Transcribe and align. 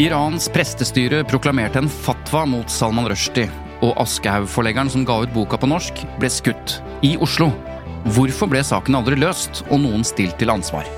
Irans 0.00 0.46
prestestyre 0.48 1.18
proklamerte 1.28 1.76
en 1.78 1.88
fatwa 1.92 2.46
mot 2.48 2.70
Salman 2.72 3.04
Rushdie, 3.10 3.50
og 3.84 3.98
Aschehoug-forleggeren 4.00 4.88
som 4.88 5.02
ga 5.04 5.18
ut 5.20 5.32
boka 5.34 5.58
på 5.60 5.68
norsk, 5.68 5.98
ble 6.16 6.30
skutt. 6.32 6.78
I 7.04 7.18
Oslo. 7.20 7.50
Hvorfor 8.14 8.48
ble 8.48 8.62
saken 8.64 8.96
aldri 8.96 9.18
løst, 9.20 9.60
og 9.68 9.82
noen 9.82 10.00
stilt 10.08 10.38
til 10.40 10.48
ansvar? 10.54 10.88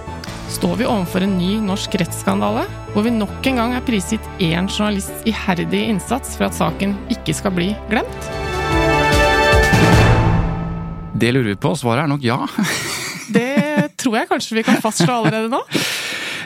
Står 0.54 0.76
vi 0.78 0.86
overfor 0.86 1.26
en 1.26 1.34
ny 1.34 1.56
norsk 1.64 1.96
rettsskandale, 1.98 2.62
hvor 2.92 3.02
vi 3.02 3.14
nok 3.16 3.48
en 3.50 3.58
gang 3.58 3.74
er 3.74 3.82
prisgitt 3.88 4.28
én 4.38 4.70
journalists 4.70 5.26
iherdige 5.26 5.90
innsats 5.96 6.36
for 6.38 6.46
at 6.46 6.54
saken 6.60 6.94
ikke 7.10 7.34
skal 7.34 7.56
bli 7.58 7.72
glemt? 7.90 8.30
Det 11.18 11.34
lurer 11.34 11.56
vi 11.56 11.58
på, 11.58 11.74
svaret 11.74 12.06
er 12.06 12.14
nok 12.14 12.22
ja. 12.22 12.38
Det 13.34 13.90
tror 13.98 14.20
jeg 14.20 14.30
kanskje 14.30 14.60
vi 14.60 14.66
kan 14.70 14.78
fastslå 14.78 15.24
allerede 15.24 15.50
nå. 15.50 15.64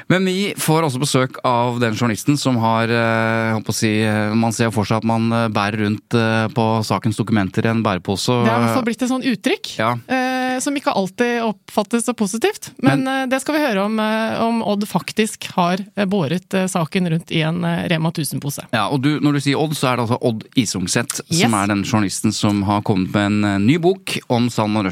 Men 0.08 0.24
vi 0.28 0.52
får 0.58 0.84
også 0.86 1.00
besøk 1.02 1.38
av 1.46 1.80
den 1.82 1.96
journalisten 1.98 2.36
som 2.38 2.58
har 2.62 2.86
jeg 2.86 3.54
håper 3.56 3.72
å 3.72 3.74
si, 3.74 3.90
eh, 4.06 4.34
Man 4.38 4.52
ser 4.54 4.70
for 4.70 4.86
seg 4.86 5.00
at 5.02 5.06
man 5.08 5.24
eh, 5.34 5.48
bærer 5.50 5.82
rundt 5.82 6.14
eh, 6.14 6.46
på 6.54 6.66
sakens 6.86 7.18
dokumenter 7.18 7.66
i 7.66 7.70
en 7.72 7.82
bærepose. 7.82 8.36
Det 8.44 8.52
har 8.52 8.60
i 8.60 8.64
hvert 8.68 8.76
fall 8.78 8.86
blitt 8.86 9.02
et 9.02 9.10
sånt 9.10 9.26
uttrykk, 9.26 9.72
Ja. 9.80 9.90
eh, 10.06 10.58
som 10.62 10.76
ikke 10.78 10.94
alltid 10.94 11.42
oppfattes 11.42 12.06
så 12.06 12.14
positivt. 12.16 12.70
Men, 12.78 13.02
men 13.04 13.28
det 13.32 13.40
skal 13.42 13.58
vi 13.58 13.64
høre 13.66 13.82
om, 13.88 13.98
eh, 14.00 14.38
om 14.46 14.62
Odd 14.62 14.86
faktisk 14.88 15.50
har 15.56 15.82
eh, 15.96 16.06
båret 16.06 16.54
eh, 16.54 16.68
saken 16.70 17.10
rundt 17.10 17.34
i 17.34 17.42
en 17.42 17.58
eh, 17.66 17.88
Rema 17.90 18.12
1000-pose. 18.14 18.68
Ja, 18.72 18.86
og 18.88 19.02
du, 19.02 19.16
Når 19.20 19.32
du 19.36 19.40
sier 19.42 19.58
Odd, 19.60 19.74
så 19.76 19.90
er 19.90 19.98
det 19.98 20.06
altså 20.06 20.20
Odd 20.22 20.46
Isungset 20.54 21.18
Yes. 21.26 21.42
som 21.42 21.54
er 21.58 21.66
den 21.74 21.82
journalisten 21.84 22.32
som 22.32 22.62
har 22.68 22.80
kommet 22.86 23.10
med 23.12 23.26
en 23.32 23.44
eh, 23.44 23.58
ny 23.58 23.76
bok 23.82 24.18
om 24.30 24.46
Salman 24.54 24.86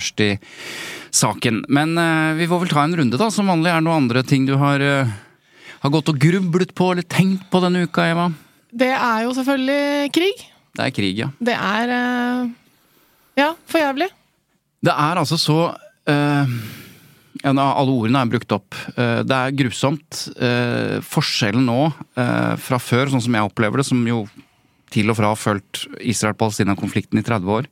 Rushdie-saken. 1.15 1.65
Men 1.69 1.99
eh, 1.99 2.35
vi 2.35 2.49
får 2.49 2.61
vel 2.61 2.69
ta 2.69 2.83
en 2.83 2.97
runde, 2.97 3.17
da. 3.17 3.31
Som 3.31 3.47
vanlig 3.49 3.71
er 3.71 3.81
det 3.81 3.87
noen 3.87 4.05
andre 4.05 4.23
ting 4.23 4.47
du 4.47 4.57
har, 4.57 4.81
eh, 4.81 5.07
har 5.81 5.91
gått 5.91 6.09
og 6.09 6.19
grublet 6.19 6.75
på 6.75 6.93
eller 6.93 7.03
tenkt 7.03 7.51
på 7.51 7.61
denne 7.63 7.87
uka, 7.87 8.03
Eva? 8.03 8.33
Det 8.73 8.91
er 8.91 9.25
jo 9.25 9.35
selvfølgelig 9.35 10.13
krig. 10.13 10.45
Det 10.75 10.85
er 10.85 10.91
krig, 10.91 11.19
ja. 11.19 11.31
Det 11.41 11.55
er 11.55 11.89
eh, 11.89 12.49
ja, 13.37 13.55
for 13.67 13.81
jævlig. 13.81 14.11
Det 14.85 14.93
er 14.93 15.17
altså 15.17 15.39
så 15.39 15.73
uh, 15.73 16.47
Alle 17.43 17.89
ordene 17.89 18.21
er 18.21 18.29
brukt 18.29 18.53
opp. 18.53 18.75
Det 18.95 19.37
er 19.37 19.55
grusomt. 19.57 20.19
Forskjellen 21.09 21.65
nå 21.65 21.89
fra 22.61 22.79
før, 22.79 23.09
sånn 23.09 23.25
som 23.25 23.35
jeg 23.37 23.49
opplever 23.49 23.81
det, 23.81 23.87
som 23.89 24.03
jo 24.07 24.27
til 24.93 25.09
og 25.09 25.17
fra 25.17 25.33
har 25.33 25.41
fulgt 25.41 25.87
Israel-Palestina-konflikten 26.05 27.21
i 27.21 27.25
30 27.25 27.57
år, 27.57 27.69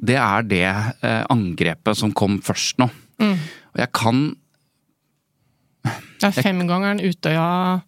det 0.00 0.16
er 0.16 0.46
det 0.48 0.64
eh, 1.04 1.22
angrepet 1.32 1.98
som 1.98 2.12
kom 2.16 2.38
først 2.44 2.80
nå. 2.80 2.88
Og 3.20 3.78
jeg 3.82 3.90
kan 3.94 4.22
Det 5.84 6.28
er 6.30 6.42
femgangeren 6.42 7.00
Utøya 7.04 7.82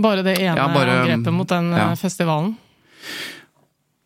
Bare 0.00 0.24
det 0.26 0.38
ene 0.40 0.56
Ja, 0.58 0.66
bare- 0.72 1.02
angrepet 1.04 1.32
mot 1.36 1.48
den 1.52 1.68
eh, 1.72 1.78
ja. 1.78 1.90
festivalen. 2.00 2.56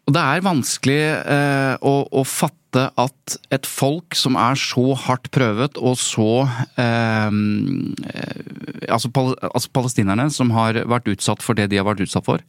Og 0.08 0.14
det 0.16 0.20
er 0.24 0.42
vanskelig 0.44 0.98
eh, 1.28 1.74
å, 1.84 1.94
å 2.12 2.22
fatte 2.24 2.86
at 3.00 3.36
et 3.52 3.66
folk 3.68 4.16
som 4.16 4.36
er 4.40 4.56
så 4.60 4.92
hardt 5.06 5.30
prøvet 5.32 5.76
og 5.80 5.96
så 6.00 6.44
eh, 6.80 7.32
eh, 7.32 8.92
altså, 8.92 9.10
pal 9.12 9.34
altså 9.48 9.72
palestinerne 9.76 10.28
som 10.32 10.52
har 10.56 10.80
vært 10.88 11.08
utsatt 11.12 11.44
for 11.44 11.56
det 11.56 11.68
de 11.72 11.80
har 11.80 11.88
vært 11.88 12.04
utsatt 12.04 12.24
for, 12.28 12.44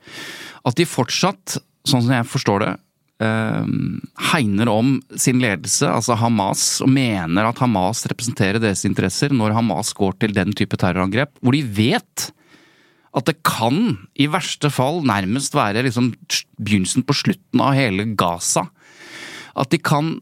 at 0.66 0.80
de 0.80 0.88
fortsatt, 0.88 1.60
sånn 1.88 2.04
som 2.06 2.16
jeg 2.16 2.28
forstår 2.32 2.64
det, 2.66 2.74
hegner 3.20 4.70
om 4.72 4.94
sin 5.20 5.42
ledelse, 5.44 5.84
altså 5.92 6.16
Hamas, 6.16 6.80
og 6.86 6.92
mener 6.94 7.50
at 7.50 7.60
Hamas 7.60 8.06
representerer 8.08 8.62
deres 8.64 8.86
interesser 8.88 9.34
når 9.36 9.58
Hamas 9.58 9.92
går 9.98 10.16
til 10.22 10.36
den 10.38 10.56
type 10.56 10.80
terrorangrep, 10.80 11.34
hvor 11.44 11.56
de 11.56 11.64
vet 11.64 12.30
at 13.18 13.26
det 13.26 13.40
kan 13.44 13.98
i 14.22 14.30
verste 14.30 14.70
fall 14.72 15.02
nærmest 15.08 15.56
være 15.58 15.84
liksom 15.86 16.12
begynnelsen 16.62 17.04
på 17.04 17.16
slutten 17.18 17.64
av 17.66 17.74
hele 17.78 18.06
Gaza. 18.20 18.68
At 19.58 19.72
de 19.74 19.80
kan 19.82 20.20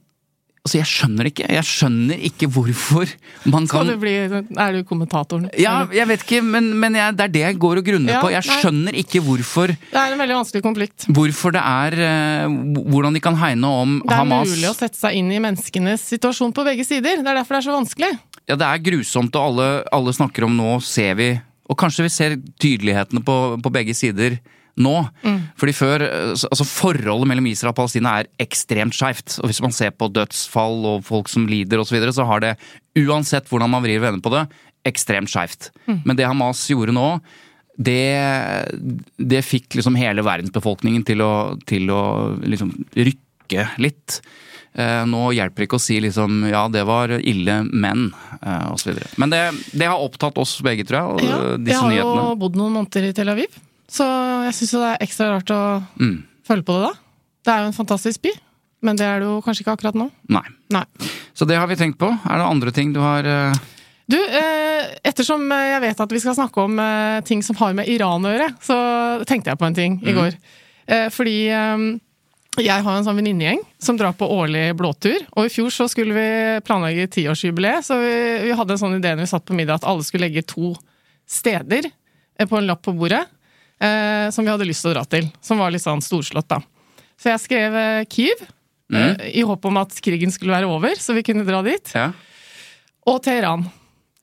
Altså, 0.67 0.81
jeg 0.81 0.89
skjønner 0.91 1.23
det 1.23 1.31
ikke. 1.31 1.45
Jeg 1.55 1.63
skjønner 1.69 2.23
ikke 2.27 2.47
hvorfor 2.51 3.11
man 3.47 3.67
kan 3.71 3.85
Skal 3.85 3.91
du 3.93 4.01
bli, 4.01 4.15
er 4.27 4.75
du 4.75 4.81
kommentatoren? 4.89 5.45
Ja, 5.55 5.77
jeg 5.95 6.09
vet 6.09 6.25
ikke, 6.25 6.41
men, 6.43 6.67
men 6.81 6.97
jeg, 6.99 7.15
det 7.15 7.23
er 7.29 7.33
det 7.37 7.43
jeg 7.45 7.59
går 7.63 7.79
og 7.81 7.87
grunner 7.87 8.17
Ja, 8.17 8.21
på. 8.25 8.31
Jeg 8.33 8.43
nei. 8.43 8.57
skjønner 8.59 8.97
ikke 8.99 9.21
hvorfor, 9.23 9.71
Det 9.77 10.01
er 10.01 10.11
en 10.17 10.19
veldig 10.19 10.37
vanskelig 10.41 10.63
konflikt. 10.65 11.07
hvorfor 11.07 11.55
det 11.55 11.63
er 11.63 11.97
eh, 12.03 12.57
Hvordan 12.91 13.15
de 13.15 13.23
kan 13.23 13.39
hegne 13.39 13.71
om 13.71 13.95
Hamas 14.01 14.03
Det 14.03 14.13
er 14.17 14.21
Hamas. 14.25 14.53
mulig 14.57 14.69
å 14.69 14.75
sette 14.75 14.99
seg 14.99 15.15
inn 15.21 15.31
i 15.31 15.39
menneskenes 15.47 16.03
situasjon 16.11 16.51
på 16.57 16.67
begge 16.67 16.83
sider. 16.87 17.23
Det 17.23 17.31
er 17.31 17.39
derfor 17.39 17.55
det 17.57 17.63
er 17.63 17.67
så 17.69 17.77
vanskelig. 17.79 18.11
Ja, 18.47 18.55
det 18.59 18.67
er 18.67 18.83
grusomt, 18.91 19.35
og 19.39 19.47
alle, 19.53 19.69
alle 19.95 20.13
snakker 20.15 20.45
om 20.47 20.53
nå 20.59 20.77
ser 20.83 21.15
vi 21.19 21.29
Og 21.71 21.75
kanskje 21.79 22.05
vi 22.05 22.11
ser 22.13 22.35
tydelighetene 22.63 23.23
på, 23.27 23.39
på 23.63 23.71
begge 23.75 23.95
sider 23.95 24.37
nå. 24.77 24.93
Fordi 25.57 25.73
før 25.75 26.05
eh, 26.05 26.31
altså 26.35 26.67
Forholdet 26.67 27.29
mellom 27.31 27.49
Israel 27.49 27.73
og 27.73 27.79
Palestina 27.79 28.17
er 28.21 28.29
ekstremt 28.43 28.95
skeivt. 28.97 29.39
Hvis 29.45 29.61
man 29.65 29.75
ser 29.75 29.93
på 29.95 30.09
dødsfall 30.13 30.85
og 30.93 31.03
folk 31.07 31.31
som 31.31 31.47
lider 31.49 31.81
osv., 31.81 31.91
så, 31.91 31.97
videre, 31.97 32.15
så 32.15 32.27
har 32.29 32.43
det, 32.43 32.55
uansett 32.99 33.49
hvordan 33.49 33.71
man 33.73 33.85
vrir 33.85 34.01
vennene 34.03 34.23
på 34.23 34.33
det, 34.33 34.45
ekstremt 34.87 35.31
skeivt. 35.31 35.71
Men 35.87 36.15
det 36.17 36.27
Hamas 36.27 36.63
gjorde 36.71 36.95
nå, 36.95 37.09
det, 37.77 38.65
det 39.17 39.43
fikk 39.45 39.77
liksom 39.77 39.97
hele 39.99 40.25
verdensbefolkningen 40.25 41.03
til 41.05 41.21
å, 41.21 41.31
til 41.69 41.91
å 41.93 42.01
liksom 42.41 42.73
rykke 42.97 43.67
litt. 43.83 44.21
Eh, 44.77 45.03
Nå 45.09 45.31
hjelper 45.33 45.63
det 45.63 45.67
ikke 45.69 45.79
å 45.79 45.81
si 45.81 45.99
liksom 46.03 46.43
ja, 46.51 46.65
det 46.73 46.83
var 46.89 47.13
ille, 47.17 47.59
men 47.69 48.09
eh, 48.41 48.67
osv. 48.73 48.97
Men 49.21 49.33
det, 49.33 49.43
det 49.73 49.89
har 49.89 50.01
opptatt 50.01 50.37
oss 50.41 50.57
begge, 50.65 50.85
tror 50.89 50.99
jeg, 50.99 51.29
Ja, 51.29 51.39
disse 51.57 51.77
jeg 51.93 52.03
har 52.03 52.11
har 52.13 52.33
jo 52.33 52.35
bodd 52.43 52.59
noen 52.59 52.75
måneder 52.79 53.09
i 53.09 53.15
Tel 53.17 53.33
Aviv, 53.33 53.57
så 53.91 54.05
jeg 54.47 54.55
syns 54.57 54.73
jo 54.75 54.81
det 54.83 54.89
er 54.95 55.05
ekstra 55.05 55.29
rart 55.35 55.51
å 55.55 55.61
Mm. 55.99 56.23
følge 56.47 56.65
på 56.67 56.75
det 56.77 56.89
da. 56.89 56.93
Det 57.47 57.53
er 57.53 57.59
jo 57.63 57.67
en 57.71 57.77
fantastisk 57.77 58.21
by, 58.21 58.31
men 58.83 58.95
det 58.99 59.05
er 59.07 59.19
det 59.21 59.27
jo 59.29 59.41
kanskje 59.41 59.63
ikke 59.63 59.75
akkurat 59.77 59.95
nå. 59.95 60.09
Nei. 60.29 60.43
Nei. 60.75 60.83
Så 61.33 61.47
det 61.47 61.55
har 61.57 61.67
vi 61.67 61.75
tenkt 61.79 61.97
på. 61.97 62.09
Er 62.11 62.37
det 62.41 62.47
andre 62.51 62.71
ting 62.75 62.91
du 62.93 62.99
har 62.99 63.23
eh, 63.25 63.53
Du, 64.09 64.15
eh, 64.17 64.95
ettersom 65.03 65.47
jeg 65.51 65.81
vet 65.83 65.99
at 65.99 66.11
vi 66.11 66.19
skal 66.23 66.35
snakke 66.35 66.61
om 66.63 66.77
eh, 66.79 67.21
ting 67.27 67.41
som 67.43 67.55
har 67.59 67.73
med 67.75 67.87
Iran 67.91 68.23
å 68.23 68.31
gjøre, 68.31 68.49
så 68.63 68.77
tenkte 69.27 69.51
jeg 69.51 69.59
på 69.59 69.65
en 69.67 69.75
ting 69.75 69.97
i 70.07 70.13
går. 70.15 70.35
Eh, 70.87 71.09
fordi 71.11 71.49
eh, 71.51 71.99
jeg 72.63 72.83
har 72.83 72.95
en 72.97 73.03
sånn 73.03 73.17
venninnegjeng 73.19 73.59
som 73.79 73.97
drar 73.99 74.13
på 74.17 74.25
årlig 74.31 74.71
blåtur. 74.79 75.19
Og 75.35 75.45
i 75.45 75.51
fjor 75.51 75.69
så 75.75 75.89
skulle 75.91 76.15
vi 76.15 76.61
planlegge 76.63 77.07
tiårsjubileet, 77.17 77.83
så 77.85 77.99
vi, 77.99 78.13
vi 78.47 78.55
hadde 78.55 78.71
en 78.77 78.79
sånn 78.81 78.95
idé 78.97 79.11
når 79.15 79.25
vi 79.27 79.31
satt 79.33 79.45
på 79.45 79.53
middag 79.59 79.81
at 79.81 79.87
alle 79.91 80.03
skulle 80.07 80.25
legge 80.29 80.45
to 80.47 80.71
steder 81.27 81.85
eh, 82.39 82.47
på 82.47 82.57
en 82.57 82.67
lapp 82.67 82.81
på 82.87 82.95
bordet 82.95 83.25
eh, 83.79 84.29
som 84.33 84.45
vi 84.45 84.51
hadde 84.51 84.67
lyst 84.67 84.85
til 84.85 84.91
å 84.91 84.97
dra 84.97 85.05
til. 85.09 85.29
Som 85.41 85.61
var 85.61 85.73
litt 85.73 85.83
sånn 85.85 86.03
storslått, 86.03 86.49
da. 86.49 86.61
Så 87.17 87.31
jeg 87.33 87.43
skrev 87.43 87.75
eh, 87.81 88.03
Kyiv, 88.11 88.45
eh, 88.93 89.25
i 89.39 89.43
håp 89.47 89.65
om 89.65 89.81
at 89.81 89.95
krigen 90.03 90.33
skulle 90.33 90.55
være 90.55 90.69
over, 90.69 90.95
så 91.01 91.15
vi 91.17 91.25
kunne 91.25 91.45
dra 91.47 91.63
dit. 91.65 91.91
Ja. 91.97 92.11
Og 93.07 93.21
Teheran. 93.23 93.65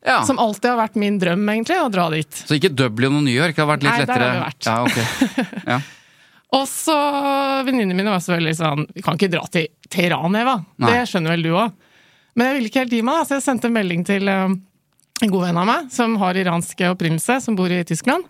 ja. 0.05 0.21
Som 0.29 0.39
alltid 0.43 0.71
har 0.75 0.81
vært 0.85 0.99
min 1.01 1.19
drøm, 1.19 1.45
egentlig, 1.49 1.81
å 1.83 1.91
dra 1.93 2.09
dit. 2.13 2.45
Så 2.45 2.59
ikke 2.59 2.73
Dublin 2.75 3.17
og 3.17 3.27
New 3.27 3.35
York? 3.35 3.57
Har 3.59 3.71
vært 3.73 3.87
litt 3.87 3.95
Nei, 3.95 4.09
der 4.09 4.27
har 4.27 4.35
vi 4.35 4.45
vært. 4.45 4.69
Ja, 4.69 4.81
okay. 4.85 5.63
Ja. 5.75 5.81
Og 6.55 6.69
så 6.71 6.95
venninnene 7.67 7.97
mine 7.99 8.13
var 8.13 8.21
selvfølgelig 8.23 8.59
sånn 8.61 8.85
Vi 8.95 9.03
kan 9.03 9.17
ikke 9.19 9.31
dra 9.33 9.41
til 9.51 9.65
Teheran, 9.91 10.37
Eva. 10.39 10.61
Nei. 10.79 10.93
Det 10.93 11.09
skjønner 11.11 11.35
vel 11.35 11.43
du 11.49 11.51
òg. 11.57 11.73
Men 12.39 12.47
jeg 12.47 12.57
ville 12.57 12.71
ikke 12.71 12.83
helt 12.85 12.95
gi 12.95 13.01
meg, 13.07 13.25
så 13.27 13.39
jeg 13.39 13.45
sendte 13.47 13.67
en 13.71 13.75
melding 13.75 14.05
til, 14.07 14.29
eh, 14.31 14.55
en 15.23 15.33
god 15.33 15.45
venn 15.49 15.59
av 15.59 15.67
meg, 15.67 15.91
som 15.95 16.17
har 16.23 16.39
iransk 16.39 16.83
opprinnelse, 16.91 17.41
som 17.43 17.59
bor 17.59 17.71
i 17.71 17.83
Tyskland, 17.87 18.27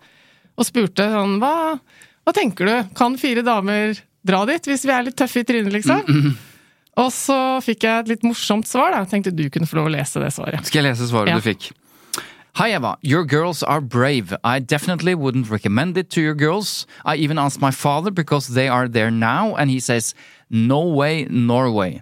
og 0.57 0.67
spurte 0.69 1.07
sånn 1.11 1.39
Hva, 1.43 1.79
hva 2.25 2.33
tenker 2.37 2.67
du? 2.71 2.75
Kan 2.97 3.17
fire 3.21 3.43
damer 3.47 3.95
dra 4.25 4.45
dit, 4.49 4.65
hvis 4.71 4.85
vi 4.87 4.93
er 4.95 5.03
litt 5.09 5.17
tøffe 5.19 5.43
i 5.43 5.45
trynet, 5.49 5.73
liksom? 5.75 6.37
Og 6.97 7.09
så 7.13 7.37
fikk 7.65 7.83
jeg 7.85 8.05
et 8.05 8.09
litt 8.15 8.23
morsomt 8.25 8.69
svar. 8.71 8.93
da. 8.95 9.01
Jeg 9.03 9.11
tenkte 9.11 9.33
du 9.35 9.49
kunne 9.51 9.67
få 9.67 9.77
lov 9.81 9.89
å 9.91 9.95
lese 9.97 10.21
det 10.23 10.31
svaret. 10.33 10.65
Skal 10.69 10.85
jeg 10.85 10.93
lese 10.95 11.09
svaret 11.11 11.29
Ja. 11.35 11.41
du 11.41 11.43
fikk? 11.45 11.73
Hi 12.55 12.69
Eva, 12.71 12.97
your 13.03 13.25
girls 13.25 13.65
are 13.65 13.81
brave. 13.81 14.33
I 14.45 14.61
definitely 14.61 15.17
wouldn't 15.17 15.51
recommend 15.51 15.99
it 15.99 16.09
to 16.11 16.21
your 16.23 16.35
girls. 16.37 16.87
I 17.05 17.17
even 17.17 17.37
asked 17.37 17.61
my 17.61 17.73
father 17.73 18.13
because 18.13 18.55
they 18.55 18.69
are 18.69 18.87
there 18.89 19.11
now 19.11 19.57
and 19.57 19.71
he 19.71 19.81
says, 19.81 20.15
no 20.49 20.81
way, 20.87 21.25
Norway. 21.29 22.01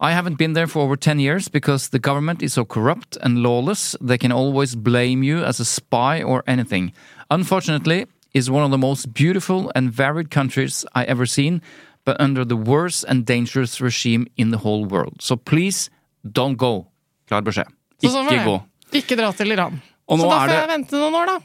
I 0.00 0.12
haven't 0.12 0.38
been 0.38 0.52
there 0.54 0.68
for 0.68 0.80
over 0.82 0.94
10 0.96 1.18
years 1.18 1.48
because 1.48 1.88
the 1.88 1.98
government 1.98 2.40
is 2.40 2.52
so 2.54 2.64
corrupt 2.64 3.18
and 3.20 3.42
lawless 3.42 3.96
they 4.00 4.16
can 4.16 4.30
always 4.32 4.76
blame 4.76 5.24
you 5.24 5.42
as 5.42 5.58
a 5.58 5.64
spy 5.64 6.22
or 6.22 6.44
anything. 6.46 6.92
Unfortunately, 7.30 8.06
it's 8.34 8.50
one 8.50 8.64
of 8.64 8.70
the 8.70 8.78
most 8.78 9.12
beautiful 9.14 9.70
and 9.74 9.90
varied 9.90 10.30
countries 10.30 10.84
I 10.94 11.04
ever 11.04 11.26
seen, 11.26 11.62
but 12.04 12.20
under 12.20 12.44
the 12.44 12.56
worst 12.56 13.04
and 13.08 13.24
dangerous 13.24 13.80
regime 13.80 14.26
in 14.36 14.50
the 14.50 14.58
whole 14.58 14.84
world. 14.84 15.22
So 15.22 15.36
please, 15.36 15.90
don't 16.24 16.56
go. 16.56 16.86
Klar 17.28 17.42
beskjed. 17.42 17.68
Ikke 18.02 18.12
sånn 18.14 18.26
Ikke 18.32 18.44
gå. 18.48 18.56
Ikke 18.92 19.16
dra 19.16 19.30
til 19.32 19.52
Iran. 19.52 19.80
Så 20.10 20.16
da 20.18 20.40
får 20.40 20.48
det- 20.48 20.58
jeg 20.58 20.68
vente 20.68 20.92
noen 20.98 21.14
år, 21.14 21.26
da. 21.26 21.38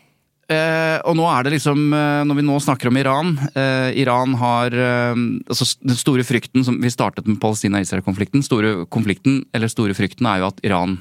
Eh, 0.47 1.01
og 1.05 1.15
nå 1.17 1.25
er 1.25 1.43
det 1.43 1.53
liksom, 1.53 1.91
eh, 1.93 2.23
når 2.23 2.35
vi 2.35 2.41
nå 2.45 2.55
snakker 2.61 2.87
om 2.87 2.97
Iran 2.97 3.31
eh, 3.55 3.89
Iran 3.97 4.35
har 4.35 4.67
eh, 4.67 5.15
altså 5.49 5.65
Den 5.81 5.95
store 5.95 6.21
frykten 6.21 6.63
som 6.63 6.79
vi 6.79 6.87
startet 6.93 7.25
med 7.25 7.39
Palestina-Israel-konflikten, 7.39 8.43
store 8.43 8.85
konflikten, 8.85 9.43
eller 9.55 9.67
store 9.67 9.95
frykten 9.97 10.27
er 10.29 10.39
jo 10.43 10.47
at 10.47 10.59
Iran 10.63 10.99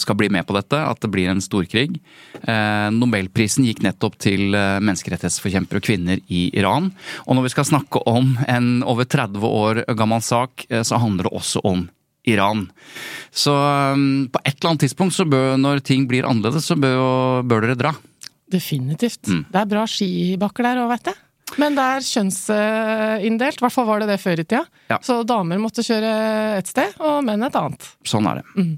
skal 0.00 0.16
bli 0.18 0.28
med 0.34 0.46
på 0.46 0.54
dette, 0.56 0.76
at 0.76 1.00
det 1.00 1.10
blir 1.12 1.30
en 1.30 1.42
storkrig. 1.42 2.00
Eh, 2.42 2.88
Nobelprisen 2.94 3.66
gikk 3.68 3.84
nettopp 3.84 4.16
til 4.22 4.54
eh, 4.54 4.80
menneskerettighetsforkjempere 4.82 5.80
og 5.80 5.86
kvinner 5.86 6.22
i 6.26 6.48
Iran. 6.58 6.90
Og 7.24 7.38
når 7.38 7.46
vi 7.46 7.52
skal 7.54 7.68
snakke 7.68 8.02
om 8.10 8.34
en 8.50 8.82
over 8.82 9.06
30 9.06 9.46
år 9.46 9.84
gammel 9.96 10.24
sak, 10.24 10.66
eh, 10.70 10.82
så 10.82 11.00
handler 11.00 11.28
det 11.28 11.36
også 11.38 11.62
om 11.64 11.86
Iran. 12.24 12.66
Så 13.30 13.52
på 14.32 14.40
et 14.44 14.56
eller 14.56 14.70
annet 14.70 14.86
tidspunkt, 14.86 15.14
så 15.14 15.26
bør, 15.28 15.58
når 15.60 15.84
ting 15.84 16.06
blir 16.08 16.26
annerledes, 16.28 16.70
så 16.70 16.76
bør, 16.80 17.44
bør 17.44 17.66
dere 17.66 17.78
dra. 17.78 17.92
Definitivt. 18.50 19.28
Mm. 19.28 19.44
Det 19.52 19.60
er 19.60 19.68
bra 19.68 19.84
skibakker 19.88 20.66
der 20.66 20.80
òg, 20.84 20.92
vet 20.94 21.12
jeg. 21.12 21.20
Men 21.60 21.76
det 21.76 21.84
er 21.84 22.06
kjønnsinndelt. 22.06 23.60
I 23.60 23.64
hvert 23.64 23.74
fall 23.74 23.86
var 23.86 24.02
det 24.02 24.08
det 24.10 24.20
før 24.22 24.40
i 24.40 24.46
tida. 24.46 24.64
Ja. 24.90 24.98
Så 25.04 25.20
damer 25.28 25.60
måtte 25.62 25.84
kjøre 25.86 26.10
et 26.58 26.70
sted, 26.70 26.96
og 27.04 27.20
menn 27.26 27.44
et 27.46 27.58
annet. 27.58 27.90
Sånn 28.08 28.26
er 28.30 28.40
det. 28.40 28.46
Eh, 28.62 28.72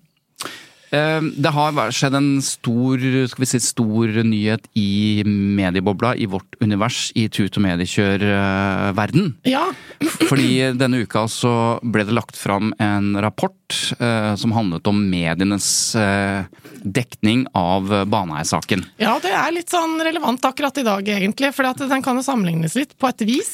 Det 0.90 1.50
har 1.52 1.78
skjedd 1.94 2.14
en 2.14 2.28
stor, 2.44 3.02
skal 3.30 3.42
vi 3.42 3.48
si, 3.50 3.60
stor 3.62 4.12
nyhet 4.26 4.68
i 4.78 5.22
mediebobla, 5.26 6.14
i 6.16 6.28
vårt 6.30 6.58
univers, 6.62 7.10
i 7.18 7.26
tut- 7.32 7.58
og 7.58 7.64
mediekjør-verden. 7.66 9.32
Ja, 9.50 9.64
Fordi 10.30 10.72
denne 10.76 11.02
uka 11.04 11.24
så 11.30 11.52
ble 11.82 12.04
det 12.06 12.14
lagt 12.16 12.38
fram 12.38 12.72
en 12.82 13.14
rapport 13.22 13.78
eh, 13.98 14.34
som 14.38 14.54
handlet 14.56 14.86
om 14.90 14.98
medienes 15.10 15.68
eh, 15.98 16.46
dekning 16.82 17.46
av 17.56 17.88
Baneheia-saken. 18.06 18.84
ja, 19.02 19.16
det 19.22 19.32
er 19.34 19.54
litt 19.54 19.72
sånn 19.72 19.98
relevant 20.04 20.44
akkurat 20.46 20.78
i 20.78 20.86
dag, 20.86 21.08
egentlig. 21.16 21.52
For 21.56 21.66
den 21.66 22.04
kan 22.04 22.18
jo 22.18 22.26
sammenlignes 22.26 22.76
litt, 22.78 22.94
på 22.98 23.10
et 23.10 23.26
vis. 23.26 23.52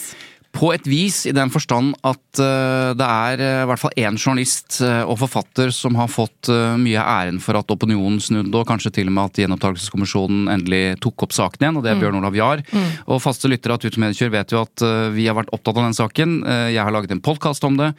På 0.52 0.68
et 0.74 0.84
vis, 0.84 1.22
i 1.24 1.32
den 1.32 1.48
forstand 1.52 1.94
at 2.04 2.40
eh, 2.42 2.90
det 2.98 3.06
er 3.06 3.40
eh, 3.40 3.60
i 3.62 3.68
hvert 3.70 3.80
fall 3.80 3.94
én 3.96 4.18
journalist 4.18 4.82
eh, 4.84 5.00
og 5.00 5.16
forfatter 5.22 5.72
som 5.72 5.96
har 5.96 6.10
fått 6.12 6.50
mye 6.52 7.00
æren 7.00 7.38
for 7.40 7.56
at 7.56 7.70
opinionen 7.72 8.18
snudde, 8.20 8.52
og 8.58 8.66
kanskje 8.68 8.90
til 8.98 9.08
og 9.08 9.14
med 9.16 9.30
at 9.30 9.38
Gjenopptakelseskommisjonen 9.40 10.50
endelig 10.52 10.98
tok 11.00 11.24
opp 11.24 11.34
saken 11.36 11.64
igjen, 11.64 11.78
og 11.78 11.84
det 11.86 11.92
er 11.92 12.00
Bjørn 12.00 12.18
Olav 12.18 12.36
Jahr. 12.36 12.62
Og 13.06 13.20
faste 13.22 13.48
lyttere 13.48 13.76
av 13.76 13.80
Tut 13.80 13.96
og 13.96 14.02
Mediekjør 14.02 14.32
vet 14.34 14.52
jo 14.52 14.60
at 14.64 14.84
vi 15.14 15.26
har 15.28 15.36
vært 15.38 15.52
opptatt 15.54 15.78
av 15.78 15.86
den 15.86 15.96
saken. 15.96 16.34
Jeg 16.74 16.82
har 16.82 16.92
laget 16.94 17.14
en 17.14 17.22
podkast 17.24 17.64
om 17.68 17.78
det. 17.78 17.92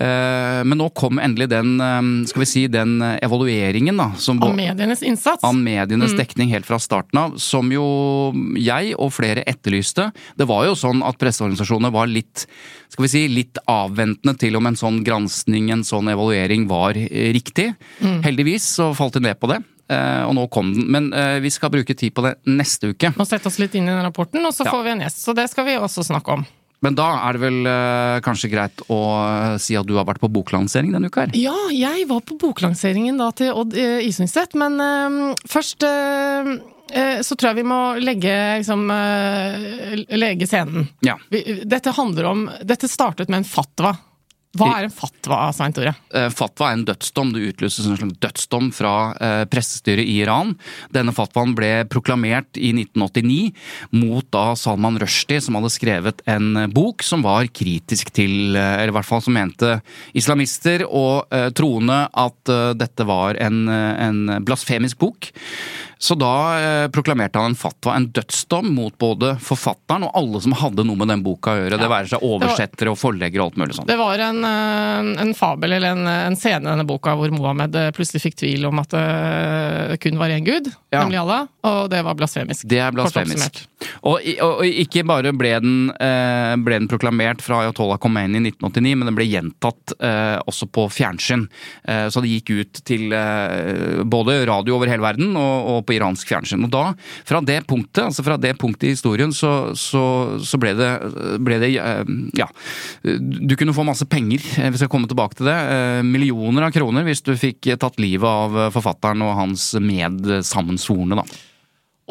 Men 0.00 0.80
nå 0.80 0.88
kom 0.98 1.20
endelig 1.22 1.48
den, 1.52 1.76
skal 2.28 2.42
vi 2.44 2.48
si, 2.50 2.64
den 2.72 2.98
evalueringen, 3.14 3.96
da. 4.00 4.10
Som 4.20 4.42
Av 4.44 4.54
medienes 4.58 5.04
innsats. 5.06 5.44
av 5.46 5.54
medienes 5.56 6.16
dekning 6.18 6.50
helt 6.52 6.68
fra 6.68 6.80
starten 6.82 7.20
av, 7.20 7.38
som 7.42 7.70
jo 7.72 7.86
jeg 8.58 8.94
og 8.98 9.14
flere 9.14 9.46
etterlyste. 9.48 10.10
Det 10.36 10.48
var 10.50 10.66
jo 10.68 10.76
sånn 10.78 11.04
at 11.06 11.20
presseorganisasjonene 11.22 11.93
var 11.94 12.10
litt 12.10 12.46
skal 12.94 13.06
vi 13.06 13.10
si, 13.10 13.22
litt 13.26 13.58
avventende 13.70 14.36
til 14.38 14.54
om 14.54 14.68
en 14.70 14.76
sånn 14.78 15.00
granskning, 15.06 15.72
en 15.74 15.82
sånn 15.86 16.12
evaluering, 16.12 16.68
var 16.70 16.94
riktig. 16.94 17.34
riktig. 17.34 17.70
Heldigvis 18.22 18.68
så 18.76 18.92
falt 18.94 19.16
de 19.18 19.24
ned 19.28 19.40
på 19.40 19.50
det, 19.50 19.62
Uh, 19.84 20.24
og 20.24 20.32
nå 20.38 20.46
kom 20.48 20.70
den. 20.72 20.86
Men 20.88 21.10
uh, 21.12 21.36
vi 21.44 21.50
skal 21.52 21.68
bruke 21.68 21.92
tid 21.92 22.14
på 22.16 22.22
det 22.24 22.38
neste 22.48 22.94
uke. 22.94 23.10
Og 23.20 23.26
sette 23.28 23.50
oss 23.50 23.58
litt 23.60 23.74
inn 23.76 23.84
i 23.84 23.92
den 23.92 24.00
rapporten, 24.00 24.40
og 24.40 24.54
så 24.56 24.64
Ja. 24.64 24.72
får 24.72 24.82
vi 24.86 24.92
en 24.94 25.02
gjest. 25.04 25.20
Så 25.26 25.34
det 25.36 25.44
skal 25.52 25.66
vi 25.68 25.74
også 25.76 26.06
snakke 26.08 26.38
om. 26.38 26.46
Men 26.84 26.96
da 26.96 27.06
er 27.28 27.36
det 27.36 27.40
vel 27.40 27.68
uh, 27.68 28.20
kanskje 28.24 28.50
greit 28.52 28.82
å 28.92 28.98
eh, 29.24 29.58
si 29.62 29.76
at 29.76 29.86
du 29.88 29.94
har 29.96 30.04
vært 30.04 30.20
på 30.20 30.28
boklansering 30.32 30.92
denne 30.92 31.08
uka 31.08 31.24
her? 31.24 31.36
Ja, 31.38 31.54
jeg 31.72 32.04
var 32.10 32.20
på 32.28 32.36
boklanseringen 32.40 33.20
da 33.20 33.30
til 33.36 33.52
Odd 33.56 33.76
Isundstedt. 33.76 34.56
Men 34.60 34.76
eh, 34.84 35.34
først 35.48 35.86
eh, 35.88 36.50
eh, 36.50 36.73
så 37.24 37.34
tror 37.34 37.50
jeg 37.50 37.62
vi 37.62 37.66
må 37.66 37.78
legge, 37.98 38.32
liksom, 38.60 38.82
eh, 38.92 40.02
legge 40.14 40.46
scenen. 40.46 40.88
Ja. 41.06 41.16
Dette 41.64 41.94
handler 41.96 42.28
om 42.30 42.42
Dette 42.62 42.90
startet 42.90 43.30
med 43.32 43.42
en 43.42 43.48
fatwa. 43.48 43.94
Hva 44.54 44.68
er 44.78 44.86
en 44.86 44.92
fatwa, 44.94 45.38
Svein 45.54 45.74
Tore? 45.74 45.90
Eh, 46.14 46.28
Fatwa 46.30 46.68
er 46.68 46.76
en 46.76 46.84
dødsdom. 46.86 47.32
Det 47.34 47.48
utløses 47.50 47.88
en 47.88 47.96
slags 47.98 48.18
dødsdom 48.22 48.68
fra 48.74 48.92
eh, 49.18 49.42
pressestyret 49.50 50.06
i 50.06 50.20
Iran. 50.22 50.52
Denne 50.94 51.14
fatwaen 51.16 51.56
ble 51.58 51.72
proklamert 51.90 52.60
i 52.60 52.70
1989 52.76 53.50
mot 53.98 54.28
da 54.34 54.44
Salman 54.58 55.00
Rushdie, 55.02 55.42
som 55.42 55.58
hadde 55.58 55.72
skrevet 55.74 56.22
en 56.30 56.52
eh, 56.60 56.70
bok 56.70 57.02
som 57.06 57.24
var 57.26 57.50
kritisk 57.50 58.14
til, 58.14 58.54
eh, 58.54 58.76
eller 58.78 58.94
i 58.94 58.96
hvert 58.98 59.10
fall 59.10 59.24
som 59.26 59.34
mente 59.34 59.80
islamister 60.14 60.86
og 60.86 61.34
eh, 61.34 61.50
troende 61.56 62.04
at 62.06 62.54
eh, 62.54 62.76
dette 62.78 63.08
var 63.10 63.40
en, 63.42 63.64
eh, 63.66 64.06
en 64.06 64.38
blasfemisk 64.46 65.02
bok. 65.02 65.32
Så 66.04 66.16
da 66.20 66.30
eh, 66.60 66.86
proklamerte 66.92 67.40
han 67.40 67.54
en 67.54 67.56
fatwa, 67.56 67.94
en 67.96 68.10
dødsdom, 68.12 68.66
mot 68.76 68.92
både 69.00 69.34
forfatteren 69.40 70.04
og 70.04 70.16
alle 70.18 70.40
som 70.44 70.52
hadde 70.60 70.84
noe 70.84 71.00
med 71.00 71.08
den 71.08 71.22
boka 71.24 71.54
å 71.54 71.62
gjøre. 71.62 71.78
Det 71.80 71.88
være 71.88 72.10
seg 72.12 72.26
oversettere 72.28 72.92
og 72.92 72.98
forleggere 73.00 73.40
og 73.40 73.52
alt 73.52 73.60
mulig 73.62 73.76
sånt. 73.78 73.88
Det 73.88 73.96
var 73.96 74.20
en, 74.26 74.42
eh, 74.44 75.22
en 75.24 75.32
fabel, 75.38 75.78
eller 75.78 75.94
en, 75.94 76.04
en 76.28 76.36
scene 76.36 76.60
i 76.60 76.68
denne 76.74 76.84
boka 76.88 77.14
hvor 77.16 77.32
Mohammed 77.32 77.78
eh, 77.80 77.88
plutselig 77.96 78.20
fikk 78.26 78.36
tvil 78.42 78.68
om 78.68 78.82
at 78.84 78.92
det 78.94 79.96
kun 80.04 80.20
var 80.20 80.34
én 80.34 80.44
gud, 80.44 80.68
Ja. 80.92 81.02
nemlig 81.02 81.22
Allah, 81.22 81.48
og 81.64 81.88
det 81.90 82.02
var 82.04 82.18
blasfemisk. 82.18 82.68
Det 82.68 82.78
er 82.84 82.92
blasfemisk. 82.94 83.64
Og, 84.04 84.20
og, 84.20 84.60
og 84.60 84.64
ikke 84.84 85.02
bare 85.08 85.32
ble 85.36 85.54
den, 85.64 85.78
eh, 85.96 86.52
ble 86.64 86.78
den 86.82 86.90
proklamert 86.90 87.40
fra 87.44 87.62
Ayatollah 87.64 87.98
Khomeini 88.02 88.38
i 88.42 88.44
1989, 88.52 88.94
men 89.00 89.08
den 89.08 89.16
ble 89.18 89.26
gjentatt 89.30 89.96
eh, 89.98 90.36
også 90.44 90.68
på 90.68 90.86
fjernsyn. 90.92 91.46
Eh, 91.88 92.06
så 92.12 92.20
det 92.24 92.32
gikk 92.34 92.54
ut 92.60 92.82
til 92.88 93.12
eh, 93.16 94.04
både 94.04 94.42
radio 94.48 94.76
over 94.76 94.90
hele 94.92 95.04
verden 95.04 95.32
og, 95.40 95.72
og 95.72 95.82
på 95.88 95.93
iransk 95.96 96.28
fjernsyn. 96.30 96.66
Og 96.66 96.72
da, 96.72 96.84
fra 97.26 97.40
det 97.44 97.60
punktet, 97.70 98.04
altså 98.06 98.24
fra 98.26 98.38
det 98.40 98.54
punktet 98.60 98.88
i 98.88 98.94
historien, 98.94 99.32
så, 99.34 99.72
så, 99.78 100.04
så 100.44 100.60
ble 100.60 100.74
det, 100.78 100.90
ble 101.44 101.60
det 101.62 101.72
eh, 101.78 102.04
Ja. 102.38 102.48
Du 103.04 103.56
kunne 103.58 103.74
få 103.76 103.86
masse 103.86 104.06
penger, 104.10 104.42
hvis 104.42 104.76
vi 104.76 104.82
skal 104.82 104.92
komme 104.92 105.10
tilbake 105.10 105.38
til 105.38 105.50
det. 105.50 105.56
Eh, 105.56 106.04
millioner 106.06 106.68
av 106.68 106.74
kroner 106.74 107.06
hvis 107.06 107.24
du 107.24 107.34
fikk 107.38 107.72
tatt 107.80 108.00
livet 108.02 108.28
av 108.28 108.56
eh, 108.66 108.72
forfatteren 108.74 109.24
og 109.24 109.36
hans 109.38 109.72
medsammensvorne, 109.80 111.20
da. 111.20 111.44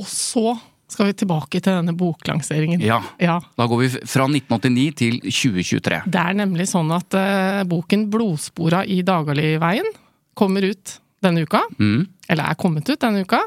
Og 0.01 0.07
så 0.09 0.55
skal 0.93 1.09
vi 1.09 1.17
tilbake 1.23 1.59
til 1.59 1.73
denne 1.73 1.95
boklanseringen. 1.97 2.81
Ja. 2.83 2.99
ja. 3.21 3.39
Da 3.57 3.67
går 3.69 3.81
vi 3.81 3.89
fra 4.09 4.27
1989 4.29 4.85
til 4.99 5.19
2023. 5.25 6.03
Det 6.13 6.21
er 6.21 6.37
nemlig 6.37 6.67
sånn 6.69 6.91
at 6.93 7.17
uh, 7.17 7.61
boken 7.69 8.07
'Blodspora 8.13 8.83
i 8.85 9.01
Dagaliveien' 9.05 9.93
kommer 10.37 10.65
ut 10.65 10.97
denne 11.23 11.45
uka. 11.45 11.63
Mm. 11.79 12.05
Eller 12.29 12.51
er 12.51 12.59
kommet 12.59 12.89
ut 12.89 13.01
denne 13.01 13.23
uka. 13.25 13.41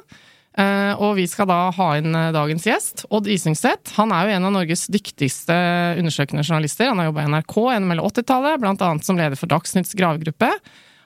Eh, 0.56 0.92
og 1.04 1.18
vi 1.18 1.26
skal 1.28 1.48
da 1.50 1.58
ha 1.76 1.86
inn 1.98 2.16
eh, 2.16 2.32
dagens 2.32 2.64
gjest, 2.64 3.04
Odd 3.12 3.28
Isingstedt. 3.28 3.92
Han 3.98 4.12
er 4.16 4.24
jo 4.24 4.36
en 4.38 4.48
av 4.48 4.54
Norges 4.54 4.86
dyktigste 4.88 5.56
undersøkende 6.00 6.46
journalister. 6.46 6.88
Han 6.88 7.02
har 7.02 7.10
jobba 7.10 7.26
i 7.26 7.30
NRK 7.34 7.56
gjennom 7.74 7.92
hele 7.92 8.06
80-tallet, 8.08 8.62
blant 8.62 8.84
annet 8.86 9.04
som 9.04 9.20
leder 9.20 9.36
for 9.36 9.52
Dagsnytts 9.52 9.92
gravegruppe. 9.98 10.48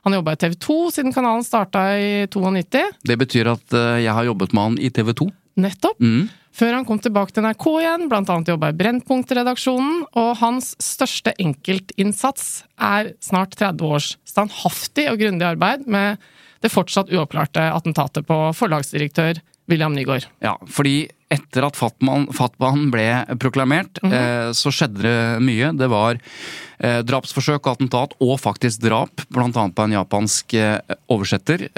Han 0.07 0.15
har 0.15 0.21
jobba 0.23 0.37
i 0.37 0.41
TV 0.41 0.55
2 0.55 0.79
siden 0.95 1.17
kanalen 1.17 1.43
starta 1.45 1.83
i 1.99 2.13
92. 2.31 2.85
Det 3.11 3.19
betyr 3.21 3.51
at 3.57 3.75
eh, 3.75 4.05
jeg 4.07 4.15
har 4.17 4.31
jobbet 4.31 4.55
med 4.55 4.69
han 4.69 4.79
i 4.79 4.93
TV 4.95 5.13
2. 5.19 5.31
Nettopp. 5.61 5.99
Mm. 5.99 6.29
Før 6.55 6.77
han 6.79 6.87
kom 6.87 6.99
tilbake 7.03 7.35
til 7.35 7.45
NRK 7.45 7.67
igjen, 7.83 8.07
annet 8.11 8.51
jobba 8.51 8.71
i 8.71 8.79
Brennpunkt-redaksjonen, 8.79 10.05
og 10.19 10.31
hans 10.41 10.73
største 10.83 11.35
enkeltinnsats 11.43 12.65
er 12.79 13.13
snart 13.23 13.59
30 13.59 13.87
års 13.87 14.13
standhaftig 14.27 15.11
og 15.11 15.21
grundig 15.23 15.47
arbeid 15.47 15.87
med 15.91 16.23
det 16.61 16.73
fortsatt 16.73 17.13
uoppklarte 17.13 17.71
attentatet 17.73 18.27
på 18.29 18.43
forlagsdirektør 18.57 19.41
William 19.71 19.95
Nygaard. 19.95 20.27
Ja, 20.43 20.57
fordi 20.69 21.09
etter 21.31 21.65
at 21.69 21.79
Fatman 21.79 22.89
ble 22.91 23.07
proklamert, 23.39 24.01
eh, 24.03 24.51
så 24.57 24.73
skjedde 24.75 25.05
det 25.05 25.19
mye. 25.47 25.71
Det 25.79 25.87
var 25.93 26.19
eh, 26.19 27.01
drapsforsøk 27.07 27.63
og 27.63 27.77
attentat, 27.77 28.17
og 28.19 28.35
faktisk 28.43 28.83
drap, 28.83 29.23
annet 29.39 29.77
på 29.77 29.87
en 29.87 29.95
japansk 29.95 30.57
eh, 30.59 30.97
oversetter. 31.11 31.69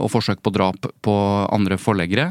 Og 0.00 0.08
forsøk 0.12 0.40
på 0.40 0.54
drap 0.54 0.88
på 1.04 1.16
andre 1.52 1.76
forleggere. 1.80 2.30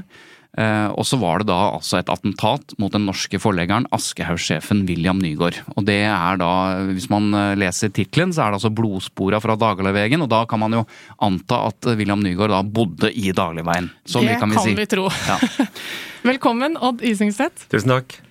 Eh, 0.56 0.88
og 0.96 1.04
så 1.08 1.18
var 1.20 1.42
det 1.42 1.50
da 1.50 1.58
altså 1.76 2.00
et 2.00 2.10
attentat 2.12 2.76
mot 2.80 2.94
den 2.94 3.04
norske 3.10 3.40
forleggeren 3.44 3.88
Aschehoug-sjefen 3.96 4.86
William 4.88 5.20
Nygaard. 5.20 5.60
Og 5.76 5.84
det 5.88 6.00
er 6.08 6.40
da, 6.40 6.52
hvis 6.92 7.10
man 7.12 7.28
eh, 7.36 7.56
leser 7.60 7.92
tittelen, 7.92 8.32
så 8.36 8.46
er 8.46 8.54
det 8.54 8.62
altså 8.62 8.72
blodspora 8.76 9.42
fra 9.44 9.58
Dagligvegen, 9.60 10.24
og 10.24 10.32
da 10.32 10.46
kan 10.48 10.64
man 10.64 10.78
jo 10.80 10.86
anta 11.28 11.66
at 11.72 11.92
William 12.00 12.24
Nygaard 12.24 12.56
da 12.56 12.62
bodde 12.64 13.12
i 13.12 13.34
Dagligveien. 13.36 13.92
Så 14.08 14.24
det 14.24 14.32
mye 14.32 14.44
kan 14.44 14.56
vi 14.56 14.64
si. 14.64 14.78
vi 14.80 14.88
tro. 14.96 15.10
Ja. 15.28 15.40
Velkommen, 16.32 16.80
Odd 16.80 17.04
Isingstedt. 17.06 17.68
Tusen 17.74 17.98
takk. 17.98 18.22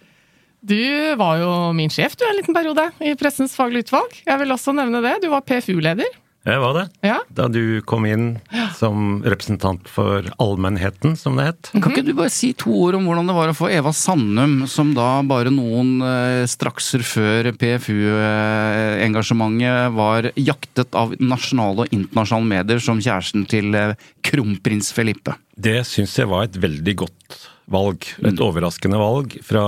Du 0.65 0.81
var 1.21 1.43
jo 1.43 1.49
min 1.77 1.93
sjef 1.93 2.17
du 2.17 2.25
en 2.25 2.39
liten 2.39 2.57
periode 2.57 2.87
i 3.05 3.13
Pressens 3.21 3.53
faglige 3.53 3.91
utvalg. 3.91 4.17
Jeg 4.25 4.41
vil 4.41 4.55
også 4.55 4.73
nevne 4.73 5.03
det. 5.05 5.19
Du 5.21 5.29
var 5.29 5.45
PFU-leder. 5.45 6.09
Jeg 6.45 6.61
var 6.61 6.75
det. 6.77 6.83
Ja. 7.07 7.23
Da 7.33 7.47
du 7.49 7.81
kom 7.89 8.05
inn 8.05 8.37
som 8.77 9.23
representant 9.25 9.89
for 9.89 10.21
allmennheten, 10.43 11.17
som 11.17 11.37
det 11.41 11.47
het. 11.49 11.71
Kan 11.73 11.93
ikke 11.95 12.05
du 12.05 12.13
bare 12.19 12.29
si 12.33 12.53
to 12.59 12.71
ord 12.85 12.95
om 12.99 13.07
hvordan 13.09 13.29
det 13.31 13.37
var 13.39 13.49
å 13.49 13.55
få 13.57 13.71
Eva 13.73 13.93
Sandum, 13.97 14.67
som 14.69 14.95
da 14.97 15.23
bare 15.25 15.51
noen 15.55 16.03
eh, 16.05 16.45
strakser 16.51 17.03
før 17.07 17.53
PFU-engasjementet 17.57 19.93
var 19.97 20.33
jaktet 20.37 20.95
av 20.99 21.15
nasjonale 21.17 21.81
og 21.87 21.93
internasjonale 21.97 22.51
medier 22.53 22.79
som 22.83 23.01
kjæresten 23.01 23.47
til 23.49 23.75
eh, 23.79 23.97
kronprins 24.29 24.93
Felipe? 24.93 25.33
Det 25.57 25.85
syns 25.89 26.19
jeg 26.19 26.29
var 26.29 26.45
et 26.45 26.57
veldig 26.61 26.95
godt 27.07 27.25
valg. 27.73 28.05
Et 28.21 28.41
overraskende 28.45 28.99
valg 29.01 29.39
fra 29.47 29.63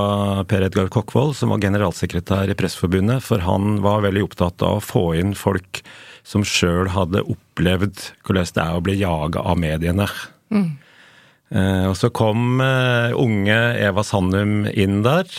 Per 0.49 0.63
Edgar 0.67 0.89
Kokkvold, 0.93 1.37
som 1.39 1.49
var 1.55 1.63
generalsekretær 1.65 2.51
i 2.53 2.57
Pressforbundet. 2.59 3.25
For 3.25 3.39
han 3.47 3.81
var 3.85 4.05
veldig 4.05 4.25
opptatt 4.27 4.63
av 4.67 4.81
å 4.81 4.85
få 4.85 5.05
inn 5.21 5.33
folk 5.39 5.81
som 6.27 6.45
sjøl 6.47 6.91
hadde 6.95 7.23
opplevd 7.23 8.09
hvordan 8.27 8.51
det 8.57 8.65
er 8.65 8.75
å 8.79 8.85
bli 8.85 8.99
jaga 8.99 9.45
av 9.47 9.61
mediene. 9.63 10.09
Eh, 10.51 11.85
og 11.87 11.95
så 11.99 12.11
kom 12.11 12.59
eh, 12.63 13.15
unge 13.15 13.59
Eva 13.79 14.03
Sandum 14.07 14.65
inn 14.73 15.05
der. 15.07 15.31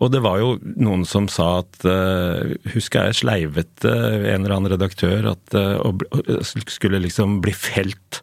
Og 0.00 0.08
det 0.14 0.22
var 0.24 0.40
jo 0.40 0.54
noen 0.80 1.04
som 1.04 1.26
sa 1.28 1.58
at 1.60 1.82
uh, 1.84 2.54
Husker 2.72 3.10
jeg 3.10 3.18
sleivete 3.18 3.90
en 3.90 4.38
eller 4.38 4.54
annen 4.54 4.72
redaktør 4.72 5.34
at 5.34 5.52
uh, 5.52 5.92
skulle 6.48 7.02
liksom 7.04 7.42
bli 7.44 7.52
felt 7.52 8.22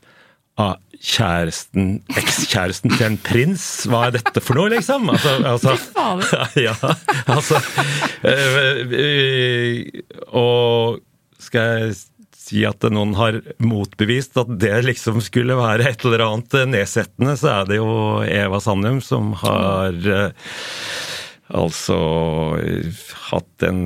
av 0.57 0.79
kjæresten, 0.97 1.99
ekskjæresten 2.17 2.95
til 2.95 3.05
en 3.11 3.19
prins. 3.21 3.65
Hva 3.85 4.07
er 4.07 4.15
dette 4.17 4.41
for 4.41 4.57
noe, 4.57 4.71
liksom? 4.73 5.11
Altså, 5.13 5.35
altså, 5.45 5.75
ja, 6.65 6.73
altså 7.29 7.61
øh, 8.25 9.85
Og 10.41 10.97
skal 11.41 11.81
jeg 11.81 11.97
si 12.47 12.63
at 12.67 12.85
noen 12.93 13.13
har 13.17 13.41
motbevist 13.59 14.37
at 14.39 14.49
det 14.61 14.71
liksom 14.85 15.19
skulle 15.23 15.57
være 15.59 15.89
et 15.89 16.05
eller 16.07 16.23
annet 16.29 16.55
nedsettende, 16.71 17.35
så 17.39 17.51
er 17.57 17.69
det 17.71 17.79
jo 17.81 17.89
Eva 18.23 18.61
Sandum 18.63 19.01
som 19.03 19.33
har 19.41 19.97
øh, 19.97 20.51
altså 21.51 21.99
hatt 23.29 23.67
en 23.67 23.81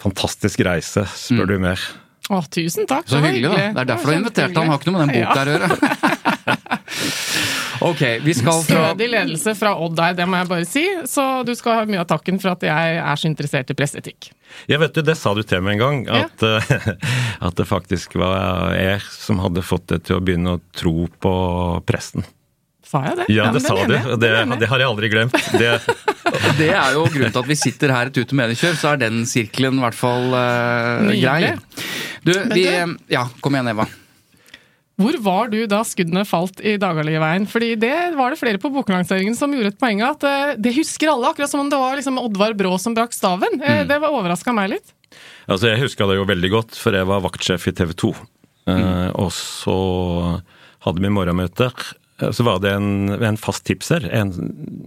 fantastisk 0.00 0.62
reise, 0.66 1.04
spør 1.14 1.52
du 1.52 1.58
mer. 1.62 1.82
Å, 2.30 2.40
tusen 2.46 2.86
takk. 2.86 3.08
Så 3.10 3.18
hyggelig, 3.22 3.50
da. 3.50 3.70
Det 3.74 3.82
er 3.82 3.88
derfor 3.90 4.06
du 4.06 4.12
har 4.12 4.20
invitert 4.20 4.54
han. 4.56 4.70
Har 4.70 4.78
ikke 4.78 4.92
noe 4.92 5.00
med 5.00 5.10
den 5.10 5.16
boka 5.18 5.40
å 5.42 5.46
gjøre. 5.50 5.68
Ok, 7.80 8.00
vi 8.24 8.34
skal 8.36 8.60
fra 8.66 8.80
Stødig 8.90 9.08
ledelse 9.12 9.54
fra 9.56 9.72
Odd 9.80 9.94
der, 9.96 10.16
det 10.18 10.26
må 10.28 10.36
jeg 10.40 10.48
bare 10.50 10.66
si. 10.68 10.82
Så 11.08 11.24
du 11.48 11.54
skal 11.56 11.78
ha 11.78 11.84
mye 11.88 12.02
av 12.02 12.08
takken 12.10 12.40
for 12.42 12.52
at 12.52 12.66
jeg 12.66 12.98
er 13.00 13.20
så 13.20 13.28
interessert 13.30 13.70
i 13.72 13.76
presseetikk. 13.78 14.30
Ja, 14.68 14.80
vet 14.82 14.94
du, 14.98 15.00
Det 15.06 15.16
sa 15.16 15.32
du 15.36 15.40
til 15.46 15.62
meg 15.64 15.78
en 15.78 15.80
gang, 15.80 16.26
at, 16.26 16.44
ja. 16.44 16.96
at 17.48 17.56
det 17.56 17.66
faktisk 17.70 18.18
var 18.20 18.74
jeg 18.76 19.00
som 19.14 19.40
hadde 19.44 19.64
fått 19.64 19.86
deg 19.94 20.04
til 20.08 20.18
å 20.18 20.24
begynne 20.24 20.58
å 20.58 20.62
tro 20.76 21.06
på 21.22 21.32
presten. 21.88 22.26
Sa 22.90 23.04
jeg 23.06 23.20
det? 23.20 23.26
Ja, 23.30 23.48
det 23.54 23.62
sa 23.62 23.76
du, 23.78 23.92
Det, 23.94 24.00
og 24.10 24.18
det, 24.18 24.30
det 24.58 24.66
har 24.68 24.82
jeg 24.82 24.90
aldri 24.90 25.10
glemt. 25.12 25.36
Det, 25.54 25.76
Det 26.58 26.68
er 26.74 26.96
jo 26.96 27.04
grunnen 27.06 27.30
til 27.32 27.42
at 27.44 27.48
vi 27.48 27.56
sitter 27.58 27.92
her 27.94 28.10
et 28.10 28.18
Ute 28.18 28.34
mediekjør, 28.38 28.74
så 28.80 28.92
er 28.94 29.00
den 29.04 29.22
sirkelen 29.30 29.78
i 29.78 29.84
hvert 29.84 29.96
fall 29.98 30.34
uh, 30.34 31.06
grei. 31.14 31.52
Du, 32.26 32.32
vi 32.50 32.66
du- 32.66 32.96
Ja, 33.14 33.28
kom 33.40 33.54
igjen, 33.56 33.70
Eva. 33.76 33.86
Hvor 35.00 35.16
var 35.24 35.48
du 35.52 35.58
da 35.70 35.80
skuddene 35.86 36.26
falt 36.28 36.60
i 36.60 36.74
Dagaliveien? 36.80 37.46
Fordi 37.48 37.72
det 37.80 37.94
var 38.18 38.34
det 38.34 38.40
flere 38.40 38.60
på 38.60 38.70
boklanseringen 38.74 39.36
som 39.38 39.52
gjorde 39.56 39.72
et 39.72 39.80
poeng 39.80 40.02
av 40.04 40.18
at 40.18 40.26
eh, 40.28 40.54
det 40.60 40.74
husker 40.76 41.08
alle, 41.12 41.30
akkurat 41.32 41.50
som 41.52 41.62
om 41.64 41.70
det 41.72 41.78
var 41.80 41.96
liksom 41.96 42.20
Oddvar 42.20 42.52
Brå 42.58 42.74
som 42.82 42.96
brakk 42.96 43.16
staven. 43.16 43.56
Mm. 43.60 43.64
Eh, 43.64 43.82
Det 43.88 44.00
var 44.02 44.12
overraska 44.12 44.52
meg 44.56 44.74
litt. 44.76 44.92
altså, 45.48 45.70
Jeg 45.72 45.82
huska 45.86 46.06
det 46.10 46.18
jo 46.20 46.28
veldig 46.28 46.50
godt, 46.52 46.76
for 46.76 46.92
jeg 46.96 47.08
var 47.08 47.24
vaktsjef 47.24 47.68
i 47.70 47.72
TV 47.80 47.94
2. 48.04 48.12
Eh, 48.70 49.08
og 49.16 49.32
så 49.34 49.78
hadde 50.84 51.02
vi 51.02 51.12
morgenmøter. 51.12 51.72
Eh, 52.20 52.30
Så 52.36 52.44
var 52.46 52.58
det 52.62 52.72
en, 52.76 53.08
en 53.24 53.36
fast 53.40 53.64
tipser. 53.68 54.04
En, 54.12 54.30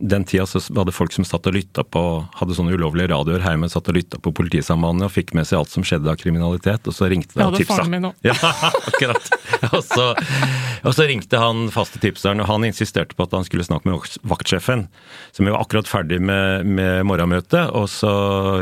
den 0.03 0.23
tida 0.29 0.45
så 0.49 0.61
var 0.73 0.85
det 0.85 0.93
folk 0.95 1.13
som 1.15 1.25
satt 1.25 1.47
og 1.49 1.55
lytta 1.55 1.83
på 1.83 2.03
Hadde 2.39 2.55
sånne 2.57 2.73
ulovlige 2.75 3.09
radioer 3.11 3.43
hjemme, 3.43 3.69
satt 3.71 3.89
og 3.91 3.97
lytta 3.97 4.19
på 4.23 4.33
politisambandet 4.35 5.07
og 5.07 5.13
fikk 5.15 5.33
med 5.37 5.47
seg 5.49 5.59
alt 5.61 5.71
som 5.73 5.85
skjedde 5.87 6.09
av 6.11 6.17
kriminalitet, 6.21 6.87
og 6.89 6.95
så 6.95 7.09
ringte 7.11 7.33
de 7.33 7.39
Det 7.39 7.45
og 7.45 7.51
hadde 7.53 7.61
tipsa. 7.63 7.77
faren 7.81 7.93
min 7.93 8.09
òg. 8.09 8.15
Ja, 8.29 8.35
akkurat. 8.89 9.29
Og 9.73 9.81
så, 9.85 10.05
og 10.83 10.95
så 10.97 11.05
ringte 11.07 11.39
han 11.39 11.67
faste 11.73 11.99
tipseren, 12.03 12.41
og 12.43 12.49
han 12.49 12.65
insisterte 12.67 13.15
på 13.17 13.23
at 13.27 13.35
han 13.37 13.45
skulle 13.47 13.63
snakke 13.67 13.87
med 13.89 14.03
vaktsjefen, 14.27 14.87
som 15.35 15.47
var 15.49 15.61
akkurat 15.63 15.87
ferdig 15.89 16.19
med, 16.21 16.65
med 16.67 17.05
morgenmøtet. 17.07 17.69
Og 17.77 17.87
så 17.91 18.11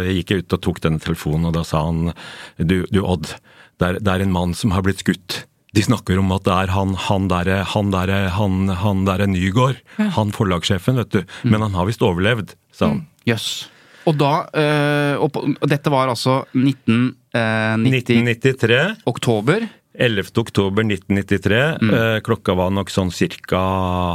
gikk 0.06 0.32
jeg 0.36 0.46
ut 0.46 0.58
og 0.58 0.62
tok 0.68 0.82
denne 0.86 1.02
telefonen, 1.02 1.50
og 1.50 1.56
da 1.58 1.64
sa 1.68 1.82
han 1.88 2.12
du, 2.58 2.84
du 2.94 3.02
Odd, 3.02 3.34
det 3.82 3.88
er, 3.96 3.98
det 4.04 4.14
er 4.14 4.24
en 4.28 4.34
mann 4.36 4.54
som 4.58 4.74
har 4.76 4.86
blitt 4.86 5.02
skutt. 5.02 5.42
De 5.72 5.84
snakker 5.86 6.20
om 6.20 6.32
at 6.36 6.44
det 6.44 6.56
er 6.66 6.72
han, 6.76 6.96
han 7.00 7.28
derre 7.32 7.62
han 7.72 7.92
derre 7.94 8.24
han, 8.36 8.72
han 8.82 9.06
der 9.08 9.24
Nygård, 9.30 9.80
han 9.98 10.34
forlagssjefen, 10.36 11.00
vet 11.00 11.14
du. 11.16 11.22
Men 11.48 11.64
han 11.64 11.78
har 11.78 11.88
visst 11.88 12.04
overlevd, 12.04 12.58
sa 12.76 12.92
han. 12.92 13.06
Jøss. 13.30 13.70
Og 14.10 14.18
da 14.18 14.32
øh, 14.58 15.16
og 15.22 15.30
på, 15.32 15.44
og 15.54 15.68
Dette 15.70 15.92
var 15.94 16.10
altså 16.10 16.42
1990 16.58 17.14
1993. 17.32 18.82
oktober. 19.08 19.68
11. 19.94 20.32
oktober 20.42 20.88
1993. 20.88 21.62
Eh, 21.94 22.20
klokka 22.26 22.56
var 22.58 22.72
nok 22.74 22.92
sånn 22.92 23.12
cirka 23.14 23.62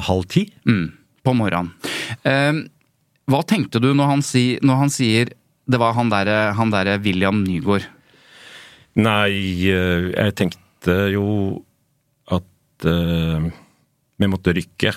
halv 0.04 0.26
ti. 0.32 0.46
Mm, 0.68 0.88
på 1.25 1.36
morgenen. 1.36 1.72
Eh, 2.26 2.64
hva 3.30 3.42
tenkte 3.46 3.80
du 3.82 3.92
når 3.94 4.12
han, 4.16 4.25
si, 4.25 4.46
når 4.64 4.82
han 4.84 4.92
sier 4.92 5.32
det 5.66 5.80
var 5.82 5.96
han 5.96 6.10
derre 6.12 6.52
han 6.58 6.70
der 6.75 6.96
William 7.02 7.42
Nygaard? 7.44 7.86
Nei, 8.96 9.32
eh, 9.70 10.12
jeg 10.12 10.36
tenkte 10.38 10.65
jo 11.12 11.26
at 12.32 12.86
uh, 12.88 13.48
vi 14.16 14.30
måtte 14.30 14.54
rykke. 14.56 14.92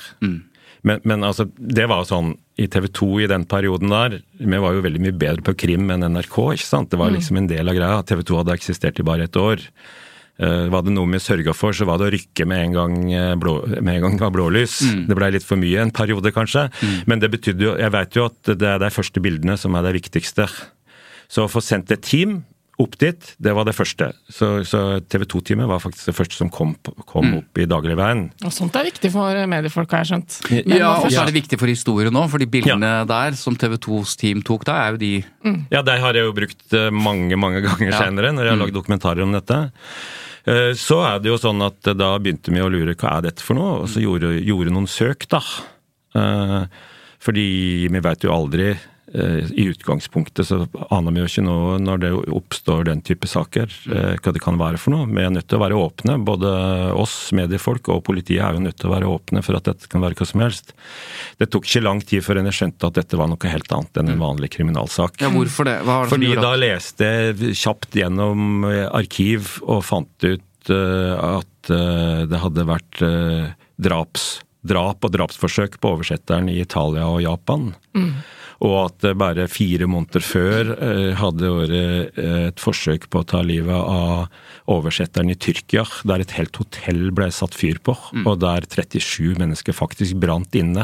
Men, 0.82 1.02
men 1.04 1.26
altså, 1.28 1.46
det 1.58 1.90
var 1.92 2.06
sånn 2.08 2.34
i 2.60 2.68
TV 2.72 2.88
2 2.96 3.08
i 3.24 3.30
den 3.32 3.46
perioden 3.50 3.92
der, 3.92 4.20
vi 4.40 4.60
var 4.60 4.76
jo 4.76 4.84
veldig 4.84 5.02
mye 5.04 5.16
bedre 5.16 5.44
på 5.48 5.56
krim 5.66 5.90
enn 5.94 6.06
NRK, 6.08 6.38
ikke 6.56 6.68
sant? 6.68 6.92
Det 6.92 7.00
var 7.00 7.12
liksom 7.14 7.40
en 7.40 7.50
del 7.52 7.72
av 7.72 7.76
greia. 7.76 8.04
TV 8.08 8.24
2 8.28 8.40
hadde 8.42 8.56
eksistert 8.56 9.00
i 9.00 9.06
bare 9.08 9.28
et 9.30 9.40
år. 9.40 9.64
Uh, 10.40 10.72
var 10.72 10.86
det 10.86 10.94
noe 10.96 11.08
vi 11.12 11.20
sørga 11.20 11.52
for, 11.56 11.76
så 11.76 11.88
var 11.88 12.00
det 12.00 12.08
å 12.08 12.14
rykke 12.16 12.48
med 12.48 12.70
en 12.70 12.76
gang, 12.78 12.94
eh, 13.12 13.34
blå, 13.36 13.58
med 13.76 13.98
en 13.98 14.06
gang 14.06 14.14
det 14.16 14.24
var 14.24 14.36
blålys. 14.36 14.78
Det 15.08 15.18
blei 15.20 15.34
litt 15.36 15.48
for 15.48 15.60
mye 15.60 15.84
en 15.84 15.92
periode, 15.92 16.32
kanskje. 16.36 16.70
Men 17.12 17.20
det 17.20 17.32
betydde 17.34 17.66
jo 17.66 17.74
Jeg 17.80 17.92
veit 17.92 18.16
jo 18.16 18.30
at 18.30 18.54
det 18.56 18.70
er 18.70 18.80
de 18.80 18.92
første 18.92 19.20
bildene 19.24 19.58
som 19.60 19.76
er 19.76 19.84
de 19.88 19.98
viktigste. 20.00 20.48
Så 21.30 21.44
å 21.44 21.52
få 21.52 21.62
sendt 21.62 21.92
et 21.92 22.02
team 22.02 22.44
opp 22.80 22.94
dit, 23.02 23.30
det 23.44 23.52
var 23.58 23.66
det 23.68 23.74
første. 23.76 24.06
Så, 24.32 24.48
så 24.64 24.80
TV 25.12 25.26
2-teamet 25.28 25.68
var 25.68 25.82
faktisk 25.84 26.08
det 26.10 26.16
første 26.16 26.38
som 26.40 26.50
kom, 26.54 26.72
kom 27.10 27.34
opp 27.42 27.60
i 27.60 27.66
dagligveien. 27.68 28.22
Og 28.48 28.54
sånt 28.56 28.78
er 28.80 28.88
viktig 28.88 29.12
for 29.12 29.36
mediefolk, 29.52 29.92
har 29.92 30.06
jeg 30.06 30.12
skjønt. 30.14 30.38
Ja, 30.72 30.94
og 31.02 31.10
så 31.12 31.22
er 31.26 31.28
det 31.32 31.36
viktig 31.42 31.60
for 31.60 31.68
historien 31.72 32.16
òg, 32.16 32.30
for 32.32 32.40
de 32.40 32.48
bildene 32.52 32.94
der 33.10 33.36
som 33.40 33.58
TV 33.60 33.76
2s 33.84 34.16
team 34.22 34.44
tok 34.48 34.64
da, 34.70 34.78
er 34.86 34.96
jo 34.96 35.02
de 35.04 35.12
Ja, 35.76 35.82
de 35.84 35.98
har 36.00 36.16
jeg 36.16 36.24
jo 36.30 36.36
brukt 36.38 36.78
eh, 36.80 36.88
mange, 36.96 37.36
mange 37.40 37.62
ganger 37.68 37.92
Ja. 37.92 38.00
senere, 38.06 38.32
når 38.36 38.48
jeg 38.48 38.56
har 38.56 38.62
lagd 38.64 38.78
dokumentarer 38.80 39.24
om 39.28 39.36
dette. 39.36 39.60
Eh, 40.48 40.72
Så 40.80 41.02
er 41.04 41.20
det 41.20 41.34
jo 41.34 41.38
sånn 41.42 41.60
at 41.68 41.84
da 42.00 42.14
begynte 42.18 42.54
vi 42.56 42.64
å 42.64 42.72
lure 42.72 42.96
hva 42.96 43.18
er 43.18 43.28
dette 43.28 43.44
for 43.44 43.60
noe, 43.60 43.82
og 43.84 43.90
så 43.92 44.00
gjorde, 44.02 44.38
gjorde 44.40 44.72
noen 44.72 44.88
søk, 44.88 45.28
da. 45.28 45.44
Eh, 46.16 46.64
Fordi 47.20 47.46
vi 47.92 48.00
veit 48.00 48.24
jo 48.24 48.32
aldri 48.32 48.72
i 49.14 49.66
utgangspunktet 49.70 50.48
så 50.48 50.60
aner 50.90 51.14
vi 51.16 51.22
jo 51.24 51.30
ikke 51.30 51.44
noe 51.46 51.78
når 51.82 52.02
det 52.04 52.12
oppstår 52.36 52.86
den 52.90 53.02
type 53.06 53.28
saker, 53.30 53.72
eh, 53.90 54.16
hva 54.22 54.34
det 54.36 54.42
kan 54.44 54.60
være 54.60 54.80
for 54.82 54.94
noe. 54.94 55.08
Vi 55.10 55.24
er 55.24 55.34
nødt 55.34 55.48
til 55.50 55.60
å 55.60 55.64
være 55.64 55.80
åpne. 55.80 56.18
Både 56.26 56.52
oss 56.94 57.32
mediefolk 57.36 57.90
og 57.94 58.04
politiet 58.08 58.44
er 58.46 58.58
jo 58.58 58.64
nødt 58.64 58.78
til 58.80 58.90
å 58.90 58.94
være 58.94 59.10
åpne 59.10 59.44
for 59.46 59.58
at 59.58 59.70
dette 59.70 59.90
kan 59.92 60.04
være 60.04 60.20
hva 60.20 60.28
som 60.30 60.44
helst. 60.44 60.74
Det 61.42 61.50
tok 61.52 61.68
ikke 61.68 61.86
lang 61.86 62.04
tid 62.06 62.26
før 62.26 62.42
jeg 62.44 62.58
skjønte 62.60 62.90
at 62.90 63.00
dette 63.00 63.20
var 63.20 63.32
noe 63.32 63.54
helt 63.54 63.74
annet 63.76 64.02
enn 64.02 64.14
en 64.14 64.22
vanlig 64.22 64.52
kriminalsak. 64.58 65.20
Ja, 65.24 65.32
hvorfor 65.34 65.70
det? 65.70 65.80
Hva 65.84 66.02
var 66.02 66.10
det 66.10 66.16
Fordi 66.16 66.34
da 66.40 66.54
leste 66.60 67.10
jeg 67.10 67.56
kjapt 67.60 67.98
gjennom 68.00 68.68
eh, 68.70 68.86
arkiv 68.88 69.58
og 69.66 69.84
fant 69.88 70.28
ut 70.28 70.74
eh, 70.74 71.16
at 71.18 71.74
eh, 71.74 72.28
det 72.30 72.44
hadde 72.44 72.70
vært 72.70 73.02
eh, 73.06 73.50
drap 74.66 75.06
og 75.08 75.14
drapsforsøk 75.14 75.78
på 75.80 75.94
oversetteren 75.96 76.50
i 76.52 76.60
Italia 76.62 77.06
og 77.08 77.22
Japan. 77.24 77.70
Og 78.60 78.74
at 78.90 78.98
det 79.06 79.14
bare 79.16 79.46
fire 79.48 79.88
måneder 79.88 80.20
før 80.26 80.74
eh, 80.76 81.14
hadde 81.16 81.52
vært 81.56 82.18
eh, 82.20 82.48
et 82.50 82.60
forsøk 82.60 83.06
på 83.10 83.22
å 83.22 83.28
ta 83.28 83.40
livet 83.46 83.72
av 83.72 84.26
oversetteren 84.68 85.32
i 85.32 85.38
Tyrkia, 85.40 85.86
der 86.04 86.26
et 86.26 86.34
helt 86.36 86.60
hotell 86.60 87.08
ble 87.16 87.30
satt 87.32 87.56
fyr 87.56 87.80
på, 87.80 87.96
og 88.26 88.36
der 88.44 88.68
37 88.68 89.38
mennesker 89.40 89.74
faktisk 89.78 90.20
brant 90.20 90.54
inne. 90.60 90.84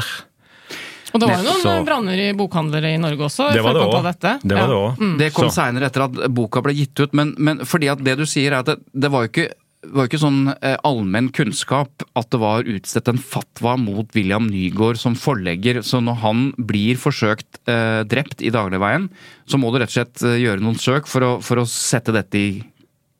Og 1.14 1.20
det 1.22 1.28
var 1.30 1.44
jo 1.44 1.52
noen 1.62 1.84
branner 1.86 2.18
i 2.18 2.32
bokhandlere 2.36 2.94
i 2.96 2.96
Norge 3.00 3.28
også. 3.28 3.50
Det 3.54 3.62
var 3.64 3.76
det 3.76 3.84
òg. 3.84 4.08
Det, 4.08 4.32
Det 4.42 4.56
Ja. 4.56 4.66
det 4.66 4.74
også. 4.80 5.18
Det 5.20 5.32
kom 5.36 5.50
seinere 5.52 5.86
etter 5.86 6.04
at 6.08 6.18
boka 6.32 6.60
ble 6.64 6.74
gitt 6.74 6.98
ut, 7.00 7.12
men, 7.14 7.34
men 7.38 7.58
fordi 7.64 7.88
at 7.92 8.02
det 8.02 8.16
du 8.18 8.26
sier 8.26 8.52
er 8.52 8.58
at 8.64 8.66
det, 8.72 8.78
det 8.92 9.12
var 9.12 9.24
jo 9.24 9.30
ikke 9.30 9.50
var 9.92 10.04
jo 10.04 10.10
ikke 10.10 10.20
sånn 10.22 10.50
eh, 10.60 10.76
allmenn 10.86 11.28
kunnskap 11.34 12.04
at 12.16 12.28
det 12.32 12.40
var 12.42 12.66
utstedt 12.70 13.08
en 13.12 13.18
fatwa 13.20 13.76
mot 13.80 14.08
William 14.16 14.46
Nygaard 14.50 14.98
som 15.00 15.14
forlegger. 15.18 15.82
Så 15.86 16.00
når 16.04 16.20
han 16.22 16.44
blir 16.58 16.98
forsøkt 17.00 17.60
eh, 17.70 18.02
drept 18.08 18.42
i 18.44 18.52
dagligveien, 18.54 19.08
så 19.46 19.58
må 19.60 19.70
du 19.74 19.78
rett 19.82 19.92
og 19.92 19.96
slett 19.98 20.24
eh, 20.26 20.38
gjøre 20.44 20.64
noen 20.64 20.78
søk 20.80 21.06
for 21.10 21.26
å, 21.26 21.30
for 21.44 21.62
å 21.62 21.66
sette 21.70 22.14
dette 22.16 22.40
i 22.40 22.48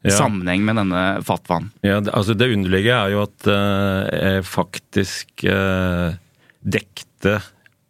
Ja. 0.06 0.12
sammenheng 0.20 0.62
med 0.62 0.76
denne 0.78 1.00
fatwaen. 1.26 1.70
Ja, 1.82 1.96
det, 2.00 2.12
altså 2.14 2.36
det 2.38 2.46
underlige 2.54 2.94
er 2.94 3.10
jo 3.10 3.24
at 3.24 3.48
eh, 3.50 4.20
jeg 4.36 4.44
faktisk 4.46 5.42
eh, 5.50 6.14
dekte 6.62 7.40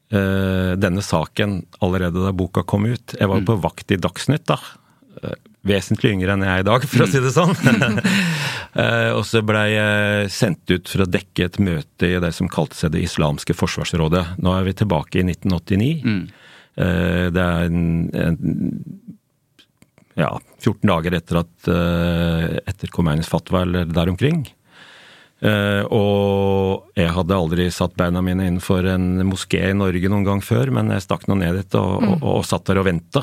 denne 0.06 1.02
saken 1.02 1.58
allerede 1.82 2.22
da 2.22 2.30
boka 2.32 2.62
kom 2.62 2.84
ut. 2.86 3.16
Jeg 3.18 3.26
var 3.26 3.40
jo 3.40 3.48
på 3.48 3.56
vakt 3.64 3.90
i 3.90 3.98
Dagsnytt, 3.98 4.44
da. 4.46 4.54
Eh, 5.66 5.72
vesentlig 5.74 6.14
yngre 6.14 6.36
enn 6.36 6.44
jeg 6.46 6.52
er 6.52 6.62
i 6.62 6.68
dag, 6.68 6.86
for 6.88 7.04
å 7.04 7.10
si 7.10 7.22
det 7.22 7.34
sånn. 7.36 7.56
Eh, 8.76 9.08
og 9.16 9.22
så 9.24 9.40
blei 9.40 9.70
jeg 9.72 10.32
sendt 10.34 10.68
ut 10.68 10.90
for 10.90 11.00
å 11.00 11.06
dekke 11.08 11.46
et 11.46 11.54
møte 11.64 12.10
i 12.10 12.18
det 12.20 12.28
som 12.36 12.50
kalte 12.52 12.76
seg 12.76 12.90
Det 12.92 13.00
islamske 13.06 13.54
forsvarsrådet. 13.56 14.34
Nå 14.44 14.52
er 14.52 14.66
vi 14.66 14.74
tilbake 14.76 15.22
i 15.22 15.24
1989. 15.24 16.02
Mm. 16.04 16.18
det 17.32 17.46
er 17.46 17.70
en, 17.70 17.86
en 18.12 18.36
ja, 20.20 20.28
14 20.60 20.92
dager 20.92 21.16
etter 21.16 21.40
at 21.40 21.70
uh, 21.72 22.60
etter 22.68 22.92
Khomeinis 22.92 23.32
fatwa, 23.32 23.64
eller 23.64 23.88
der 23.88 24.12
omkring. 24.12 24.44
Eh, 25.44 25.82
og 25.92 26.96
jeg 26.96 27.12
hadde 27.12 27.36
aldri 27.36 27.66
satt 27.74 27.92
beina 27.98 28.22
mine 28.24 28.46
innenfor 28.48 28.86
en 28.88 29.20
moské 29.28 29.60
i 29.68 29.76
Norge 29.76 30.08
noen 30.08 30.24
gang 30.24 30.40
før, 30.44 30.72
men 30.72 30.88
jeg 30.94 31.04
stakk 31.04 31.26
nå 31.28 31.36
ned 31.42 31.58
dit 31.60 31.76
og, 31.76 32.00
og, 32.00 32.24
og, 32.24 32.44
satt 32.48 32.64
der 32.70 32.80
og 32.80 32.88
venta. 32.88 33.22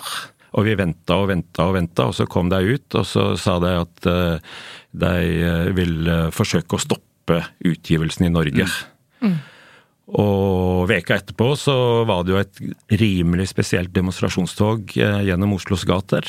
Og 0.54 0.68
vi 0.68 0.76
venta 0.78 1.18
og 1.18 1.32
venta 1.32 1.66
og 1.70 1.78
venta, 1.78 2.08
og 2.10 2.18
så 2.18 2.28
kom 2.30 2.52
de 2.52 2.60
ut, 2.76 3.00
og 3.00 3.08
så 3.10 3.32
sa 3.42 3.58
de 3.64 3.74
at 3.80 4.10
eh, 4.10 4.54
de 4.94 5.16
vil 5.74 5.74
ville 5.80 6.20
forsøke 6.36 6.78
å 6.78 6.84
stoppe 6.84 7.40
utgivelsen 7.66 8.28
i 8.28 8.34
Norge. 8.34 8.68
Og 10.14 10.84
veka 10.90 11.16
etterpå 11.16 11.54
så 11.58 11.76
var 12.06 12.26
det 12.26 12.34
jo 12.34 12.42
et 12.42 13.00
rimelig 13.00 13.48
spesielt 13.54 13.94
demonstrasjonstog 13.96 14.98
eh, 15.00 15.22
gjennom 15.30 15.56
Oslos 15.56 15.86
gater. 15.88 16.28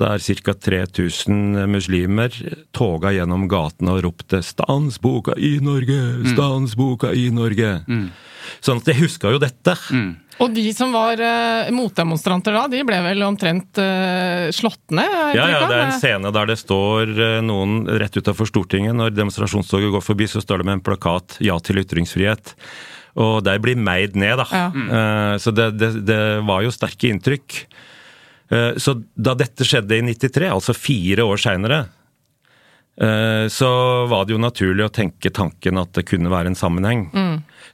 Der 0.00 0.18
ca. 0.18 0.54
3000 0.54 1.70
muslimer 1.70 2.34
toga 2.74 3.12
gjennom 3.14 3.46
gatene 3.48 3.94
og 3.94 4.02
ropte 4.08 4.40
'Stans 4.42 4.98
boka 4.98 5.36
i 5.38 5.60
Norge! 5.62 6.00
Stans 6.32 6.74
boka 6.74 7.12
i 7.14 7.30
Norge!' 7.30 7.84
Sånn 8.60 8.80
at 8.82 8.88
jeg 8.90 8.98
huska 9.04 9.30
jo 9.32 9.38
dette. 9.38 9.72
Og 10.42 10.50
de 10.52 10.66
som 10.74 10.90
var 10.92 11.20
uh, 11.22 11.70
motdemonstranter 11.72 12.52
da, 12.52 12.64
de 12.68 12.82
ble 12.84 12.98
vel 13.06 13.22
omtrent 13.22 13.78
uh, 13.78 14.50
slått 14.50 14.90
ned? 14.90 15.14
Ja, 15.38 15.46
ja. 15.48 15.60
Det 15.70 15.76
er 15.78 15.84
en 15.86 15.94
scene 16.00 16.32
der 16.34 16.50
det 16.50 16.58
står 16.58 17.14
uh, 17.14 17.38
noen 17.46 17.86
rett 17.86 18.18
utafor 18.18 18.50
Stortinget. 18.50 18.98
Når 18.98 19.14
demonstrasjonstoget 19.14 19.94
går 19.94 20.04
forbi, 20.04 20.26
så 20.26 20.42
står 20.42 20.60
det 20.60 20.66
med 20.66 20.80
en 20.80 20.84
plakat 20.90 21.38
'Ja 21.40 21.56
til 21.62 21.78
ytringsfrihet'. 21.84 22.56
Og 23.14 23.44
de 23.46 23.54
blir 23.62 23.78
meid 23.78 24.16
ned, 24.18 24.42
da. 24.42 24.46
Ja. 24.50 24.68
Eh, 24.74 25.38
Så 25.38 25.54
det, 25.54 25.78
det, 25.78 26.04
det 26.06 26.20
var 26.42 26.64
jo 26.66 26.72
sterke 26.74 27.12
inntrykk. 27.12 27.60
Eh, 28.54 28.76
Så 28.78 28.94
da 29.18 29.34
dette 29.34 29.66
skjedde 29.66 29.98
i 29.98 30.04
93, 30.06 30.48
altså 30.54 30.74
fire 30.78 31.26
år 31.26 31.42
seinere, 31.42 31.82
så 33.50 33.68
var 34.06 34.22
det 34.22 34.36
jo 34.36 34.38
naturlig 34.38 34.84
å 34.86 34.92
tenke 34.94 35.32
tanken 35.34 35.80
at 35.80 35.90
det 35.96 36.04
kunne 36.06 36.30
være 36.30 36.52
en 36.52 36.54
sammenheng. 36.54 37.08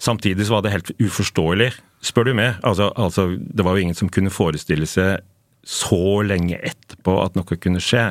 Samtidig 0.01 0.47
så 0.49 0.55
var 0.55 0.63
det 0.65 0.73
helt 0.73 0.93
uforståelig, 0.97 1.75
spør 2.01 2.31
du 2.31 2.33
meg. 2.39 2.55
Altså, 2.65 2.87
altså, 2.97 3.27
det 3.37 3.67
var 3.67 3.77
jo 3.77 3.83
ingen 3.85 3.99
som 3.99 4.09
kunne 4.09 4.33
forestille 4.33 4.89
seg 4.89 5.21
så 5.69 6.23
lenge 6.25 6.57
etterpå 6.65 7.19
at 7.21 7.37
noe 7.37 7.45
kunne 7.61 7.83
skje. 7.85 8.07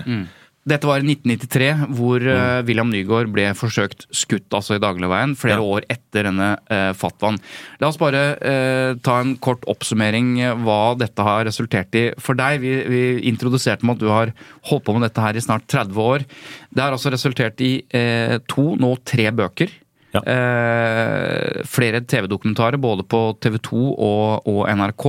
Dette 0.67 0.85
var 0.85 0.99
i 0.99 1.07
1993, 1.07 1.69
hvor 1.95 2.19
mm. 2.19 2.65
William 2.67 2.89
Nygaard 2.91 3.31
ble 3.31 3.45
forsøkt 3.57 4.03
skutt 4.11 4.51
altså 4.53 4.75
i 4.75 4.81
dagligveien, 4.83 5.35
flere 5.39 5.57
Ja. 5.61 5.63
år 5.63 5.87
etter 5.89 6.27
denne 6.27 6.49
eh, 6.69 6.91
fatwaen. 6.99 7.39
La 7.79 7.87
oss 7.87 7.97
bare 7.97 8.23
eh, 8.43 8.91
ta 9.01 9.19
en 9.23 9.35
kort 9.39 9.63
oppsummering 9.71 10.33
eh, 10.43 10.53
hva 10.65 10.95
dette 10.99 11.25
har 11.25 11.45
resultert 11.47 11.95
i 11.95 12.05
for 12.19 12.37
deg. 12.37 12.59
Vi, 12.61 12.73
vi 12.91 13.03
introduserte 13.31 13.87
med 13.87 13.97
at 13.97 14.03
du 14.03 14.09
har 14.11 14.33
holdt 14.69 14.85
på 14.85 14.97
med 14.97 15.07
dette 15.07 15.23
her 15.23 15.39
i 15.39 15.45
snart 15.47 15.65
30 15.71 15.95
år. 16.03 16.27
Det 16.69 16.83
har 16.83 16.91
altså 16.93 17.13
resultert 17.15 17.63
i 17.65 17.77
eh, 17.95 18.37
to, 18.51 18.73
nå 18.77 18.97
tre 19.07 19.31
bøker. 19.31 19.71
Ja. 20.11 20.21
Eh, 20.25 21.61
flere 21.69 22.01
TV-dokumentarer 22.01 22.77
både 22.81 23.03
på 23.05 23.19
TV 23.41 23.59
2 23.61 23.81
og, 23.93 24.47
og 24.49 24.61
NRK. 24.73 25.05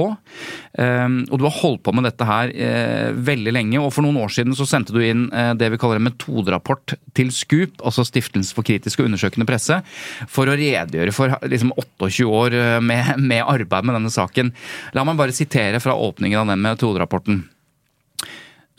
Eh, 0.77 1.07
og 1.31 1.37
du 1.41 1.47
har 1.47 1.57
holdt 1.57 1.83
på 1.87 1.95
med 1.97 2.05
dette 2.05 2.27
her 2.29 2.53
eh, 2.53 3.09
veldig 3.17 3.55
lenge, 3.57 3.81
og 3.81 3.95
for 3.97 4.05
noen 4.05 4.21
år 4.21 4.35
siden 4.35 4.57
så 4.57 4.67
sendte 4.69 4.93
du 4.93 5.01
inn 5.05 5.29
eh, 5.33 5.53
det 5.57 5.71
vi 5.73 5.81
kaller 5.81 6.01
en 6.01 6.09
metoderapport 6.11 6.97
til 7.17 7.33
SKUP, 7.33 7.81
altså 7.81 8.05
Stiftelsen 8.05 8.57
for 8.57 8.67
kritisk 8.67 9.01
og 9.01 9.09
undersøkende 9.09 9.49
presse, 9.49 9.81
for 10.29 10.51
å 10.51 10.59
redegjøre 10.59 11.15
for 11.17 11.33
liksom 11.49 11.73
28 11.81 12.29
år 12.29 12.59
eh, 12.59 12.77
med, 12.85 13.15
med 13.25 13.47
arbeid 13.47 13.89
med 13.89 13.97
denne 13.97 14.13
saken. 14.13 14.53
La 14.97 15.07
meg 15.09 15.17
bare 15.21 15.37
sitere 15.37 15.81
fra 15.81 15.97
åpningen 15.97 16.43
av 16.43 16.53
den 16.53 16.61
metoderapporten. 16.67 17.41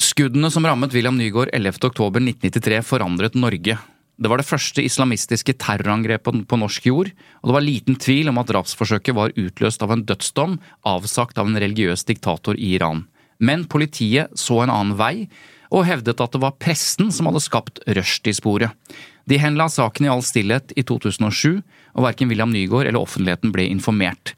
Skuddene 0.01 0.49
som 0.53 0.65
rammet 0.65 0.93
William 0.95 1.17
Nygaard 1.17 1.51
11.10.1993 1.53 2.81
forandret 2.85 3.37
Norge. 3.37 3.77
Det 4.21 4.29
var 4.29 4.37
det 4.37 4.45
første 4.45 4.83
islamistiske 4.85 5.55
terrorangrepet 5.57 6.43
på 6.45 6.57
norsk 6.61 6.85
jord, 6.85 7.07
og 7.41 7.49
det 7.49 7.55
var 7.55 7.65
liten 7.65 7.95
tvil 7.97 8.29
om 8.29 8.37
at 8.37 8.51
drapsforsøket 8.51 9.17
var 9.17 9.33
utløst 9.33 9.81
av 9.81 9.95
en 9.95 10.03
dødsdom 10.05 10.59
avsagt 10.85 11.41
av 11.41 11.49
en 11.49 11.57
religiøs 11.57 12.05
diktator 12.05 12.59
i 12.59 12.75
Iran. 12.75 13.07
Men 13.41 13.65
politiet 13.65 14.29
så 14.37 14.59
en 14.61 14.69
annen 14.69 14.99
vei, 14.99 15.25
og 15.73 15.87
hevdet 15.87 16.21
at 16.21 16.35
det 16.35 16.43
var 16.43 16.59
pressen 16.61 17.09
som 17.09 17.31
hadde 17.31 17.41
skapt 17.41 17.81
Rushdie-sporet. 17.89 18.69
De 19.25 19.39
henla 19.41 19.65
saken 19.71 20.05
i 20.05 20.11
all 20.13 20.21
stillhet 20.25 20.73
i 20.77 20.83
2007, 20.85 21.63
og 21.97 22.05
verken 22.05 22.29
William 22.29 22.53
Nygaard 22.53 22.91
eller 22.91 23.01
offentligheten 23.01 23.53
ble 23.55 23.65
informert. 23.73 24.35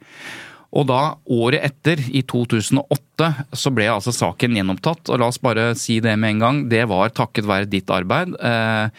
Og 0.73 0.87
da, 0.89 1.01
året 1.29 1.61
etter, 1.67 2.01
i 2.09 2.23
2008, 2.25 3.27
så 3.53 3.71
ble 3.73 3.85
altså 3.93 4.13
saken 4.15 4.57
gjenopptatt. 4.57 5.11
Og 5.13 5.21
la 5.21 5.27
oss 5.29 5.37
bare 5.43 5.67
si 5.77 5.99
det 6.01 6.15
med 6.17 6.35
en 6.35 6.41
gang, 6.41 6.61
det 6.71 6.81
var 6.89 7.13
takket 7.13 7.45
være 7.49 7.69
ditt 7.69 7.91
arbeid 7.93 8.33
eh, 8.41 8.89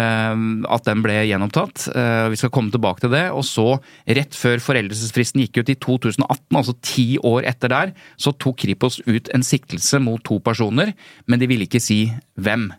eh, 0.00 0.40
at 0.72 0.88
den 0.88 1.04
ble 1.04 1.18
gjenopptatt. 1.28 1.90
Eh, 1.92 2.24
vi 2.32 2.40
skal 2.40 2.52
komme 2.54 2.72
tilbake 2.72 3.04
til 3.04 3.12
det. 3.12 3.26
Og 3.36 3.44
så, 3.44 3.66
rett 4.08 4.36
før 4.38 4.64
foreldelsesfristen 4.64 5.44
gikk 5.44 5.60
ut 5.60 5.74
i 5.74 5.76
2018, 5.76 6.24
altså 6.62 6.76
ti 6.80 7.08
år 7.20 7.48
etter 7.52 7.74
der, 7.74 7.94
så 8.16 8.32
tok 8.32 8.62
Kripos 8.64 8.98
ut 9.06 9.28
en 9.36 9.44
siktelse 9.44 10.00
mot 10.02 10.24
to 10.24 10.40
personer, 10.42 10.94
men 11.28 11.40
de 11.40 11.46
ville 11.50 11.68
ikke 11.68 11.82
si 11.82 12.06
hvem. 12.40 12.70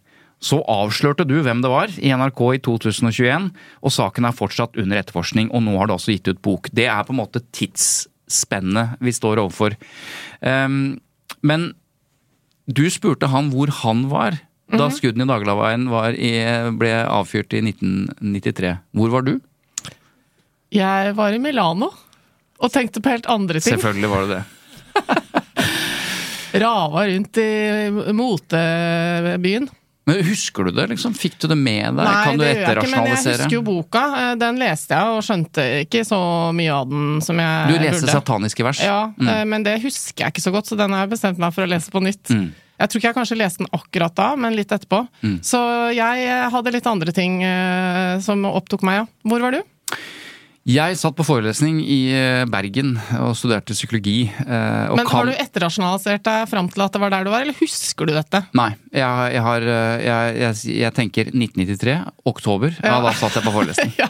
Så 0.43 0.61
avslørte 0.71 1.27
du 1.27 1.37
hvem 1.43 1.61
det 1.61 1.69
var 1.71 1.91
i 1.99 2.11
NRK 2.15 2.41
i 2.55 2.61
2021, 2.65 3.49
og 3.83 3.93
saken 3.93 4.27
er 4.27 4.35
fortsatt 4.35 4.79
under 4.79 4.99
etterforskning, 5.01 5.51
og 5.51 5.65
nå 5.65 5.75
har 5.77 5.89
det 5.89 5.97
også 5.99 6.15
gitt 6.15 6.31
ut 6.31 6.41
bok. 6.43 6.71
Det 6.71 6.87
er 6.87 7.03
på 7.05 7.13
en 7.13 7.21
måte 7.21 7.43
tidsspennet 8.29 8.99
vi 9.01 9.11
står 9.13 9.41
overfor. 9.41 9.75
Ehm, 10.41 10.99
men 11.41 11.73
du 12.69 12.85
spurte 12.89 13.27
han 13.27 13.49
hvor 13.51 13.71
han 13.83 14.07
var 14.09 14.37
da 14.69 14.85
skuddene 14.93 15.25
i 15.25 15.29
Dagligvareveien 15.31 16.77
ble 16.77 16.91
avfyrt 17.09 17.55
i 17.57 17.63
1993. 17.65 18.75
Hvor 18.93 19.09
var 19.09 19.25
du? 19.25 19.39
Jeg 20.69 21.15
var 21.17 21.33
i 21.33 21.41
Milano 21.41 21.89
og 22.59 22.71
tenkte 22.71 23.01
på 23.01 23.09
helt 23.09 23.25
andre 23.25 23.57
ting. 23.57 23.73
Selvfølgelig 23.73 24.09
var 24.11 24.27
det 24.27 24.37
det. 24.37 24.43
Rava 26.61 27.07
rundt 27.09 27.37
i 27.41 28.13
motebyen. 28.13 29.69
Men 30.09 30.23
husker 30.27 30.67
du 30.69 30.71
det? 30.75 30.87
liksom? 30.91 31.13
Fikk 31.17 31.37
du 31.43 31.47
det 31.51 31.57
med 31.59 31.99
deg? 31.99 32.09
kan 32.25 32.37
du 32.39 32.43
det 32.43 32.49
gjør 32.55 32.63
jeg 32.65 32.77
ikke, 32.77 32.91
men 32.95 33.09
jeg 33.11 33.23
husker 33.37 33.55
jo 33.57 33.61
boka. 33.69 34.03
Eh, 34.23 34.31
Den 34.41 34.57
leste 34.61 34.97
jeg, 34.97 35.15
og 35.15 35.21
skjønte 35.27 35.65
ikke 35.85 36.01
så 36.09 36.19
mye 36.57 36.73
av 36.79 36.89
den 36.89 37.19
som 37.25 37.37
jeg 37.39 37.67
burde. 37.69 37.77
Du 37.79 37.85
leste 37.87 38.05
burde. 38.07 38.15
sataniske 38.17 38.65
vers? 38.67 38.81
Ja, 38.83 38.99
Mm. 39.19 39.27
eh, 39.29 39.43
men 39.45 39.63
det 39.69 39.77
husker 39.83 40.25
jeg 40.25 40.33
ikke 40.33 40.45
så 40.47 40.51
godt, 40.55 40.67
så 40.71 40.77
den 40.79 40.91
har 40.97 41.05
jeg 41.07 41.13
bestemt 41.13 41.37
meg 41.39 41.53
for 41.53 41.63
å 41.63 41.69
lese 41.69 41.91
på 41.93 42.01
nytt. 42.03 42.25
Mm. 42.33 42.49
Jeg 42.79 42.87
tror 42.89 42.99
ikke 43.01 43.09
jeg 43.09 43.15
kanskje 43.19 43.37
leste 43.37 43.57
den 43.65 43.71
akkurat 43.75 44.15
da, 44.15 44.35
men 44.39 44.55
litt 44.55 44.71
etterpå. 44.71 45.01
Så 45.43 45.59
jeg 45.93 46.51
hadde 46.53 46.71
litt 46.71 46.87
andre 46.87 47.11
ting 47.11 47.41
eh, 47.43 48.19
som 48.23 48.45
opptok 48.47 48.81
meg, 48.87 49.01
ja. 49.01 49.05
Hvor 49.27 49.41
var 49.43 49.51
du? 49.51 49.61
Jeg 50.67 50.97
satt 50.99 51.15
på 51.15 51.23
forelesning 51.23 51.79
i 51.81 52.11
eh, 52.13 52.43
Bergen 52.51 52.91
og 53.17 53.31
studerte 53.39 53.73
psykologi. 53.73 54.27
eh, 54.27 54.89
Og 54.91 54.99
Men 54.99 55.07
har 55.07 55.25
du 55.25 55.31
etterrasjonalisert 55.31 56.23
deg 56.27 56.49
fram 56.51 56.67
til 56.69 56.83
at 56.83 56.93
det 56.93 57.01
var 57.01 57.13
der 57.13 57.23
du 57.25 57.31
var, 57.31 57.45
eller 57.45 57.55
husker 57.57 58.05
du 58.05 58.13
dette? 58.13 58.41
Nei, 58.53 58.73
jeg, 58.91 59.31
jeg 59.33 59.43
har 59.45 59.65
eh, 59.65 60.03
jeg, 60.03 60.57
jeg, 60.75 60.93
tenker 60.97 61.31
1993, 61.31 61.95
oktober. 62.27 62.75
Ja. 62.83 62.97
Ja. 62.97 63.01
da 63.07 63.13
satt 63.17 63.39
jeg 63.39 63.47
på 63.47 63.55
forelesning. 63.55 63.95
Ja. 64.03 64.09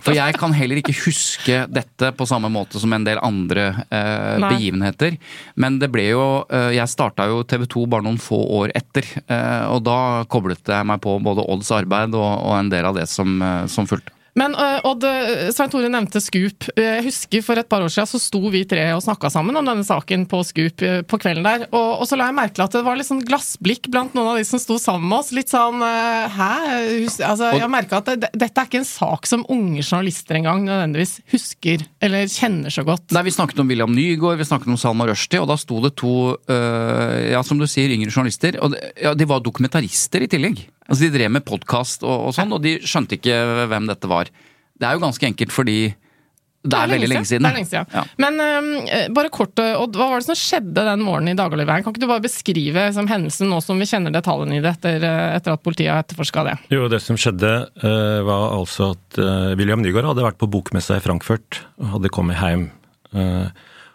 For 0.00 0.16
jeg 0.16 0.32
kan 0.40 0.52
heller 0.56 0.78
ikke 0.80 0.94
huske 0.96 1.58
dette 1.68 2.08
på 2.16 2.24
samme 2.28 2.48
måte 2.52 2.80
som 2.80 2.92
en 2.96 3.04
del 3.04 3.18
andre 3.20 3.66
eh, 3.92 4.40
begivenheter. 4.40 5.18
Men 5.60 5.76
det 5.80 5.90
ble 5.92 6.06
jo 6.08 6.22
eh, 6.48 6.70
Jeg 6.78 6.88
starta 6.88 7.26
jo 7.28 7.42
TV 7.48 7.66
2 7.68 7.84
bare 7.92 8.06
noen 8.08 8.16
få 8.20 8.38
år 8.60 8.72
etter. 8.76 9.04
Eh, 9.28 9.66
og 9.68 9.84
da 9.84 10.24
koblet 10.32 10.72
jeg 10.72 10.88
meg 10.88 11.02
på 11.04 11.18
både 11.24 11.44
Odds 11.52 11.70
arbeid 11.76 12.16
og, 12.16 12.24
og 12.48 12.56
en 12.56 12.72
del 12.72 12.88
av 12.88 12.96
det 12.96 13.06
som, 13.12 13.36
som 13.68 13.88
fulgte. 13.88 14.16
Men 14.38 14.54
øh, 14.54 14.84
Odd, 14.86 15.02
øh, 15.04 15.48
Svein 15.52 15.70
Tore 15.72 15.88
nevnte 15.90 16.20
Scoop. 16.22 16.68
Jeg 16.78 17.02
husker 17.02 17.42
For 17.42 17.58
et 17.58 17.68
par 17.70 17.82
år 17.82 17.90
siden 17.90 18.06
så 18.06 18.20
sto 18.22 18.40
vi 18.52 18.62
tre 18.68 18.84
og 18.94 19.02
snakka 19.02 19.30
sammen 19.32 19.56
om 19.58 19.66
denne 19.66 19.82
saken 19.86 20.26
på 20.30 20.42
Scoop 20.46 20.84
på 21.10 21.18
kvelden 21.20 21.46
der. 21.46 21.64
Og, 21.74 22.00
og 22.02 22.06
så 22.08 22.18
la 22.18 22.28
jeg 22.30 22.36
merke 22.38 22.54
til 22.58 22.64
at 22.66 22.76
det 22.76 22.84
var 22.86 22.98
litt 23.00 23.08
sånn 23.08 23.24
glassblikk 23.26 23.88
blant 23.90 24.14
noen 24.14 24.32
av 24.34 24.38
de 24.40 24.46
som 24.46 24.62
sto 24.62 24.78
sammen 24.80 25.08
med 25.10 25.18
oss. 25.18 25.32
Litt 25.34 25.50
sånn 25.50 25.82
Hæ? 25.82 26.50
Altså, 27.26 27.50
jeg 27.58 27.70
merka 27.72 28.00
at 28.00 28.12
det, 28.22 28.30
dette 28.38 28.62
er 28.62 28.68
ikke 28.70 28.80
en 28.82 28.88
sak 28.88 29.26
som 29.28 29.42
unge 29.50 29.82
journalister 29.82 30.38
engang 30.38 30.62
nødvendigvis 30.68 31.16
husker 31.34 31.82
eller 32.00 32.30
kjenner 32.30 32.70
så 32.72 32.84
godt. 32.86 33.08
Nei, 33.16 33.24
Vi 33.26 33.34
snakket 33.34 33.60
om 33.64 33.68
William 33.70 33.92
Nygaard, 33.94 34.38
vi 34.40 34.46
snakket 34.48 34.70
om 34.72 34.78
Salma 34.80 35.06
Rushdie, 35.10 35.40
og 35.42 35.50
da 35.50 35.58
sto 35.60 35.80
det 35.84 35.94
to 36.00 36.14
øh, 36.50 37.16
ja, 37.34 37.42
som 37.46 37.58
du 37.60 37.66
sier, 37.70 37.90
yngre 37.94 38.12
journalister. 38.14 38.56
Og 38.62 38.72
det- 38.76 38.92
ja, 39.02 39.14
de 39.14 39.26
var 39.28 39.42
dokumentarister 39.44 40.22
i 40.22 40.30
tillegg. 40.30 40.62
Altså 40.90 41.06
De 41.06 41.14
drev 41.14 41.32
med 41.32 41.46
podkast 41.46 42.04
og, 42.04 42.28
og 42.28 42.36
sånn, 42.36 42.52
og 42.52 42.62
de 42.64 42.76
skjønte 42.82 43.16
ikke 43.18 43.40
hvem 43.70 43.88
dette 43.90 44.10
var. 44.10 44.30
Det 44.74 44.88
er 44.88 44.96
jo 44.96 45.04
ganske 45.04 45.28
enkelt 45.28 45.54
fordi 45.54 45.80
det 46.60 46.76
er, 46.76 46.90
veldig 46.90 47.08
lenge 47.08 47.24
siden. 47.24 47.46
Det 47.46 47.48
er 47.48 47.56
lenge 47.56 47.70
siden. 47.70 47.92
Ja. 47.94 48.02
Men 48.20 48.34
um, 48.36 49.14
bare 49.16 49.30
kort, 49.32 49.54
øh, 49.62 49.78
Odd, 49.80 49.94
hva 49.96 50.10
var 50.10 50.20
det 50.20 50.26
som 50.26 50.36
skjedde 50.36 50.82
den 50.84 51.04
morgenen 51.06 51.32
i 51.32 51.38
Dagbladet? 51.38 51.86
Kan 51.86 51.94
ikke 51.94 52.02
du 52.02 52.10
bare 52.10 52.24
beskrive 52.26 52.82
liksom, 52.90 53.08
hendelsen 53.08 53.48
nå 53.48 53.62
som 53.64 53.80
vi 53.80 53.88
kjenner 53.88 54.12
detaljene 54.12 54.58
i 54.58 54.60
det, 54.60 54.74
etter, 54.74 55.06
øh, 55.08 55.22
etter 55.38 55.56
at 55.56 55.62
politiet 55.64 55.88
har 55.94 56.02
etterforska 56.04 56.44
det? 56.50 56.58
Jo, 56.74 56.90
det 56.92 57.00
som 57.00 57.16
skjedde 57.16 57.54
uh, 57.80 58.20
var 58.28 58.58
altså 58.58 58.90
at 58.92 59.22
uh, 59.22 59.54
William 59.56 59.80
Nygaard 59.80 60.10
hadde 60.10 60.26
vært 60.26 60.40
på 60.42 60.50
bokmessa 60.52 61.00
i 61.00 61.04
Frankfurt 61.06 61.62
og 61.80 61.94
hadde 61.94 62.12
kommet 62.12 62.36
hjem. 62.42 62.68
Uh, 63.16 63.48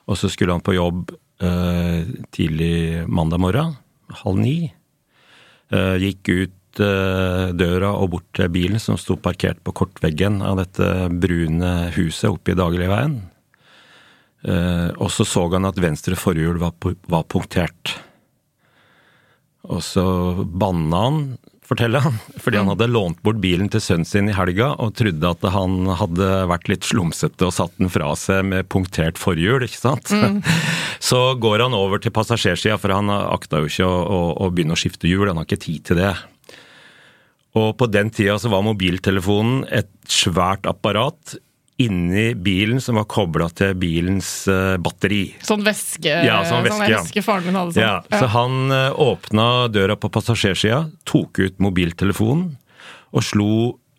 og 0.10 0.18
så 0.18 0.30
skulle 0.34 0.58
han 0.58 0.66
på 0.66 0.74
jobb 0.78 1.14
eh, 1.42 2.06
tidlig 2.36 3.06
mandag 3.08 3.42
morgen, 3.42 3.76
halv 4.22 4.42
ni. 4.42 4.58
Eh, 5.74 5.96
gikk 6.04 6.30
ut 6.30 6.62
eh, 6.84 7.54
døra 7.56 7.94
og 8.00 8.12
bort 8.16 8.28
til 8.38 8.52
bilen 8.54 8.82
som 8.82 9.00
sto 9.00 9.18
parkert 9.20 9.62
på 9.64 9.74
kortveggen 9.76 10.42
av 10.46 10.60
dette 10.62 10.90
brune 11.12 11.74
huset 11.96 12.30
oppe 12.32 12.54
i 12.54 12.60
Dagligveien. 12.60 13.20
Eh, 14.46 14.90
og 15.02 15.10
så 15.14 15.26
så 15.26 15.48
han 15.56 15.66
at 15.70 15.82
venstre 15.82 16.18
forhjul 16.20 16.60
var, 16.62 16.76
var 17.10 17.26
punktert. 17.32 17.96
Og 19.66 19.82
så 19.82 20.06
banna 20.46 21.02
han, 21.08 21.20
forteller 21.66 22.04
han, 22.06 22.20
fordi 22.44 22.60
han 22.62 22.70
hadde 22.70 22.92
lånt 22.92 23.24
bort 23.26 23.40
bilen 23.42 23.72
til 23.74 23.82
sønnen 23.82 24.06
sin 24.06 24.30
i 24.30 24.36
helga 24.38 24.74
og 24.82 24.94
trodde 25.00 25.32
at 25.32 25.48
han 25.56 25.90
hadde 25.98 26.30
vært 26.52 26.70
litt 26.70 26.86
slumsete 26.86 27.48
og 27.48 27.56
satt 27.56 27.74
den 27.82 27.90
fra 27.90 28.12
seg 28.20 28.46
med 28.52 28.70
punktert 28.70 29.18
forhjul, 29.22 29.66
ikke 29.66 29.82
sant. 29.82 30.14
Så 31.10 31.22
går 31.42 31.66
han 31.66 31.76
over 31.78 32.02
til 32.02 32.14
passasjersida, 32.16 32.78
for 32.82 32.94
han 32.94 33.10
akta 33.10 33.64
jo 33.64 33.72
ikke 33.72 33.90
å, 33.90 33.98
å, 34.06 34.22
å 34.46 34.54
begynne 34.54 34.78
å 34.78 34.80
skifte 34.80 35.10
hjul, 35.10 35.28
han 35.30 35.42
har 35.42 35.50
ikke 35.50 35.66
tid 35.66 35.90
til 35.90 36.02
det. 36.04 36.14
Og 37.56 37.74
på 37.80 37.88
den 37.88 38.10
tida 38.12 38.36
så 38.42 38.50
var 38.52 38.66
mobiltelefonen 38.68 39.64
et 39.72 39.90
svært 40.12 40.68
apparat 40.68 41.38
inni 41.80 42.30
bilen 42.40 42.80
som 42.84 42.96
var 42.96 43.04
kobla 43.12 43.50
til 43.52 43.74
bilens 43.80 44.48
eh, 44.48 44.76
batteri. 44.80 45.34
Sånn 45.44 45.64
væske, 45.66 46.12
Ja, 46.24 46.38
sånn 46.48 46.64
væske, 46.64 46.88
ja. 46.92 47.02
væske 47.04 47.24
faren 47.26 47.50
min 47.50 47.58
hadde 47.60 47.76
sånn. 47.76 47.84
Ja, 47.84 47.98
så 48.16 48.30
han 48.32 48.72
eh, 48.72 48.92
åpna 49.04 49.48
døra 49.72 49.98
på 50.00 50.08
passasjersida, 50.16 50.86
tok 51.08 51.42
ut 51.44 51.60
mobiltelefonen 51.64 52.54
og 53.16 53.24
slo 53.28 53.50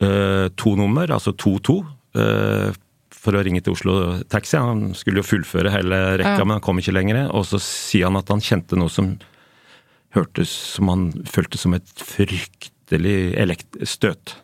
eh, 0.01 0.49
to 0.57 0.73
nummer, 0.81 1.13
altså 1.13 1.33
22, 1.37 1.77
eh, 2.21 2.71
for 3.17 3.37
å 3.37 3.43
ringe 3.45 3.61
til 3.65 3.75
Oslo 3.77 3.97
Taxi. 4.31 4.57
Han 4.61 4.95
skulle 4.97 5.21
jo 5.21 5.27
fullføre 5.29 5.73
hele 5.75 6.01
rekka, 6.21 6.37
Ja. 6.41 6.45
men 6.49 6.57
han 6.61 6.65
kom 6.65 6.79
ikke 6.81 6.95
lenger. 6.97 7.27
Og 7.35 7.45
så 7.49 7.59
sier 7.61 8.07
han 8.09 8.17
at 8.21 8.29
han 8.33 8.41
kjente 8.45 8.77
noe 8.79 8.93
som 8.93 9.17
hørtes 10.17 10.49
som 10.77 10.89
han 10.93 11.09
følte 11.29 11.59
som 11.61 11.75
et 11.77 11.93
fryktelig 12.01 12.73
elekt 12.95 13.79
støt. 13.89 14.37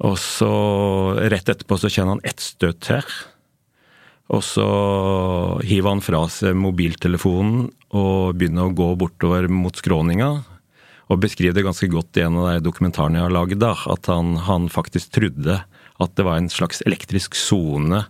Og 0.00 0.16
så 0.18 0.52
rett 1.30 1.48
etterpå 1.52 1.76
så 1.78 1.90
kjenner 1.92 2.16
han 2.16 2.24
ett 2.24 2.40
støt 2.40 2.88
her. 2.88 3.04
Og 4.30 4.44
så 4.46 4.66
hiver 5.66 5.90
han 5.90 6.04
fra 6.04 6.22
seg 6.30 6.54
mobiltelefonen 6.56 7.66
og 7.98 8.38
begynner 8.38 8.68
å 8.68 8.76
gå 8.76 8.92
bortover 9.00 9.48
mot 9.50 9.76
skråninga. 9.76 10.30
Og 11.10 11.18
beskriver 11.18 11.56
det 11.56 11.66
ganske 11.66 11.88
godt 11.90 12.20
i 12.20 12.22
en 12.22 12.38
av 12.38 12.52
de 12.54 12.64
dokumentarene 12.68 13.18
jeg 13.18 13.26
har 13.26 13.34
laget, 13.34 13.60
da, 13.60 13.74
at 13.90 14.06
han, 14.06 14.36
han 14.46 14.68
faktisk 14.70 15.10
trodde 15.18 15.58
at 16.00 16.14
det 16.16 16.24
var 16.24 16.38
en 16.38 16.48
slags 16.52 16.80
elektrisk 16.86 17.34
sone 17.36 18.04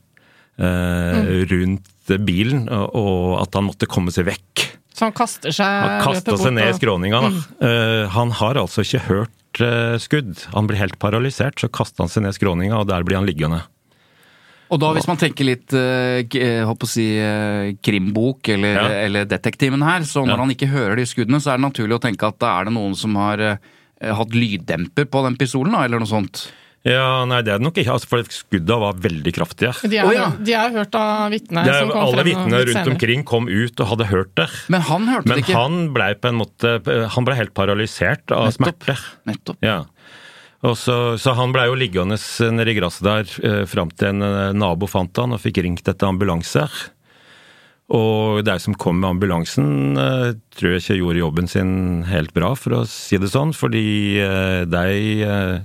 eh, 0.60 1.30
rundt 1.50 2.12
bilen, 2.26 2.68
og, 2.68 2.92
og 3.00 3.40
at 3.40 3.56
han 3.56 3.66
måtte 3.70 3.88
komme 3.90 4.12
seg 4.14 4.28
vekk. 4.28 4.66
Så 4.94 5.06
han 5.06 5.12
kaster 5.16 5.52
seg 5.54 5.64
Han 5.66 6.00
kasta 6.04 6.36
seg 6.36 6.52
ned 6.56 6.70
i 6.72 6.78
skråninga. 6.78 7.20
Da. 7.22 7.68
Eh, 7.68 8.08
han 8.16 8.30
har 8.40 8.58
altså 8.60 8.82
ikke 8.84 9.00
hørt 9.06 9.60
uh, 9.62 9.96
skudd. 10.02 10.34
Han 10.54 10.66
blir 10.68 10.78
helt 10.80 10.98
paralysert, 11.02 11.60
så 11.62 11.70
kaster 11.72 12.04
han 12.04 12.10
seg 12.12 12.24
ned 12.26 12.34
i 12.34 12.38
skråninga, 12.40 12.80
og 12.82 12.88
der 12.90 13.06
blir 13.06 13.16
han 13.20 13.26
liggende. 13.28 13.62
Og 14.70 14.78
da 14.78 14.92
hvis 14.94 15.08
man 15.10 15.18
tenker 15.18 15.42
litt 15.48 15.72
eh, 15.74 16.20
k- 16.30 16.38
eh, 16.38 16.60
håper 16.68 16.86
å 16.86 16.90
si, 16.90 17.06
krimbok 17.82 18.48
eller, 18.54 18.76
Ja. 18.78 18.84
eller 19.08 19.24
detektiven 19.26 19.82
her, 19.82 20.00
så 20.06 20.22
når 20.22 20.36
Ja. 20.36 20.42
han 20.44 20.50
ikke 20.54 20.68
hører 20.70 20.96
de 20.96 21.06
skuddene, 21.10 21.40
så 21.42 21.50
er 21.54 21.58
det 21.58 21.66
naturlig 21.66 21.96
å 21.98 22.02
tenke 22.02 22.28
at 22.28 22.38
da 22.38 22.60
er 22.60 22.64
det 22.68 22.74
noen 22.76 22.94
som 22.94 23.16
har 23.18 23.38
eh, 23.40 23.56
hatt 24.14 24.30
lyddemper 24.30 25.06
på 25.10 25.24
den 25.26 25.36
pistolen, 25.36 25.72
da, 25.74 25.82
eller 25.84 25.98
noe 25.98 26.06
sånt. 26.10 26.44
Ja, 26.88 27.26
nei, 27.28 27.42
det 27.44 27.52
er 27.52 27.58
det 27.60 27.66
nok 27.66 27.76
ikke, 27.76 27.92
altså, 27.92 28.08
for 28.08 28.28
skudda 28.32 28.78
var 28.80 29.00
veldig 29.04 29.32
kraftige. 29.36 29.74
De 29.84 29.98
er, 30.00 30.06
oh, 30.08 30.14
ja. 30.16 30.30
de 30.40 30.54
er 30.56 30.70
hørt 30.78 30.94
av 30.96 31.26
vitner 31.34 31.68
er, 31.68 31.82
som 31.82 31.90
kom 31.92 32.06
alle 32.06 32.22
frem 32.22 32.28
vitnene 32.30 32.60
litt 32.62 32.70
rundt 32.70 32.78
senere. 32.78 32.94
omkring 32.94 33.24
kom 33.28 33.48
ut 33.50 33.82
og 33.84 33.90
hadde 33.90 34.06
hørt 34.08 34.32
det. 34.40 34.46
Men 34.72 34.86
han 34.88 35.08
hørte 35.10 35.28
Men 35.28 35.36
det 35.36 35.44
ikke. 35.44 35.52
Men 35.52 35.60
han 35.60 35.90
blei 35.98 36.10
på 36.16 36.30
en 36.30 36.38
måte 36.40 36.72
Han 37.16 37.26
ble 37.28 37.36
helt 37.36 37.52
paralysert 37.56 38.32
av 38.32 38.48
Nettopp. 38.48 38.86
smerte. 38.88 38.96
Nettopp. 39.28 39.60
Ja. 39.66 39.82
Og 40.64 40.76
så, 40.76 40.96
så 41.20 41.34
han 41.36 41.52
blei 41.52 41.66
jo 41.68 41.76
liggende 41.76 42.16
nede 42.56 42.72
i 42.72 42.76
gresset 42.76 43.04
der 43.04 43.36
eh, 43.44 43.66
fram 43.68 43.92
til 43.92 44.14
en 44.14 44.24
eh, 44.24 44.56
nabo 44.56 44.88
fant 44.88 45.20
han 45.20 45.36
og 45.36 45.40
fikk 45.44 45.60
ringt 45.64 45.88
etter 45.88 46.08
ambulanse. 46.08 46.64
Og 47.90 48.44
de 48.46 48.54
som 48.62 48.76
kom 48.78 49.00
med 49.02 49.16
ambulansen, 49.16 49.98
eh, 49.98 50.32
tror 50.56 50.76
jeg 50.76 50.84
ikke 50.84 50.98
gjorde 51.00 51.22
jobben 51.24 51.48
sin 51.50 51.72
helt 52.06 52.32
bra, 52.36 52.52
for 52.54 52.80
å 52.80 52.82
si 52.88 53.18
det 53.18 53.32
sånn. 53.32 53.52
Fordi 53.56 53.84
eh, 54.22 54.62
de 54.68 55.00
eh, 55.26 55.56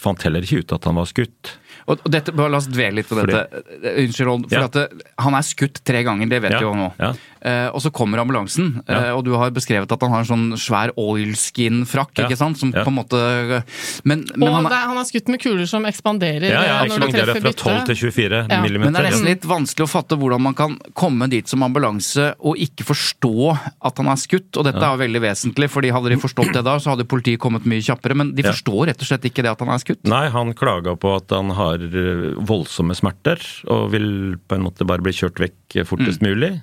fant 0.00 0.22
heller 0.26 0.42
ikke 0.44 0.62
ut 0.64 0.72
at 0.76 0.84
han 0.88 0.96
var 0.98 1.06
skutt. 1.10 1.52
Og 1.90 1.98
dette, 2.10 2.30
bare 2.34 2.50
La 2.52 2.58
oss 2.62 2.68
dvele 2.70 3.00
litt 3.00 3.08
på 3.10 3.16
dette. 3.18 3.42
Fordi, 3.50 3.92
Unnskyld, 4.04 4.28
Odd. 4.32 4.48
For 4.50 4.58
Ja. 4.58 4.64
at 4.70 4.72
det, 4.78 5.02
han 5.18 5.34
er 5.34 5.42
skutt 5.46 5.80
tre 5.84 6.02
ganger, 6.06 6.28
det 6.30 6.42
vet 6.42 6.52
Ja, 6.52 6.58
vi 6.58 6.64
jo 6.64 6.74
nå. 6.78 6.92
ja. 6.98 7.12
Eh, 7.44 7.66
og 7.74 7.80
så 7.82 7.90
kommer 7.90 8.20
ambulansen, 8.22 8.84
Ja. 8.86 9.08
eh, 9.08 9.10
og 9.16 9.24
du 9.24 9.32
har 9.34 9.50
beskrevet 9.50 9.90
at 9.90 10.00
han 10.00 10.10
har 10.12 10.20
en 10.20 10.24
sånn 10.28 10.52
svær 10.54 10.92
oilskin-frakk, 10.96 12.14
Ja. 12.18 12.28
ikke 12.28 12.36
sant? 12.38 12.56
Som 12.56 12.70
Ja. 12.72 12.84
på 12.84 12.88
en 12.88 12.94
måte 12.94 13.64
Men, 14.04 14.24
men 14.36 14.48
Og 14.48 14.54
han 14.54 14.66
er 14.66 14.86
han 14.86 14.96
er 14.96 15.02
skutt 15.04 15.26
med 15.28 15.40
kuler 15.40 15.66
som 15.66 15.82
ekspanderer 15.84 16.48
Ja, 16.50 16.62
ja, 16.62 16.84
eh, 16.84 16.86
ekspanderer 16.86 17.40
fra 17.40 17.52
12 17.52 17.86
til 17.86 17.96
24 18.12 18.46
Ja. 18.48 18.62
millimeter. 18.62 18.84
Men 18.84 18.92
det 18.92 19.00
er 19.02 19.10
nesten 19.10 19.24
litt 19.26 19.42
vanskelig 19.42 19.86
å 19.86 19.90
fatte 19.90 20.16
hvordan 20.16 20.40
man 20.40 20.54
kan 20.54 20.78
komme 20.94 21.28
dit 21.28 21.48
som 21.48 21.60
ambulanse 21.62 22.34
og 22.40 22.56
ikke 22.56 22.84
forstå 22.84 23.58
at 23.82 23.96
han 23.96 24.06
er 24.06 24.16
skutt. 24.16 24.56
Og 24.56 24.64
dette 24.64 24.78
er 24.82 24.96
jo 24.96 25.02
veldig 25.02 25.20
vesentlig, 25.20 25.68
fordi 25.68 25.90
hadde 25.90 26.10
de 26.10 26.16
forstått 26.16 26.52
det 26.52 26.62
da, 26.64 26.76
så 26.78 26.94
hadde 26.96 27.04
politiet 27.08 27.38
kommet 27.38 27.64
mye 27.64 27.82
kjappere. 27.82 28.14
Men 28.14 28.34
de 28.34 28.42
Ja. 28.42 28.52
forstår 28.52 28.86
rett 28.86 29.00
og 29.02 29.06
slett 29.08 29.24
ikke 29.24 29.42
det 29.42 29.50
at 29.50 29.58
han 29.58 29.68
er 29.68 29.78
skutt. 29.78 30.04
Nei, 30.04 30.28
han 30.28 30.54
klaga 30.54 30.96
på 30.96 31.16
at 31.16 31.28
han 31.30 31.50
har 31.50 31.78
voldsomme 31.78 32.94
smerter, 32.94 33.38
og 33.66 33.90
vil 33.90 34.36
på 34.48 34.54
en 34.54 34.62
måte 34.62 34.86
bare 34.86 35.02
bli 35.02 35.12
kjørt 35.12 35.34
vekk 35.38 35.84
fortest 35.86 36.02
fortest 36.02 36.22
mulig. 36.22 36.62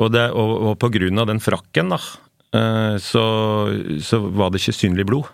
Og, 0.00 0.08
det, 0.14 0.28
og, 0.32 0.52
og 0.70 0.78
på 0.80 0.88
grunn 0.94 1.20
av 1.20 1.28
den 1.28 1.42
frakken, 1.42 1.92
da, 1.92 1.98
eh, 2.56 2.94
så, 3.02 3.24
så 4.00 4.22
var 4.32 4.52
det 4.52 4.62
ikke 4.62 4.78
synlig 4.78 5.06
blod. 5.10 5.28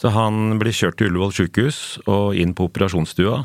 Så 0.00 0.12
han 0.14 0.58
ble 0.60 0.72
kjørt 0.74 0.98
til 0.98 1.10
Ullevål 1.10 1.34
sykehus 1.36 1.80
og 2.08 2.38
inn 2.38 2.54
på 2.56 2.68
operasjonsstua. 2.70 3.42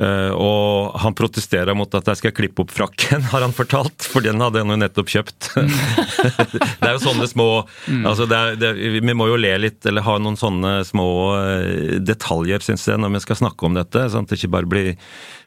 Eh, 0.00 0.32
og 0.32 0.94
han 1.02 1.12
protesterer 1.12 1.76
mot 1.76 1.92
at 1.98 2.06
jeg 2.08 2.20
skal 2.22 2.32
klippe 2.32 2.64
opp 2.64 2.70
frakken, 2.72 3.26
har 3.32 3.44
han 3.44 3.52
fortalt, 3.52 4.06
for 4.08 4.24
den 4.24 4.40
hadde 4.40 4.62
han 4.62 4.72
jo 4.72 4.78
nettopp 4.80 5.10
kjøpt. 5.12 5.50
det 5.60 6.88
er 6.88 6.94
jo 6.94 7.02
sånne 7.02 7.28
små 7.28 7.48
altså 8.08 8.24
det 8.30 8.38
er, 8.38 8.56
det, 8.60 8.70
Vi 9.04 9.16
må 9.16 9.26
jo 9.28 9.36
le 9.40 9.52
litt, 9.60 9.84
eller 9.84 10.06
ha 10.06 10.16
noen 10.22 10.38
sånne 10.40 10.78
små 10.88 11.10
eh, 11.36 11.98
detaljer, 12.00 12.64
syns 12.64 12.86
jeg, 12.88 13.00
når 13.02 13.18
vi 13.18 13.22
skal 13.26 13.42
snakke 13.42 13.68
om 13.68 13.76
dette. 13.76 14.06
sånn 14.08 14.24
at 14.24 14.32
det 14.32 14.40
ikke 14.40 14.54
bare 14.56 14.72
blir 14.72 14.90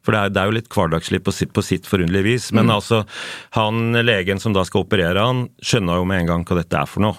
For 0.06 0.14
det 0.14 0.22
er, 0.22 0.36
det 0.36 0.44
er 0.44 0.52
jo 0.52 0.58
litt 0.60 0.72
hverdagslig 0.76 1.24
på 1.26 1.34
sitt, 1.34 1.54
på 1.56 1.66
sitt 1.66 1.90
forunderlige 1.90 2.28
vis. 2.28 2.52
Men 2.54 2.70
altså, 2.70 3.04
han 3.58 3.98
legen 4.06 4.42
som 4.44 4.54
da 4.54 4.66
skal 4.68 4.86
operere 4.86 5.24
han, 5.24 5.48
skjønner 5.66 5.98
jo 5.98 6.08
med 6.10 6.24
en 6.24 6.34
gang 6.34 6.46
hva 6.46 6.62
dette 6.62 6.78
er 6.78 6.90
for 6.90 7.08
noe. 7.08 7.18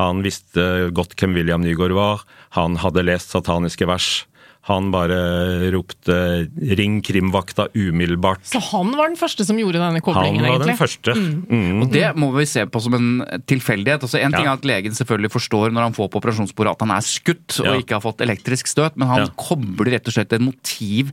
Han 0.00 0.24
visste 0.24 0.88
godt 0.96 1.14
hvem 1.20 1.36
William 1.36 1.62
Nygaard 1.62 1.92
var. 1.94 2.26
Han 2.56 2.80
hadde 2.80 3.04
lest 3.04 3.34
sataniske 3.34 3.86
vers. 3.86 4.22
Han 4.70 4.92
bare 4.94 5.72
ropte 5.74 6.46
'ring 6.54 7.00
krimvakta 7.02 7.66
umiddelbart'. 7.74 8.44
Så 8.46 8.60
han 8.70 8.92
var 8.94 9.08
den 9.08 9.16
første 9.18 9.44
som 9.44 9.58
gjorde 9.58 9.80
denne 9.82 10.00
koblingen? 10.00 10.38
Han 10.44 10.60
var 10.60 10.60
egentlig? 10.60 10.78
den 10.78 10.78
første. 10.78 11.14
Mm. 11.50 11.82
Og 11.82 11.90
det 11.90 12.14
må 12.16 12.30
vi 12.36 12.44
se 12.46 12.64
på 12.66 12.80
som 12.80 12.94
en 12.94 13.42
tilfeldighet. 13.44 14.02
Altså, 14.06 14.20
en 14.22 14.30
ting 14.30 14.44
Ja. 14.46 14.52
er 14.54 14.58
at 14.58 14.62
legen 14.64 14.92
selvfølgelig 14.94 15.32
forstår 15.34 15.72
når 15.72 15.82
han 15.82 15.92
får 15.94 16.08
på 16.10 16.20
operasjonsbordet 16.22 16.70
at 16.70 16.80
han 16.86 16.90
er 16.94 17.02
skutt 17.02 17.58
og 17.58 17.82
ikke 17.82 17.98
har 17.98 18.00
fått 18.06 18.22
elektrisk 18.22 18.66
støt, 18.70 18.96
men 18.96 19.08
han 19.08 19.18
Ja. 19.26 19.26
kobler 19.36 19.90
rett 19.98 20.06
og 20.06 20.14
slett 20.14 20.32
et 20.32 20.40
motiv 20.40 21.10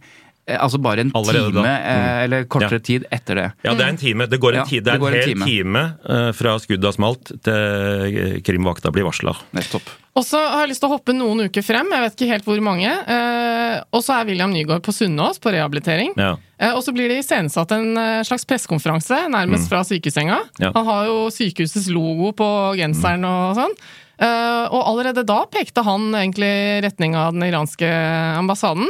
Altså 0.57 0.79
bare 0.81 1.05
en 1.05 1.11
Allerede 1.15 1.51
time 1.53 1.69
mm. 1.75 2.23
eller 2.23 2.43
kortere 2.49 2.79
Ja. 2.79 2.85
tid 2.89 3.05
etter 3.11 3.35
det. 3.35 3.47
Ja, 3.63 3.73
det 3.77 3.85
er 3.85 3.93
en 3.93 3.97
time. 4.01 4.27
Det 4.27 4.39
går 4.41 4.53
en, 4.55 4.59
Ja, 4.63 4.65
tid, 4.65 4.83
det 4.83 4.93
det 4.93 4.99
går 4.99 5.07
en 5.07 5.13
en 5.13 5.21
hel 5.21 5.33
time. 5.33 5.45
time, 5.45 5.83
uh, 6.09 6.31
fra 6.33 6.57
skuddet 6.59 6.85
har 6.89 6.95
smalt 6.95 7.31
til 7.43 7.53
eh, 7.53 8.39
krimvakta 8.45 8.91
blir 8.91 9.05
varsla. 9.07 9.35
Nettopp. 9.55 9.89
Og 10.19 10.25
så 10.25 10.39
har 10.41 10.65
jeg 10.65 10.73
lyst 10.73 10.81
til 10.83 10.89
å 10.89 10.95
hoppe 10.97 11.13
noen 11.15 11.45
uker 11.47 11.63
frem, 11.63 11.87
jeg 11.93 12.03
vet 12.03 12.15
ikke 12.17 12.31
helt 12.33 12.47
hvor 12.49 12.59
mange. 12.65 12.89
Uh, 13.07 13.79
og 13.95 14.01
så 14.03 14.17
er 14.17 14.27
William 14.27 14.51
Nygaard 14.51 14.83
på 14.83 14.91
Sunnaas 14.95 15.39
på 15.39 15.53
rehabilitering. 15.53 16.11
Ja. 16.19 16.33
Uh, 16.59 16.73
og 16.73 16.81
så 16.83 16.91
blir 16.95 17.07
det 17.11 17.21
iscenesatt 17.21 17.71
en 17.71 17.93
eh, 17.95 18.23
slags 18.27 18.43
pressekonferanse, 18.49 19.21
nærmest 19.31 19.69
fra 19.71 19.83
sykesenga. 19.87 20.41
Ja. 20.59 20.73
Han 20.75 20.89
har 20.89 21.07
jo 21.07 21.29
sykehusets 21.31 21.87
logo 21.93 22.33
på 22.35 22.49
genseren 22.79 23.23
og 23.29 23.55
sånn. 23.61 23.77
Uh, 24.19 24.65
og 24.75 24.81
allerede 24.83 25.23
da 25.23 25.45
pekte 25.47 25.85
han 25.87 26.09
egentlig 26.19 26.51
retning 26.83 27.15
av 27.15 27.31
den 27.37 27.45
iranske 27.47 27.87
ambassaden. 28.35 28.89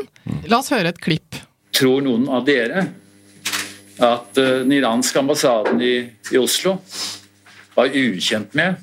La 0.50 0.63
oss 0.63 0.72
høre 0.74 0.89
et 0.95 1.04
klipp. 1.04 1.38
Tror 1.80 2.04
noen 2.04 2.26
av 2.28 2.44
dere 2.44 2.82
at 4.04 4.39
eh, 4.39 4.62
den 4.65 4.74
iranske 4.76 5.20
ambassaden 5.22 5.80
i, 5.80 5.96
i 6.32 6.39
Oslo 6.39 6.76
var 7.76 7.96
ukjent 7.96 8.56
med 8.58 8.76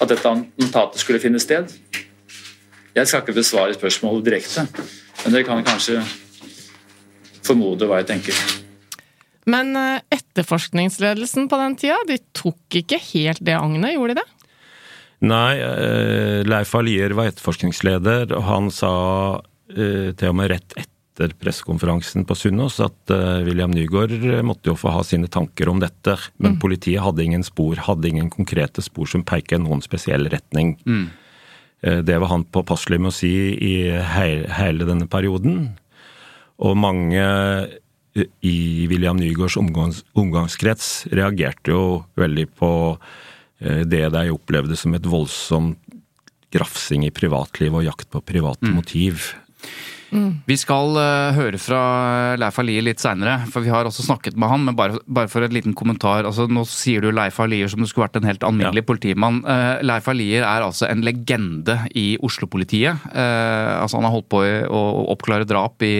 at 0.00 0.08
dette 0.08 0.30
attentatet 0.30 1.02
skulle 1.02 1.20
finne 1.20 1.40
sted? 1.42 1.68
Jeg 2.96 3.08
skal 3.08 3.20
ikke 3.20 3.36
besvare 3.36 3.76
spørsmålet 3.76 4.24
direkte, 4.24 4.64
men 5.22 5.34
dere 5.36 5.44
kan 5.48 5.64
kanskje 5.66 6.00
formode 7.44 7.88
hva 7.88 8.00
jeg 8.00 8.08
tenker. 8.14 8.40
Men 9.52 9.76
eh, 9.76 10.00
etterforskningsledelsen 10.16 11.50
på 11.52 11.58
den 11.60 11.76
tida, 11.80 11.98
de 12.08 12.16
tok 12.36 12.80
ikke 12.80 13.00
helt 13.10 13.44
det 13.44 13.58
agnet, 13.58 13.92
gjorde 13.96 14.16
de 14.16 14.22
det? 14.22 14.48
Nei, 15.28 15.52
eh, 15.60 16.40
Leif 16.48 16.72
Alier 16.80 17.12
var 17.18 17.28
etterforskningsleder, 17.28 18.32
og 18.32 18.48
han 18.48 18.72
sa 18.72 18.94
til 19.72 20.28
og 20.28 20.34
med 20.36 20.50
rett 20.52 20.74
etter 20.76 20.91
pressekonferansen 21.16 22.24
på 22.28 22.36
Sunnaas 22.38 22.78
at 22.80 23.12
eh, 23.12 23.42
William 23.46 23.70
Nygaard 23.74 24.14
måtte 24.46 24.72
jo 24.72 24.78
få 24.78 24.94
ha 24.94 25.02
sine 25.04 25.28
tanker 25.28 25.68
om 25.68 25.82
dette, 25.82 26.16
men 26.42 26.58
politiet 26.62 27.04
hadde 27.04 27.24
ingen 27.24 27.44
spor, 27.44 27.76
hadde 27.76 28.08
ingen 28.08 28.30
konkrete 28.32 28.82
spor 28.82 29.10
som 29.10 29.24
peker 29.26 29.60
i 29.60 29.64
noen 29.64 29.84
spesiell 29.84 30.30
retning. 30.32 30.78
Mm. 30.86 31.10
Det 31.82 32.14
var 32.22 32.30
han 32.30 32.44
påpasselig 32.46 33.00
med 33.02 33.10
å 33.10 33.14
si 33.16 33.32
i 33.58 33.72
hele 33.98 34.86
denne 34.86 35.08
perioden. 35.10 35.72
Og 36.62 36.78
mange 36.78 37.22
eh, 37.22 38.28
i 38.44 38.86
William 38.90 39.18
Nygaards 39.18 39.58
omgangs, 39.60 40.02
omgangskrets 40.18 41.08
reagerte 41.12 41.74
jo 41.74 41.84
veldig 42.18 42.46
på 42.58 42.72
eh, 43.60 43.82
det 43.88 44.04
de 44.14 44.26
opplevde 44.34 44.78
som 44.78 44.94
et 44.96 45.08
voldsomt 45.08 45.80
grafsing 46.52 47.06
i 47.06 47.14
privatliv 47.14 47.72
og 47.78 47.86
jakt 47.86 48.10
på 48.12 48.20
private 48.28 48.68
motiv. 48.68 49.30
Vi 50.12 50.56
skal 50.60 50.96
uh, 50.98 51.32
høre 51.36 51.56
fra 51.62 51.78
Leif 52.36 52.58
Alier 52.60 52.84
litt 52.84 53.00
seinere, 53.00 53.46
for 53.48 53.64
vi 53.64 53.70
har 53.72 53.88
også 53.88 54.04
snakket 54.04 54.36
med 54.36 54.50
han. 54.52 54.64
Men 54.68 54.76
bare, 54.76 55.00
bare 55.08 55.30
for 55.32 55.44
en 55.46 55.54
liten 55.56 55.72
kommentar. 55.78 56.26
altså 56.28 56.44
Nå 56.52 56.66
sier 56.68 57.00
du 57.00 57.08
Leif 57.16 57.38
Alier 57.40 57.70
som 57.72 57.80
du 57.80 57.88
skulle 57.88 58.04
vært 58.08 58.20
en 58.20 58.28
helt 58.28 58.44
alminnelig 58.44 58.84
politimann. 58.88 59.40
Uh, 59.46 59.80
Leif 59.84 60.08
Alier 60.12 60.44
er 60.44 60.66
altså 60.66 60.88
en 60.90 61.00
legende 61.06 61.78
i 61.96 62.18
Oslo-politiet. 62.20 63.06
Uh, 63.14 63.80
altså 63.82 63.96
Han 64.02 64.08
har 64.10 64.16
holdt 64.18 64.28
på 64.32 64.44
i- 64.44 64.66
å 64.68 64.82
å 64.92 65.06
oppklare 65.14 65.46
drap 65.48 65.80
i 65.86 65.94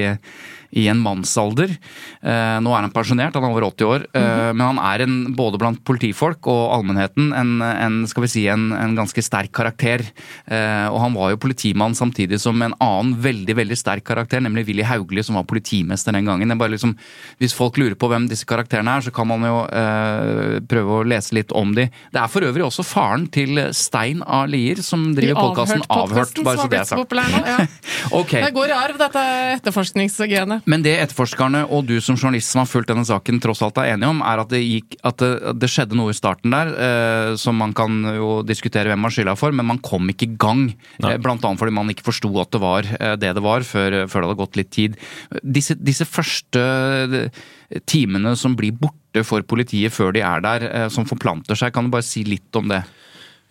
i 0.73 0.87
en 0.89 1.01
mannsalder. 1.05 1.75
Eh, 2.23 2.57
nå 2.65 2.73
er 2.73 2.85
han 2.87 2.93
pensjonert, 2.95 3.35
han 3.37 3.45
er 3.45 3.53
over 3.53 3.67
80 3.69 3.89
år. 3.89 4.07
Eh, 4.17 4.53
Men 4.53 4.77
han 4.77 4.81
er 4.83 5.05
en, 5.05 5.17
både 5.37 5.59
blant 5.61 5.83
politifolk 5.85 6.47
og 6.51 6.63
allmennheten 6.79 7.33
en, 7.37 7.53
en 7.63 7.99
skal 8.09 8.25
vi 8.25 8.31
si, 8.33 8.45
en, 8.49 8.71
en 8.77 8.95
ganske 8.97 9.23
sterk 9.25 9.53
karakter. 9.53 10.05
Eh, 10.47 10.87
og 10.89 10.99
han 11.05 11.17
var 11.17 11.35
jo 11.35 11.41
politimann 11.43 11.95
samtidig 11.99 12.41
som 12.41 12.61
en 12.65 12.75
annen 12.81 13.15
veldig 13.23 13.57
veldig 13.59 13.77
sterk 13.79 14.05
karakter, 14.09 14.41
nemlig 14.45 14.67
Willy 14.71 14.87
Hauglie, 14.89 15.25
som 15.25 15.37
var 15.39 15.45
politimester 15.49 16.13
den 16.17 16.29
gangen. 16.29 16.49
Det 16.49 16.57
er 16.57 16.63
bare 16.63 16.75
liksom, 16.75 16.97
hvis 17.43 17.55
folk 17.57 17.77
lurer 17.81 17.97
på 17.99 18.09
hvem 18.13 18.29
disse 18.31 18.49
karakterene 18.49 18.97
er, 18.99 19.05
så 19.07 19.13
kan 19.15 19.29
man 19.29 19.45
jo 19.47 19.59
eh, 19.69 20.59
prøve 20.69 21.01
å 21.01 21.07
lese 21.07 21.37
litt 21.37 21.53
om 21.57 21.75
de. 21.77 21.89
Det 22.13 22.21
er 22.23 22.33
for 22.33 22.49
øvrig 22.49 22.65
også 22.67 22.85
faren 22.87 23.29
til 23.33 23.61
Stein 23.77 24.23
A. 24.27 24.43
Lier, 24.49 24.81
som 24.85 25.11
driver 25.17 25.41
podkasten 25.43 25.85
Avhørt. 25.93 26.41
Bare 26.47 26.65
så 26.65 26.69
det 26.73 26.81
er 26.81 26.89
sagt. 26.89 27.01
populær. 27.05 27.31
Ja. 27.43 27.61
Ok. 28.13 28.33
Det 28.43 28.51
går 28.55 28.73
i 28.73 28.75
arv, 28.77 28.97
dette 29.01 29.21
etterforskningsgenet. 29.57 30.62
Men 30.71 30.85
det 30.85 30.95
etterforskerne 31.03 31.65
og 31.75 31.87
du 31.89 31.97
som 32.05 32.17
journalist 32.17 32.53
som 32.53 32.63
har 32.63 32.71
fulgt 32.71 32.91
denne 32.93 33.05
saken 33.07 33.41
tross 33.43 33.63
alt 33.65 33.81
er 33.83 33.93
enige 33.95 34.11
om, 34.13 34.23
er 34.27 34.43
at 34.43 34.53
det, 34.53 34.61
gikk, 34.63 34.97
at 35.03 35.19
det, 35.23 35.31
at 35.53 35.59
det 35.59 35.71
skjedde 35.73 35.99
noe 35.99 36.13
i 36.13 36.17
starten 36.17 36.55
der 36.55 36.71
eh, 36.87 37.33
som 37.41 37.59
man 37.59 37.75
kan 37.77 37.99
jo 38.15 38.31
diskutere 38.47 38.93
hvem 38.93 39.03
man 39.03 39.15
skylda 39.15 39.35
for, 39.39 39.55
men 39.55 39.69
man 39.69 39.83
kom 39.83 40.11
ikke 40.13 40.29
i 40.29 40.37
gang. 40.41 40.65
Eh, 41.03 41.19
blant 41.23 41.45
annet 41.49 41.63
fordi 41.63 41.75
man 41.75 41.91
ikke 41.93 42.07
forsto 42.07 42.31
at 42.43 42.53
det 42.55 42.63
var 42.63 42.89
eh, 42.99 43.17
det 43.21 43.35
det 43.37 43.45
var, 43.45 43.67
før, 43.67 44.03
før 44.07 44.23
det 44.23 44.31
hadde 44.31 44.41
gått 44.43 44.61
litt 44.61 44.73
tid. 44.75 44.99
Disse, 45.43 45.79
disse 45.81 46.07
første 46.09 46.63
eh, 46.63 47.45
timene 47.89 48.37
som 48.39 48.57
blir 48.59 48.77
borte 48.77 49.25
for 49.27 49.45
politiet 49.47 49.95
før 49.95 50.15
de 50.15 50.25
er 50.25 50.45
der, 50.45 50.67
eh, 50.71 50.89
som 50.93 51.09
forplanter 51.09 51.59
seg, 51.59 51.75
kan 51.75 51.89
du 51.89 51.95
bare 51.95 52.07
si 52.07 52.25
litt 52.29 52.55
om 52.59 52.71
det? 52.73 52.85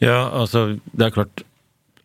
Ja, 0.02 0.32
altså, 0.34 0.80
det 0.98 1.08
er 1.08 1.18
klart 1.20 1.44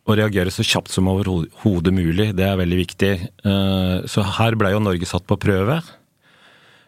å 0.07 0.15
reagere 0.15 0.51
så 0.53 0.63
kjapt 0.63 0.93
som 0.93 1.09
overhodet 1.11 1.93
mulig, 1.93 2.29
det 2.37 2.45
er 2.47 2.59
veldig 2.59 2.79
viktig. 2.79 3.13
Eh, 3.43 3.95
Så 4.07 4.23
her 4.37 4.55
blei 4.55 4.71
jo 4.71 4.79
Norge 4.83 5.05
satt 5.05 5.27
på 5.27 5.37
prøve. 5.39 5.81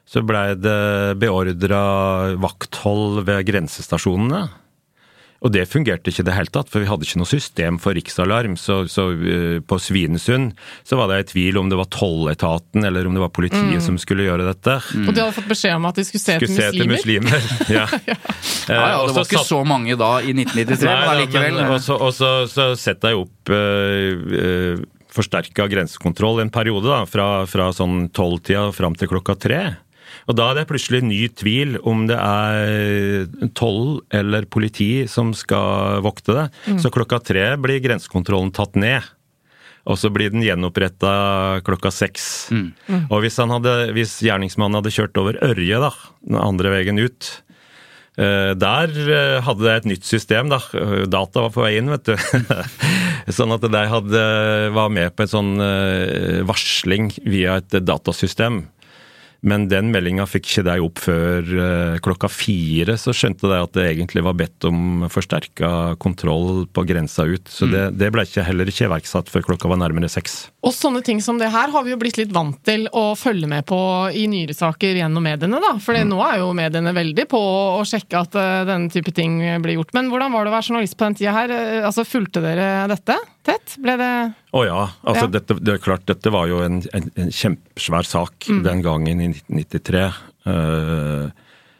Så 0.09 0.23
blei 0.25 0.55
det 0.55 1.19
beordra 1.21 2.35
vakthold 2.41 3.23
ved 3.27 3.45
grensestasjonene. 3.45 4.47
Og 5.39 5.53
det 5.55 5.61
fungerte 5.71 6.11
ikke 6.11 6.23
i 6.25 6.27
det 6.27 6.33
hele 6.35 6.51
tatt, 6.51 6.67
for 6.67 6.83
vi 6.83 6.87
hadde 6.89 7.05
ikke 7.07 7.19
noe 7.21 7.29
system 7.29 7.77
for 7.79 7.95
riksalarm. 7.95 8.57
Så, 8.59 8.81
så 8.91 9.05
uh, 9.15 9.59
på 9.63 9.77
Svinesund 9.79 10.51
så 10.83 10.97
var 10.99 11.07
det 11.13 11.19
i 11.21 11.27
tvil 11.31 11.59
om 11.61 11.69
det 11.71 11.77
var 11.79 11.87
tolletaten 11.95 12.83
eller 12.83 13.07
om 13.07 13.15
det 13.15 13.23
var 13.23 13.31
politiet 13.31 13.79
som 13.85 13.95
skulle 14.01 14.25
gjøre 14.27 14.49
dette. 14.49 14.75
Og 15.05 15.13
de 15.15 15.23
hadde 15.23 15.35
fått 15.37 15.47
beskjed 15.47 15.77
om 15.79 15.87
at 15.87 15.95
de 16.01 16.03
skulle 16.09 16.25
se 16.25 16.35
Skulle 16.41 16.57
se 16.57 16.67
etter 16.73 16.91
muslimer. 16.91 17.31
muslimer. 17.31 17.49
Ja. 17.79 17.87
Ja, 17.87 18.15
ja, 18.15 18.19
Eh, 18.69 18.99
og 18.99 19.07
Det 19.09 19.15
var 19.15 19.25
ikke 19.25 19.39
satt- 19.39 19.47
så 19.49 19.59
mange 19.65 19.95
da 19.97 20.11
i 20.21 20.33
1993, 20.35 20.85
Nei, 20.85 20.93
men 20.99 21.09
allikevel. 21.15 21.55
Og 21.73 21.79
så, 21.81 21.95
og 21.97 22.11
så, 22.13 22.29
så 22.51 22.67
setter 22.77 23.15
jeg 23.15 23.23
opp 23.23 23.49
uh, 23.49 24.35
uh, 24.35 24.83
forsterka 25.09 25.65
grensekontroll 25.71 26.43
en 26.43 26.51
periode, 26.53 26.85
da, 26.85 26.99
fra, 27.09 27.29
fra 27.49 27.71
sånn 27.73 28.09
tolvtida 28.13 28.67
fram 28.75 28.93
til 28.99 29.09
klokka 29.09 29.33
tre. 29.41 29.61
Og 30.27 30.35
da 30.37 30.49
er 30.51 30.59
det 30.59 30.67
plutselig 30.69 31.01
ny 31.05 31.21
tvil 31.31 31.77
om 31.87 32.05
det 32.09 32.17
er 32.19 33.29
toll 33.57 34.01
eller 34.13 34.47
politi 34.51 35.05
som 35.09 35.31
skal 35.37 36.03
vokte 36.05 36.35
det. 36.35 36.47
Så 36.83 36.91
klokka 36.93 37.21
tre 37.23 37.53
blir 37.61 37.81
grensekontrollen 37.83 38.51
tatt 38.55 38.75
ned. 38.79 39.05
Og 39.89 39.97
så 39.97 40.11
blir 40.13 40.29
den 40.33 40.43
gjenoppretta 40.45 41.61
klokka 41.65 41.89
seks. 41.95 42.49
Og 43.09 43.21
hvis, 43.23 43.39
han 43.41 43.53
hadde, 43.55 43.91
hvis 43.95 44.19
gjerningsmannen 44.25 44.81
hadde 44.81 44.93
kjørt 44.93 45.17
over 45.17 45.39
Ørje, 45.47 45.79
da, 45.81 45.93
den 46.27 46.41
andre 46.43 46.75
veien 46.75 46.99
ut, 47.01 47.31
Eh, 48.19 48.53
Der 48.59 48.91
eh, 48.91 49.37
hadde 49.45 49.63
de 49.63 49.75
et 49.75 49.87
nytt 49.93 50.07
system, 50.07 50.49
da. 50.51 50.59
Data 51.07 51.45
var 51.45 51.53
på 51.55 51.63
vei 51.63 51.77
inn, 51.79 51.91
vet 51.93 52.09
du. 52.09 52.15
sånn 53.37 53.53
at 53.55 53.63
de 53.63 53.83
hadde, 53.93 54.23
var 54.75 54.91
med 54.91 55.15
på 55.15 55.25
en 55.25 55.31
sånn 55.31 55.53
eh, 55.63 56.41
varsling 56.47 57.13
via 57.23 57.59
et 57.61 57.79
datasystem. 57.85 58.65
Men 59.41 59.67
den 59.71 59.91
meldinga 59.93 60.25
fikk 60.27 60.49
ikke 60.49 60.65
deg 60.67 60.83
opp 60.83 60.99
før 60.99 61.51
eh, 61.63 61.99
klokka 62.03 62.27
fire. 62.31 62.97
Så 62.99 63.13
skjønte 63.15 63.47
de 63.47 63.59
at 63.63 63.75
det 63.77 63.85
egentlig 63.93 64.23
var 64.25 64.35
bedt 64.39 64.67
om 64.67 65.05
forsterka 65.11 65.95
kontroll 66.01 66.65
på 66.73 66.83
grensa 66.89 67.23
ut. 67.29 67.47
Så 67.47 67.69
det, 67.71 67.85
det 67.99 68.11
ble 68.11 68.25
ikke, 68.27 68.43
heller 68.43 68.69
ikke 68.71 68.89
iverksatt 68.89 69.31
før 69.31 69.45
klokka 69.51 69.71
var 69.71 69.79
nærmere 69.79 70.11
seks. 70.11 70.49
Og 70.65 70.75
sånne 70.75 71.01
ting 71.05 71.21
som 71.23 71.39
det 71.39 71.51
her 71.53 71.71
har 71.71 71.85
vi 71.85 71.93
jo 71.93 71.99
blitt 72.01 72.19
litt 72.19 72.33
vant 72.35 72.59
til 72.67 72.89
å 72.91 73.13
følge 73.15 73.47
med 73.47 73.63
på 73.69 73.79
i 74.11 74.25
nyere 74.31 74.55
saker 74.57 74.99
gjennom 74.99 75.23
mediene, 75.23 75.61
da. 75.63 75.75
For 75.83 75.95
nå 76.03 76.19
er 76.25 76.41
jo 76.41 76.51
mediene 76.57 76.91
veldig 76.95 77.27
på 77.31 77.39
å 77.79 77.85
sjekke 77.87 78.19
at 78.25 78.35
uh, 78.35 78.65
denne 78.67 78.91
type 78.91 79.13
ting 79.15 79.39
blir 79.63 79.77
gjort. 79.79 79.95
Men 79.95 80.11
hvordan 80.11 80.35
var 80.35 80.43
det 80.45 80.51
å 80.51 80.57
være 80.57 80.67
journalist 80.67 80.99
på 80.99 81.07
den 81.07 81.19
tida 81.21 81.35
her? 81.37 81.55
Eh, 81.55 81.87
Altså, 81.89 82.03
Fulgte 82.05 82.41
dere 82.43 82.87
dette 82.91 83.15
tett? 83.47 83.77
Ble 83.81 83.95
det 83.97 84.11
Å 84.55 84.63
ja. 84.65 84.79
altså 85.03 85.27
Ja. 85.27 85.33
Dette, 85.37 85.59
det 85.61 85.75
er 85.75 85.83
klart, 85.83 86.07
dette 86.09 86.31
var 86.33 86.47
jo 86.49 86.63
en, 86.65 86.79
en, 86.93 87.11
en 87.21 87.29
kjempesvær 87.29 88.07
sak 88.07 88.47
den 88.65 88.81
gangen 88.81 89.21
i 89.21 89.27
1993. 89.29 90.07
Uh, 90.49 91.29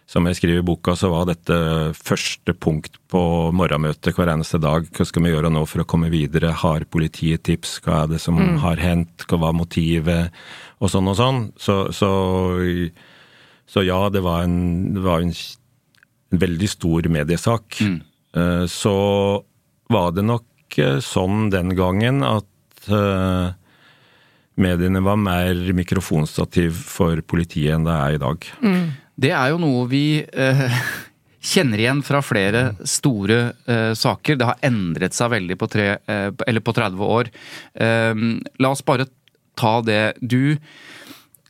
som 0.10 0.26
jeg 0.26 0.40
skriver 0.40 0.64
i 0.64 0.66
boka, 0.66 0.96
så 0.98 1.10
var 1.14 1.28
dette 1.30 1.54
første 1.94 2.54
punkt 2.58 2.96
på 3.14 3.20
morgenmøtet 3.54 4.16
hver 4.18 4.32
eneste 4.34 4.58
dag. 4.62 4.88
Hva 4.98 5.06
skal 5.06 5.22
vi 5.26 5.30
gjøre 5.36 5.52
nå 5.54 5.62
for 5.70 5.84
å 5.84 5.86
komme 5.90 6.10
videre? 6.10 6.50
Har 6.64 6.86
politiet 6.90 7.44
tips? 7.46 7.76
Hva 7.86 8.04
er 8.04 8.16
det 8.16 8.22
som 8.24 8.40
har 8.64 8.82
hendt? 8.82 9.26
Hva 9.30 9.38
var 9.46 9.54
motivet? 9.54 10.34
Og 10.82 10.90
sånn 10.90 11.10
og 11.12 11.18
sånn. 11.20 11.44
Så, 11.62 11.76
så, 11.94 12.10
så 13.70 13.86
ja, 13.86 14.00
det 14.10 14.24
var 14.26 14.48
en, 14.48 14.58
det 14.96 15.04
var 15.06 15.22
en, 15.22 15.34
en 16.34 16.42
veldig 16.42 16.70
stor 16.74 17.10
mediesak. 17.14 17.78
Eh, 18.34 18.66
Så 18.66 18.96
var 19.94 20.12
det 20.18 20.26
nok 20.26 20.78
eh, 20.82 20.98
sånn 21.06 21.52
den 21.54 21.76
gangen 21.78 22.24
at 22.26 22.50
eh, 22.88 23.52
mediene 24.60 25.02
var 25.04 25.20
mer 25.20 25.62
mikrofonstativ 25.76 26.76
for 26.88 27.22
politiet 27.28 27.76
enn 27.76 27.88
det 27.88 27.96
er 27.96 28.18
i 28.18 28.22
dag. 28.22 28.50
Det 29.20 29.32
er 29.36 29.54
jo 29.54 29.62
noe 29.62 29.88
vi 29.92 30.04
eh, 30.22 30.66
kjenner 31.54 31.82
igjen 31.82 32.04
fra 32.06 32.22
flere 32.26 32.70
store 32.88 33.40
eh, 33.68 33.94
saker. 33.98 34.40
Det 34.40 34.52
har 34.52 34.68
endret 34.70 35.18
seg 35.18 35.34
veldig 35.36 35.60
på, 35.60 35.72
tre, 35.72 35.90
eller 36.08 36.64
på 36.64 36.76
30 36.76 37.10
år. 37.20 37.34
La 37.80 38.72
oss 38.72 38.86
bare 38.86 39.10
ta 39.60 39.80
det. 39.84 40.04
Du 40.20 40.56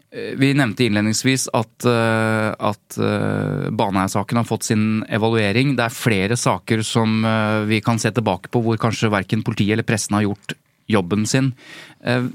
Vi 0.09 0.47
nevnte 0.57 0.87
innledningsvis 0.87 1.43
at, 1.53 1.85
at 1.85 2.95
eh, 2.97 3.67
Baneheia-saken 3.69 4.39
har 4.39 4.47
fått 4.49 4.65
sin 4.65 5.03
evaluering. 5.05 5.75
Det 5.77 5.85
er 5.85 5.93
flere 5.93 6.37
saker 6.37 6.81
som 6.81 7.21
vi 7.69 7.77
kan 7.85 8.01
se 8.01 8.09
tilbake 8.09 8.49
på 8.49 8.63
hvor 8.65 8.81
kanskje 8.81 9.11
verken 9.13 9.45
politiet 9.45 9.77
eller 9.77 9.85
pressen 9.85 10.17
har 10.17 10.25
gjort 10.25 10.57
jobben 10.89 11.25
sin. 11.29 11.53
Eh, 12.03 12.29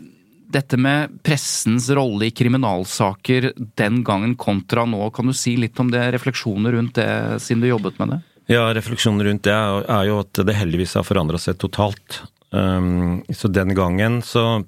Dette 0.55 0.77
med 0.79 1.17
pressens 1.27 1.89
rolle 1.91 2.29
i 2.29 2.35
kriminalsaker 2.37 3.49
den 3.81 4.03
gangen 4.07 4.37
kontra 4.39 4.85
nå, 4.87 5.09
kan 5.11 5.27
du 5.27 5.35
si 5.35 5.57
litt 5.59 5.81
om 5.83 5.89
det, 5.91 6.03
refleksjoner 6.15 6.77
rundt 6.77 7.01
det, 7.01 7.41
siden 7.43 7.65
du 7.65 7.71
jobbet 7.73 7.99
med 7.99 8.13
det? 8.13 8.19
Ja, 8.53 8.69
refleksjonen 8.77 9.25
rundt 9.25 9.47
det 9.49 9.55
er 9.57 10.05
jo 10.07 10.21
at 10.21 10.39
det 10.47 10.55
heldigvis 10.55 10.95
har 10.99 11.07
forandra 11.09 11.41
seg 11.43 11.57
totalt. 11.59 12.21
Um, 12.55 13.25
så 13.35 13.51
den 13.51 13.75
gangen 13.75 14.21
så, 14.23 14.63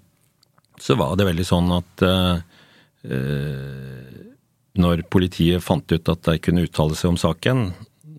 så 0.81 0.97
var 0.99 1.15
det 1.21 1.29
veldig 1.29 1.47
sånn 1.47 1.71
at 1.77 2.07
uh, 2.09 2.41
uh, 3.07 4.17
når 4.81 5.05
politiet 5.13 5.63
fant 5.63 5.93
ut 5.93 6.11
at 6.11 6.25
de 6.33 6.41
kunne 6.43 6.65
uttale 6.67 6.99
seg 6.99 7.13
om 7.13 7.21
saken, 7.21 7.69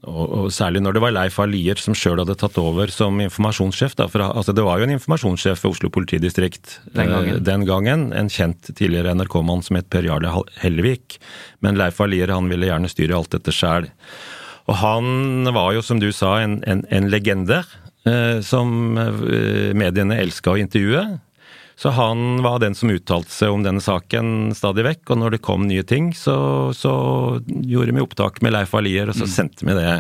og, 0.08 0.26
og 0.32 0.48
særlig 0.56 0.82
når 0.84 0.96
det 0.96 1.04
var 1.04 1.14
Leif 1.16 1.38
A. 1.44 1.48
Lier 1.50 1.80
som 1.82 1.96
sjøl 1.98 2.22
hadde 2.22 2.38
tatt 2.40 2.58
over 2.62 2.92
som 2.94 3.20
informasjonssjef. 3.24 3.98
Da, 4.00 4.08
for, 4.12 4.24
altså, 4.26 4.56
det 4.56 4.66
var 4.66 4.80
jo 4.80 4.88
en 4.88 4.96
informasjonssjef 4.96 5.62
for 5.64 5.76
Oslo 5.76 5.92
politidistrikt 5.94 6.80
Den 6.96 7.12
gangen. 7.14 7.36
Uh, 7.36 7.42
den 7.50 7.66
gangen. 7.68 8.08
En 8.18 8.32
kjent 8.32 8.72
tidligere 8.74 9.16
NRK-mann 9.18 9.66
som 9.68 9.80
het 9.80 9.90
Per 9.94 10.08
Jarle 10.08 10.32
Hellevik. 10.62 11.20
Men 11.66 11.80
Leif 11.80 12.00
A. 12.02 12.10
Lier 12.10 12.34
han 12.34 12.50
ville 12.52 12.70
gjerne 12.72 12.92
styre 12.92 13.20
alt 13.20 13.36
dette 13.36 13.54
sjæl. 13.56 13.90
Og 14.68 14.80
han 14.82 15.52
var 15.56 15.76
jo, 15.76 15.84
som 15.86 16.00
du 16.04 16.10
sa, 16.16 16.40
en, 16.44 16.62
en, 16.68 16.88
en 16.92 17.12
legende 17.12 17.64
Uh, 18.08 18.40
som 18.46 18.96
eh, 18.96 19.74
mediene 19.76 20.20
elska 20.22 20.54
å 20.54 20.60
intervjue. 20.62 21.02
Så 21.78 21.92
han 21.94 22.42
var 22.42 22.58
den 22.64 22.74
som 22.74 22.90
uttalte 22.90 23.30
seg 23.30 23.54
om 23.54 23.62
denne 23.66 23.84
saken 23.86 24.50
stadig 24.58 24.82
vekk, 24.88 25.12
og 25.14 25.20
når 25.22 25.36
det 25.36 25.44
kom 25.46 25.68
nye 25.70 25.84
ting, 25.86 26.10
så, 26.18 26.38
så 26.74 26.94
gjorde 27.46 27.94
vi 27.94 28.02
opptak 28.02 28.42
med 28.42 28.56
Leif 28.56 28.74
Alier, 28.74 29.12
og 29.12 29.20
så 29.20 29.28
sendte 29.30 29.68
vi 29.68 29.76
det. 29.78 29.92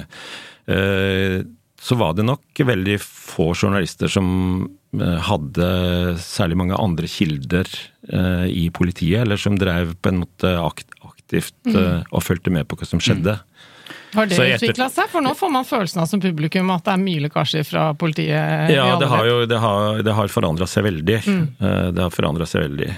Eh, 0.73 1.37
Så 1.77 1.93
var 1.95 2.15
det 2.17 2.25
nok 2.25 2.41
veldig 2.65 2.95
få 3.03 3.51
journalister 3.53 4.09
som 4.09 4.65
eh, 4.97 5.19
hadde 5.29 5.67
særlig 6.17 6.57
mange 6.57 6.73
andre 6.81 7.05
kilder 7.07 7.69
eh, 8.09 8.47
i 8.49 8.65
politiet, 8.73 9.21
eller 9.21 9.37
som 9.37 9.55
drev 9.61 9.93
på 10.01 10.09
en 10.09 10.23
måte 10.25 10.55
aktivt 10.57 11.53
eh, 11.69 12.01
og 12.09 12.25
fulgte 12.25 12.49
med 12.51 12.65
på 12.67 12.75
hva 12.81 12.89
som 12.89 12.99
skjedde. 12.99 13.37
Har 14.17 14.29
det 14.29 14.37
Så 14.39 14.47
utvikla 14.47 14.89
seg? 14.93 15.09
For 15.11 15.25
nå 15.25 15.33
får 15.37 15.51
man 15.53 15.67
følelsen 15.67 16.03
av 16.03 16.09
som 16.09 16.21
publikum 16.23 16.71
at 16.75 16.85
det 16.87 16.95
er 16.95 17.03
mye 17.03 17.25
lekkasjer 17.27 17.67
fra 17.67 17.89
politiet. 17.97 18.71
Ja, 18.73 18.89
det 18.99 19.11
har 19.11 19.27
jo 19.29 19.43
det 19.49 19.61
har, 19.61 20.01
det 20.05 20.15
har 20.17 20.33
forandra 20.33 20.67
seg 20.69 20.87
veldig. 20.87 21.21
Mm. 21.27 21.45
Det 21.93 22.01
har 22.01 22.13
forandra 22.13 22.49
seg 22.49 22.67
veldig. 22.67 22.89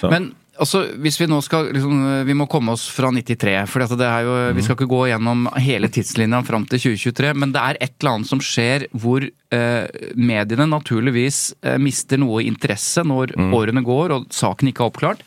Så. 0.00 0.10
Men 0.12 0.32
altså, 0.60 0.82
hvis 1.02 1.18
vi 1.20 1.28
nå 1.30 1.40
skal 1.44 1.70
liksom, 1.74 2.02
Vi 2.28 2.36
må 2.36 2.46
komme 2.50 2.74
oss 2.74 2.86
fra 2.92 3.10
93, 3.14 3.54
for 3.70 3.84
det 3.84 4.08
er 4.08 4.26
jo, 4.26 4.34
vi 4.56 4.64
skal 4.64 4.78
ikke 4.78 4.90
gå 4.90 5.02
gjennom 5.10 5.46
hele 5.60 5.90
tidslinja 5.92 6.42
fram 6.46 6.66
til 6.70 6.82
2023, 6.88 7.32
men 7.40 7.54
det 7.54 7.62
er 7.62 7.80
et 7.80 7.94
eller 7.98 8.18
annet 8.18 8.30
som 8.30 8.42
skjer 8.42 8.86
hvor 8.92 9.24
eh, 9.24 10.02
mediene 10.16 10.68
naturligvis 10.70 11.40
eh, 11.64 11.78
mister 11.82 12.20
noe 12.22 12.44
interesse 12.46 13.04
når 13.06 13.36
årene 13.54 13.84
går 13.84 14.16
og 14.16 14.28
saken 14.34 14.70
ikke 14.70 14.84
er 14.84 14.92
oppklart. 14.92 15.24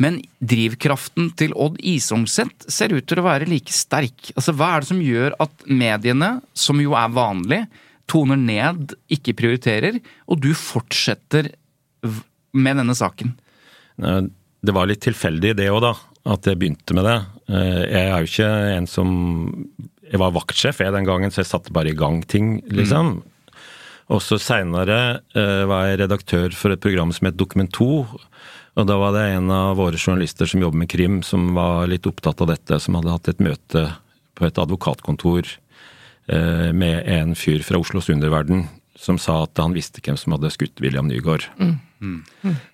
Men 0.00 0.22
drivkraften 0.40 1.30
til 1.36 1.52
Odd 1.52 1.76
Isungset 1.84 2.64
ser 2.72 2.94
ut 2.96 3.04
til 3.10 3.20
å 3.20 3.26
være 3.26 3.48
like 3.50 3.72
sterk. 3.76 4.30
Altså, 4.36 4.54
Hva 4.56 4.70
er 4.76 4.80
det 4.84 4.88
som 4.88 5.02
gjør 5.04 5.34
at 5.44 5.66
mediene, 5.68 6.30
som 6.56 6.80
jo 6.80 6.94
er 6.96 7.12
vanlig, 7.12 7.66
toner 8.08 8.36
ned, 8.40 8.94
ikke 9.12 9.34
prioriterer, 9.38 10.00
og 10.28 10.40
du 10.42 10.50
fortsetter 10.56 11.52
med 12.52 12.80
denne 12.80 12.96
saken? 12.98 13.34
Eh, 14.02 14.22
Det 14.62 14.72
var 14.74 14.86
litt 14.86 15.02
tilfeldig 15.02 15.56
det 15.58 15.68
òg, 15.70 15.80
da. 15.82 15.92
At 16.32 16.46
jeg 16.46 16.58
begynte 16.60 16.94
med 16.94 17.04
det. 17.04 17.18
Eh, 17.50 17.82
Jeg 17.92 18.08
er 18.08 18.18
jo 18.22 18.30
ikke 18.30 18.50
en 18.78 18.86
som 18.86 19.08
Jeg 20.12 20.20
var 20.20 20.30
vaktsjef 20.32 20.78
jeg 20.80 20.92
den 20.92 21.04
gangen, 21.08 21.30
så 21.30 21.40
jeg 21.42 21.50
satte 21.50 21.72
bare 21.72 21.88
i 21.90 21.96
gang 21.96 22.22
ting, 22.26 22.60
liksom. 22.68 23.22
Og 24.12 24.20
så 24.20 24.36
seinere 24.36 25.22
var 25.32 25.86
jeg 25.88 26.00
redaktør 26.02 26.52
for 26.52 26.70
et 26.74 26.80
program 26.80 27.12
som 27.12 27.26
het 27.30 27.36
Dokument 27.38 27.70
2. 27.72 28.04
Og 28.72 28.88
da 28.88 28.96
var 28.96 29.12
det 29.12 29.24
en 29.34 29.50
av 29.52 29.76
våre 29.76 30.00
journalister 30.00 30.48
som 30.48 30.62
jobber 30.62 30.84
med 30.84 30.90
krim, 30.92 31.20
som 31.26 31.50
var 31.56 31.90
litt 31.90 32.06
opptatt 32.08 32.40
av 32.40 32.48
dette, 32.54 32.78
som 32.80 32.96
hadde 32.96 33.12
hatt 33.12 33.28
et 33.28 33.42
møte 33.44 33.88
på 34.38 34.46
et 34.48 34.60
advokatkontor 34.60 35.48
eh, 36.32 36.70
med 36.72 37.02
en 37.04 37.34
fyr 37.36 37.64
fra 37.66 37.80
Oslos 37.82 38.08
underverden 38.12 38.64
som 39.02 39.18
sa 39.18 39.42
at 39.44 39.58
han 39.60 39.74
visste 39.74 40.02
hvem 40.04 40.18
som 40.20 40.34
hadde 40.36 40.50
skutt 40.52 40.80
William 40.84 41.08
Nygaard. 41.08 41.46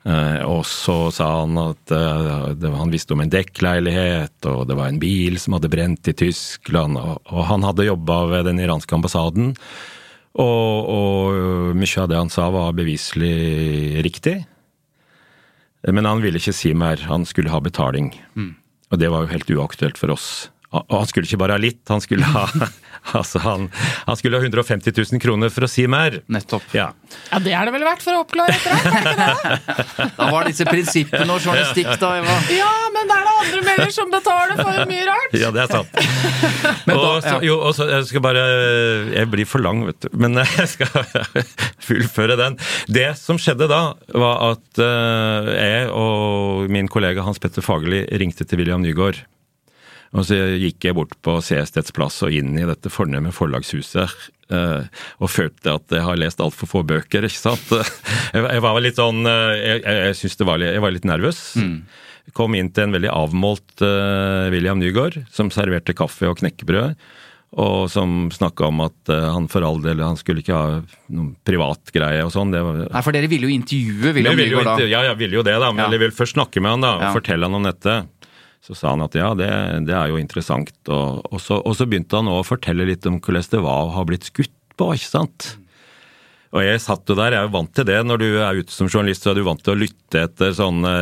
Eh, 0.08 0.40
og 0.48 0.64
så 0.68 0.96
sa 1.14 1.28
han 1.40 1.58
at 1.60 1.94
eh, 1.94 2.54
det, 2.58 2.72
han 2.74 2.92
visste 2.92 3.14
om 3.16 3.22
en 3.24 3.32
dekkleilighet, 3.32 4.36
og 4.50 4.66
det 4.68 4.76
var 4.78 4.90
en 4.90 5.00
bil 5.02 5.38
som 5.40 5.56
hadde 5.56 5.70
brent 5.72 6.10
i 6.10 6.16
Tyskland, 6.16 6.98
og, 7.00 7.22
og 7.32 7.46
han 7.50 7.66
hadde 7.66 7.88
jobba 7.88 8.20
ved 8.34 8.48
den 8.50 8.60
iranske 8.62 8.98
ambassaden. 8.98 9.54
Og, 10.38 10.90
og 10.92 11.74
mye 11.78 12.02
av 12.02 12.10
det 12.10 12.18
han 12.20 12.30
sa 12.32 12.50
var 12.54 12.76
beviselig 12.76 14.04
riktig. 14.06 14.36
Men 15.94 16.04
han 16.04 16.20
ville 16.24 16.38
ikke 16.40 16.52
si 16.56 16.74
mer, 16.76 17.00
han 17.08 17.24
skulle 17.28 17.50
ha 17.52 17.60
betaling. 17.64 18.12
Og 18.92 18.98
det 19.00 19.08
var 19.12 19.24
jo 19.24 19.32
helt 19.32 19.50
uaktuelt 19.50 19.98
for 20.00 20.12
oss. 20.14 20.50
Og 20.72 20.92
han 20.92 21.06
skulle 21.08 21.24
ikke 21.28 21.40
bare 21.40 21.56
ha 21.56 21.60
litt, 21.62 21.80
han 21.88 22.02
skulle 22.04 22.28
ha 22.28 22.44
altså 23.20 23.40
han, 23.44 23.68
han 24.06 24.18
skulle 24.18 24.38
ha 24.40 24.44
150 24.44 24.92
000 24.96 25.22
kroner 25.22 25.52
for 25.54 25.66
å 25.66 25.70
si 25.70 25.86
mer. 25.90 26.20
Nettopp. 26.28 26.66
Ja. 26.76 26.90
Ja, 27.30 27.38
det 27.40 27.54
er 27.56 27.68
det 27.68 27.72
vel 27.76 27.84
verdt 27.86 28.02
for 28.04 28.16
å 28.18 28.22
oppklare 28.24 28.54
etter 28.54 28.72
det. 29.18 30.08
Da 30.18 30.28
var 30.32 30.48
disse 30.48 30.64
prinsippene 30.68 31.30
og 31.32 31.40
journalistikk, 31.44 31.88
da, 32.00 32.10
Eva. 32.20 32.34
Ja, 32.52 32.68
men 32.94 33.08
det 33.08 33.16
er 33.16 33.24
det 33.28 33.34
andre 33.38 33.62
melder 33.68 33.92
som 33.94 34.10
betaler 34.12 34.58
for 34.60 34.80
mye 34.90 35.06
rart! 35.08 35.36
Ja, 35.38 35.50
det 35.54 35.62
er 35.64 35.72
sant. 35.72 35.98
Men 36.88 36.96
da- 36.98 37.08
og 37.08 37.22
så, 37.24 37.34
jo, 37.44 37.56
og 37.64 37.74
så, 37.76 37.86
jeg 37.90 38.06
skal 38.08 38.22
bare 38.24 38.42
Jeg 39.14 39.28
blir 39.32 39.46
for 39.48 39.62
lang, 39.64 39.82
vet 39.88 40.00
du. 40.04 40.08
Men 40.20 40.36
jeg 40.42 40.68
skal 40.70 41.08
fullføre 41.84 42.36
den. 42.40 42.58
Det 42.92 43.08
som 43.20 43.38
skjedde 43.40 43.68
da, 43.70 43.80
var 44.14 44.44
at 44.52 44.82
eh, 44.82 45.50
jeg 45.58 45.88
og 45.94 46.68
min 46.72 46.88
kollega 46.92 47.24
Hans 47.26 47.40
Petter 47.42 47.64
Fagerli 47.64 48.04
ringte 48.20 48.46
til 48.48 48.62
William 48.62 48.82
Nygaard. 48.84 49.22
Og 50.16 50.24
så 50.24 50.38
gikk 50.56 50.86
jeg 50.88 50.96
bort 50.96 51.12
på 51.22 51.34
Seesteds 51.44 51.92
plass 51.92 52.22
og 52.24 52.32
inn 52.32 52.54
i 52.56 52.64
dette 52.68 52.88
fornemme 52.88 53.28
forlagshuset. 53.34 54.08
eh, 54.50 54.86
og 55.20 55.28
følte 55.28 55.74
at 55.76 55.92
jeg 55.92 56.00
har 56.06 56.16
lest 56.16 56.40
altfor 56.40 56.66
få 56.70 56.80
bøker, 56.88 57.26
ikke 57.28 57.36
sant. 57.42 57.68
Jeg, 58.32 58.60
var 58.64 58.80
litt 58.80 58.96
sånn 58.96 59.20
eh, 59.28 59.52
Jeg, 59.60 59.82
jeg, 59.84 60.16
jeg 60.16 60.46
var 60.48 60.58
litt, 60.62 60.72
jeg 60.72 60.80
var 60.84 60.92
litt 60.96 61.04
nervøs. 61.08 61.42
Kom 62.36 62.54
inn 62.56 62.68
til 62.72 62.84
en 62.88 62.92
veldig 62.96 63.08
avmålt 63.12 63.80
eh, 63.84 64.48
William 64.52 64.80
Nygaard, 64.80 65.22
som 65.32 65.48
serverte 65.52 65.94
kaffe 65.96 66.28
og 66.28 66.40
knekkebrød. 66.40 66.96
Og 67.58 67.86
som 67.88 68.26
snakka 68.28 68.66
om 68.68 68.82
at 68.84 69.08
han 69.08 69.46
for 69.48 69.64
all 69.64 69.78
del 69.80 70.02
han 70.04 70.18
skulle 70.20 70.42
ikke 70.42 70.52
ha 70.52 70.82
noen 71.08 71.30
privatgreie 71.48 72.20
og 72.26 72.32
sånn. 72.34 72.52
Nei, 72.52 73.00
for 73.00 73.16
dere 73.16 73.30
ville 73.32 73.48
jo 73.48 73.54
intervjue 73.54 74.12
William 74.18 74.36
Nygaard 74.36 74.68
da. 74.68 74.74
Ja, 74.84 75.00
jeg 75.08 75.16
ville 75.22 75.38
jo 75.40 75.44
det, 75.46 75.54
da. 75.56 75.70
Men 75.72 75.86
Ja. 75.86 75.90
jeg 75.96 76.02
ville 76.04 76.16
først 76.18 76.36
snakke 76.36 76.60
med 76.60 76.74
han 76.76 76.84
da, 76.84 76.90
og 76.98 77.06
Ja. 77.08 77.12
fortelle 77.16 77.48
han 77.48 77.56
om 77.56 77.64
dette. 77.64 77.94
Så 78.64 78.74
sa 78.76 78.92
han 78.92 79.04
at 79.04 79.14
ja, 79.16 79.30
det, 79.38 79.48
det 79.88 79.94
er 79.96 80.10
jo 80.10 80.18
interessant. 80.20 80.74
Og, 80.90 81.22
og, 81.30 81.40
så, 81.40 81.60
og 81.62 81.78
så 81.78 81.86
begynte 81.88 82.18
han 82.18 82.28
å 82.30 82.42
fortelle 82.46 82.88
litt 82.88 83.06
om 83.08 83.20
hvordan 83.22 83.48
det 83.54 83.64
var 83.64 83.86
å 83.86 83.94
ha 83.96 84.04
blitt 84.08 84.28
skutt 84.28 84.54
på, 84.78 84.92
ikke 84.94 85.10
sant. 85.10 85.54
Og 86.48 86.62
jeg 86.64 86.80
satt 86.80 87.10
jo 87.10 87.16
der, 87.18 87.34
jeg 87.34 87.42
er 87.42 87.48
jo 87.48 87.52
vant 87.58 87.70
til 87.76 87.84
det. 87.84 87.96
Når 88.08 88.20
du 88.22 88.26
er 88.40 88.60
ute 88.62 88.72
som 88.72 88.88
journalist, 88.88 89.24
så 89.24 89.34
er 89.34 89.36
du 89.36 89.44
vant 89.44 89.60
til 89.60 89.74
å 89.74 89.78
lytte 89.82 90.22
etter 90.24 90.54
sånne 90.56 90.92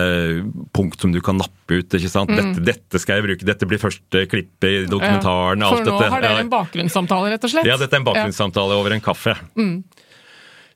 punkt 0.74 1.02
som 1.02 1.12
du 1.14 1.20
kan 1.22 1.38
nappe 1.38 1.78
ut. 1.78 1.86
ikke 1.86 2.10
sant? 2.10 2.32
Dette, 2.34 2.64
dette 2.66 3.02
skal 3.02 3.20
jeg 3.20 3.26
bruke, 3.28 3.46
dette 3.46 3.68
blir 3.70 3.78
første 3.82 4.24
klippet 4.30 4.66
i 4.66 4.88
dokumentaren. 4.90 5.62
Ja, 5.62 5.70
alt 5.70 5.84
for 5.84 5.86
nå 5.86 6.00
dette. 6.00 6.10
har 6.16 6.26
dere 6.26 6.42
en 6.42 6.50
bakgrunnssamtale, 6.50 7.30
rett 7.36 7.46
og 7.46 7.54
slett? 7.54 7.68
Ja, 7.70 7.78
dette 7.78 7.94
er 7.94 8.02
en 8.02 8.08
bakgrunnssamtale 8.08 8.80
over 8.80 8.96
en 8.96 9.04
kaffe. 9.04 9.36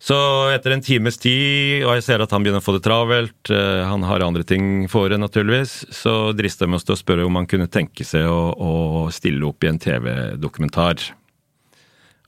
Så 0.00 0.16
etter 0.54 0.72
en 0.72 0.80
times 0.80 1.18
tid, 1.20 1.82
og 1.84 1.92
jeg 1.98 2.04
ser 2.06 2.22
at 2.24 2.30
han 2.32 2.40
begynner 2.42 2.62
å 2.62 2.64
få 2.64 2.72
det 2.78 2.84
travelt, 2.86 3.50
eh, 3.52 3.82
han 3.84 4.00
har 4.08 4.22
andre 4.24 4.42
ting 4.48 4.86
for 4.88 5.12
det 5.12 5.18
naturligvis, 5.20 5.74
så 5.92 6.32
drister 6.32 6.64
jeg 6.64 6.72
meg 6.72 6.80
til 6.88 6.94
å 6.96 7.00
spørre 7.02 7.26
om 7.28 7.36
han 7.36 7.46
kunne 7.50 7.68
tenke 7.68 8.06
seg 8.08 8.24
å, 8.24 8.38
å 8.56 8.72
stille 9.12 9.44
opp 9.44 9.62
i 9.62 9.68
en 9.68 9.78
TV-dokumentar. 9.82 11.10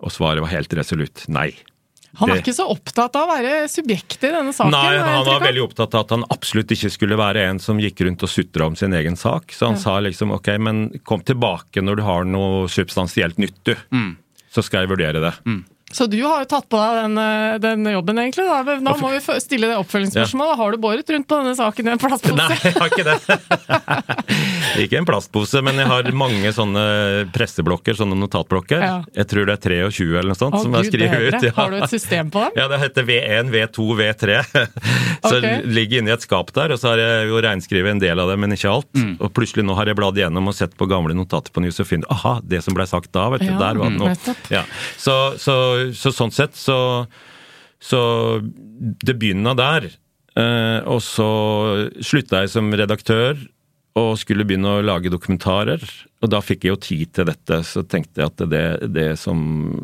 Og 0.04 0.12
svaret 0.12 0.44
var 0.44 0.52
helt 0.52 0.74
resolutt 0.76 1.24
nei. 1.32 1.54
Han 2.20 2.28
er 2.28 2.34
Det- 2.34 2.42
ikke 2.44 2.58
så 2.60 2.68
opptatt 2.68 3.14
av 3.16 3.24
å 3.24 3.32
være 3.40 3.64
subjekt 3.72 4.20
i 4.28 4.32
denne 4.34 4.52
saken? 4.52 4.70
Nei, 4.70 4.98
han 5.00 5.24
var 5.24 5.40
veldig 5.40 5.62
opptatt 5.64 5.94
av 5.96 6.00
at 6.04 6.10
han 6.10 6.24
absolutt 6.28 6.68
ikke 6.76 6.90
skulle 6.92 7.16
være 7.16 7.48
en 7.48 7.58
som 7.58 7.78
gikk 7.80 8.04
rundt 8.04 8.22
og 8.22 8.28
sutra 8.28 8.66
om 8.66 8.76
sin 8.76 8.92
egen 8.92 9.16
sak. 9.16 9.48
Så 9.56 9.70
han 9.70 9.78
sa 9.80 9.96
liksom 9.98 10.30
ok, 10.36 10.58
men 10.60 10.90
kom 11.08 11.22
tilbake 11.24 11.80
når 11.80 11.96
du 11.96 12.02
har 12.02 12.24
noe 12.28 12.66
substansielt 12.68 13.38
nytt, 13.40 13.62
du. 13.64 13.74
Så 14.52 14.60
skal 14.62 14.84
jeg 14.84 14.90
vurdere 14.92 15.22
det. 15.24 15.64
Så 15.92 16.06
du 16.10 16.18
har 16.24 16.42
jo 16.42 16.48
tatt 16.48 16.68
på 16.72 16.80
deg 16.80 16.98
den, 17.02 17.18
eh, 17.20 17.58
den 17.62 17.86
jobben, 17.92 18.18
egentlig. 18.22 18.46
Da. 18.48 18.76
Nå 18.80 18.94
må 19.00 19.12
vi 19.12 19.20
stille 19.42 19.70
det 19.70 19.78
oppfølgingsspørsmålet. 19.80 20.56
Har 20.56 20.72
du 20.72 20.80
båret 20.82 21.12
rundt 21.12 21.28
på 21.28 21.38
denne 21.40 21.54
saken 21.58 21.88
i 21.88 21.92
en 21.94 22.00
plastpose? 22.00 22.36
Nei, 22.38 22.56
jeg 22.62 22.74
har 22.78 22.92
ikke 22.92 23.06
det. 23.06 23.18
ikke 24.84 25.00
en 25.02 25.08
plastpose, 25.08 25.62
men 25.64 25.80
jeg 25.82 25.90
har 25.90 26.10
mange 26.16 26.52
sånne 26.56 26.84
presseblokker, 27.34 27.96
sånne 27.98 28.16
notatblokker. 28.18 28.82
Ja. 28.82 28.96
Jeg 29.16 29.28
tror 29.32 29.48
det 29.48 29.58
er 29.58 29.76
23 29.92 30.08
eller 30.16 30.32
noe 30.32 30.40
sånt 30.40 30.58
Å, 30.58 30.62
som 30.64 30.78
jeg 30.80 30.90
skriver 30.90 31.28
ut. 31.28 31.38
Ja. 31.42 31.54
Har 31.56 31.72
du 31.72 31.78
et 31.82 31.92
system 31.92 32.32
på 32.32 32.46
dem? 32.46 32.56
Ja, 32.60 32.68
det 32.72 32.80
heter 32.82 33.06
V1, 33.08 33.52
V2, 33.52 33.88
V3. 34.00 34.40
Så 35.22 35.36
okay. 35.36 35.40
det 35.42 35.74
ligger 35.76 36.02
inni 36.02 36.12
et 36.14 36.24
skap 36.24 36.50
der, 36.56 36.74
og 36.74 36.80
så 36.80 36.92
har 36.92 37.02
jeg 37.02 37.28
jo 37.30 37.40
reinskrevet 37.44 37.94
en 37.94 38.02
del 38.02 38.22
av 38.22 38.32
det, 38.32 38.38
men 38.40 38.56
ikke 38.56 38.72
alt. 38.72 38.90
Og 39.22 39.28
plutselig 39.36 39.66
nå 39.66 39.76
har 39.78 39.90
jeg 39.90 39.98
bladd 39.98 40.18
gjennom 40.18 40.50
og 40.50 40.56
sett 40.56 40.74
på 40.78 40.88
gamle 40.90 41.14
notater 41.16 41.54
på 41.54 41.62
News 41.64 41.80
og 41.82 41.88
funnet 41.88 42.08
aha, 42.12 42.38
det 42.42 42.62
som 42.64 42.76
ble 42.76 42.86
sagt 42.88 43.12
da, 43.14 43.28
vet 43.32 43.44
du, 43.44 43.50
Ja, 43.52 43.58
der 43.60 43.80
var 43.80 43.92
det 43.92 44.00
noe. 44.00 44.36
Ja. 44.52 44.62
Så, 45.00 45.14
så, 45.40 45.54
så 45.96 46.12
sånn 46.14 46.32
sett 46.34 46.56
så, 46.58 46.78
så 47.82 48.00
det 48.42 49.16
begynner 49.20 49.58
der. 49.58 49.90
Eh, 50.38 50.78
og 50.88 51.02
så 51.04 51.28
slutta 52.00 52.44
jeg 52.44 52.54
som 52.54 52.72
redaktør 52.72 53.36
og 54.00 54.14
skulle 54.16 54.46
begynne 54.48 54.78
å 54.78 54.84
lage 54.84 55.12
dokumentarer. 55.12 55.82
Og 56.24 56.30
da 56.32 56.40
fikk 56.40 56.64
jeg 56.64 56.72
jo 56.72 56.80
tid 56.80 57.10
til 57.18 57.28
dette, 57.28 57.58
så 57.68 57.82
tenkte 57.84 58.22
jeg 58.22 58.30
at 58.30 58.44
det, 58.48 58.66
det 58.94 59.08
som 59.20 59.42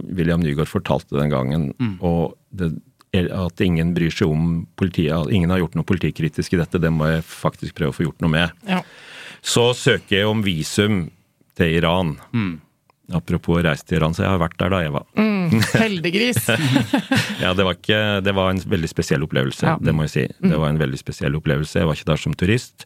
William 0.08 0.40
Nygaard 0.40 0.70
fortalte 0.70 1.18
den 1.18 1.32
gangen, 1.32 1.66
og 2.00 2.38
det, 2.48 2.70
at 3.12 3.60
ingen 3.64 3.92
bryr 3.96 4.14
seg 4.14 4.32
om 4.32 4.62
politiet, 4.80 5.28
ingen 5.34 5.52
har 5.52 5.60
gjort 5.60 5.76
noe 5.76 5.88
politikritisk 5.88 6.56
i 6.56 6.62
dette, 6.62 6.80
det 6.80 6.92
må 6.94 7.10
jeg 7.10 7.26
faktisk 7.26 7.76
prøve 7.76 7.92
å 7.92 7.98
få 7.98 8.06
gjort 8.06 8.24
noe 8.24 8.32
med. 8.32 8.64
Ja. 8.68 8.80
Så 9.44 9.70
søker 9.76 10.22
jeg 10.22 10.30
om 10.30 10.40
visum 10.46 11.02
til 11.58 11.76
Iran. 11.82 12.16
Apropos 13.16 13.56
å 13.56 13.62
reise 13.64 13.86
til 13.88 13.96
Iran, 14.00 14.12
så 14.12 14.24
jeg 14.26 14.28
har 14.34 14.40
vært 14.42 14.58
der 14.60 14.68
da 14.74 14.78
jeg 14.84 14.92
var. 14.92 15.06
Heldiggris. 15.80 16.42
Ja, 17.44 17.54
det 17.56 17.64
var, 17.64 17.76
ikke, 17.78 18.00
det 18.26 18.34
var 18.36 18.50
en 18.52 18.58
veldig 18.68 18.90
spesiell 18.90 19.22
opplevelse, 19.24 19.64
Ja. 19.64 19.76
det 19.80 19.94
må 19.96 20.04
jeg 20.04 20.12
si. 20.12 20.24
Det 20.44 20.58
var 20.60 20.68
en 20.68 20.80
veldig 20.82 20.98
spesiell 21.00 21.36
opplevelse. 21.38 21.78
Jeg 21.80 21.88
var 21.88 21.96
ikke 21.96 22.10
der 22.10 22.20
som 22.20 22.34
turist. 22.36 22.84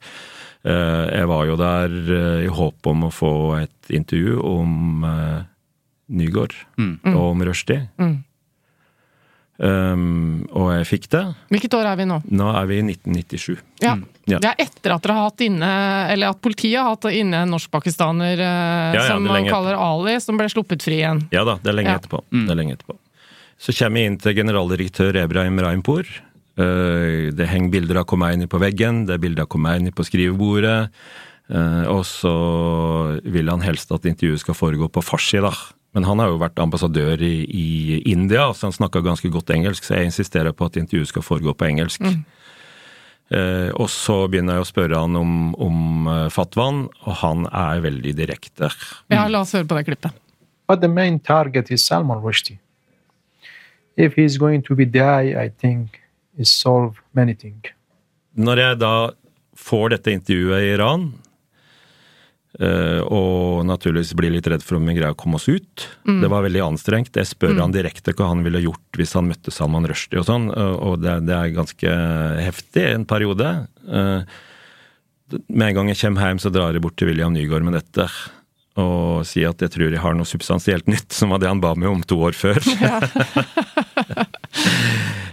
Eh, 0.62 1.07
Jeg 1.18 1.27
var 1.27 1.47
jo 1.49 1.57
der 1.59 1.91
eh, 2.18 2.45
i 2.47 2.51
håp 2.55 2.87
om 2.87 3.09
å 3.09 3.11
få 3.11 3.33
et 3.64 3.91
intervju 3.91 4.39
om 4.47 5.03
Nygård 6.12 6.55
Nygård 6.79 7.16
og 7.16 7.25
om 7.33 7.43
Rushdie. 7.49 7.89
Um, 9.59 10.47
og 10.57 10.71
jeg 10.73 10.87
fikk 10.89 11.05
det. 11.13 11.21
Hvilket 11.53 11.75
år 11.77 11.87
er 11.93 11.99
vi 12.01 12.07
nå? 12.09 12.17
Nå 12.35 12.47
er 12.57 12.67
vi 12.71 12.79
i 12.81 12.85
1997. 12.87 13.61
Ja. 13.85 13.93
Ja. 14.27 14.39
Det 14.43 14.49
er 14.49 14.63
etter 14.65 14.95
at 14.95 15.03
dere 15.05 15.17
har 15.19 15.27
hatt 15.29 15.43
inne 15.43 15.69
Eller 16.13 16.31
at 16.31 16.39
politiet 16.43 16.79
har 16.79 16.93
hatt 16.95 17.09
inne 17.11 17.41
en 17.43 17.51
norskpakistaner 17.51 18.39
eh, 18.39 18.95
ja, 18.97 19.03
som 19.11 19.27
er 19.27 19.35
man 19.35 19.49
kaller 19.51 19.75
Ali, 19.79 20.15
som 20.23 20.39
ble 20.39 20.47
sluppet 20.51 20.83
fri 20.87 21.01
igjen. 21.01 21.25
Ja 21.35 21.43
da, 21.47 21.57
det 21.63 21.73
er 21.73 21.79
lenge 21.79 21.93
Ja. 21.93 21.99
etterpå. 22.01 22.23
Det 22.31 22.49
er 22.55 22.59
lenge 22.59 22.77
etterpå. 22.79 22.97
Så 23.63 23.75
kommer 23.77 24.01
jeg 24.03 24.11
inn 24.13 24.19
til 24.23 24.35
generaldirektør 24.41 25.19
Ebrahim 25.25 25.59
Raimpour. 25.63 26.09
Uh, 26.59 27.31
Det 27.35 27.47
henger 27.51 27.71
bilder 27.77 28.01
av 28.03 28.07
Khomeini 28.11 28.49
på 28.51 28.59
veggen, 28.63 29.05
det 29.07 29.15
er 29.19 29.23
bilder 29.23 29.45
av 29.47 29.49
Khomeini 29.53 29.93
på 29.95 30.07
skrivebordet. 30.09 30.91
Uh, 31.53 31.85
Og 31.93 32.03
så 32.09 32.33
vil 33.27 33.51
han 33.53 33.61
helst 33.63 33.93
at 33.93 34.07
intervjuet 34.09 34.41
skal 34.43 34.55
foregå 34.59 34.89
på 34.91 35.03
farsi, 35.05 35.39
da. 35.43 35.53
Men 35.93 36.07
han 36.09 36.22
har 36.22 36.30
jo 36.32 36.38
vært 36.40 36.61
ambassadør 36.62 37.20
i, 37.20 37.34
i 37.45 37.99
India, 38.09 38.47
så 38.57 38.70
han 38.70 38.76
snakka 38.76 39.03
ganske 39.05 39.28
godt 39.32 39.53
engelsk, 39.53 39.84
så 39.84 39.99
jeg 39.99 40.09
insisterer 40.09 40.55
på 40.57 40.70
at 40.70 40.78
intervjuet 40.80 41.11
skal 41.11 41.24
foregå 41.26 41.53
på 41.53 41.68
engelsk. 41.68 42.01
Eh, 43.32 43.68
og 43.80 43.88
så 43.93 44.22
begynner 44.28 44.59
jeg 44.59 44.64
å 44.64 44.68
spørre 44.68 45.03
han 45.05 45.16
om, 45.16 45.53
om 45.61 46.09
eh, 46.09 46.26
fatwaen, 46.32 46.86
og 47.05 47.18
han 47.22 47.47
er 47.49 47.84
veldig 47.84 48.12
direkte. 48.18 48.68
Ja, 49.12 49.24
la 49.28 49.45
oss 49.45 49.55
høre 49.57 49.68
på 49.68 49.78
det 49.78 49.86
klippet. 49.88 50.16
But 50.68 50.80
the 50.80 50.88
main 50.88 51.18
target 51.20 51.70
is 51.70 51.84
Salman 51.84 52.22
Rushdie. 52.24 52.59
If 53.97 54.16
he's 54.16 54.38
going 54.38 54.62
to 54.62 54.74
be 54.74 54.84
die, 54.84 55.36
I 55.36 55.51
think 55.61 56.01
it 56.38 56.49
solve 56.49 57.01
many 57.12 57.34
things. 57.34 57.72
Når 58.32 58.57
jeg 58.57 58.78
da 58.80 58.95
får 59.61 59.93
dette 59.93 60.14
intervjuet 60.16 60.64
i 60.64 60.70
Iran, 60.72 61.11
og 62.61 63.63
naturligvis 63.65 64.11
blir 64.19 64.29
litt 64.35 64.47
redd 64.53 64.61
for 64.61 64.77
om 64.77 64.85
vi 64.85 64.93
greier 64.99 65.15
å 65.15 65.17
komme 65.17 65.39
oss 65.39 65.47
ut 65.49 65.87
Det 66.05 66.29
var 66.29 66.43
veldig 66.45 66.61
anstrengt. 66.67 67.17
Jeg 67.17 67.31
spør 67.31 67.55
han 67.63 67.73
direkte 67.73 68.13
hva 68.13 68.27
han 68.29 68.43
ville 68.45 68.61
gjort 68.61 68.99
hvis 69.01 69.15
han 69.17 69.31
møtte 69.31 69.51
Salman 69.55 69.89
Rushdie 69.89 70.21
og 70.21 70.27
sånn, 70.29 70.51
og 70.53 71.01
det, 71.01 71.15
det 71.31 71.33
er 71.33 71.55
ganske 71.57 71.95
heftig 72.45 72.85
en 72.91 73.07
periode. 73.09 73.49
Eh, 73.89 74.21
Med 75.49 75.69
en 75.71 75.75
gang 75.81 75.89
jeg 75.95 76.03
kommer 76.03 76.29
hjem, 76.29 76.43
så 76.45 76.53
drar 76.53 76.77
jeg 76.77 76.85
bort 76.85 76.99
til 77.01 77.09
William 77.09 77.33
Nygaard 77.33 77.65
med 77.65 77.79
dette. 77.81 78.05
Og 78.77 79.25
sier 79.29 79.49
at 79.53 79.61
jeg 79.65 79.73
tror 79.73 79.89
jeg 79.89 80.01
har 80.05 80.15
noe 80.17 80.29
substansielt 80.29 80.87
nytt, 80.93 81.09
som 81.13 81.33
var 81.33 81.41
det 81.41 81.49
han 81.49 81.61
ba 81.61 81.73
meg 81.77 81.89
om 81.89 82.05
to 82.05 82.21
år 82.29 82.37
før. 82.37 82.61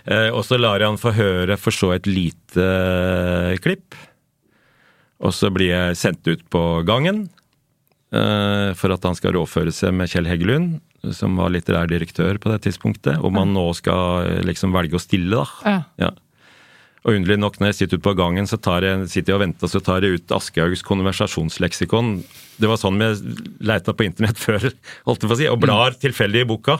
Eh, 0.09 0.31
og 0.33 0.41
så 0.47 0.57
lar 0.57 0.79
jeg 0.81 0.89
han 0.89 0.97
få 0.97 1.11
høre 1.13 1.53
for 1.59 1.75
så 1.75 1.91
et 1.93 2.07
lite 2.09 2.63
eh, 2.63 3.57
klipp. 3.61 3.93
Og 5.19 5.35
så 5.35 5.51
blir 5.51 5.73
jeg 5.73 5.97
sendt 5.99 6.27
ut 6.29 6.45
på 6.51 6.61
gangen 6.87 7.25
eh, 8.15 8.71
for 8.79 8.95
at 8.95 9.03
han 9.07 9.17
skal 9.17 9.35
rådføre 9.35 9.73
seg 9.75 9.95
med 9.95 10.11
Kjell 10.11 10.29
Heggelund, 10.29 10.79
som 11.15 11.35
var 11.39 11.51
litterær 11.53 11.89
direktør 11.91 12.39
på 12.41 12.51
det 12.53 12.61
tidspunktet. 12.67 13.19
Om 13.19 13.39
han 13.39 13.53
nå 13.55 13.65
skal 13.77 14.29
eh, 14.29 14.41
liksom 14.47 14.75
velge 14.75 14.99
å 14.99 15.03
stille, 15.03 15.43
da. 15.43 15.75
Ja. 15.99 16.11
Og 17.07 17.15
underlig 17.15 17.39
nok, 17.39 17.59
når 17.59 17.71
jeg 17.71 17.77
sitter 17.77 17.99
ute 17.99 18.07
på 18.09 18.15
gangen, 18.19 18.47
så 18.49 18.59
tar 18.59 18.83
jeg, 18.83 19.07
sitter 19.11 19.33
jeg 19.33 19.39
og 19.39 19.45
venter, 19.45 19.71
så 19.71 19.79
tar 19.83 20.03
jeg 20.03 20.19
ut 20.19 20.33
Aschehougs 20.35 20.83
konversasjonsleksikon. 20.83 22.17
Det 22.59 22.67
var 22.67 22.79
sånn 22.81 22.99
vi 22.99 23.07
leita 23.63 23.95
på 23.95 24.03
internett 24.03 24.41
før, 24.47 24.67
holdt 25.07 25.23
jeg 25.23 25.31
på 25.31 25.37
å 25.37 25.39
si, 25.39 25.47
og 25.47 25.61
blar 25.63 25.95
tilfeldig 26.01 26.43
i 26.43 26.49
boka. 26.49 26.79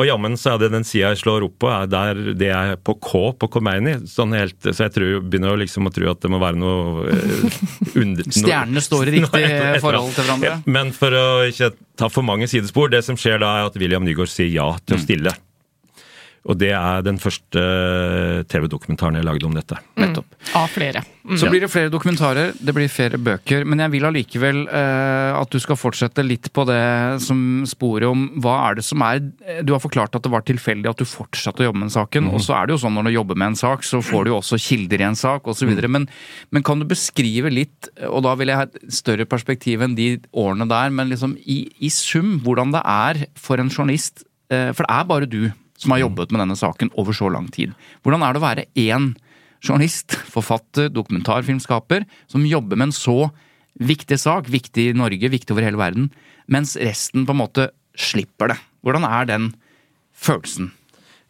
Og 0.00 0.08
jammen 0.08 0.34
så 0.40 0.54
er 0.54 0.62
det 0.62 0.70
den 0.72 0.86
sida 0.88 1.12
jeg 1.12 1.20
slår 1.20 1.46
opp 1.46 1.54
på, 1.62 1.68
er 1.70 1.86
der 1.92 2.22
det 2.40 2.48
er 2.56 2.74
på 2.80 2.96
K 2.96 3.22
på 3.38 3.50
Khomeini. 3.54 3.98
Sånn 4.10 4.34
helt, 4.34 4.58
så 4.64 4.88
jeg 4.88 4.96
tror, 4.96 5.20
begynner 5.20 5.60
liksom 5.60 5.86
å 5.86 5.94
tro 5.94 6.10
at 6.10 6.24
det 6.24 6.32
må 6.32 6.40
være 6.42 6.58
noe 6.58 7.06
eh, 7.12 7.60
under... 8.00 8.26
Stjernene 8.40 8.82
står 8.82 9.12
i 9.12 9.14
riktig 9.20 9.44
noe 9.46 9.78
forhold 9.84 10.16
til 10.16 10.26
hverandre. 10.26 10.58
Men 10.66 10.90
for 10.96 11.14
å 11.14 11.26
ikke 11.46 11.70
ta 12.00 12.10
for 12.10 12.26
mange 12.26 12.50
sidespor, 12.50 12.90
det 12.90 13.04
som 13.06 13.20
skjer 13.20 13.38
da 13.44 13.54
er 13.60 13.70
at 13.70 13.78
William 13.78 14.02
Nygaard 14.08 14.32
sier 14.32 14.50
ja 14.50 14.72
til 14.82 14.98
å 14.98 15.02
stille. 15.04 15.36
Og 16.42 16.58
det 16.58 16.72
er 16.74 17.04
den 17.06 17.20
første 17.22 17.62
TV-dokumentaren 18.50 19.14
jeg 19.14 19.26
lagde 19.26 19.46
om 19.46 19.54
dette. 19.54 19.76
Nettopp. 20.00 20.26
Av 20.58 20.66
flere. 20.70 21.04
Mm. 21.22 21.36
Så 21.38 21.46
blir 21.52 21.62
det 21.62 21.68
flere 21.70 21.90
dokumentarer, 21.92 22.50
det 22.58 22.74
blir 22.74 22.90
flere 22.90 23.20
bøker, 23.22 23.62
men 23.62 23.78
jeg 23.84 23.92
vil 23.92 24.08
allikevel 24.08 24.64
eh, 24.66 25.36
at 25.38 25.54
du 25.54 25.60
skal 25.62 25.78
fortsette 25.78 26.24
litt 26.26 26.48
på 26.50 26.64
det 26.66 26.82
som 27.22 27.62
sporet 27.70 28.08
om 28.10 28.24
hva 28.42 28.56
er 28.64 28.80
det 28.80 28.86
som 28.88 29.04
er 29.06 29.20
Du 29.62 29.70
har 29.70 29.82
forklart 29.84 30.18
at 30.18 30.26
det 30.26 30.32
var 30.32 30.42
tilfeldig 30.48 30.90
at 30.90 30.98
du 30.98 31.06
fortsatte 31.06 31.62
å 31.62 31.68
jobbe 31.68 31.84
med 31.84 31.94
saken, 31.94 32.32
og 32.34 32.42
så 32.42 32.58
er 32.58 32.66
det 32.66 32.74
jo 32.74 32.82
sånn 32.82 32.98
når 32.98 33.06
du 33.06 33.14
jobber 33.14 33.38
med 33.38 33.52
en 33.52 33.60
sak, 33.62 33.86
så 33.86 34.02
får 34.02 34.26
du 34.26 34.32
jo 34.32 34.40
også 34.40 34.58
kilder 34.66 35.06
i 35.06 35.08
en 35.12 35.18
sak 35.18 35.46
osv. 35.46 35.68
videre 35.70 35.92
Men, 35.94 36.10
men 36.50 36.66
kan 36.66 36.82
du 36.82 36.88
beskrive 36.90 37.54
litt, 37.54 37.92
og 38.10 38.26
da 38.26 38.34
vil 38.40 38.50
jeg 38.50 38.58
ha 38.58 38.66
et 38.66 38.82
større 38.90 39.30
perspektiv 39.30 39.86
enn 39.86 39.94
de 39.94 40.16
årene 40.34 40.66
der, 40.74 40.90
men 40.90 41.12
liksom 41.12 41.38
i, 41.46 41.62
i 41.78 41.92
sum 41.94 42.40
hvordan 42.42 42.74
det 42.74 42.82
er 42.82 43.26
for 43.38 43.62
en 43.62 43.70
journalist, 43.70 44.26
eh, 44.50 44.72
for 44.74 44.82
det 44.82 44.90
er 44.98 45.12
bare 45.14 45.30
du 45.30 45.44
som 45.82 45.94
har 45.94 46.04
jobbet 46.04 46.32
med 46.32 46.44
denne 46.44 46.58
saken 46.58 46.92
over 47.00 47.16
så 47.16 47.30
lang 47.32 47.48
tid. 47.52 47.74
Hvordan 48.02 48.24
er 48.24 48.34
det 48.34 48.42
å 48.42 48.46
være 48.46 48.66
én 48.78 49.12
journalist, 49.62 50.14
forfatter, 50.30 50.90
dokumentarfilmskaper, 50.90 52.06
som 52.30 52.46
jobber 52.46 52.78
med 52.78 52.90
en 52.90 52.96
så 52.96 53.16
viktig 53.82 54.18
sak, 54.20 54.50
viktig 54.52 54.90
i 54.90 54.98
Norge, 54.98 55.32
viktig 55.32 55.54
over 55.54 55.66
hele 55.66 55.80
verden, 55.80 56.10
mens 56.50 56.76
resten 56.80 57.26
på 57.26 57.34
en 57.34 57.42
måte 57.42 57.70
slipper 57.98 58.52
det? 58.52 58.58
Hvordan 58.82 59.06
er 59.08 59.28
den 59.30 59.50
følelsen? 60.12 60.72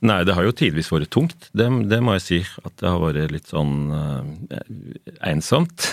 Nei, 0.02 0.16
det 0.26 0.34
har 0.34 0.42
jo 0.42 0.50
tidvis 0.58 0.88
vært 0.90 1.12
tungt. 1.14 1.44
Det, 1.54 1.68
det 1.86 2.00
må 2.02 2.16
jeg 2.16 2.22
si. 2.24 2.38
At 2.66 2.72
det 2.82 2.88
har 2.90 2.98
vært 2.98 3.30
litt 3.30 3.46
sånn 3.52 3.74
eh, 3.94 4.62
ensomt. 5.32 5.88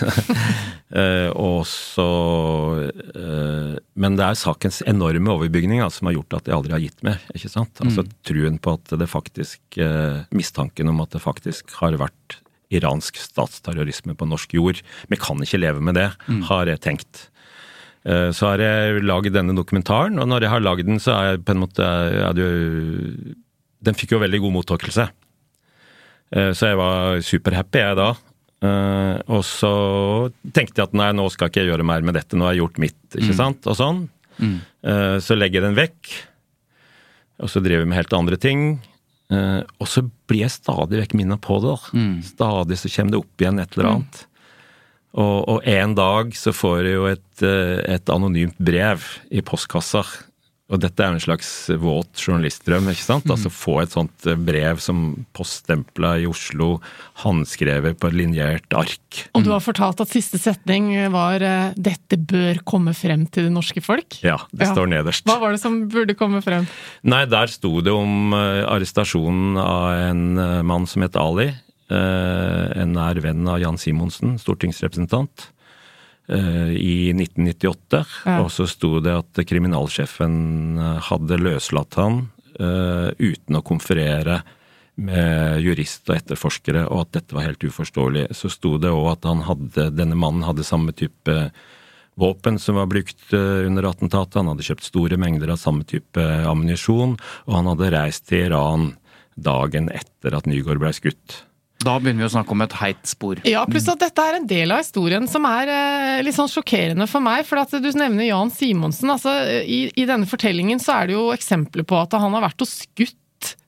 Eh, 0.90 1.28
og 1.38 1.60
så 1.70 2.04
eh, 3.14 3.76
Men 3.94 4.16
det 4.18 4.24
er 4.26 4.38
sakens 4.40 4.80
enorme 4.90 5.30
overbygning 5.36 5.78
altså, 5.84 6.00
som 6.00 6.08
har 6.10 6.16
gjort 6.16 6.34
at 6.40 6.48
jeg 6.50 6.56
aldri 6.56 6.72
har 6.74 6.82
gitt 6.82 7.04
meg. 7.06 7.20
ikke 7.30 7.50
sant? 7.52 7.78
Altså 7.84 8.02
Truen 8.26 8.56
på 8.58 8.72
at 8.74 8.90
det 8.98 9.06
faktisk 9.06 9.78
eh, 9.78 10.24
Mistanken 10.34 10.90
om 10.90 10.98
at 11.04 11.14
det 11.14 11.22
faktisk 11.22 11.76
har 11.78 11.94
vært 12.00 12.40
iransk 12.74 13.20
statsterrorisme 13.22 14.16
på 14.18 14.26
norsk 14.30 14.56
jord. 14.58 14.80
Vi 15.14 15.18
kan 15.22 15.38
ikke 15.46 15.62
leve 15.62 15.78
med 15.82 15.94
det, 15.98 16.08
har 16.50 16.66
jeg 16.70 16.82
tenkt. 16.88 17.28
Eh, 18.02 18.30
Så 18.34 18.50
har 18.50 18.62
jeg 18.66 19.04
laget 19.06 19.34
denne 19.38 19.54
dokumentaren, 19.54 20.18
og 20.18 20.26
når 20.30 20.48
jeg 20.48 20.52
har 20.56 20.66
lagd 20.66 20.86
den, 20.90 20.98
så 21.02 21.14
er 21.20 21.30
jeg 21.36 21.44
på 21.46 21.54
en 21.54 21.62
måte 21.68 21.86
er 21.86 22.34
det 22.34 22.46
jo, 22.50 23.34
Den 23.82 23.94
fikk 23.96 24.12
jo 24.12 24.20
veldig 24.22 24.40
god 24.44 24.52
mottakelse. 24.58 25.08
Eh, 26.32 26.50
Så 26.52 26.68
jeg 26.70 26.76
var 26.80 27.20
superhappy, 27.24 27.78
jeg 27.82 27.96
da. 27.96 28.10
Eh, 28.62 29.16
Og 29.32 29.42
så 29.44 29.72
tenkte 30.52 30.82
jeg 30.82 30.88
at 30.90 30.94
nei, 30.94 31.10
nå 31.16 31.28
skal 31.32 31.48
ikke 31.48 31.62
jeg 31.64 31.72
gjøre 31.72 31.84
mer 31.86 32.02
med 32.02 32.14
dette, 32.14 32.36
nå 32.36 32.44
har 32.44 32.54
jeg 32.54 32.62
gjort 32.64 32.78
mitt, 32.78 33.00
ikke 33.16 33.34
sant, 33.36 33.66
og 33.66 33.76
sånn. 33.76 34.08
Mm. 34.40 34.60
Så 35.20 35.36
legger 35.36 35.60
jeg 35.60 35.66
den 35.68 35.76
vekk, 35.76 36.10
og 37.44 37.48
så 37.52 37.60
driver 37.60 37.82
jeg 37.84 37.88
med 37.90 37.98
helt 37.98 38.14
andre 38.16 38.36
ting. 38.40 38.62
Eh, 39.30 39.62
Og 39.78 39.86
så 39.88 40.02
blir 40.26 40.40
jeg 40.46 40.50
stadig 40.50 41.00
vekk 41.02 41.14
minnet 41.14 41.40
på 41.40 41.60
det. 41.60 41.76
da. 41.76 42.22
Stadig 42.24 42.78
så 42.80 42.88
kommer 42.94 43.10
det 43.12 43.20
opp 43.20 43.36
igjen 43.44 43.60
et 43.60 43.76
eller 43.76 43.90
annet. 43.90 44.26
Og, 45.12 45.48
og 45.48 45.66
en 45.66 45.94
dag 45.94 46.32
så 46.38 46.52
får 46.54 46.84
jeg 46.84 46.94
jo 46.94 47.06
et, 47.10 47.42
eh, 47.42 47.94
et 47.94 48.06
anonymt 48.14 48.56
brev 48.58 49.02
i 49.30 49.40
postkassa. 49.42 50.04
Og 50.70 50.78
dette 50.78 51.02
er 51.02 51.10
jo 51.10 51.18
en 51.18 51.22
slags 51.24 51.48
våt 51.82 52.20
journalistdrøm, 52.22 52.86
ikke 52.92 53.02
sant? 53.02 53.24
Mm. 53.26 53.32
Altså 53.34 53.50
få 53.50 53.80
et 53.82 53.90
sånt 53.94 54.26
eh, 54.30 54.36
brev 54.38 54.78
som 54.82 55.00
poststempla 55.34 56.12
i 56.22 56.28
Oslo, 56.30 56.76
håndskrevet 57.24 57.98
på 57.98 58.10
et 58.10 58.16
linjert 58.20 58.76
ark. 58.78 59.24
Og 59.34 59.42
du 59.46 59.50
har 59.50 59.62
fortalt 59.64 60.00
at 60.04 60.12
siste 60.14 60.38
setning 60.38 60.92
var 61.10 61.42
eh, 61.42 61.72
'dette 61.74 62.20
bør 62.22 62.62
komme 62.62 62.94
frem 62.94 63.26
til 63.26 63.48
det 63.48 63.54
norske 63.54 63.82
folk'. 63.82 64.20
Ja, 64.22 64.38
det 64.54 64.68
Ja. 64.68 64.72
står 64.74 64.86
nederst. 64.94 65.26
Hva 65.26 65.40
var 65.42 65.50
det 65.52 65.60
som 65.60 65.88
burde 65.90 66.14
komme 66.14 66.38
frem? 66.42 66.68
Nei, 67.02 67.24
der 67.26 67.46
sto 67.50 67.80
det 67.82 67.90
om 67.92 68.32
eh, 68.32 68.62
arrestasjonen 68.70 69.58
av 69.58 69.90
en 70.10 70.22
mann 70.66 70.86
som 70.86 71.02
het 71.02 71.16
Ali. 71.16 71.50
en 71.90 72.92
nær 72.94 73.18
venn 73.20 73.48
av 73.48 73.58
Jan 73.58 73.74
Simonsen, 73.76 74.36
stortingsrepresentant, 74.38 75.48
i 76.30 77.10
1998. 77.14 78.04
Ja. 78.26 78.38
Og 78.44 78.52
så 78.54 78.68
sto 78.70 78.98
det 79.02 79.16
at 79.22 79.42
kriminalsjefen 79.48 80.78
eh, 80.78 81.02
hadde 81.10 81.40
løslatt 81.40 81.98
han 82.00 82.22
uh, 82.60 83.10
uten 83.18 83.58
å 83.58 83.64
konferere 83.66 84.40
med 85.00 85.62
jurist 85.64 86.10
og 86.10 86.18
etterforskere, 86.18 86.84
og 86.92 87.06
at 87.06 87.12
dette 87.18 87.36
var 87.36 87.46
helt 87.46 87.64
uforståelig. 87.64 88.26
Så 88.36 88.50
sto 88.52 88.74
det 88.80 88.92
òg 88.92 89.14
at 89.14 89.28
han 89.28 89.44
hadde, 89.46 89.88
denne 89.96 90.18
mannen 90.18 90.44
hadde 90.44 90.66
samme 90.66 90.92
type 90.92 91.36
våpen 92.20 92.58
som 92.60 92.76
var 92.76 92.90
brukt 92.90 93.32
eh, 93.32 93.66
under 93.66 93.88
attentatet. 93.88 94.36
Han 94.42 94.52
hadde 94.52 94.66
kjøpt 94.66 94.90
store 94.90 95.18
mengder 95.20 95.54
av 95.54 95.60
samme 95.62 95.86
type 95.88 96.20
ammunisjon, 96.20 97.16
og 97.48 97.54
han 97.56 97.70
hadde 97.72 97.92
reist 97.96 98.28
til 98.28 98.50
Iran 98.50 98.90
dagen 99.40 99.88
etter 99.94 100.36
at 100.36 100.48
Nygaard 100.50 100.82
ble 100.82 100.92
skutt. 100.92 101.44
Da 101.80 101.94
begynner 102.00 102.26
vi 102.26 102.28
å 102.28 102.32
snakke 102.34 102.52
om 102.52 102.60
et 102.64 102.74
heit 102.76 103.06
spor. 103.08 103.38
Ja, 103.48 103.62
pluss 103.68 103.86
at 103.88 104.02
dette 104.02 104.20
er 104.20 104.36
en 104.36 104.46
del 104.50 104.72
av 104.74 104.82
historien 104.82 105.24
som 105.30 105.46
er 105.48 105.70
eh, 105.72 106.18
litt 106.26 106.36
sånn 106.36 106.50
sjokkerende 106.52 107.06
for 107.08 107.24
meg. 107.24 107.46
For 107.48 107.62
at 107.62 107.72
du 107.72 107.88
nevner 107.96 108.26
Jan 108.28 108.50
Simonsen. 108.52 109.08
Altså, 109.14 109.32
i, 109.64 109.86
I 109.96 110.04
denne 110.10 110.28
fortellingen 110.28 110.82
så 110.82 110.98
er 110.98 111.08
det 111.08 111.16
jo 111.16 111.30
eksempler 111.32 111.86
på 111.88 111.96
at 112.02 112.12
han 112.20 112.36
har 112.36 112.44
vært 112.50 112.60
og 112.66 112.68
skutt 112.68 113.16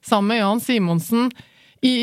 sammen 0.05 0.29
med 0.35 0.43
Jan 0.43 0.61
Simonsen 0.61 1.31
i, 1.83 1.93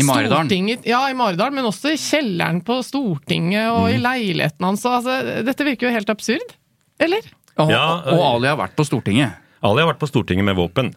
I 0.00 0.02
Maridalen. 0.04 0.50
Stortinget- 0.50 0.84
Ja, 0.90 1.04
i 1.08 1.14
Maridalen, 1.16 1.54
men 1.54 1.70
også 1.70 1.94
i 1.94 2.00
kjelleren 2.02 2.58
på 2.66 2.80
Stortinget 2.84 3.70
og 3.70 3.86
Mm. 3.86 3.94
i 3.94 4.02
leiligheten 4.02 4.66
hans. 4.66 4.82
Altså, 4.90 5.20
dette 5.46 5.64
virker 5.70 5.86
jo 5.88 5.94
helt 5.94 6.10
absurd. 6.10 6.56
Eller? 6.98 7.22
Og, 7.56 7.70
Ja, 7.70 7.86
og 8.10 8.20
Ali 8.34 8.48
har 8.50 8.58
vært 8.58 8.74
på 8.76 8.84
Stortinget. 8.90 9.38
Ali 9.64 9.80
har 9.80 9.88
vært 9.88 10.00
på 10.02 10.08
Stortinget 10.10 10.44
med 10.44 10.56
våpen. 10.58 10.90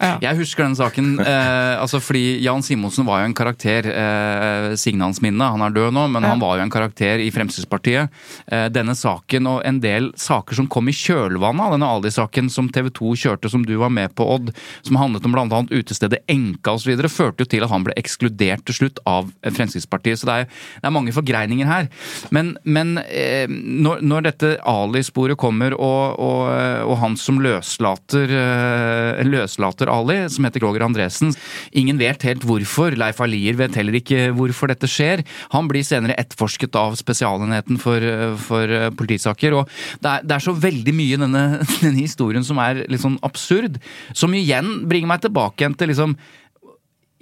Ja. 0.00 0.14
Jeg 0.22 0.38
husker 0.38 0.64
den 0.64 0.76
saken 0.78 1.18
eh, 1.24 1.74
altså 1.80 2.00
fordi 2.00 2.38
Jan 2.44 2.62
Simonsen 2.64 3.04
var 3.04 3.20
jo 3.20 3.28
en 3.28 3.36
karakter. 3.36 3.88
Eh, 3.92 4.68
Signe 4.80 5.04
hans 5.04 5.20
minne, 5.24 5.44
han 5.52 5.60
er 5.66 5.74
død 5.74 5.92
nå, 5.92 6.06
men 6.14 6.24
Ja. 6.24 6.30
han 6.32 6.40
var 6.40 6.56
jo 6.56 6.64
en 6.64 6.72
karakter 6.72 7.20
i 7.20 7.28
Fremskrittspartiet. 7.34 8.08
Eh, 8.48 8.68
denne 8.72 8.94
saken 8.96 9.50
og 9.50 9.58
en 9.68 9.80
del 9.84 10.08
saker 10.16 10.56
som 10.56 10.68
kom 10.72 10.88
i 10.88 10.94
kjølvannet 10.96 11.66
av 11.66 11.74
denne 11.76 11.90
Ali-saken 11.98 12.48
som 12.52 12.70
TV 12.72 12.88
2 12.96 13.12
kjørte, 13.20 13.50
som 13.52 13.66
du 13.68 13.74
var 13.80 13.92
med 13.92 14.14
på, 14.16 14.24
Odd, 14.34 14.54
som 14.82 14.96
handlet 14.96 15.28
om 15.28 15.36
bl.a. 15.36 15.60
utestedet 15.76 16.22
Enka 16.32 16.78
osv., 16.78 16.96
førte 17.12 17.44
jo 17.44 17.50
til 17.52 17.66
at 17.66 17.70
han 17.74 17.84
ble 17.84 17.92
ekskludert 18.00 18.64
til 18.64 18.78
slutt 18.80 19.02
av 19.04 19.28
Fremskrittspartiet. 19.44 20.22
Så 20.22 20.30
det 20.30 20.38
er, 20.40 20.48
det 20.80 20.88
er 20.88 20.96
mange 20.96 21.12
forgreininger 21.12 21.68
her. 21.68 21.90
Men, 22.34 22.54
men 22.64 22.96
eh, 23.04 23.44
når, 23.50 24.00
når 24.00 24.28
dette 24.30 24.54
Ali-sporet 24.64 25.36
kommer, 25.40 25.76
og, 25.76 26.16
og, 26.16 26.48
og 26.88 26.96
han 27.04 27.20
som 27.20 27.44
løslater, 27.74 28.30
eh, 28.30 29.24
løslater 29.24 29.88
Ali, 29.88 30.28
som 30.28 30.44
heter 30.44 30.60
Roger 30.60 30.84
Andresen 30.84 31.34
Ingen 31.72 31.98
vet 31.98 32.22
helt 32.22 32.44
hvorfor. 32.44 32.94
Leif 32.96 33.20
Alier 33.20 33.54
vet 33.54 33.74
heller 33.74 33.94
ikke 33.94 34.32
hvorfor 34.34 34.68
dette 34.68 34.86
skjer. 34.86 35.24
Han 35.52 35.68
blir 35.68 35.82
senere 35.82 36.16
etterforsket 36.18 36.74
av 36.74 36.94
Spesialenheten 36.94 37.78
for, 37.78 37.96
eh, 37.96 38.36
for 38.36 38.64
eh, 38.64 38.90
politisaker. 38.90 39.54
og 39.54 39.68
det 40.00 40.10
er, 40.10 40.22
det 40.22 40.32
er 40.36 40.44
så 40.44 40.54
veldig 40.54 40.94
mye 40.94 41.14
i 41.14 41.20
denne, 41.20 41.44
denne 41.82 42.00
historien 42.00 42.44
som 42.44 42.58
er 42.58 42.86
litt 42.88 43.00
sånn 43.02 43.18
absurd. 43.22 43.80
Som 44.14 44.34
igjen 44.34 44.86
bringer 44.88 45.08
meg 45.08 45.22
tilbake 45.22 45.62
igjen 45.64 45.76
til 45.76 45.88
liksom 45.88 46.16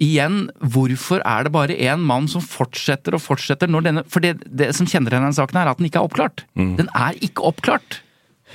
Igjen, 0.01 0.49
hvorfor 0.59 1.21
er 1.23 1.45
det 1.45 1.53
bare 1.53 1.77
én 1.77 2.01
mann 2.01 2.25
som 2.27 2.41
fortsetter 2.41 3.13
og 3.15 3.21
fortsetter 3.21 3.69
når 3.69 3.85
denne 3.85 4.03
For 4.09 4.19
det, 4.19 4.41
det 4.43 4.73
som 4.75 4.89
kjennetegner 4.89 5.21
denne 5.29 5.37
saken, 5.37 5.61
er 5.61 5.69
at 5.69 5.79
den 5.79 5.87
ikke 5.87 6.01
er 6.01 6.09
oppklart. 6.09 6.43
Den 6.57 6.89
er 6.91 7.15
ikke 7.23 7.45
oppklart! 7.45 8.02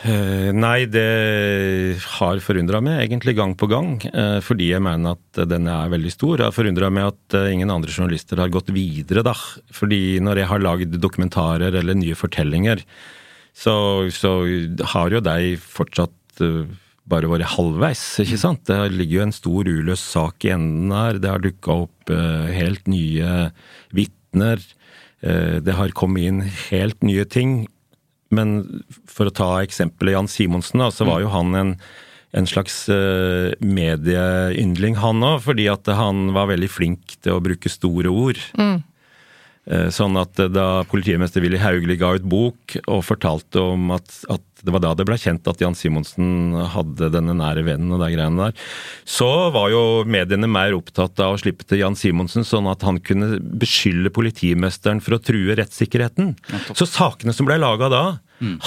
Eh, 0.07 0.51
Nei, 0.55 0.86
det 0.86 1.99
har 2.20 2.38
forundra 2.44 2.78
meg 2.84 3.01
egentlig 3.03 3.34
gang 3.34 3.57
på 3.59 3.66
gang, 3.70 3.96
eh, 4.07 4.38
fordi 4.44 4.70
jeg 4.70 4.82
mener 4.84 5.16
at 5.16 5.40
den 5.51 5.66
er 5.66 5.90
veldig 5.90 6.12
stor. 6.14 6.36
Det 6.38 6.46
har 6.46 6.55
forundra 6.55 6.90
meg 6.90 7.11
at 7.11 7.34
eh, 7.34 7.51
ingen 7.57 7.72
andre 7.74 7.90
journalister 7.90 8.38
har 8.38 8.53
gått 8.55 8.70
videre, 8.70 9.24
da. 9.26 9.34
Fordi 9.74 10.20
når 10.22 10.42
jeg 10.42 10.51
har 10.53 10.62
lagd 10.62 10.94
dokumentarer 11.03 11.74
eller 11.74 11.99
nye 11.99 12.14
fortellinger, 12.18 12.84
så, 13.59 14.07
så 14.14 14.46
har 14.94 15.11
jo 15.11 15.24
de 15.24 15.57
fortsatt 15.59 16.14
bare 17.09 17.26
vært 17.26 17.57
halvveis, 17.57 18.03
ikke 18.22 18.38
sant? 18.38 18.68
Det 18.68 18.92
ligger 18.94 19.16
jo 19.16 19.24
en 19.24 19.34
stor 19.34 19.66
uløst 19.66 20.12
sak 20.12 20.46
i 20.46 20.53
enden 20.55 20.92
her. 20.94 21.18
Det 21.18 21.32
har 21.32 21.42
dukka 21.42 21.74
opp 21.88 22.12
helt 22.55 22.86
nye 22.86 23.49
vitner. 23.96 24.62
Det 25.18 25.74
har 25.74 25.96
kommet 25.99 26.28
inn 26.28 26.44
helt 26.68 27.03
nye 27.03 27.26
ting. 27.26 27.64
Men 28.35 28.83
for 29.09 29.29
å 29.29 29.35
ta 29.35 29.49
eksempelet 29.62 30.16
Jan 30.16 30.31
Simonsen, 30.31 30.83
da, 30.83 30.91
så 30.93 31.07
var 31.09 31.22
jo 31.22 31.31
han 31.33 31.57
en, 31.57 31.72
en 32.37 32.49
slags 32.49 32.83
uh, 32.93 33.55
medieyndling, 33.64 34.99
han 35.01 35.24
òg. 35.24 35.41
Fordi 35.47 35.68
at 35.72 35.89
han 35.97 36.35
var 36.37 36.51
veldig 36.53 36.70
flink 36.72 37.16
til 37.22 37.39
å 37.39 37.43
bruke 37.45 37.72
store 37.72 38.12
ord. 38.12 38.43
Mm. 38.61 38.79
Sånn 39.93 40.14
at 40.16 40.39
eh, 40.41 40.49
da 40.49 40.81
politimester 40.89 41.43
Willy 41.45 41.59
Hauglie 41.61 41.99
ga 42.01 42.14
ut 42.16 42.24
bok 42.24 42.79
og 42.87 43.03
fortalte 43.05 43.61
om 43.61 43.91
at, 43.93 44.14
at 44.33 44.47
det 44.64 44.74
var 44.74 44.82
da 44.84 44.92
det 44.98 45.06
ble 45.09 45.16
kjent 45.20 45.46
at 45.50 45.61
Jan 45.62 45.76
Simonsen 45.78 46.54
hadde 46.74 47.11
denne 47.14 47.34
nære 47.38 47.64
vennen 47.66 47.92
og 47.94 48.02
de 48.02 48.11
greiene 48.14 48.48
der, 48.48 48.68
så 49.09 49.28
var 49.54 49.70
jo 49.72 49.82
mediene 50.09 50.48
mer 50.50 50.74
opptatt 50.76 51.18
av 51.24 51.36
å 51.36 51.40
slippe 51.40 51.66
til 51.68 51.82
Jan 51.84 51.96
Simonsen, 51.98 52.46
sånn 52.48 52.68
at 52.70 52.82
han 52.86 52.98
kunne 53.00 53.38
beskylde 53.40 54.11
politimesteren 54.14 55.00
for 55.04 55.16
å 55.18 55.22
true 55.22 55.54
rettssikkerheten. 55.59 56.34
Så 56.74 56.88
sakene 56.88 57.34
som 57.36 57.46
ble 57.48 57.59
laga 57.62 57.88
da, 57.92 58.04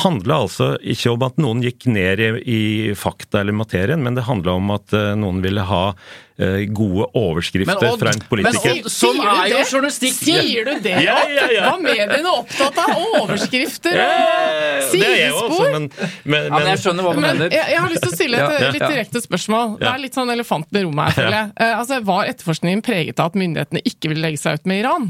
handla 0.02 0.42
altså 0.44 0.74
ikke 0.84 1.14
om 1.14 1.22
at 1.24 1.38
noen 1.40 1.62
gikk 1.64 1.86
ned 1.88 2.20
i, 2.20 2.32
i 2.44 2.62
fakta 3.00 3.40
eller 3.40 3.56
materien, 3.56 4.02
men 4.04 4.18
det 4.18 4.26
handla 4.28 4.58
om 4.60 4.74
at 4.76 4.92
uh, 4.92 5.14
noen 5.16 5.40
ville 5.44 5.64
ha 5.64 5.94
eh, 6.36 6.66
gode 6.76 7.06
overskrifter 7.16 7.78
Men 7.80 7.94
Odd- 7.94 8.02
fra 8.02 8.12
en 8.12 8.20
politiker. 8.28 8.66
men 8.68 8.82
Odd- 8.84 8.92
Sånn 8.92 9.22
er 9.24 9.46
jo 9.48 9.62
det? 9.62 9.70
journalistikk. 9.72 10.18
Sier 10.18 10.68
du 10.68 10.74
det? 10.84 10.98
Ja, 11.06 11.16
ja, 11.32 11.48
ja. 11.56 11.70
Var 11.72 11.86
mediene 11.88 12.34
opptatt 12.36 12.82
av 12.84 12.92
overskrifter 13.22 13.96
Ja, 13.96 14.10
og 14.12 14.92
det 14.92 15.06
er 15.08 15.16
jeg 15.22 15.32
også, 15.38 15.48
sidespor? 15.48 15.72
Men, 15.90 16.12
men, 16.34 16.46
Ja, 16.48 16.54
men 16.60 16.68
jeg 16.72 16.82
skjønner 16.84 17.08
hva 17.08 17.14
du 17.16 17.20
Men 17.22 17.38
mener. 17.38 17.52
jeg, 17.56 17.66
jeg 17.74 17.82
har 17.84 17.90
lyst 17.94 18.04
til 18.06 18.12
å 18.12 18.18
stille 18.18 18.44
et 18.46 18.74
litt 18.76 18.86
direkte 18.88 19.22
spørsmål. 19.24 19.76
Det 19.82 19.90
er 19.92 20.02
litt 20.04 20.18
sånn 20.20 20.32
elefanten 20.34 20.80
i 20.80 20.84
rommet 20.86 21.10
her, 21.10 21.18
føler 21.18 21.38
jeg. 21.40 21.52
Eh, 21.66 21.74
altså, 21.80 22.00
var 22.12 22.30
etterforskningen 22.32 22.82
preget 22.86 23.20
av 23.20 23.32
at 23.32 23.40
myndighetene 23.42 23.84
ikke 23.92 24.12
ville 24.14 24.26
legge 24.28 24.42
seg 24.44 24.60
ut 24.62 24.70
med 24.72 24.84
Iran? 24.84 25.10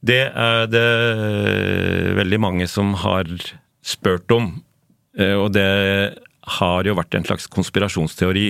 Det 0.00 0.22
er 0.32 0.66
det 0.72 0.86
veldig 2.16 2.38
mange 2.40 2.66
som 2.70 2.94
har 3.02 3.28
spurt 3.84 4.30
om. 4.32 4.52
Eh, 5.18 5.34
Og 5.36 5.52
det 5.52 5.66
har 6.60 6.84
jo 6.88 6.94
vært 6.98 7.14
en 7.18 7.26
slags 7.28 7.46
konspirasjonsteori. 7.52 8.48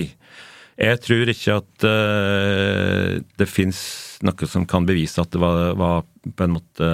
Jeg 0.79 1.01
tror 1.03 1.29
ikke 1.33 1.57
at 1.59 1.85
uh, 1.87 3.19
det 3.37 3.47
fins 3.49 3.81
noe 4.21 4.47
som 4.49 4.65
kan 4.69 4.85
bevise 4.85 5.17
at 5.21 5.31
det 5.33 5.39
var, 5.41 5.73
var 5.79 6.03
på 6.21 6.45
en 6.45 6.53
måte 6.53 6.87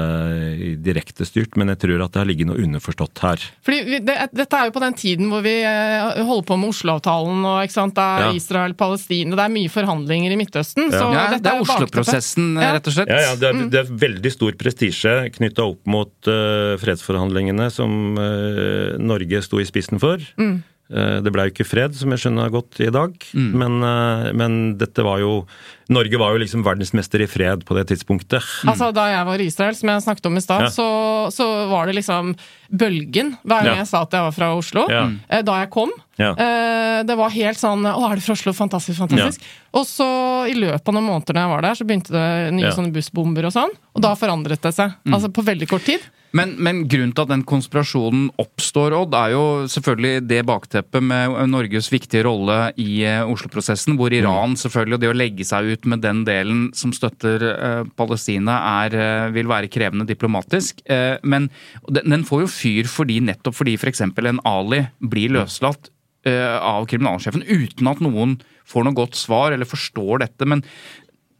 direkte 0.83 1.25
styrt, 1.27 1.57
men 1.59 1.67
jeg 1.73 1.81
tror 1.81 2.03
at 2.05 2.13
det 2.13 2.21
har 2.21 2.29
ligget 2.29 2.47
noe 2.47 2.61
underforstått 2.63 3.19
her. 3.25 3.43
Fordi 3.67 3.79
vi, 3.83 3.99
det, 4.07 4.15
Dette 4.31 4.59
er 4.61 4.69
jo 4.69 4.75
på 4.77 4.83
den 4.83 4.95
tiden 4.95 5.27
hvor 5.31 5.43
vi 5.43 5.57
eh, 5.67 6.21
holder 6.23 6.45
på 6.47 6.57
med 6.61 6.71
Oslo-avtalen, 6.71 7.43
og 7.43 7.57
ikke 7.65 7.75
sant? 7.75 7.95
det 7.97 8.05
er 8.05 8.23
Ja. 8.27 8.31
Israel-Palestina, 8.39 9.35
det 9.35 9.43
er 9.43 9.53
mye 9.57 9.73
forhandlinger 9.73 10.31
i 10.35 10.39
Midtøsten. 10.39 10.87
Så 10.93 11.03
Ja, 11.11 11.25
dette 11.33 11.43
det 11.43 11.51
er. 11.51 11.65
Oslo-prosessen, 11.65 12.47
Ja. 12.61 12.71
rett 12.77 12.87
og 12.87 12.95
slett. 12.95 13.11
Ja, 13.11 13.19
ja, 13.27 13.35
det 13.35 13.51
er, 13.51 13.61
det 13.75 13.81
er 13.83 13.91
veldig 14.07 14.31
stor 14.31 14.55
prestisje 14.63 15.17
knytta 15.35 15.67
opp 15.67 15.83
mot 15.85 16.31
eh, 16.31 16.77
fredsforhandlingene 16.79 17.67
som 17.73 18.15
eh, 18.17 18.95
Norge 19.03 19.43
sto 19.43 19.59
i 19.59 19.67
spissen 19.67 19.99
for. 19.99 20.23
Eh, 20.39 20.55
det 20.89 21.31
ble 21.35 21.43
jo 21.47 21.51
ikke 21.51 21.65
fred, 21.67 21.95
som 21.99 22.13
jeg 22.15 22.21
skjønner 22.23 22.51
godt, 22.53 22.79
i 22.79 22.91
dag, 22.95 23.15
men, 23.35 23.73
eh, 23.83 24.29
men 24.39 24.77
dette 24.79 25.03
var 25.03 25.19
jo 25.19 25.45
Norge 25.91 26.19
var 26.19 26.31
jo 26.35 26.39
liksom 26.43 26.63
verdensmester 26.63 27.21
i 27.23 27.27
fred 27.31 27.61
på 27.67 27.75
det 27.75 27.85
tidspunktet. 27.91 28.43
Altså, 28.67 28.89
Da 28.95 29.05
jeg 29.11 29.25
var 29.25 29.39
i 29.39 29.47
Israel, 29.47 29.75
som 29.75 29.89
jeg 29.89 30.03
snakket 30.03 30.25
om 30.27 30.37
i 30.37 30.41
stad, 30.43 30.61
Ja. 30.67 30.69
så, 30.69 30.87
så 31.31 31.47
var 31.69 31.87
det 31.87 31.95
liksom 31.95 32.35
bølgen 32.71 33.35
hver 33.45 33.63
gang 33.63 33.75
Ja. 33.75 33.75
jeg 33.83 33.87
sa 33.87 34.01
at 34.03 34.11
jeg 34.11 34.21
var 34.21 34.31
fra 34.35 34.51
Oslo. 34.57 34.87
Ja. 34.89 35.05
Eh, 35.29 35.41
Da 35.41 35.59
jeg 35.61 35.69
kom. 35.69 35.91
Ja. 36.17 36.31
Eh, 36.33 37.03
Det 37.03 37.15
var 37.15 37.29
helt 37.29 37.57
sånn 37.57 37.85
Å, 37.85 38.11
er 38.11 38.15
du 38.15 38.21
fra 38.21 38.33
Oslo? 38.33 38.51
Fantastisk, 38.53 38.97
fantastisk. 38.99 39.41
Og 39.77 39.85
så, 39.85 40.49
i 40.49 40.55
løpet 40.57 40.87
av 40.87 40.93
noen 40.95 41.05
måneder 41.05 41.33
når 41.35 41.43
jeg 41.43 41.51
var 41.53 41.61
der, 41.61 41.75
så 41.75 41.85
begynte 41.85 42.11
det 42.11 42.53
nye 42.53 42.65
Ja. 42.65 42.71
sånne 42.71 42.91
bussbomber 42.91 43.45
og 43.45 43.53
sånn. 43.53 43.69
Og 43.95 44.01
da 44.01 44.15
forandret 44.15 44.61
det 44.61 44.73
seg. 44.73 44.93
Altså 45.07 45.29
på 45.31 45.43
veldig 45.45 45.67
kort 45.69 45.85
tid. 45.85 45.99
Men, 46.33 46.55
men 46.59 46.87
grunnen 46.89 47.13
til 47.15 47.21
at 47.23 47.29
den 47.29 47.43
konspirasjonen 47.43 48.29
oppstår, 48.37 48.91
Odd, 48.93 49.13
er 49.15 49.31
jo 49.31 49.43
selvfølgelig 49.71 50.27
det 50.27 50.41
bakteppet 50.45 51.01
med 51.01 51.31
Norges 51.49 51.87
viktige 51.89 52.25
rolle 52.27 52.73
i 52.77 53.01
eh, 53.07 53.21
Oslo-prosessen, 53.23 53.95
hvor 53.97 54.11
Iran 54.11 54.53
selvfølgelig, 54.59 54.93
og 54.97 54.99
det 55.05 55.09
å 55.09 55.15
legge 55.15 55.45
seg 55.47 55.71
ut 55.71 55.85
med 55.85 56.01
den 56.01 56.25
delen 56.25 56.73
som 56.75 56.91
støtter 56.91 57.45
eh, 57.47 57.83
Palestina, 57.95 58.57
er, 58.85 59.29
vil 59.31 59.47
være 59.47 59.69
krevende 59.71 60.05
diplomatisk. 60.05 60.81
Eh, 60.89 61.15
men 61.23 61.49
den, 61.89 62.09
den 62.11 62.25
får 62.27 62.41
jo 62.43 62.47
fyr 62.57 62.89
fordi 62.89 63.19
nettopp 63.23 63.59
fordi 63.59 63.75
f.eks. 63.77 64.03
en 64.03 64.43
Ali 64.47 64.83
blir 64.99 65.33
løslatt 65.37 65.91
uh, 66.27 66.57
av 66.57 66.87
kriminalsjefen 66.89 67.45
uten 67.47 67.91
at 67.91 68.01
noen 68.03 68.37
får 68.67 68.87
noe 68.87 68.97
godt 68.97 69.19
svar 69.19 69.55
eller 69.55 69.69
forstår 69.69 70.25
dette. 70.25 70.47
Men 70.49 70.63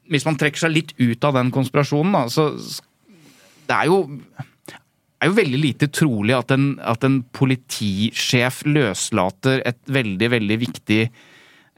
hvis 0.07 0.28
man 0.28 0.38
trekker 0.39 0.65
seg 0.65 0.76
litt 0.76 0.93
ut 0.99 1.26
av 1.28 1.36
den 1.39 1.51
konspirasjonen, 1.55 2.15
da, 2.15 2.28
så 2.32 2.51
Det 3.68 3.76
er 3.76 3.89
jo 3.91 4.05
er 5.18 5.32
jo 5.32 5.38
veldig 5.39 5.59
lite 5.59 5.88
trolig 5.89 6.36
at 6.38 6.51
en, 6.53 6.76
at 6.80 7.03
en 7.03 7.24
politisjef 7.34 8.61
løslater 8.70 9.63
et 9.65 9.80
veldig, 9.89 10.30
veldig 10.36 10.57
viktig 10.61 11.01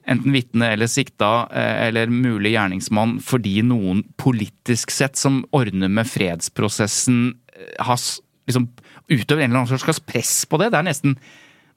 enten 0.09 0.33
vitne 0.33 0.71
eller 0.73 0.89
sikta 0.89 1.47
eh, 1.53 1.87
eller 1.87 2.11
mulig 2.11 2.53
gjerningsmann 2.55 3.17
fordi 3.23 3.59
noen 3.65 4.03
politisk 4.19 4.93
sett 4.93 5.19
som 5.19 5.43
ordner 5.55 5.91
med 5.91 6.09
fredsprosessen, 6.09 7.21
eh, 7.53 7.75
har 7.85 7.99
liksom 8.49 8.69
utøver 9.09 9.43
en 9.43 9.51
eller 9.51 9.63
annen 9.65 9.81
slags 9.81 10.01
press 10.01 10.33
på 10.49 10.59
det. 10.61 10.71
Det 10.73 10.79
er 10.81 10.91
nesten 10.91 11.15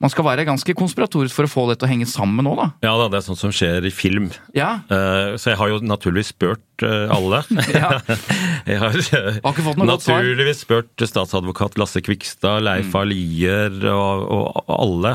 Man 0.03 0.11
skal 0.11 0.25
være 0.27 0.43
ganske 0.43 0.75
konspiratorisk 0.75 1.37
for 1.37 1.47
å 1.47 1.51
få 1.51 1.63
det 1.69 1.77
til 1.79 1.87
å 1.87 1.91
henge 1.93 2.09
sammen 2.11 2.43
nå, 2.43 2.57
da. 2.59 2.65
Ja 2.83 2.97
da, 2.99 3.05
det 3.13 3.21
er 3.21 3.27
sånt 3.29 3.39
som 3.39 3.53
skjer 3.55 3.85
i 3.87 3.93
film. 3.95 4.33
Ja. 4.51 4.81
Uh, 4.91 5.39
Så 5.39 5.53
jeg 5.53 5.61
har 5.61 5.71
jo 5.71 5.77
naturligvis 5.79 6.33
spurt 6.35 6.83
uh, 6.83 7.07
alle. 7.15 7.45
Ja. 7.71 8.01
Jeg 8.67 8.81
har 8.83 8.99
uh, 8.99 9.39
Har 9.45 9.53
ikke 9.53 9.67
fått 9.69 9.79
noe. 9.79 9.87
Mm. 9.87 9.93
naturligvis 9.93 10.65
spurt 10.65 11.07
statsadvokat 11.07 11.79
Lasse 11.79 12.03
Kvikstad, 12.03 12.65
Leif 12.67 12.95
Alier 12.99 13.79
og, 13.93 14.27
og 14.27 14.75
alle. 14.75 15.15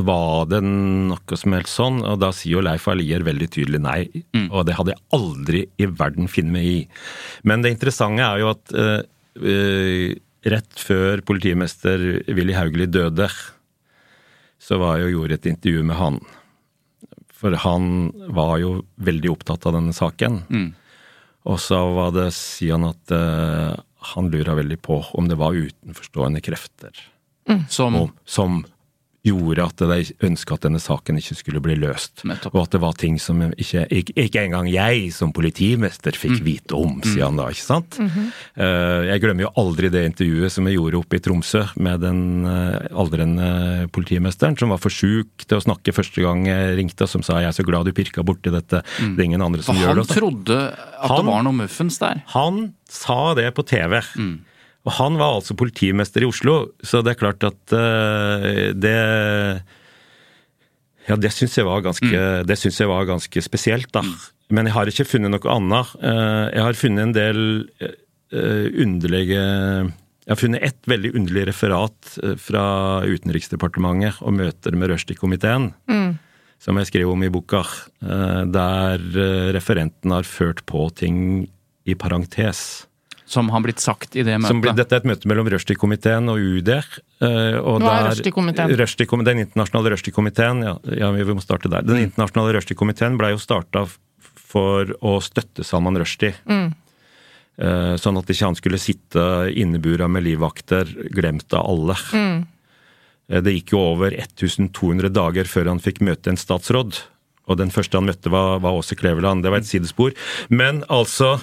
Var 0.00 0.48
det 0.50 0.60
noe 0.64 1.38
som 1.38 1.54
helst 1.54 1.78
sånn? 1.78 2.00
Og 2.06 2.18
da 2.22 2.30
sier 2.34 2.56
jo 2.56 2.64
Leif 2.64 2.88
Alier 2.90 3.22
veldig 3.26 3.48
tydelig 3.52 3.80
nei. 3.84 4.00
Mm. 4.34 4.48
Og 4.50 4.66
det 4.66 4.74
hadde 4.78 4.94
jeg 4.94 5.02
aldri 5.18 5.62
i 5.78 5.86
verden 5.86 6.30
funnet 6.30 6.54
meg 6.54 6.66
i. 6.66 6.78
Men 7.46 7.62
det 7.62 7.74
interessante 7.74 8.24
er 8.26 8.42
jo 8.42 8.50
at 8.54 8.74
eh, 8.74 10.14
rett 10.48 10.80
før 10.80 11.20
politimester 11.26 12.22
Willy 12.30 12.54
Hauglie 12.56 12.88
døde, 12.88 13.28
så 14.60 14.78
var 14.80 14.98
jeg 14.98 15.10
og 15.10 15.16
gjorde 15.16 15.38
et 15.38 15.48
intervju 15.52 15.84
med 15.88 15.98
han. 16.00 16.20
For 17.40 17.56
han 17.62 18.10
var 18.36 18.58
jo 18.60 18.72
veldig 19.00 19.32
opptatt 19.32 19.64
av 19.68 19.76
denne 19.78 19.96
saken. 19.96 20.42
Og 21.48 21.60
så 21.62 21.78
var 21.96 22.12
det, 22.12 22.28
sier 22.36 22.76
han 22.76 22.90
at 22.90 23.14
uh, 23.16 23.80
han 24.12 24.28
lurer 24.32 24.58
veldig 24.60 24.80
på 24.84 25.00
om 25.16 25.28
det 25.28 25.38
var 25.40 25.56
utenforstående 25.56 26.42
krefter 26.44 26.92
Som 27.68 27.96
og, 27.96 28.12
som 28.24 28.62
gjorde 29.22 29.64
at 29.66 29.76
de 29.76 30.14
ønska 30.26 30.54
at 30.54 30.60
denne 30.64 30.80
saken 30.80 31.18
ikke 31.20 31.36
skulle 31.36 31.60
bli 31.60 31.74
løst. 31.76 32.22
Nettopp. 32.24 32.54
Og 32.54 32.62
at 32.62 32.70
det 32.70 32.80
var 32.80 32.92
ting 32.96 33.18
som 33.20 33.42
ikke, 33.52 33.82
ikke, 34.16 34.40
engang 34.46 34.70
jeg 34.72 35.12
som 35.12 35.32
politimester 35.32 36.12
fikk 36.16 36.40
Mm. 36.40 36.44
vite 36.44 36.72
om, 36.74 37.00
sier 37.02 37.24
han 37.26 37.36
da, 37.36 37.48
ikke 37.52 37.66
sant? 37.66 37.98
Eh, 38.00 39.02
jeg 39.10 39.20
glemmer 39.20 39.44
jo 39.44 39.52
aldri 39.60 39.90
det 39.92 40.06
intervjuet 40.08 40.50
som 40.50 40.64
jeg 40.66 40.76
gjorde 40.78 40.98
oppe 41.02 41.16
i 41.16 41.20
Tromsø 41.20 41.62
med 41.76 42.00
den 42.00 42.46
eh, 42.46 42.88
aldrende 42.96 43.88
politimesteren, 43.92 44.56
som 44.58 44.70
var 44.72 44.78
for 44.80 44.90
sjuk 44.90 45.44
til 45.46 45.58
å 45.58 45.64
snakke 45.64 45.92
første 45.92 46.22
gang 46.24 46.46
jeg 46.46 46.76
ringte, 46.78 47.06
som 47.08 47.22
sa 47.22 47.40
'jeg 47.40 47.48
er 47.48 47.56
så 47.62 47.64
glad 47.66 47.84
du 47.84 47.92
pirka 47.92 48.22
borti 48.24 48.50
dette', 48.50 48.82
det 48.82 49.18
er 49.18 49.24
ingen 49.24 49.42
andre 49.42 49.62
som 49.62 49.74
For 49.76 49.82
gjør 49.84 49.94
det. 49.94 49.98
og 50.00 50.06
sånn. 50.06 50.16
trodde 50.16 50.58
at 50.72 51.08
Han- 51.10 51.16
det 51.24 51.26
var 51.32 51.42
noe 51.42 51.52
muffens 51.52 51.98
der. 51.98 52.22
Han 52.28 52.74
sa 52.88 53.34
det 53.34 53.54
på 53.54 53.66
TV. 53.66 54.00
Og 54.88 54.96
han 54.96 55.18
var 55.20 55.36
altså 55.36 55.56
politimester 55.58 56.24
i 56.24 56.28
Oslo, 56.28 56.72
så 56.80 57.02
det 57.04 57.14
er 57.14 57.20
klart 57.20 57.44
at 57.46 57.74
uh, 57.76 58.72
det 58.72 58.96
Ja, 61.08 61.16
det 61.18 61.32
syns 61.34 61.56
jeg 61.58 61.66
mm. 61.66 62.56
synes 62.56 62.80
jeg 62.80 62.88
var 62.88 63.08
ganske 63.08 63.42
spesielt, 63.42 63.90
da. 63.92 64.04
Men 64.50 64.66
jeg 64.66 64.74
har 64.74 64.90
ikke 64.90 65.08
funnet 65.08 65.32
noe 65.32 65.52
annet. 65.52 65.94
Uh, 66.00 66.46
jeg 66.54 66.64
har 66.64 66.78
funnet 66.78 67.02
en 67.08 67.16
del 67.16 67.40
uh, 67.82 68.66
underlige 68.78 69.42
Jeg 69.42 70.32
har 70.32 70.40
funnet 70.40 70.62
ett 70.62 70.88
veldig 70.88 71.14
underlig 71.18 71.46
referat 71.50 72.16
fra 72.38 72.64
Utenriksdepartementet 73.04 74.20
og 74.22 74.36
møter 74.38 74.76
med 74.78 74.92
Rushdie-komiteen. 74.92 75.72
Som 76.60 76.76
jeg 76.76 76.90
skrev 76.90 77.08
om 77.08 77.22
i 77.24 77.30
boka, 77.32 77.64
der 77.98 79.00
referenten 79.56 80.12
har 80.12 80.28
ført 80.28 80.60
på 80.68 80.84
ting 80.94 81.48
i 81.88 81.96
parentes. 81.96 82.84
Som 83.30 83.48
har 83.54 83.62
blitt 83.62 83.78
sagt 83.78 84.16
i 84.18 84.24
det 84.26 84.34
møtet. 84.40 84.50
Som 84.50 84.60
blir, 84.64 84.74
dette 84.74 84.96
er 84.96 85.02
et 85.04 85.06
møte 85.06 85.28
mellom 85.30 85.46
Rushdie-komiteen 85.52 86.26
og 86.32 86.40
UD. 86.42 86.68
eh, 86.74 87.58
og 87.62 87.80
Hva 87.84 87.92
er 88.00 88.08
Rushdie-komiteen? 88.10 88.72
Rushdie-kom- 88.80 89.22
den 89.24 89.38
internasjonale 89.44 89.92
Rushdie-komiteen, 89.94 90.62
ja, 90.66 90.72
ja, 90.98 91.10
vi 91.14 91.22
må 91.30 91.40
starte 91.44 91.70
der. 91.70 91.82
Den 91.86 91.96
Mm. 92.00 92.10
internasjonale 92.10 92.56
Rushdie-komiteen 92.58 93.16
ble 93.20 93.30
jo 93.30 93.38
starta 93.38 93.84
for 94.34 94.84
å 95.00 95.20
støtte 95.22 95.62
Salman 95.64 95.94
Rushdie. 95.96 96.34
Mm. 96.48 96.74
Eh, 97.60 97.94
Sånn 98.00 98.18
at 98.18 98.26
ikke 98.26 98.46
han 98.46 98.56
skulle 98.56 98.78
sitte 98.80 99.52
innebura 99.54 100.08
med 100.10 100.24
livvakter, 100.24 100.90
glemt 101.12 101.52
av 101.54 101.66
alle. 101.68 101.94
Mm. 102.12 102.46
Eh, 103.30 103.40
Det 103.40 103.52
gikk 103.54 103.70
jo 103.74 103.78
over 103.92 104.10
1200 104.10 105.08
dager 105.12 105.44
før 105.44 105.68
han 105.68 105.78
fikk 105.78 106.00
møte 106.00 106.28
en 106.28 106.36
statsråd. 106.36 106.98
Og 107.48 107.56
den 107.58 107.70
første 107.70 107.94
han 107.98 108.06
møtte, 108.06 108.30
var, 108.30 108.58
var 108.60 108.72
Åse 108.78 108.96
Kleveland. 108.96 109.42
Det 109.42 109.50
var 109.50 109.58
et 109.58 109.64
sidespor. 109.70 110.12
Men 110.48 110.82
altså 110.88 111.40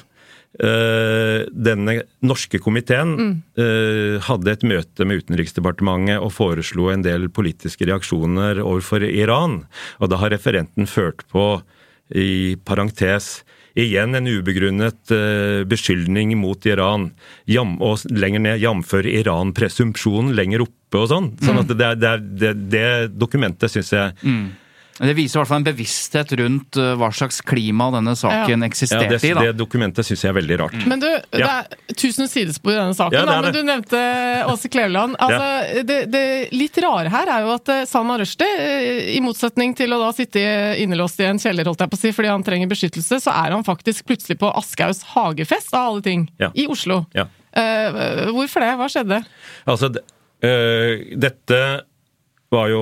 Denne 0.58 1.98
norske 2.26 2.60
komiteen 2.64 3.12
eh, 3.58 4.18
hadde 4.26 4.54
et 4.56 4.64
møte 4.68 5.06
med 5.06 5.22
Utenriksdepartementet 5.24 6.18
og 6.24 6.32
foreslo 6.34 6.89
en 6.93 7.04
del 7.06 7.28
politiske 7.30 7.86
reaksjoner 7.89 8.62
overfor 8.64 9.06
Iran. 9.08 9.62
Og 10.02 10.10
da 10.12 10.20
har 10.24 10.34
referenten 10.34 10.89
ført 10.89 11.26
på, 11.34 11.62
i 12.16 12.56
parentes, 12.66 13.43
Igjen 13.78 14.18
en 14.18 14.26
ubegrunnet 14.26 15.12
eh, 15.14 15.60
beskyldning 15.70 16.32
mot 16.41 16.64
Iran. 16.66 17.12
Jam, 17.45 17.76
og 17.86 18.02
lenger 18.10 18.41
ned, 18.41 18.64
jf. 18.64 18.95
Iran-presumpsjonen 19.06 20.32
lenger 20.34 20.64
oppe 20.66 21.04
og 21.04 21.12
sånn. 21.12 21.28
Sånn 21.45 21.60
at 21.62 21.70
det, 21.78 21.86
er- 21.86 22.00
det, 22.02 22.14
det, 22.41 22.54
det 22.74 22.88
dokumentet 23.22 23.70
syns 23.70 23.93
jeg 23.93 24.16
Det 24.98 25.14
viser 25.18 25.38
i 25.38 25.39
hvert 25.41 25.50
fall 25.52 25.60
en 25.62 25.68
bevissthet 25.68 26.32
rundt 26.39 26.78
uh, 26.82 26.93
hva 26.98 27.10
slags 27.14 27.39
klima 27.45 27.89
denne 27.93 28.16
saken 28.18 28.50
Ja. 28.50 28.58
ja, 28.58 28.68
eksisterte 28.70 29.12
det, 29.14 29.20
i. 29.24 29.34
da. 29.36 29.43
det 29.48 29.58
dokumentet 29.60 30.08
syns 30.08 30.24
jeg 30.26 30.32
er 30.32 30.38
veldig 30.39 30.58
rart. 30.64 30.78
Men 30.89 31.02
du, 31.04 31.08
det 31.36 31.43
er 31.45 31.68
tusen 31.93 32.30
sidespor 32.32 32.74
i 32.74 32.78
denne 32.80 32.95
saken, 32.98 33.18
Ja, 33.18 33.26
det 33.26 33.36
da, 33.36 33.41
men 33.45 33.54
du 33.54 33.62
nevnte 33.68 34.02
Åse 34.50 34.72
Kleveland. 34.74 35.16
Altså, 35.22 35.84
det, 35.88 36.00
det 36.14 36.24
litt 36.56 36.78
rare 36.84 37.12
her 37.14 37.30
er 37.36 37.45
jo 37.45 37.54
at 37.54 37.70
eh, 37.74 37.84
Salman 37.89 38.22
Rushdie, 38.22 38.50
eh, 38.58 39.12
i 39.18 39.22
motsetning 39.24 39.76
til 39.78 39.93
å 39.93 40.00
da 40.02 40.12
sitte 40.18 40.41
innelåst 40.82 41.22
i 41.22 41.28
en 41.30 41.39
kjeller 41.41 41.70
holdt 41.70 41.84
jeg 41.86 41.93
på 41.93 42.00
å 42.00 42.02
si, 42.02 42.14
fordi 42.18 42.32
han 42.34 42.45
trenger 42.48 42.72
beskyttelse, 42.72 43.22
så 43.24 43.34
er 43.45 43.54
han 43.56 43.66
faktisk 43.68 44.08
plutselig 44.10 44.39
på 44.41 44.50
Aschehougs 44.62 45.04
hagefest, 45.14 45.74
av 45.78 45.91
alle 45.93 46.06
ting, 46.06 46.28
Ja. 46.41 46.50
i 46.58 46.66
Oslo. 46.72 47.04
Ja. 47.18 47.28
Eh, 47.58 48.28
hvorfor 48.34 48.66
det? 48.66 48.74
Hva 48.82 48.89
skjedde? 48.91 49.22
Altså, 49.66 49.89
øh, 50.45 51.06
dette 51.18 51.62
var 52.50 52.70
jo 52.72 52.80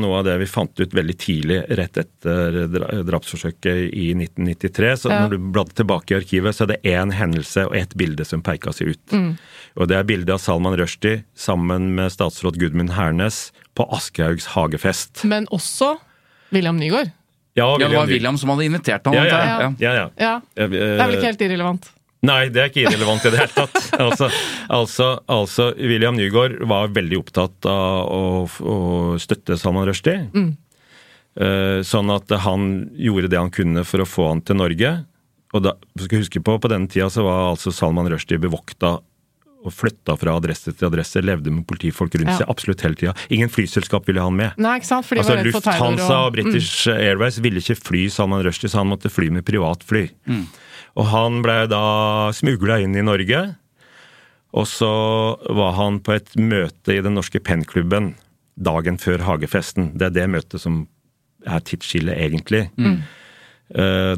noe 0.00 0.18
av 0.20 0.24
det 0.24 0.38
vi 0.40 0.46
fant 0.48 0.80
ut 0.80 0.94
veldig 0.96 1.14
tidlig 1.20 1.58
rett 1.76 1.98
etter 2.00 2.54
drapsforsøket 3.04 3.90
i 3.92 4.06
1993. 4.16 4.92
Så 5.02 5.10
Ja. 5.10 5.18
når 5.26 5.30
du 5.34 5.38
bladde 5.52 5.74
tilbake 5.76 6.14
i 6.14 6.18
arkivet, 6.20 6.54
så 6.56 6.64
er 6.64 6.66
det 6.72 6.82
én 6.88 7.12
hendelse 7.12 7.66
og 7.66 7.76
ett 7.76 7.94
bilde 7.94 8.24
som 8.24 8.42
peker 8.42 8.72
seg 8.72 8.88
ut. 8.94 9.06
Mm. 9.12 9.38
Og 9.76 9.88
det 9.88 9.96
er 9.98 10.04
bildet 10.04 10.30
av 10.32 10.38
Salman 10.40 10.76
Rushdie 10.78 11.24
sammen 11.36 11.94
med 11.94 12.10
statsråd 12.12 12.56
Gudmund 12.58 12.90
Hernes 12.96 13.52
på 13.76 13.84
Aschehougs 13.92 14.46
hagefest. 14.56 15.24
Men 15.24 15.46
også 15.52 15.98
William 16.50 16.76
Nygaard. 16.78 17.12
Ja, 17.54 17.76
Ja, 17.78 17.88
det 17.88 17.94
var 17.96 18.06
William 18.06 18.38
som 18.38 18.48
hadde 18.48 18.64
invitert 18.64 19.04
ham. 19.04 19.12
Ja, 19.14 19.24
ja, 19.24 19.36
ja. 19.36 19.74
ja, 19.78 19.92
ja. 19.92 20.10
Ja, 20.18 20.40
Eh, 20.56 20.68
det 20.68 21.00
er 21.00 21.06
vel 21.06 21.16
ikke 21.18 21.30
helt 21.36 21.40
irrelevant. 21.42 21.90
Nei, 22.22 22.48
det 22.54 22.60
er 22.62 22.68
ikke 22.70 22.84
irrelevant 22.84 23.24
i 23.26 23.32
det 23.34 23.40
hele 23.42 23.54
tatt. 23.56 23.78
Altså, 24.02 24.28
altså, 24.72 25.06
altså 25.30 25.68
William 25.76 26.16
Nygaard 26.16 26.60
var 26.70 26.92
veldig 26.94 27.18
opptatt 27.18 27.66
av 27.68 28.08
å, 28.08 28.22
å 28.46 28.76
støtte 29.20 29.58
Salman 29.60 29.86
Rushdie. 29.90 30.28
Mm. 30.32 30.52
Sånn 31.86 32.10
at 32.12 32.32
han 32.44 32.66
gjorde 32.98 33.30
det 33.32 33.38
han 33.40 33.50
kunne 33.52 33.84
for 33.88 34.02
å 34.04 34.08
få 34.08 34.26
han 34.30 34.42
til 34.44 34.58
Norge. 34.60 34.90
Og 35.52 35.64
da, 35.64 35.74
skal 36.00 36.22
huske 36.22 36.40
på, 36.44 36.56
på 36.60 36.70
denne 36.72 36.88
tida 36.92 37.08
så 37.12 37.24
var 37.26 37.50
altså 37.52 37.72
Salman 37.74 38.08
Rushdie 38.12 38.40
bevokta 38.40 38.98
og 39.62 39.70
flytta 39.70 40.16
fra 40.18 40.32
adresse 40.34 40.72
til 40.74 40.88
adresse, 40.88 41.20
levde 41.22 41.52
med 41.54 41.62
politifolk 41.70 42.16
rundt 42.18 42.32
Ja. 42.32 42.40
seg 42.40 42.48
absolutt 42.50 42.80
hele 42.82 42.98
tida. 42.98 43.12
Ingen 43.30 43.50
flyselskap 43.52 44.08
ville 44.08 44.24
han 44.24 44.34
med. 44.34 44.56
Nei, 44.58 44.78
ikke 44.80 44.88
sant? 44.88 45.06
Altså. 45.14 45.36
Lufthansa 45.46 46.08
og 46.18 46.26
og- 46.26 46.32
British 46.34 46.88
Airways 46.90 47.38
ville 47.38 47.62
ikke 47.62 47.78
fly 47.78 48.08
Salman 48.10 48.42
Rushdie, 48.42 48.68
så 48.72 48.80
han 48.82 48.90
måtte 48.90 49.10
fly 49.12 49.30
med 49.30 49.44
privatfly. 49.46 50.08
Og 50.98 51.08
han 51.08 51.40
ble 51.44 51.62
da 51.72 51.84
smugla 52.36 52.80
inn 52.84 52.96
i 52.98 53.04
Norge. 53.06 53.42
Og 54.52 54.66
så 54.68 54.92
var 55.48 55.72
han 55.78 56.02
på 56.04 56.18
et 56.18 56.34
møte 56.36 56.92
i 56.98 57.00
den 57.04 57.16
norske 57.16 57.40
pennklubben 57.40 58.12
dagen 58.60 58.98
før 59.00 59.24
hagefesten. 59.24 59.94
Det 59.96 60.10
er 60.10 60.16
det 60.18 60.28
møtet 60.34 60.60
som 60.60 60.84
er 61.48 61.64
tidsskillet, 61.64 62.18
egentlig. 62.20 62.66
Mm. 62.76 63.00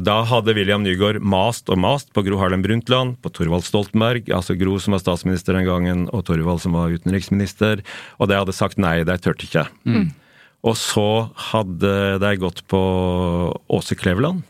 Da 0.03 0.15
hadde 0.27 0.51
William 0.57 0.83
Nygaard 0.83 1.21
mast 1.23 1.71
og 1.71 1.79
mast 1.79 2.09
på 2.11 2.25
Gro 2.25 2.35
Harlem 2.41 2.65
Brundtland, 2.65 3.15
på 3.23 3.31
Thorvald 3.31 3.63
Stoltenberg, 3.63 4.27
altså 4.35 4.57
Gro 4.59 4.75
som 4.83 4.91
var 4.97 4.99
statsminister 5.05 5.55
den 5.55 5.63
gangen, 5.69 6.03
og 6.11 6.25
Thorvald 6.27 6.59
som 6.65 6.75
var 6.75 6.91
utenriksminister, 6.91 7.79
og 8.19 8.27
de 8.27 8.35
hadde 8.35 8.57
sagt 8.57 8.81
nei, 8.81 8.97
de 9.07 9.15
turte 9.23 9.47
ikke. 9.47 9.63
Og 10.67 10.75
så 10.75 11.07
hadde 11.53 11.93
de 12.19 12.33
gått 12.41 12.65
på 12.67 12.81
Åse 13.71 13.95
Kleveland, 13.95 14.43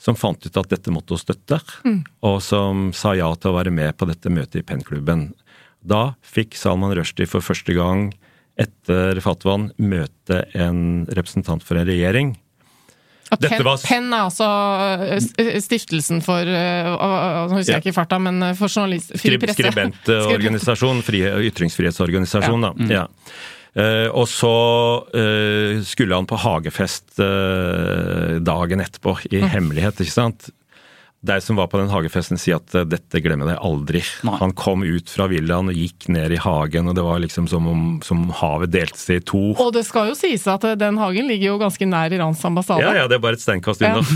som 0.00 0.16
fant 0.16 0.40
ut 0.46 0.56
at 0.56 0.70
dette 0.72 0.92
måtte 0.94 1.12
hun 1.12 1.20
støtte, 1.20 1.58
og 2.24 2.38
som 2.44 2.88
sa 2.96 3.12
ja 3.18 3.28
til 3.36 3.52
å 3.52 3.56
være 3.58 3.72
med 3.74 3.92
på 4.00 4.08
dette 4.08 4.32
møtet 4.32 4.62
i 4.62 4.66
pennklubben. 4.66 5.26
Da 5.84 6.14
fikk 6.24 6.56
Salman 6.56 6.94
Rushdie 6.96 7.28
for 7.28 7.44
første 7.44 7.76
gang 7.76 8.10
etter 8.60 9.20
Fatwan 9.24 9.70
møte 9.80 10.42
en 10.56 11.06
representant 11.16 11.62
for 11.64 11.80
en 11.80 11.86
regjering. 11.88 12.34
Ja, 13.30 13.36
Dette 13.38 13.54
Penn, 13.60 13.64
var- 13.68 13.84
Penn 13.86 14.08
er 14.12 14.24
altså 14.26 14.46
eh, 15.38 15.60
stiftelsen 15.62 16.18
for 16.24 16.42
eh, 16.42 16.88
Nå 16.90 17.60
husker 17.60 17.76
Ja. 17.76 17.78
jeg 17.78 17.84
ikke 17.84 17.92
i 17.92 17.98
farta, 18.00 18.18
men 18.18 18.42
eh, 18.42 18.56
for 18.58 18.66
journalist... 18.72 19.12
Fri 19.20 19.36
presse. 19.38 19.54
skribentorganisasjon, 19.54 20.98
Ytringsfrihetsorganisasjon, 21.04 21.46
ytringsfrihetsorganisasjon, 21.46 22.66
da. 22.66 22.72
Ja. 22.90 23.04
Eh, 23.78 24.08
og 24.10 24.26
så 24.30 24.54
eh, 25.14 25.78
skulle 25.86 26.16
han 26.16 26.26
på 26.26 26.38
hagefest 26.42 27.20
eh, 27.22 28.38
dagen 28.42 28.82
etterpå, 28.82 29.16
i 29.30 29.44
hemmelighet, 29.44 30.02
ikke 30.02 30.16
sant. 30.16 30.50
De 31.22 31.34
som 31.44 31.56
var 31.56 31.66
på 31.68 31.76
den 31.76 31.90
hagefesten 31.92 32.38
sier 32.40 32.56
at 32.56 32.74
eh, 32.74 32.86
dette 32.88 33.20
glemmer 33.20 33.50
jeg 33.52 33.60
aldri. 33.60 34.00
Nei. 34.24 34.36
Han 34.40 34.54
kom 34.56 34.80
ut 34.88 35.10
fra 35.12 35.26
villaen 35.28 35.68
og 35.68 35.76
gikk 35.76 36.08
ned 36.08 36.32
i 36.32 36.38
hagen, 36.40 36.88
og 36.88 36.94
det 36.96 37.04
var 37.04 37.20
liksom 37.20 37.44
som 37.50 37.66
om 37.68 37.82
som 38.02 38.22
havet 38.38 38.70
delte 38.72 38.96
seg 38.96 39.20
i 39.20 39.24
to. 39.28 39.42
Og 39.60 39.72
det 39.76 39.82
skal 39.84 40.08
jo 40.08 40.14
sies 40.16 40.46
at 40.48 40.64
eh, 40.64 40.78
den 40.80 40.96
hagen 40.96 41.28
ligger 41.28 41.52
jo 41.52 41.58
ganske 41.60 41.84
nær 41.84 42.08
Irans 42.16 42.40
ambassade. 42.48 42.80
Ja, 42.86 42.94
ja, 43.02 43.04
det 43.10 43.18
er 43.18 43.24
bare 43.26 43.36
et 43.36 43.44
steinkast 43.44 43.84
unna. 43.84 44.00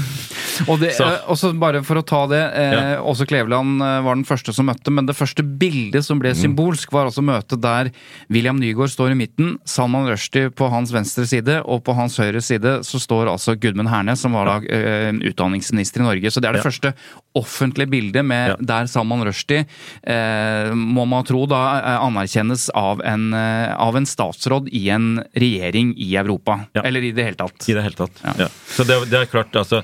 Og 0.71 0.79
det, 0.79 0.93
Så. 0.95 1.03
eh, 1.03 1.25
også 1.29 1.51
bare 1.59 1.81
for 1.85 1.99
å 1.99 2.05
ta 2.07 2.23
det, 2.31 2.41
eh, 2.55 2.73
Ja. 2.95 2.99
også 3.03 3.27
Kleveland 3.27 3.83
var 3.83 4.15
den 4.15 4.25
første 4.25 4.53
som 4.55 4.69
møtte, 4.71 4.89
men 4.95 5.05
det 5.09 5.17
første 5.19 5.43
bildet 5.43 6.05
som 6.07 6.21
ble 6.23 6.31
Mm. 6.35 6.41
symbolsk, 6.41 6.93
var 6.95 7.07
altså 7.11 7.21
møtet 7.27 7.61
der 7.61 7.91
William 8.31 8.57
Nygaard 8.63 8.89
står 8.95 9.11
i 9.13 9.19
midten, 9.19 9.59
Salman 9.67 10.07
Rushdie 10.09 10.49
på 10.55 10.71
hans 10.71 10.93
venstre 10.95 11.27
side, 11.27 11.61
og 11.67 11.83
på 11.85 11.93
hans 11.99 12.17
høyre 12.23 12.41
side 12.41 12.79
så 12.87 13.01
står 13.03 13.29
altså 13.35 13.59
Gudmund 13.61 13.91
Hernes, 13.91 14.21
som 14.25 14.33
var 14.33 14.47
da 14.47 14.57
eh, 14.73 15.13
utdanningsminister 15.27 16.01
i 16.01 16.07
Norge. 16.09 16.31
Så 16.33 16.41
det 16.41 16.49
er 16.49 16.53
det 16.57 16.63
Ja. 16.65 16.71
første 16.71 16.94
offentlige 17.35 17.91
bildet 17.91 18.25
med 18.25 18.55
Ja. 18.55 18.57
der 18.61 18.87
Salman 18.87 19.25
Rushdie, 19.27 19.67
eh, 20.03 20.71
må 20.75 21.07
man 21.07 21.25
tro 21.25 21.47
da 21.47 21.63
eh, 21.79 21.99
anerkjennes 22.07 22.71
av 22.75 23.03
en, 23.05 23.33
eh, 23.35 23.75
av 23.75 23.97
en 23.97 24.07
statsråd 24.07 24.69
i 24.73 24.89
en 24.91 25.25
regjering 25.35 25.95
i 25.99 26.15
Europa. 26.17 26.67
Ja. 26.75 26.83
Eller 26.83 27.03
i 27.03 27.13
det 27.13 27.25
hele 27.25 27.37
tatt. 27.37 27.69
I 27.69 27.75
det 27.75 27.83
hele 27.83 27.99
tatt. 27.99 28.23
Ja. 28.39 28.49
Så 28.49 28.85
det, 28.87 29.11
det 29.11 29.21
er 29.21 29.27
klart, 29.27 29.55
altså 29.55 29.83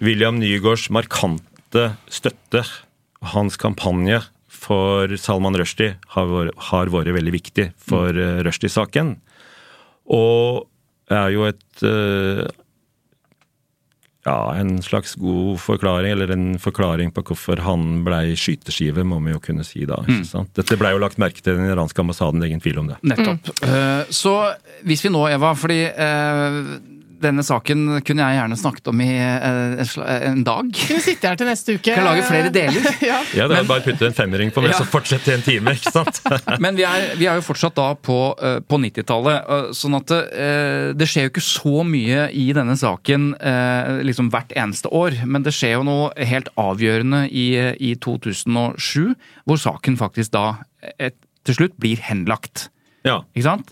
William 0.00 0.38
Nygaards 0.38 0.88
markante 0.90 1.96
støtte, 2.08 2.64
hans 3.22 3.56
kampanje 3.56 4.22
for 4.48 5.10
Salman 5.16 5.56
Rushdie 5.56 5.96
har, 6.14 6.50
har 6.56 6.86
vært 6.92 7.12
veldig 7.14 7.32
viktig 7.32 7.72
for 7.76 8.12
mm. 8.12 8.42
Rushdie-saken. 8.46 9.16
Og 10.10 10.66
er 11.10 11.32
jo 11.34 11.46
et 11.48 11.84
eh, 11.86 12.46
ja, 14.26 14.54
en 14.60 14.82
slags 14.84 15.14
god 15.16 15.56
forklaring, 15.62 16.12
eller 16.12 16.30
en 16.34 16.58
forklaring 16.60 17.08
på 17.16 17.22
hvorfor 17.30 17.62
han 17.64 18.02
blei 18.04 18.34
skyteskive, 18.36 19.04
må 19.08 19.16
vi 19.24 19.32
jo 19.32 19.40
kunne 19.40 19.64
si 19.64 19.86
da. 19.88 19.96
ikke 20.04 20.28
sant? 20.28 20.50
Dette 20.58 20.76
blei 20.80 20.92
jo 20.92 21.00
lagt 21.00 21.16
merke 21.22 21.40
til 21.40 21.56
den 21.56 21.70
iranske 21.72 22.02
ambassaden, 22.04 22.40
det 22.40 22.48
er 22.48 22.52
ingen 22.54 22.64
tvil 22.64 22.82
om 22.82 22.90
det. 22.92 22.98
Nettopp. 23.02 23.52
Eh, 23.64 24.04
Så 24.10 24.34
hvis 24.84 25.04
vi 25.06 25.12
nå, 25.14 25.24
Eva, 25.32 25.54
fordi 25.56 25.80
eh, 25.88 26.60
denne 27.22 27.42
saken 27.46 28.00
kunne 28.06 28.24
jeg 28.26 28.38
gjerne 28.38 28.56
snakket 28.60 28.88
om 28.92 29.00
i 29.04 29.08
eh, 29.20 29.94
en 30.30 30.42
dag. 30.46 30.70
Kunne 30.76 31.02
sitte 31.04 31.28
her 31.30 31.38
til 31.40 31.48
neste 31.50 31.76
uke. 31.76 31.94
Kan 31.94 32.06
lage 32.06 32.24
flere 32.28 32.50
deler. 32.54 32.86
ja. 33.10 33.18
Ja, 33.36 33.46
det 33.50 33.58
er 33.60 33.68
bare 33.68 33.82
å 33.82 33.86
putte 33.86 34.08
en 34.08 34.16
femmering 34.16 34.52
på 34.54 34.64
meg, 34.64 34.72
Ja. 34.74 34.80
så 34.80 34.88
fortsett 34.88 35.28
i 35.30 35.34
en 35.36 35.44
time, 35.46 35.74
ikke 35.76 35.92
sant? 35.94 36.20
Men 36.64 36.78
vi 36.78 36.86
er, 36.88 37.10
vi 37.20 37.28
er 37.30 37.38
jo 37.40 37.44
fortsatt 37.46 37.76
da 37.78 37.90
på, 37.94 38.18
eh, 38.40 38.58
på 38.64 38.80
90-tallet, 38.82 39.50
eh, 39.56 39.70
sånn 39.76 39.98
at 40.00 40.14
eh, 40.16 40.90
det 40.96 41.08
skjer 41.10 41.28
jo 41.28 41.32
ikke 41.34 41.44
så 41.44 41.84
mye 41.86 42.26
i 42.36 42.48
denne 42.56 42.76
saken 42.80 43.30
eh, 43.36 44.00
liksom 44.08 44.32
hvert 44.32 44.52
eneste 44.56 44.90
år. 44.94 45.20
Men 45.26 45.46
det 45.46 45.54
skjer 45.56 45.76
jo 45.78 45.86
noe 45.88 46.10
helt 46.32 46.50
avgjørende 46.60 47.26
i, 47.30 47.46
i 47.78 47.94
2007, 48.00 49.14
hvor 49.48 49.60
saken 49.60 49.98
faktisk 50.00 50.32
da 50.36 50.46
et, 50.98 51.16
til 51.46 51.56
slutt 51.56 51.76
blir 51.80 52.00
henlagt. 52.04 52.68
Ja, 53.06 53.22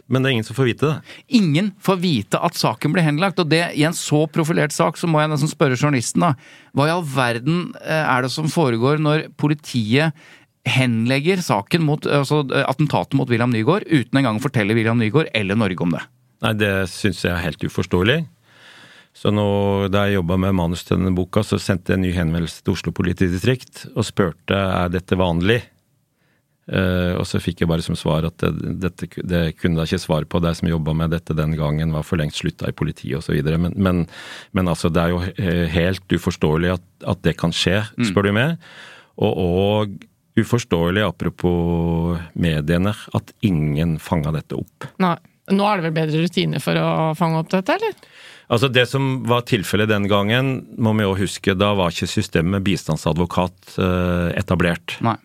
men 0.08 0.22
det 0.22 0.28
er 0.30 0.34
ingen 0.38 0.46
som 0.46 0.56
får 0.56 0.70
vite 0.70 0.88
det. 0.88 1.16
Ingen 1.36 1.74
får 1.84 1.98
vite 2.00 2.40
at 2.40 2.56
saken 2.56 2.94
blir 2.94 3.04
henlagt, 3.04 3.40
og 3.42 3.50
det 3.52 3.60
i 3.76 3.84
en 3.84 3.96
så 3.96 4.22
profilert 4.32 4.72
sak, 4.72 4.96
så 4.96 5.10
må 5.10 5.20
jeg 5.20 5.32
nesten 5.34 5.50
spørre 5.52 5.76
journalisten, 5.76 6.24
da. 6.24 6.32
Hva 6.72 6.88
i 6.88 6.94
all 6.94 7.04
verden 7.04 7.74
eh, 7.82 8.04
er 8.04 8.24
det 8.24 8.32
som 8.32 8.48
foregår 8.52 9.02
når 9.04 9.28
politiet 9.36 10.16
henlegger 10.68 11.42
saken 11.44 11.84
mot 11.84 12.08
altså 12.08 12.40
eh, 12.48 12.64
attentatet 12.64 13.16
mot 13.20 13.28
William 13.30 13.52
Nygaard 13.52 13.86
uten 13.88 14.20
engang 14.20 14.40
å 14.40 14.44
fortelle 14.44 14.76
William 14.76 14.98
Nygaard 15.00 15.30
eller 15.36 15.60
Norge 15.60 15.84
om 15.84 15.94
det? 15.96 16.02
Nei, 16.44 16.56
det 16.56 16.72
syns 16.92 17.24
jeg 17.24 17.34
er 17.34 17.44
helt 17.44 17.64
uforståelig. 17.68 18.22
Så 19.18 19.32
nå, 19.34 19.44
da 19.90 20.06
jeg 20.06 20.20
jobba 20.20 20.36
med 20.38 20.54
manus 20.54 20.84
til 20.86 21.00
denne 21.00 21.12
boka, 21.16 21.42
så 21.42 21.58
sendte 21.60 21.92
jeg 21.92 21.98
en 21.98 22.04
ny 22.06 22.12
henvendelse 22.14 22.62
til 22.62 22.76
Oslo 22.76 22.92
politidistrikt 22.94 23.88
og 23.96 24.06
spurte 24.06 24.56
er 24.56 24.92
dette 24.94 25.18
vanlig. 25.18 25.64
Eh, 26.68 27.14
og 27.16 27.24
så 27.28 27.40
fikk 27.40 27.62
jeg 27.62 27.70
bare 27.70 27.84
som 27.84 27.96
svar 27.96 28.26
at 28.28 28.36
det, 28.42 28.74
dette, 28.82 29.08
det 29.24 29.42
kunne 29.60 29.80
da 29.80 29.86
ikke 29.88 30.02
svar 30.02 30.26
på. 30.28 30.42
De 30.44 30.52
som 30.58 30.68
jobba 30.68 30.94
med 30.96 31.14
dette 31.16 31.36
den 31.36 31.56
gangen, 31.58 31.94
var 31.96 32.04
for 32.06 32.20
lengst 32.20 32.42
slutta 32.42 32.68
i 32.68 32.76
politiet 32.76 33.20
osv. 33.20 33.38
Men, 33.48 33.72
men, 33.76 34.04
men 34.56 34.70
altså, 34.70 34.92
det 34.92 35.06
er 35.06 35.14
jo 35.14 35.22
helt 35.78 36.18
uforståelig 36.18 36.76
at, 36.76 36.86
at 37.14 37.24
det 37.26 37.38
kan 37.40 37.54
skje, 37.54 37.80
spør 38.10 38.28
du 38.28 38.34
meg. 38.36 38.68
Og, 39.18 39.32
og 39.32 39.98
uforståelig, 40.38 41.02
apropos 41.08 42.20
mediene, 42.38 42.94
at 42.94 43.34
ingen 43.46 43.96
fanga 44.02 44.34
dette 44.36 44.58
opp. 44.58 44.92
Nei. 45.02 45.16
Nå 45.48 45.64
er 45.64 45.78
det 45.78 45.86
vel 45.86 45.94
bedre 45.96 46.24
rutiner 46.26 46.60
for 46.60 46.76
å 46.76 46.88
fange 47.16 47.38
opp 47.40 47.48
dette, 47.48 47.78
eller? 47.78 47.94
Altså 48.52 48.68
Det 48.72 48.84
som 48.88 49.06
var 49.28 49.46
tilfellet 49.48 49.90
den 49.90 50.08
gangen, 50.08 50.50
må 50.80 50.94
vi 50.96 51.06
òg 51.08 51.22
huske, 51.22 51.54
da 51.56 51.74
var 51.76 51.92
ikke 51.92 52.08
systemet 52.08 52.58
med 52.58 52.66
bistandsadvokat 52.66 53.78
eh, 53.80 54.36
etablert. 54.40 54.98
Nei. 55.04 55.16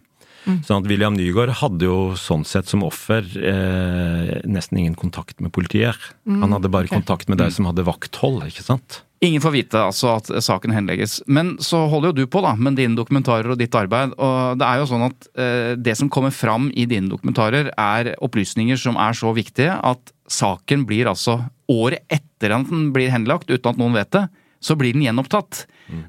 Sånn 0.43 0.81
at 0.81 0.89
William 0.91 1.15
Nygaard 1.15 1.55
hadde 1.61 1.87
jo 1.87 1.97
sånn 2.19 2.43
sett 2.47 2.69
som 2.71 2.83
offer 2.85 3.23
eh, 3.39 4.35
nesten 4.49 4.81
ingen 4.81 4.97
kontakt 4.99 5.39
med 5.43 5.53
politiet. 5.55 5.99
Han 6.27 6.55
hadde 6.55 6.71
bare 6.71 6.89
okay. 6.89 6.99
kontakt 6.99 7.31
med 7.31 7.39
de 7.41 7.49
som 7.53 7.67
hadde 7.69 7.85
vakthold, 7.87 8.43
ikke 8.49 8.65
sant? 8.65 9.01
Ingen 9.23 9.39
får 9.39 9.53
vite 9.55 9.79
altså 9.79 10.09
at 10.17 10.29
saken 10.43 10.73
henlegges. 10.75 11.21
Men 11.31 11.53
så 11.63 11.85
holder 11.91 12.11
jo 12.11 12.23
du 12.23 12.31
på 12.31 12.41
da, 12.43 12.57
med 12.59 12.75
dine 12.75 12.97
dokumentarer 12.97 13.53
og 13.53 13.59
ditt 13.61 13.75
arbeid. 13.79 14.17
Og 14.19 14.59
det 14.59 14.67
er 14.67 14.81
jo 14.81 14.89
sånn 14.89 15.07
at 15.07 15.29
eh, 15.39 15.71
det 15.79 15.95
som 15.99 16.11
kommer 16.11 16.33
fram 16.35 16.67
i 16.75 16.83
dine 16.89 17.07
dokumentarer, 17.11 17.71
er 17.71 18.13
opplysninger 18.23 18.79
som 18.79 18.99
er 18.99 19.15
så 19.15 19.31
viktige 19.35 19.77
at 19.79 20.11
saken 20.27 20.83
blir 20.89 21.07
altså 21.11 21.39
året 21.71 22.03
etter 22.11 22.51
at 22.51 22.67
den 22.67 22.89
blir 22.95 23.13
henlagt, 23.13 23.47
uten 23.47 23.71
at 23.71 23.79
noen 23.79 23.95
vet 23.95 24.11
det, 24.11 24.27
så 24.63 24.75
blir 24.79 24.95
den 24.95 25.05
gjenopptatt. 25.05 25.65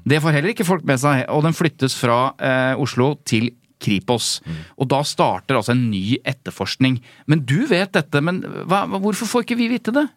Det 0.07 0.19
får 0.23 0.35
heller 0.35 0.53
ikke 0.53 0.67
folk 0.67 0.85
med 0.87 0.99
seg, 1.01 1.25
og 1.31 1.43
den 1.45 1.55
flyttes 1.55 1.95
fra 1.99 2.33
eh, 2.39 2.73
Oslo 2.81 3.13
til 3.27 3.51
Kripos. 3.85 4.39
Og 4.81 4.89
da 4.91 5.03
starter 5.05 5.59
altså 5.59 5.75
en 5.75 5.85
ny 5.93 6.17
etterforskning. 6.25 6.97
Men 7.29 7.45
du 7.47 7.59
vet 7.69 7.93
dette, 7.95 8.21
men 8.25 8.41
hva, 8.65 8.83
hvorfor 8.97 9.29
får 9.29 9.45
ikke 9.47 9.59
vi 9.61 9.69
vite 9.77 9.93
det? 9.95 10.07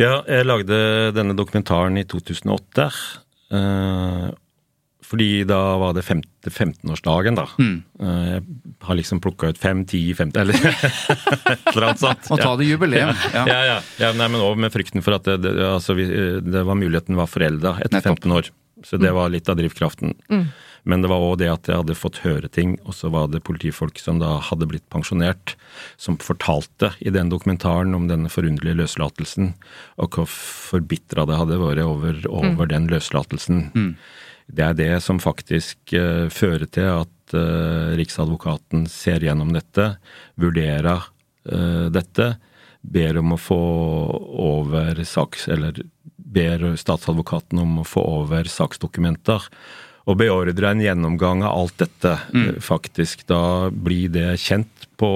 Ja, 0.00 0.22
jeg 0.24 0.46
lagde 0.48 0.76
denne 1.16 1.34
dokumentaren 1.36 1.98
i 2.00 2.06
2008. 2.08 2.86
eh, 3.52 4.30
fordi 5.12 5.42
da 5.44 5.58
var 5.76 5.92
det 5.92 6.06
15-årsdagen, 6.06 7.36
da. 7.36 7.42
Eh, 7.60 8.38
jeg 8.38 8.44
har 8.86 8.96
liksom 8.96 9.20
plukka 9.20 9.50
ut 9.52 9.58
5, 9.60 9.82
10, 9.90 10.14
50 10.16 10.40
Eller 10.40 10.56
et 10.56 11.66
eller 11.74 11.86
annet 11.90 12.00
sånt. 12.00 12.30
Og 12.32 12.40
ta 12.40 12.54
det 12.56 12.70
jubileum. 12.70 13.12
Ja, 13.36 13.42
Ja. 13.50 13.58
ja. 13.68 13.76
ja 14.00 14.12
nei, 14.16 14.30
men 14.32 14.40
òg 14.40 14.56
med 14.64 14.72
frykten 14.72 15.04
for 15.04 15.18
at 15.18 15.28
det, 15.28 15.36
det, 15.44 15.52
altså, 15.68 15.92
vi, 15.98 16.06
det 16.46 16.64
var 16.64 16.78
muligheten 16.80 17.18
var 17.18 17.28
forelda 17.28 17.74
etter 17.82 17.98
Nettopp. 18.00 18.22
15 18.24 18.36
år. 18.38 18.48
Så 18.88 18.96
det 18.98 19.12
var 19.14 19.28
litt 19.30 19.52
av 19.52 19.60
drivkraften. 19.60 20.16
Men 20.88 21.04
det 21.04 21.10
var 21.12 21.22
òg 21.22 21.36
det 21.38 21.50
at 21.52 21.68
jeg 21.70 21.78
hadde 21.78 21.94
fått 21.94 22.22
høre 22.24 22.48
ting, 22.50 22.74
og 22.82 22.96
så 22.98 23.10
var 23.14 23.28
det 23.30 23.44
politifolk 23.46 24.00
som 24.02 24.18
da 24.18 24.34
hadde 24.42 24.66
blitt 24.70 24.88
pensjonert, 24.90 25.54
som 26.00 26.18
fortalte 26.18 26.90
i 26.98 27.12
den 27.14 27.30
dokumentaren 27.30 27.94
om 27.94 28.08
denne 28.10 28.30
forunderlige 28.32 28.80
løslatelsen, 28.80 29.52
og 30.02 30.18
hvor 30.18 30.26
forbitra 30.32 31.26
det 31.30 31.38
hadde 31.38 31.60
vært 31.62 31.84
over, 31.86 32.18
over 32.26 32.70
den 32.70 32.90
løslatelsen. 32.90 33.68
Det 34.52 34.66
er 34.66 34.74
det 34.76 34.92
som 35.04 35.22
faktisk 35.22 35.94
uh, 35.94 36.26
fører 36.32 36.66
til 36.66 36.90
at 37.04 37.36
uh, 37.36 37.94
Riksadvokaten 37.96 38.88
ser 38.90 39.22
gjennom 39.24 39.54
dette, 39.54 39.94
vurderer 40.40 41.06
uh, 41.46 41.86
dette, 41.94 42.34
ber 42.82 43.22
om 43.22 43.36
å 43.36 43.40
få 43.40 43.62
over 44.42 44.98
saks... 45.06 45.46
Eller 45.52 45.84
ber 46.32 46.62
statsadvokaten 46.80 47.58
om 47.60 47.82
å 47.82 47.84
få 47.84 48.00
over 48.22 48.48
saksdokumenter. 48.48 49.44
Og 50.10 50.18
beordre 50.18 50.72
en 50.72 50.82
gjennomgang 50.82 51.44
av 51.46 51.54
alt 51.60 51.78
dette. 51.84 52.16
Mm. 52.34 52.58
Faktisk, 52.64 53.26
da 53.30 53.70
blir 53.70 54.10
det 54.12 54.34
kjent 54.42 54.88
på 54.98 55.10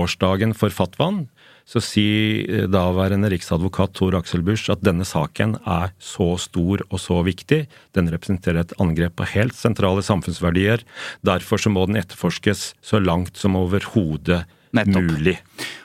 årsdagen 0.00 0.54
for 0.54 0.74
fatwaen. 0.74 1.24
Så 1.70 1.82
sier 1.84 2.46
eh, 2.46 2.68
daværende 2.70 3.30
riksadvokat 3.30 3.94
Tor 3.98 4.16
Aksel 4.18 4.42
Busch 4.46 4.70
at 4.72 4.82
denne 4.86 5.06
saken 5.06 5.56
er 5.62 5.92
så 6.02 6.32
stor 6.40 6.82
og 6.88 7.02
så 7.02 7.20
viktig. 7.26 7.64
Den 7.94 8.10
representerer 8.10 8.64
et 8.64 8.76
angrep 8.82 9.18
på 9.20 9.28
helt 9.34 9.58
sentrale 9.58 10.02
samfunnsverdier. 10.06 10.82
Derfor 11.26 11.62
så 11.62 11.72
må 11.74 11.86
den 11.90 12.00
etterforskes 12.00 12.72
så 12.82 13.02
langt 13.02 13.38
som 13.38 13.58
overhodet 13.58 14.44
mulig. 14.86 15.38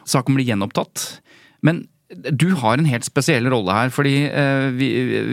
Saken 0.06 0.38
blir 0.38 0.50
gjenopptatt. 0.54 1.20
Men 1.66 1.86
du 2.16 2.48
har 2.62 2.78
en 2.78 2.88
helt 2.88 3.06
spesiell 3.08 3.48
rolle 3.52 3.76
her, 3.76 3.92
fordi 3.94 4.16
eh, 4.30 4.70
vi, 4.78 4.90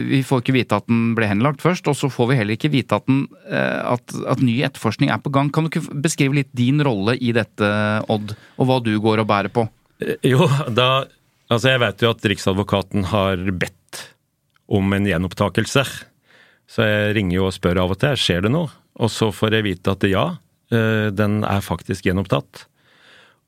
vi 0.09 0.21
får 0.25 0.43
ikke 0.43 0.55
vite 0.55 0.77
at 0.77 0.87
den 0.89 1.13
ble 1.17 1.29
henlagt 1.29 1.63
først, 1.63 1.87
og 1.87 1.95
så 1.97 2.09
får 2.11 2.31
vi 2.31 2.37
heller 2.41 2.57
ikke 2.57 2.73
vite 2.73 2.99
at, 2.99 3.07
den, 3.07 3.23
eh, 3.47 3.79
at, 3.93 4.15
at 4.29 4.43
ny 4.43 4.57
etterforskning 4.67 5.13
er 5.13 5.21
på 5.23 5.31
gang. 5.33 5.51
Kan 5.53 5.65
du 5.65 5.71
ikke 5.71 6.01
beskrive 6.03 6.41
litt 6.41 6.51
din 6.55 6.83
rolle 6.83 7.15
i 7.17 7.31
dette, 7.35 7.69
Odd, 8.11 8.35
og 8.57 8.69
hva 8.69 8.79
du 8.83 8.93
går 9.01 9.23
og 9.23 9.29
bærer 9.29 9.53
på? 9.53 9.67
Jo, 10.25 10.47
da 10.73 11.05
Altså, 11.51 11.73
jeg 11.73 11.81
vet 11.83 12.01
jo 12.01 12.09
at 12.09 12.25
Riksadvokaten 12.31 13.03
har 13.11 13.41
bedt 13.61 13.99
om 14.73 14.95
en 14.95 15.05
gjenopptakelse. 15.05 15.83
Så 16.65 16.87
jeg 16.87 17.11
ringer 17.17 17.35
jo 17.35 17.49
og 17.49 17.53
spør 17.53 17.83
av 17.83 17.93
og 17.93 17.99
til 18.01 18.17
skjer 18.17 18.45
det 18.45 18.53
noe. 18.55 18.71
Og 19.03 19.11
så 19.11 19.27
får 19.33 19.57
jeg 19.57 19.67
vite 19.67 19.93
at 19.93 20.05
ja, 20.09 20.23
eh, 20.73 21.11
den 21.13 21.41
er 21.45 21.61
faktisk 21.61 22.07
gjenopptatt. 22.07 22.63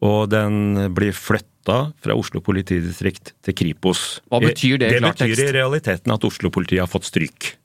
Og 0.06 0.30
den 0.30 0.92
blir 0.94 1.16
flytta 1.16 1.55
fra 1.68 2.16
Oslo 2.16 2.42
politidistrikt 2.46 3.34
til 3.46 3.56
Kripos. 3.58 4.22
Hva 4.30 4.40
betyr 4.44 4.78
det 4.82 4.92
i 4.92 5.00
Det 5.00 5.02
betyr 5.08 5.42
i 5.48 5.52
realiteten 5.56 6.14
at 6.14 6.24
Oslo-politiet 6.28 6.84
har 6.84 6.92
fått 6.92 7.10
stryk. 7.10 7.56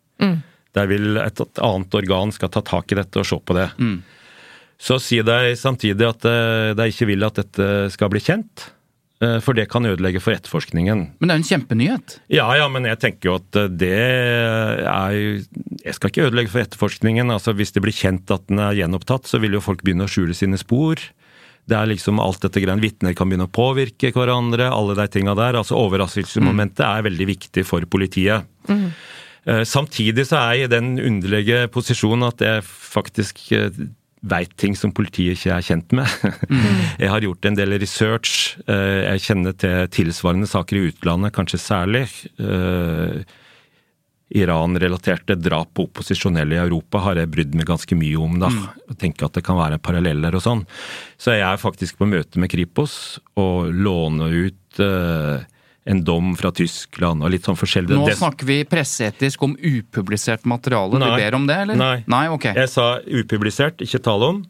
Der 0.72 0.86
vil 0.86 1.18
et 1.18 1.40
annet 1.58 1.94
organ 1.98 2.30
skal 2.32 2.50
ta 2.54 2.62
tak 2.62 2.92
i 2.92 2.98
dette 3.00 3.18
og 3.18 3.26
se 3.26 3.38
på 3.42 3.56
det. 3.56 3.68
Så 4.80 4.96
sier 5.02 5.24
de 5.26 5.54
samtidig 5.60 6.06
at 6.08 6.24
eh, 6.24 6.72
de 6.78 6.86
ikke 6.88 7.08
vil 7.10 7.26
at 7.26 7.36
dette 7.36 7.64
skal 7.92 8.08
bli 8.08 8.22
kjent, 8.24 8.70
eh, 9.20 9.36
for 9.44 9.52
det 9.52 9.66
kan 9.68 9.84
ødelegge 9.84 10.22
for 10.24 10.32
etterforskningen. 10.32 11.02
Men 11.20 11.28
det 11.28 11.34
er 11.34 11.36
jo 11.36 11.42
en 11.42 11.50
kjempenyhet. 11.50 12.14
Ja, 12.32 12.46
ja, 12.56 12.68
men 12.72 12.88
jeg 12.88 12.96
tenker 13.02 13.28
jo 13.28 13.34
at 13.42 13.58
eh, 13.60 13.68
det 13.68 13.92
er 14.88 15.12
jo 15.18 15.34
Jeg 15.84 15.96
skal 15.98 16.10
ikke 16.12 16.26
ødelegge 16.30 16.54
for 16.54 16.64
etterforskningen. 16.64 17.28
altså 17.30 17.52
Hvis 17.52 17.72
det 17.76 17.82
blir 17.84 17.92
kjent 17.92 18.30
at 18.32 18.46
den 18.48 18.58
er 18.58 18.78
gjenopptatt, 18.78 19.28
så 19.28 19.40
vil 19.42 19.58
jo 19.58 19.60
folk 19.64 19.84
begynne 19.84 20.08
å 20.08 20.12
skjule 20.12 20.36
sine 20.36 20.56
spor. 20.56 20.96
Det 21.70 21.76
er 21.78 21.90
liksom 21.92 22.18
alt 22.22 22.42
dette 22.42 22.62
greiene. 22.62 22.82
Vitner 22.82 23.14
kan 23.14 23.30
begynne 23.30 23.46
å 23.46 23.52
påvirke 23.54 24.10
hverandre. 24.16 24.66
Alle 24.74 24.96
de 24.98 25.06
tinga 25.14 25.36
der. 25.38 25.60
altså 25.60 25.78
Overraskelsesmomentet 25.78 26.82
er 26.86 27.06
veldig 27.06 27.28
viktig 27.30 27.64
for 27.68 27.86
politiet. 27.90 28.48
Mm. 28.66 28.90
Samtidig 29.64 30.26
så 30.28 30.36
er 30.36 30.58
jeg 30.58 30.66
i 30.68 30.72
den 30.74 30.90
underlige 31.00 31.62
posisjonen 31.72 32.26
at 32.28 32.42
jeg 32.44 32.66
faktisk 32.66 33.40
veit 34.20 34.52
ting 34.60 34.74
som 34.76 34.92
politiet 34.92 35.38
ikke 35.38 35.54
er 35.56 35.64
kjent 35.64 35.94
med. 35.96 36.06
Jeg 37.00 37.08
har 37.08 37.24
gjort 37.24 37.46
en 37.48 37.56
del 37.56 37.72
research. 37.80 38.58
Eh, 38.68 39.06
Jeg 39.14 39.22
kjenner 39.24 39.56
til 39.56 39.86
tilsvarende 39.96 40.48
saker 40.50 40.76
i 40.76 40.82
utlandet, 40.90 41.32
kanskje 41.36 41.62
særlig. 41.62 42.04
Iran-relaterte 44.30 45.34
drap 45.34 45.72
på 45.74 45.88
opposisjonelle 45.88 46.54
i 46.54 46.60
Europa 46.62 47.02
har 47.02 47.18
jeg 47.18 47.30
brydd 47.32 47.56
meg 47.58 47.66
ganske 47.66 47.96
mye 47.98 48.18
om. 48.20 48.38
da, 48.42 48.50
og 48.86 48.98
tenker 48.98 49.26
at 49.26 49.38
det 49.38 49.44
kan 49.46 49.58
være 49.58 49.80
paralleller 49.82 50.36
og 50.38 50.44
sånn. 50.44 50.66
Så 51.18 51.34
jeg 51.34 51.46
er 51.46 51.58
faktisk 51.58 51.98
på 51.98 52.06
møte 52.06 52.38
med 52.38 52.52
Kripos 52.52 53.18
og 53.40 53.72
låner 53.74 54.36
ut 54.46 54.82
eh, 54.84 55.42
en 55.90 56.04
dom 56.04 56.36
fra 56.38 56.52
Tyskland 56.54 57.24
og 57.24 57.32
litt 57.34 57.48
sånn 57.48 57.58
forskjellig. 57.58 57.96
Nå 57.98 58.06
snakker 58.14 58.46
vi 58.46 58.60
presseetisk 58.68 59.42
om 59.42 59.56
upublisert 59.56 60.46
materiale. 60.46 61.00
Du 61.00 61.08
ber 61.08 61.38
om 61.40 61.50
det, 61.50 61.58
eller? 61.64 61.80
Nei. 61.80 61.96
Nei, 62.06 62.24
ok. 62.30 62.52
Jeg 62.54 62.70
sa 62.70 62.90
upublisert, 63.02 63.82
ikke 63.82 64.02
tale 64.04 64.34
om. 64.36 64.42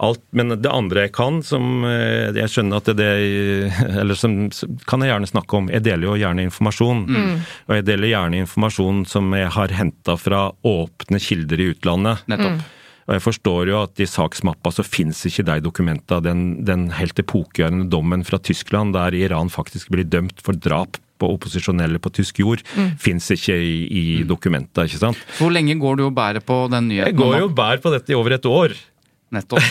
Alt, 0.00 0.22
men 0.32 0.48
det 0.56 0.70
andre 0.72 1.02
jeg 1.04 1.12
kan, 1.12 1.42
som 1.44 1.84
eh, 1.84 2.30
jeg 2.32 2.48
skjønner 2.48 2.80
at 2.80 2.88
det 2.96 3.08
Eller 4.00 4.16
som 4.16 4.36
kan 4.88 5.04
jeg 5.04 5.12
gjerne 5.12 5.28
snakke 5.28 5.58
om. 5.58 5.68
Jeg 5.72 5.84
deler 5.84 6.08
jo 6.08 6.18
gjerne 6.22 6.46
informasjon. 6.48 7.02
Og 7.68 7.74
jeg 7.76 7.84
deler 7.90 8.12
gjerne 8.14 8.40
informasjon 8.46 9.02
som 9.10 9.28
jeg 9.36 9.50
har 9.56 9.74
henta 9.76 10.16
fra 10.16 10.46
åpne 10.64 11.20
kilder 11.20 11.60
i 11.60 11.70
utlandet. 11.74 12.24
Nettopp. 12.32 12.62
Og 13.10 13.16
jeg 13.16 13.22
forstår 13.24 13.68
jo 13.72 13.78
at 13.82 14.00
i 14.00 14.06
saksmappa 14.06 14.70
så 14.70 14.84
fins 14.86 15.20
ikke 15.26 15.42
de 15.48 15.56
dokumenta. 15.64 16.20
Den, 16.22 16.60
den 16.64 16.88
helt 16.94 17.18
epokegjørende 17.18 17.88
dommen 17.90 18.22
fra 18.24 18.38
Tyskland 18.38 18.94
der 18.94 19.16
Iran 19.18 19.50
faktisk 19.50 19.90
blir 19.90 20.06
dømt 20.06 20.38
for 20.44 20.54
drap 20.54 20.96
på 21.20 21.28
opposisjonelle 21.34 21.98
på 22.00 22.08
tysk 22.16 22.38
jord, 22.40 22.62
Mm. 22.76 22.94
fins 23.02 23.26
ikke 23.34 23.52
i, 23.60 23.74
i 23.92 24.04
dokumenta, 24.24 24.86
ikke 24.88 25.00
sant? 25.02 25.18
Hvor 25.36 25.50
lenge 25.52 25.74
går 25.76 25.98
du 25.98 26.06
og 26.06 26.14
bærer 26.16 26.40
på 26.40 26.62
den 26.72 26.86
nyheten? 26.88 27.10
Jeg 27.10 27.18
går 27.18 27.34
jo 27.42 27.48
og 27.50 27.56
bærer 27.58 27.82
på 27.82 27.92
dette 27.92 28.14
i 28.14 28.16
over 28.16 28.38
et 28.38 28.46
år. 28.48 28.72
Nettopp. 29.30 29.62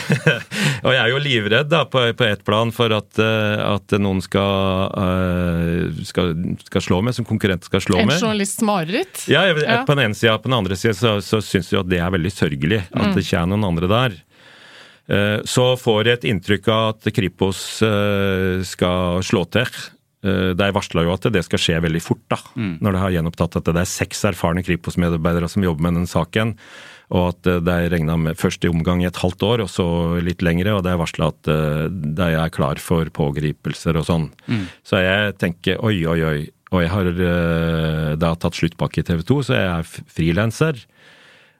Og 0.88 0.94
jeg 0.96 1.00
er 1.04 1.10
jo 1.12 1.18
livredd 1.20 1.68
da, 1.72 1.82
på, 1.92 2.00
på 2.16 2.24
ett 2.30 2.46
plan 2.48 2.70
for 2.72 2.94
at, 2.96 3.20
eh, 3.20 3.60
at 3.76 3.92
noen 4.00 4.22
skal, 4.24 4.94
eh, 5.04 6.00
skal, 6.08 6.32
skal 6.64 6.86
slå 6.86 7.02
meg, 7.04 7.18
som 7.18 7.28
konkurrent 7.28 7.68
skal 7.68 7.84
slå 7.84 8.00
En 8.00 8.08
meg. 8.08 8.22
journalists 8.22 8.64
mareritt. 8.64 9.26
Ja, 9.28 9.44
jeg, 9.50 9.60
Ja. 9.68 9.82
På 9.84 9.98
den 10.00 10.06
ene 10.08 10.16
sida. 10.16 10.38
På 10.40 10.48
den 10.48 10.56
andre 10.62 10.80
sida 10.80 10.96
så, 10.96 11.18
så 11.26 11.42
syns 11.44 11.74
jeg 11.74 11.82
at 11.84 11.92
det 11.92 12.00
er 12.00 12.16
veldig 12.16 12.32
sørgelig. 12.32 12.82
At 12.96 13.12
det 13.18 13.26
ikke 13.28 13.42
er 13.44 13.52
noen 13.52 13.68
andre 13.74 13.92
der. 13.92 14.18
Eh, 15.12 15.38
Så 15.50 15.68
får 15.82 16.06
jeg 16.08 16.20
et 16.22 16.28
inntrykk 16.32 16.68
av 16.72 16.90
at 16.96 17.12
Kripos 17.16 17.60
skal 18.70 19.20
slå 19.26 19.44
til. 19.52 19.68
Eh, 20.24 20.52
De 20.56 20.72
varsla 20.76 21.04
jo 21.06 21.14
at 21.16 21.28
det 21.34 21.44
skal 21.48 21.62
skje 21.62 21.82
veldig 21.84 22.02
fort, 22.04 22.24
da, 22.32 22.40
når 22.56 22.96
de 22.96 23.04
har 23.04 23.14
gjenopptatt 23.16 23.60
at 23.60 23.70
det 23.72 23.84
er 23.84 23.88
seks 23.92 24.24
erfarne 24.32 24.64
Kripos-medarbeidere 24.66 25.50
som 25.52 25.64
jobber 25.64 25.86
med 25.88 26.00
den 26.02 26.08
saken. 26.10 26.56
Og 27.10 27.32
at 27.32 27.48
det 27.66 27.74
er 27.74 27.90
regna 27.90 28.14
med 28.22 28.38
først 28.38 28.64
i 28.66 28.70
omgang 28.70 29.02
i 29.02 29.08
et 29.10 29.18
halvt 29.18 29.42
år, 29.48 29.64
og 29.66 29.70
så 29.74 29.86
litt 30.22 30.44
lengre. 30.46 30.76
Og 30.78 30.84
det 30.86 30.92
er 30.94 31.00
varsla 31.02 31.32
at 31.34 31.50
eh, 31.50 31.88
de 31.90 32.28
er 32.38 32.52
klar 32.54 32.78
for 32.78 33.10
pågripelser 33.10 33.98
og 33.98 34.06
sånn. 34.06 34.28
Så 34.86 35.02
jeg 35.02 35.34
tenker 35.42 35.82
oi, 35.82 35.96
oi, 36.06 36.20
oi. 36.28 36.40
Og 36.70 36.84
jeg 36.84 36.92
har 36.94 37.08
eh, 37.10 38.12
da 38.22 38.36
tatt 38.38 38.54
sluttpakke 38.60 39.02
i 39.02 39.08
TV 39.08 39.24
2, 39.26 39.40
så 39.48 39.58
jeg 39.58 39.72
er 39.74 39.90
frilanser. 40.14 40.84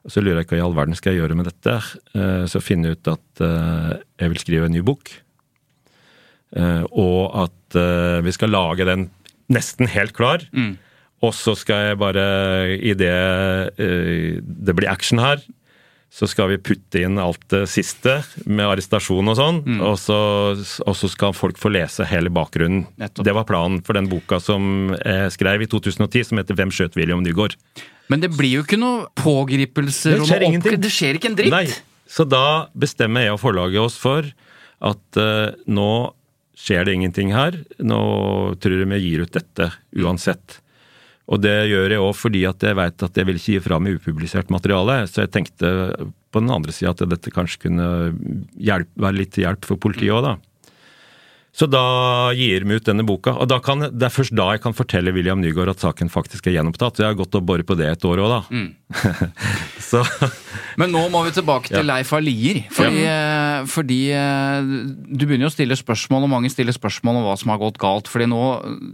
Så 0.10 0.22
lurer 0.22 0.44
jeg 0.44 0.52
hva 0.52 0.60
i 0.60 0.62
all 0.68 0.78
verden 0.78 0.96
skal 0.96 1.16
jeg 1.16 1.24
gjøre 1.24 1.36
med 1.42 1.50
dette. 1.50 1.74
Eh, 2.14 2.46
Så 2.48 2.62
finner 2.62 2.94
jeg 2.94 3.02
ut 3.02 3.10
at 3.16 3.42
eh, 3.42 3.98
jeg 4.22 4.30
vil 4.36 4.44
skrive 4.46 4.70
en 4.70 4.78
ny 4.78 4.86
bok. 4.86 5.10
Eh, 6.56 6.84
Og 6.94 7.34
at 7.48 7.78
eh, 7.78 8.20
vi 8.26 8.32
skal 8.38 8.54
lage 8.54 8.86
den 8.88 9.10
nesten 9.50 9.90
helt 9.90 10.14
klar. 10.14 10.46
Og 11.26 11.34
så 11.36 11.56
skal 11.60 11.90
jeg 11.90 12.00
bare, 12.00 12.26
idet 12.80 13.76
det 13.76 14.76
blir 14.78 14.88
action 14.88 15.20
her, 15.20 15.42
så 16.10 16.26
skal 16.28 16.50
vi 16.50 16.58
putte 16.58 17.04
inn 17.06 17.20
alt 17.22 17.44
det 17.54 17.66
siste 17.70 18.16
med 18.50 18.66
arrestasjon 18.66 19.30
og 19.30 19.36
sånn. 19.38 19.60
Og, 19.78 19.94
så, 20.02 20.18
og 20.58 20.96
så 20.98 21.10
skal 21.12 21.36
folk 21.38 21.60
få 21.62 21.70
lese 21.76 22.08
hele 22.10 22.32
bakgrunnen. 22.34 22.88
Nettopp. 22.98 23.28
Det 23.28 23.36
var 23.38 23.46
planen 23.50 23.84
for 23.86 24.00
den 24.00 24.10
boka 24.10 24.40
som 24.42 24.96
jeg 24.98 25.36
skrev 25.36 25.66
i 25.66 25.70
2010, 25.70 26.32
som 26.32 26.42
heter 26.42 26.58
'Hvem 26.58 26.74
skjøt 26.74 26.98
William 26.98 27.22
Nygaard'. 27.26 27.58
Men 28.10 28.26
det 28.26 28.32
blir 28.34 28.58
jo 28.58 28.64
ikke 28.66 28.80
noe 28.82 29.06
pågripelser 29.14 30.18
Det 30.18 30.24
og 30.24 30.32
skjer 30.32 30.48
noe 30.50 30.78
Det 30.82 30.94
skjer 30.94 31.20
ikke 31.20 31.30
en 31.30 31.38
dritt. 31.38 31.54
Nei, 31.54 31.68
så 32.10 32.26
da 32.26 32.70
bestemmer 32.74 33.28
jeg 33.28 33.36
og 33.36 33.44
forlaget 33.44 33.84
oss 33.84 34.00
for 34.02 34.26
at 34.82 35.20
uh, 35.22 35.54
nå 35.70 35.92
skjer 36.58 36.90
det 36.90 36.98
ingenting 36.98 37.36
her. 37.36 37.54
Nå 37.78 38.02
tror 38.58 38.82
jeg 38.82 38.90
vi 38.90 39.00
gir 39.04 39.28
ut 39.28 39.36
dette 39.38 39.70
uansett. 39.94 40.58
Og 41.30 41.42
det 41.44 41.56
gjør 41.70 41.94
jeg 41.94 42.02
òg 42.02 42.16
fordi 42.18 42.42
at 42.50 42.64
jeg 42.66 42.78
veit 42.80 43.04
at 43.06 43.18
jeg 43.20 43.28
vil 43.28 43.38
ikke 43.38 43.54
gi 43.54 43.62
fra 43.62 43.78
meg 43.82 44.00
upublisert 44.00 44.50
materiale. 44.54 45.04
Så 45.06 45.24
jeg 45.24 45.34
tenkte 45.36 45.72
på 46.34 46.42
den 46.42 46.54
andre 46.54 46.74
sida 46.74 46.96
at 46.96 47.04
dette 47.12 47.34
kanskje 47.34 47.68
kunne 47.68 47.90
hjelpe, 48.58 48.94
være 48.98 49.20
litt 49.20 49.36
til 49.36 49.46
hjelp 49.46 49.68
for 49.70 49.82
politiet 49.82 50.16
òg, 50.16 50.26
da. 50.26 50.34
Så 51.60 51.68
da 51.68 52.32
gir 52.38 52.64
vi 52.64 52.78
ut 52.80 52.86
denne 52.88 53.04
boka. 53.04 53.34
Og 53.36 53.50
da 53.52 53.58
kan, 53.60 53.84
det 53.92 54.06
er 54.08 54.14
først 54.14 54.32
da 54.38 54.46
jeg 54.54 54.62
kan 54.64 54.76
fortelle 54.76 55.12
William 55.12 55.42
Nygaard 55.44 55.74
at 55.74 55.84
saken 55.84 56.12
faktisk 56.12 56.48
er 56.48 56.56
gjenopptatt. 56.56 57.02
Jeg 57.02 57.12
har 57.12 57.18
gått 57.20 57.36
og 57.36 57.44
boret 57.50 57.68
på 57.68 57.76
det 57.76 57.90
et 57.92 58.06
år 58.08 58.22
òg, 58.24 58.32
da. 58.32 58.62
så 59.90 60.00
Men 60.80 60.94
nå 60.96 61.02
må 61.12 61.26
vi 61.28 61.34
tilbake 61.36 61.68
til 61.68 61.82
Ja. 61.82 61.88
Leif 61.90 62.14
Alier. 62.16 62.62
Fordi, 62.72 63.04
ja. 63.04 63.66
fordi 63.68 64.00
eh, 64.16 64.72
du 65.12 65.26
begynner 65.26 65.50
jo 65.50 65.52
å 65.52 65.58
stille 65.58 65.76
spørsmål, 65.76 66.30
og 66.30 66.34
mange 66.38 66.54
stiller 66.54 66.76
spørsmål 66.76 67.20
om 67.20 67.28
hva 67.28 67.36
som 67.42 67.52
har 67.52 67.60
gått 67.60 67.82
galt. 67.82 68.08
fordi 68.08 68.30
nå, 68.32 68.44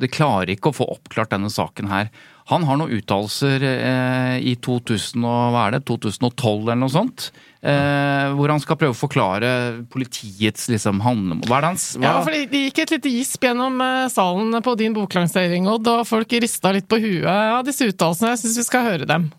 Det 0.01 0.09
klarer 0.15 0.55
ikke 0.55 0.73
å 0.73 0.79
få 0.81 0.89
oppklart 0.97 1.35
denne 1.37 1.53
saken 1.53 1.93
her. 1.93 2.09
Han 2.49 2.65
har 2.65 2.77
noen 2.81 2.97
uttalelser 2.97 3.61
eh, 3.65 4.35
i 4.41 4.57
2000 4.57 5.21
og, 5.21 5.53
hva 5.53 5.67
er 5.67 5.77
det, 5.77 5.85
2012 5.89 6.65
eller 6.65 6.81
noe 6.81 6.93
sånt. 6.93 7.29
Eh, 7.65 8.33
hvor 8.37 8.51
han 8.51 8.59
skal 8.61 8.77
prøve 8.77 8.93
å 8.93 8.97
forklare 8.97 9.49
politiets 9.89 10.67
liksom, 10.69 10.99
handlemål 11.01 11.47
Hva 11.49 11.57
er 11.57 11.63
det 11.63 11.69
hans 11.71 11.85
hva? 11.95 12.03
Ja, 12.03 12.17
for 12.21 12.35
Det 12.35 12.59
gikk 12.67 12.81
et 12.83 12.91
lite 12.93 13.13
gisp 13.13 13.47
gjennom 13.47 13.79
eh, 13.81 14.01
salen 14.13 14.53
på 14.61 14.75
din 14.77 14.93
boklansering, 14.93 15.65
Odd, 15.71 15.87
og 15.89 16.03
folk 16.05 16.35
rista 16.43 16.73
litt 16.75 16.85
på 16.91 16.99
huet 17.01 17.25
av 17.25 17.63
disse 17.65 17.87
uttalelsene. 17.89 18.35
Jeg 18.35 18.43
syns 18.43 18.59
vi 18.59 18.65
skal 18.67 18.85
høre 18.85 19.07
dem. 19.09 19.31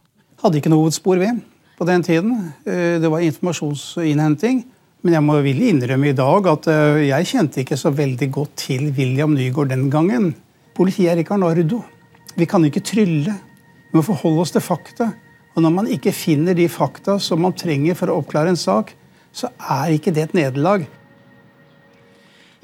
Hadde 0.43 0.59
ikke 0.59 0.73
noe 0.73 0.87
hovedspor 0.87 1.21
ved 1.23 1.39
på 1.79 1.87
den 1.87 2.03
tiden. 2.03 2.33
Eh, 2.67 2.97
Det 3.05 3.13
var 3.13 3.23
informasjonsinnhenting. 3.23 4.65
Men 5.05 5.15
jeg 5.15 5.23
må 5.23 5.37
vil 5.45 5.61
innrømme 5.69 6.09
i 6.11 6.17
dag 6.17 6.49
at 6.51 6.65
jeg 7.05 7.29
kjente 7.31 7.61
ikke 7.63 7.77
så 7.79 7.93
veldig 7.95 8.27
godt 8.35 8.57
til 8.59 8.89
William 8.97 9.37
Nygaard 9.37 9.71
den 9.71 9.85
gangen. 9.93 10.33
Politiet 10.75 11.13
er 11.13 11.21
ikke 11.23 11.37
Arnardo. 11.37 11.85
Vi 12.35 12.49
kan 12.49 12.65
ikke 12.67 12.83
trylle. 12.83 13.37
Vi 13.93 13.95
må 13.95 14.03
forholde 14.03 14.43
oss 14.43 14.57
til 14.57 14.65
fakta. 14.65 15.13
Og 15.57 15.65
når 15.65 15.73
man 15.73 15.89
ikke 15.89 16.13
finner 16.13 16.57
de 16.57 16.69
fakta 16.69 17.17
som 17.23 17.41
man 17.41 17.57
trenger 17.57 17.97
for 17.97 18.13
å 18.13 18.21
oppklare 18.21 18.53
en 18.53 18.61
sak, 18.61 18.93
så 19.33 19.49
er 19.57 19.97
ikke 19.97 20.13
det 20.13 20.29
et 20.29 20.37
nederlag. 20.37 20.85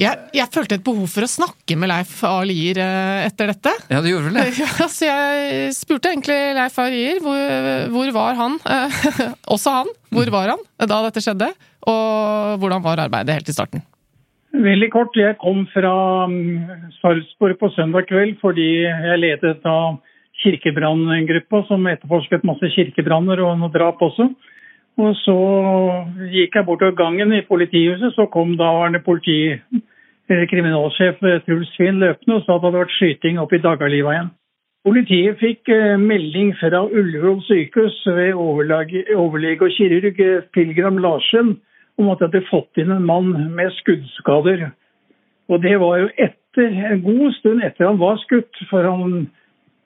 Jeg, 0.00 0.18
jeg 0.34 0.50
følte 0.50 0.76
et 0.78 0.84
behov 0.84 1.04
for 1.12 1.24
å 1.24 1.30
snakke 1.30 1.76
med 1.78 1.90
Leif 1.90 2.14
A. 2.26 2.32
Lier 2.48 2.80
eh, 2.82 3.26
etter 3.28 3.52
dette. 3.52 3.72
Ja, 3.92 4.00
det 4.02 4.12
gjorde 4.12 4.30
vel 4.30 4.38
det. 4.40 4.46
Ja, 4.80 4.88
så 4.90 5.08
jeg 5.08 5.74
spurte 5.76 6.10
egentlig 6.10 6.38
Leif 6.56 6.78
A. 6.80 6.88
Lier 6.92 7.20
hvor, 7.22 7.40
hvor 7.92 8.12
var 8.16 8.38
han, 8.40 8.58
eh, 8.66 9.00
også 9.54 9.76
han, 9.78 9.92
hvor 10.12 10.32
var 10.34 10.54
han 10.54 10.64
da 10.80 11.00
dette 11.06 11.22
skjedde? 11.24 11.52
Og 11.88 12.60
hvordan 12.62 12.84
var 12.84 13.04
arbeidet 13.04 13.40
helt 13.40 13.52
i 13.52 13.56
starten? 13.56 13.84
Veldig 14.52 14.88
kort. 14.92 15.16
Jeg 15.16 15.38
kom 15.40 15.64
fra 15.72 15.92
mm, 16.28 16.90
Sarpsborg 17.00 17.56
på 17.60 17.70
søndag 17.76 18.08
kveld 18.10 18.36
fordi 18.42 18.68
jeg 18.84 19.20
ledet 19.22 19.60
da 19.64 19.76
kirkebranngruppa 20.42 21.62
som 21.68 21.86
etterforsket 21.90 22.44
masse 22.46 22.70
kirkebranner 22.74 23.40
og 23.44 23.56
noe 23.60 23.72
drap 23.74 24.02
også. 24.02 24.28
Og 25.00 25.16
så 25.22 25.38
gikk 26.34 26.58
jeg 26.58 26.68
bortover 26.68 26.98
gangen 26.98 27.32
i 27.32 27.44
politihuset, 27.46 28.12
så 28.12 28.26
kom 28.28 28.58
daværende 28.60 29.00
politi, 29.04 29.56
kriminalsjef 30.28 31.22
eh, 31.24 31.40
Truls 31.46 31.72
Finn 31.76 32.00
løpende 32.00 32.38
og 32.38 32.44
sa 32.44 32.54
at 32.54 32.62
det 32.62 32.68
hadde 32.68 32.78
vært 32.78 32.94
skyting 32.98 33.40
oppe 33.42 33.58
i 33.58 33.64
Dagerliva 33.64 34.14
Politiet 34.82 35.38
fikk 35.38 35.68
eh, 35.70 35.96
melding 36.00 36.54
fra 36.58 36.84
Ullevål 36.84 37.42
sykehus 37.46 37.98
ved 38.06 38.34
overlege 38.34 39.04
og 39.16 39.36
kirurg 39.76 40.20
eh, 40.20 40.42
Pilgram 40.54 40.98
Larsen 40.98 41.56
om 42.00 42.08
at 42.10 42.18
de 42.18 42.28
hadde 42.28 42.48
fått 42.48 42.80
inn 42.80 42.90
en 42.90 43.04
mann 43.06 43.30
med 43.54 43.70
skuddskader. 43.78 44.70
Og 45.52 45.62
det 45.62 45.76
var 45.78 46.00
jo 46.00 46.08
etter, 46.16 46.72
en 46.88 47.02
god 47.04 47.34
stund 47.38 47.62
etter 47.62 47.86
han 47.86 48.00
var 48.00 48.18
skutt. 48.24 48.62
For 48.70 48.86
han 48.88 49.28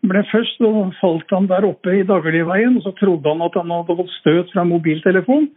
ble 0.09 0.23
først 0.31 0.61
falt 1.01 1.33
han 1.35 1.49
der 1.51 1.67
oppe 1.69 1.93
i 1.99 2.05
Dagligveien, 2.07 2.77
og 2.77 2.83
så 2.83 2.93
trodde 2.99 3.29
han 3.29 3.45
at 3.45 3.57
han 3.59 3.71
hadde 3.71 3.97
fått 3.99 4.13
støt 4.21 4.53
fra 4.55 4.65
mobiltelefon. 4.65 5.49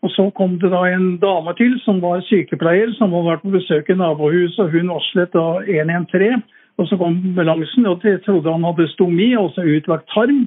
Og 0.00 0.10
så 0.14 0.30
kom 0.36 0.56
det 0.60 0.70
da 0.72 0.80
en 0.88 1.18
dame 1.20 1.52
til 1.58 1.74
som 1.84 2.00
var 2.00 2.22
sykepleier, 2.24 2.94
som 2.96 3.12
hadde 3.12 3.28
vært 3.28 3.44
på 3.44 3.52
besøk 3.52 3.90
i 3.92 3.98
nabohuset, 4.00 4.62
og 4.64 4.72
hun 4.72 4.92
varslet 4.94 5.34
da 5.36 5.46
113. 5.66 6.42
Og 6.80 6.88
så 6.88 6.96
kom 6.96 7.18
ambulansen, 7.18 7.86
og 7.86 8.00
de 8.02 8.16
trodde 8.24 8.52
han 8.52 8.64
hadde 8.64 8.88
stomi, 8.94 9.34
altså 9.36 9.66
utlagt 9.68 10.08
tarm. 10.14 10.46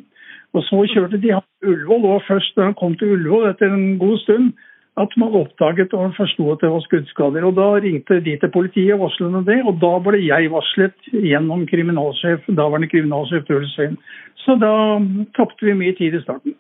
Og 0.54 0.66
så 0.66 0.82
kjørte 0.90 1.22
de 1.22 1.36
ham 1.36 1.46
til 1.62 1.76
Ullevål, 1.76 2.06
og 2.16 2.26
først 2.28 2.58
da 2.58 2.70
han 2.70 2.78
kom 2.80 2.98
til 2.98 3.14
Ullevål 3.14 3.52
etter 3.52 3.70
en 3.70 4.00
god 4.02 4.18
stund, 4.26 4.54
at 5.02 5.16
man 5.18 5.34
oppdaget 5.34 5.94
og 5.98 6.12
forsto 6.18 6.52
at 6.54 6.62
det 6.62 6.70
var 6.70 6.84
skuddskader. 6.86 7.46
Og 7.48 7.56
Da 7.58 7.68
ringte 7.82 8.20
de 8.22 8.36
til 8.38 8.52
politiet 8.54 8.94
og 8.94 9.08
varslet 9.08 9.40
om 9.40 9.46
det, 9.46 9.62
og 9.66 9.80
da 9.82 9.94
ble 10.06 10.20
jeg 10.22 10.52
varslet 10.54 11.08
gjennom 11.14 11.66
kriminalsjef, 11.70 12.46
daværende 12.48 12.90
kriminalsjef 12.92 13.48
Truls 13.48 13.74
Sveen. 13.74 13.98
Så 14.46 14.58
da 14.62 15.00
tapte 15.38 15.66
vi 15.66 15.74
mye 15.74 15.96
tid 15.98 16.14
i 16.14 16.22
starten. 16.22 16.54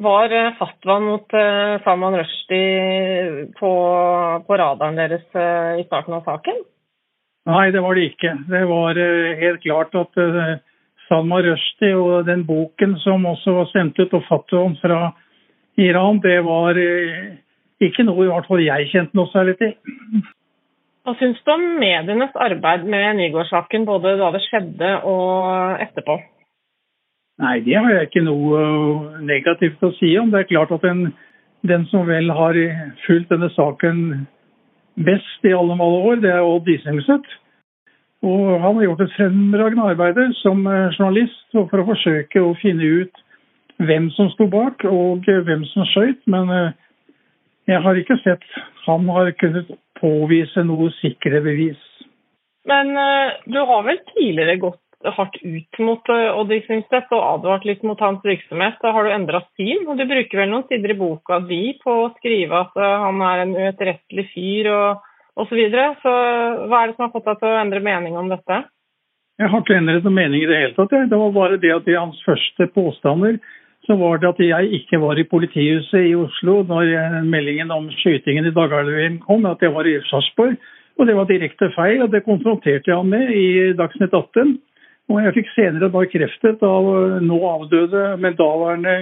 Var 0.00 0.30
fatwa 0.30 0.56
fatwaen 0.58 1.04
mot 1.04 1.34
uh, 1.34 1.82
Salman 1.84 2.16
Rushdie 2.20 3.48
på, 3.58 3.70
på, 4.46 4.56
radaren 4.56 4.96
deres 4.96 5.26
uh, 5.34 5.74
i 5.74 5.84
starten 5.88 6.14
av 6.14 6.24
saken? 6.24 6.62
Nei, 7.50 7.70
det 7.74 7.82
var 7.82 7.96
det 7.96 8.12
ikke. 8.12 8.36
Det 8.46 8.64
var 8.68 8.98
helt 9.40 9.62
klart 9.64 9.94
at 9.96 10.18
Salman 11.08 11.42
Rushdie 11.48 11.96
og 11.96 12.28
den 12.28 12.44
boken 12.46 12.94
som 13.02 13.24
også 13.26 13.56
var 13.56 13.70
sendt 13.72 13.98
ut, 13.98 14.12
og 14.12 14.26
fatwaen 14.28 14.76
fra 14.82 15.08
Iran, 15.78 16.18
det 16.22 16.40
var 16.46 16.78
eh, 16.78 17.38
ikke 17.80 18.04
noe 18.06 18.24
i 18.24 18.30
hvert 18.30 18.48
fall 18.50 18.64
jeg 18.64 18.90
kjente 18.90 19.16
noe 19.18 19.30
særlig 19.30 19.54
til. 19.60 19.76
Hva 21.06 21.14
syns 21.20 21.38
du 21.44 21.52
om 21.54 21.62
medienes 21.80 22.34
arbeid 22.36 22.84
med 22.90 23.20
Nygaard-saken, 23.20 23.86
både 23.88 24.16
da 24.20 24.32
det 24.34 24.42
skjedde 24.48 24.90
og 25.08 25.84
etterpå? 25.84 26.18
Nei, 27.38 27.60
det 27.62 27.76
har 27.78 27.92
jeg 27.94 28.08
ikke 28.08 28.26
noe 28.26 28.62
eh, 28.64 29.20
negativt 29.28 29.86
å 29.86 29.94
si 30.00 30.10
om. 30.18 30.32
Det 30.34 30.42
er 30.42 30.50
klart 30.50 30.74
at 30.74 30.82
den, 30.84 31.12
den 31.70 31.86
som 31.92 32.08
vel 32.10 32.32
har 32.34 32.58
fulgt 33.06 33.30
denne 33.30 33.50
saken 33.54 34.26
best 34.98 35.46
i 35.46 35.54
alle 35.54 35.78
alle 35.78 36.02
år, 36.10 36.18
det 36.24 36.32
er 36.34 36.42
Odd 36.42 36.66
Isengset. 36.68 37.30
Og 38.26 38.58
han 38.58 38.74
har 38.80 38.82
gjort 38.82 39.04
et 39.04 39.14
fremragende 39.14 39.88
arbeid 39.92 40.18
som 40.42 40.66
eh, 40.66 40.90
journalist 40.98 41.54
for 41.54 41.78
å 41.78 41.88
forsøke 41.92 42.42
å 42.42 42.56
finne 42.58 42.92
ut 43.04 43.24
hvem 43.78 44.10
som 44.16 44.30
sto 44.34 44.48
bak 44.50 44.84
og 44.88 45.26
hvem 45.26 45.64
som 45.72 45.86
skøyt, 45.92 46.20
men 46.30 46.50
eh, 46.54 46.74
jeg 47.70 47.82
har 47.84 48.00
ikke 48.00 48.18
sett 48.24 48.44
han 48.86 49.08
har 49.12 49.30
kunnet 49.38 49.70
påvise 50.00 50.64
noe 50.66 50.90
sikre 50.98 51.42
bevis. 51.44 51.80
Men 52.68 52.94
eh, 52.96 53.38
du 53.46 53.58
har 53.58 53.86
vel 53.86 54.00
tidligere 54.14 54.58
gått 54.62 54.84
hardt 55.14 55.36
ut 55.44 55.80
mot 55.84 56.10
eh, 56.10 56.30
Odd 56.34 56.54
Isingstedt 56.56 57.12
og 57.14 57.26
advart 57.34 57.66
litt 57.68 57.84
mot 57.86 58.00
hans 58.02 58.24
virksomhet. 58.26 58.80
Da 58.82 58.94
har 58.96 59.06
du 59.06 59.14
endra 59.14 59.42
syn, 59.58 59.86
og 59.86 60.00
du 60.00 60.06
bruker 60.10 60.42
vel 60.42 60.50
noen 60.52 60.66
sider 60.70 60.94
i 60.94 60.98
boka 60.98 61.42
di 61.46 61.62
på 61.82 62.00
å 62.06 62.10
skrive 62.16 62.64
at 62.64 62.80
han 62.80 63.22
er 63.30 63.44
en 63.44 63.54
uetterrettelig 63.58 64.26
fyr 64.32 64.72
og 64.74 65.04
osv. 65.38 65.52
Så, 65.52 65.54
videre. 65.54 65.92
så 66.02 66.12
hva 66.66 66.82
er 66.82 66.90
det 66.90 66.96
som 66.96 67.06
har 67.06 67.14
fått 67.14 67.28
deg 67.28 67.38
til 67.38 67.52
å 67.52 67.60
endre 67.60 67.84
mening 67.84 68.18
om 68.18 68.32
dette? 68.32 68.58
Jeg 69.38 69.52
har 69.52 69.62
ikke 69.62 69.76
endret 69.78 70.02
noen 70.02 70.16
mening 70.18 70.42
i 70.42 70.48
det 70.50 70.58
hele 70.58 70.74
tatt. 70.74 70.94
Det 71.10 71.18
var 71.20 71.34
bare 71.36 71.60
det 71.62 71.70
at 71.70 71.86
i 71.86 71.94
hans 71.94 72.18
første 72.26 72.66
påstander 72.74 73.38
så 73.88 73.96
var 73.96 74.18
det 74.20 74.28
at 74.28 74.40
jeg 74.44 74.72
ikke 74.78 75.00
var 75.00 75.16
i 75.16 75.24
politihuset 75.24 76.10
i 76.10 76.14
Oslo 76.14 76.60
når 76.68 77.22
meldingen 77.24 77.70
om 77.72 77.86
skytingen 78.02 78.44
i 78.44 78.52
Dagsrevyen 78.52 79.16
kom, 79.24 79.46
at 79.48 79.64
jeg 79.64 79.72
var 79.72 79.88
i 79.88 79.96
Sarpsborg. 80.10 80.58
Og 80.98 81.06
det 81.06 81.14
var 81.16 81.28
direkte 81.30 81.70
feil, 81.76 82.02
og 82.02 82.12
det 82.12 82.26
konfronterte 82.26 82.90
jeg 82.90 82.96
ham 82.96 83.08
med 83.08 83.30
i 83.32 83.72
Dagsnytt 83.78 84.12
18. 84.12 84.58
Og 85.08 85.22
jeg 85.24 85.34
fikk 85.38 85.48
senere 85.54 85.88
bekreftet 85.94 86.64
av 86.68 86.88
nå 87.24 87.38
avdøde, 87.48 88.02
men 88.20 88.36
daværende 88.36 88.96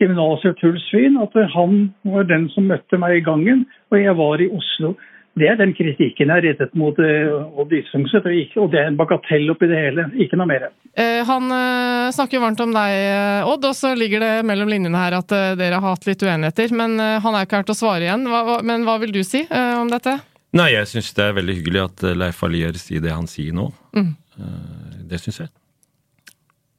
kriminalsjef 0.00 0.56
Truls 0.60 0.86
Svin 0.88 1.18
at 1.20 1.36
han 1.52 1.90
var 2.14 2.24
den 2.30 2.48
som 2.54 2.70
møtte 2.70 2.96
meg 3.02 3.18
i 3.18 3.26
gangen, 3.26 3.66
og 3.92 4.00
jeg 4.00 4.16
var 4.16 4.40
i 4.40 4.48
Oslo. 4.48 4.94
Det 5.34 5.48
er 5.50 5.56
den 5.58 5.72
kritikken 5.74 6.30
jeg 6.30 6.30
har 6.30 6.44
rettet 6.46 6.74
mot 6.78 6.98
uh, 7.02 7.58
Odd 7.58 7.72
Isungset, 7.74 8.26
og 8.60 8.68
det 8.70 8.78
er 8.78 8.90
en 8.92 8.98
bagatell 8.98 9.48
oppi 9.50 9.66
det 9.70 9.80
hele. 9.80 10.04
Ikke 10.22 10.38
noe 10.38 10.46
mer. 10.46 10.68
Uh, 10.94 11.24
han 11.26 11.50
uh, 11.50 12.12
snakker 12.14 12.42
varmt 12.42 12.62
om 12.62 12.74
deg, 12.74 12.94
Odd, 13.50 13.66
og 13.66 13.74
så 13.74 13.94
ligger 13.98 14.22
det 14.22 14.32
mellom 14.46 14.70
linjene 14.70 15.00
her 15.00 15.18
at 15.18 15.34
dere 15.58 15.80
har 15.80 15.96
hatt 15.96 16.06
litt 16.06 16.22
uenigheter. 16.22 16.70
Men 16.78 16.94
han 17.00 17.34
er 17.34 17.48
ikke 17.48 17.60
her 17.62 17.66
til 17.66 17.74
å 17.74 17.80
svare 17.80 18.06
igjen. 18.06 18.28
Men 18.66 18.86
hva 18.86 18.96
vil 19.02 19.14
du 19.14 19.22
si 19.26 19.42
om 19.50 19.90
dette? 19.90 20.20
Nei, 20.54 20.70
jeg 20.76 20.86
syns 20.92 21.10
det 21.16 21.26
er 21.26 21.36
veldig 21.40 21.58
hyggelig 21.58 21.82
at 21.82 22.06
Leif 22.14 22.42
Allier 22.46 22.78
sier 22.78 23.02
det 23.02 23.10
han 23.10 23.26
sier 23.30 23.54
nå. 23.56 23.66
Mm. 23.98 24.14
det 25.10 25.18
syns 25.24 25.42
jeg. 25.42 25.52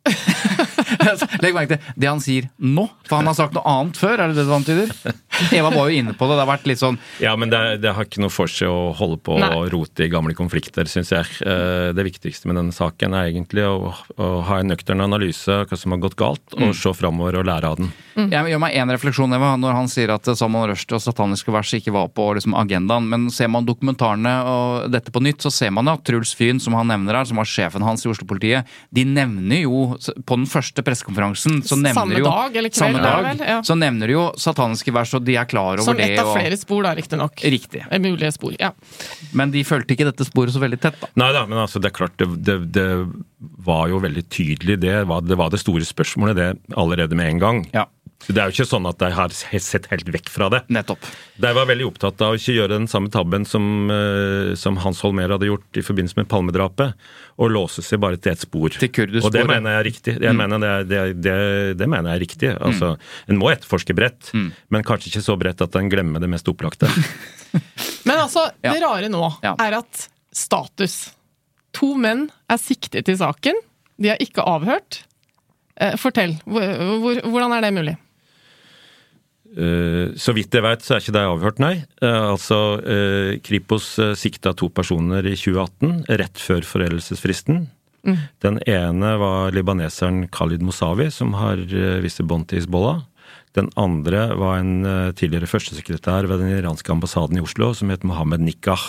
Legg 1.43 1.56
merke 1.56 1.76
til 1.76 1.93
det 1.99 2.10
han 2.10 2.22
sier 2.24 2.47
nå, 2.62 2.86
for 3.08 3.20
han 3.20 3.30
har 3.30 3.38
sagt 3.38 3.56
noe 3.58 3.66
annet 3.68 3.99
før, 3.99 4.22
er 4.22 4.32
det 4.32 4.39
det 4.39 4.47
du 4.47 4.53
antyder? 4.56 4.93
Eva 5.57 5.71
var 5.73 5.89
jo 5.89 5.99
inne 6.01 6.15
på 6.17 6.27
det, 6.27 6.38
det 6.38 6.43
har 6.43 6.49
vært 6.49 6.67
litt 6.69 6.81
sånn 6.81 6.97
Ja, 7.23 7.36
men 7.39 7.51
det, 7.51 7.61
det 7.83 7.93
har 7.95 8.07
ikke 8.07 8.23
noe 8.23 8.33
for 8.33 8.51
seg 8.51 8.71
å 8.71 8.93
holde 8.95 9.19
på 9.23 9.38
Nei. 9.41 9.51
og 9.55 9.69
rote 9.73 10.05
i 10.05 10.11
gamle 10.11 10.36
konflikter, 10.38 10.88
syns 10.89 11.11
jeg. 11.13 11.29
Eh, 11.45 11.91
det 11.95 12.05
viktigste 12.07 12.49
med 12.49 12.59
denne 12.59 12.75
saken 12.75 13.15
er 13.17 13.31
egentlig 13.31 13.65
å, 13.67 13.91
å 13.91 14.29
ha 14.47 14.59
en 14.61 14.71
nøktern 14.71 15.03
analyse 15.05 15.51
av 15.51 15.69
hva 15.69 15.79
som 15.79 15.95
har 15.95 16.01
gått 16.03 16.17
galt, 16.19 16.43
og 16.55 16.71
mm. 16.71 16.75
se 16.79 16.93
framover 16.97 17.39
og 17.41 17.47
lære 17.49 17.71
av 17.71 17.79
den. 17.81 17.91
Mm. 18.15 18.29
Jeg 18.31 18.53
gjør 18.53 18.61
meg 18.63 18.77
én 18.79 18.93
refleksjon, 18.95 19.36
Eva, 19.36 19.53
når 19.59 19.75
han 19.75 19.91
sier 19.91 20.13
at 20.15 20.29
Salman 20.38 20.69
Rushdie 20.71 20.97
og 20.97 21.03
sataniske 21.03 21.51
vers 21.53 21.73
ikke 21.77 21.93
var 21.95 22.11
på 22.15 22.29
liksom, 22.38 22.55
agendaen. 22.57 23.09
Men 23.11 23.27
ser 23.33 23.51
man 23.51 23.67
dokumentarene 23.67 24.36
og 24.47 24.89
dette 24.93 25.13
på 25.13 25.23
nytt, 25.23 25.43
så 25.43 25.51
ser 25.53 25.73
man 25.75 25.91
at 25.91 26.05
Truls 26.07 26.36
Fyn, 26.38 26.61
som 26.63 26.77
han 26.79 26.89
nevner 26.91 27.19
her, 27.19 27.27
som 27.27 27.41
var 27.41 27.49
sjefen 27.49 27.86
hans 27.86 28.05
i 28.05 28.11
Oslo-politiet, 28.11 28.69
de 28.95 29.05
nevner 29.07 29.65
jo 29.65 29.95
på 30.25 30.39
den 30.39 30.47
første 30.49 30.83
pressekonferansen 30.86 31.61
så 31.65 31.77
nevner 31.79 31.97
samme 31.97 32.19
jo, 32.19 32.29
dag 32.29 32.57
eller 32.59 32.71
kveld, 32.71 32.79
samme 32.79 33.03
dag, 33.03 33.27
vel, 33.27 33.43
ja. 33.49 33.57
så 33.65 33.77
nevner 33.77 34.11
de 34.11 34.15
jo 34.15 34.25
sataniske 34.41 34.93
vers, 34.95 35.13
og 35.17 35.24
de 35.26 35.38
er 35.39 35.47
klar 35.49 35.82
over 35.82 35.82
det. 35.82 35.88
Som 35.88 36.01
ett 36.03 36.21
av 36.21 36.32
flere 36.36 36.57
spor, 36.59 36.86
da, 36.86 36.93
riktignok. 36.97 37.43
Riktig. 37.55 37.84
Mulige 38.05 38.32
spor, 38.36 38.55
ja. 38.59 38.71
Men 39.36 39.53
de 39.53 39.63
fulgte 39.67 39.95
ikke 39.95 40.07
dette 40.09 40.28
sporet 40.28 40.55
så 40.55 40.61
veldig 40.63 40.80
tett, 40.84 40.99
da. 41.01 41.11
Nei 41.19 41.32
da, 41.36 41.45
men 41.49 41.61
altså, 41.65 41.82
det 41.84 41.91
er 41.91 41.97
klart, 41.97 42.17
det, 42.21 42.30
det, 42.47 42.57
det 42.76 42.88
var 43.65 43.89
jo 43.91 43.99
veldig 44.03 44.26
tydelig. 44.32 44.80
Det 44.84 44.95
var, 45.09 45.26
det 45.26 45.38
var 45.39 45.53
det 45.53 45.61
store 45.63 45.86
spørsmålet, 45.88 46.39
det 46.39 46.78
allerede 46.80 47.17
med 47.17 47.36
en 47.36 47.43
gang. 47.43 47.63
Ja. 47.76 47.88
Så 48.26 48.34
Det 48.34 48.41
er 48.41 48.49
jo 48.49 48.55
ikke 48.55 48.65
sånn 48.67 48.88
at 48.89 48.97
de 48.97 49.09
har 49.13 49.34
sett 49.36 49.86
helt 49.91 50.07
vekk 50.09 50.30
fra 50.34 50.47
det. 50.49 50.63
Nettopp. 50.73 51.05
De 51.41 51.51
var 51.53 51.67
veldig 51.69 51.86
opptatt 51.86 52.23
av 52.26 52.34
å 52.34 52.39
ikke 52.39 52.55
gjøre 52.55 52.80
den 52.80 52.88
samme 52.89 53.11
tabben 53.13 53.45
som, 53.45 53.65
uh, 53.91 54.55
som 54.57 54.80
Hans 54.82 55.03
Holmer 55.05 55.30
hadde 55.36 55.49
gjort 55.51 55.78
i 55.78 55.84
forbindelse 55.86 56.17
med 56.17 56.30
Palmedrapet. 56.32 56.95
Og 57.38 57.51
låse 57.53 57.84
seg 57.86 58.01
bare 58.01 58.17
til 58.17 58.34
ett 58.34 58.41
spor. 58.41 58.73
Til 58.73 59.19
Og 59.21 59.30
det 59.36 59.43
mener 59.45 59.76
jeg 59.76 59.82
er 59.84 59.88
riktig. 59.89 60.15
Jeg 60.23 60.34
mm. 60.34 60.41
mener 60.41 60.63
det, 60.63 60.71
er, 60.71 60.88
det, 60.89 61.03
det, 61.21 61.36
det, 61.82 61.89
mener 61.91 62.11
jeg 62.11 62.17
er 62.17 62.23
riktig. 62.23 62.53
Altså, 62.55 62.93
mm. 62.95 63.34
En 63.34 63.41
må 63.41 63.51
etterforske 63.51 63.97
bredt, 63.97 64.32
mm. 64.34 64.47
men 64.73 64.88
kanskje 64.88 65.11
ikke 65.11 65.26
så 65.28 65.36
bredt 65.39 65.61
at 65.65 65.78
en 65.78 65.91
glemmer 65.91 66.23
det 66.23 66.32
mest 66.32 66.49
opplagte. 66.49 66.89
men 68.07 68.15
altså, 68.15 68.47
det 68.63 68.80
rare 68.82 69.11
nå 69.11 69.28
ja. 69.43 69.53
er 69.61 69.82
at 69.84 70.07
status 70.36 71.03
To 71.76 71.91
menn 71.99 72.30
er 72.47 72.59
siktet 72.61 73.09
i 73.11 73.17
saken. 73.19 73.57
De 73.99 74.11
er 74.13 74.21
ikke 74.23 74.43
avhørt. 74.47 75.01
Eh, 75.76 75.97
fortell. 75.99 76.38
Hvordan 76.47 77.51
er 77.51 77.65
det 77.65 77.71
mulig? 77.76 77.95
Uh, 79.56 80.12
så 80.20 80.34
vidt 80.36 80.51
jeg 80.51 80.66
vet, 80.66 80.84
så 80.84 80.95
er 80.95 81.03
ikke 81.03 81.16
det 81.16 81.24
avhørt, 81.30 81.62
nei. 81.64 81.76
Uh, 82.03 82.34
altså, 82.34 82.60
uh, 82.84 83.32
Kripos 83.45 83.93
sikta 84.20 84.51
to 84.58 84.68
personer 84.76 85.24
i 85.24 85.36
2018, 85.39 86.01
rett 86.20 86.41
før 86.43 86.68
foreldelsesfristen. 86.68 87.66
Mm. 88.06 88.18
Den 88.43 88.60
ene 88.70 89.14
var 89.22 89.56
libaneseren 89.56 90.26
Khalid 90.34 90.66
Mosawi, 90.66 91.08
som 91.14 91.34
har 91.39 91.64
visse 92.03 92.26
bånd 92.28 92.49
til 92.49 92.60
Hizbollah. 92.60 93.06
Den 93.56 93.72
andre 93.80 94.28
var 94.38 94.60
en 94.60 94.84
tidligere 95.16 95.47
førstesekretær 95.47 96.28
ved 96.28 96.43
den 96.43 96.51
iranske 96.58 96.91
ambassaden 96.91 97.39
i 97.39 97.41
Oslo, 97.41 97.72
som 97.74 97.89
het 97.89 98.03
Mohammed 98.06 98.43
Nikah. 98.43 98.84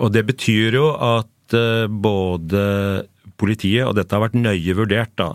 Og 0.00 0.08
det 0.10 0.24
betyr 0.32 0.78
jo 0.80 0.88
at 0.96 1.54
både 2.02 2.64
politiet, 3.40 3.86
og 3.88 3.96
dette 3.96 4.14
har 4.14 4.26
vært 4.26 4.38
nøye 4.38 4.76
vurdert 4.76 5.12
da, 5.18 5.32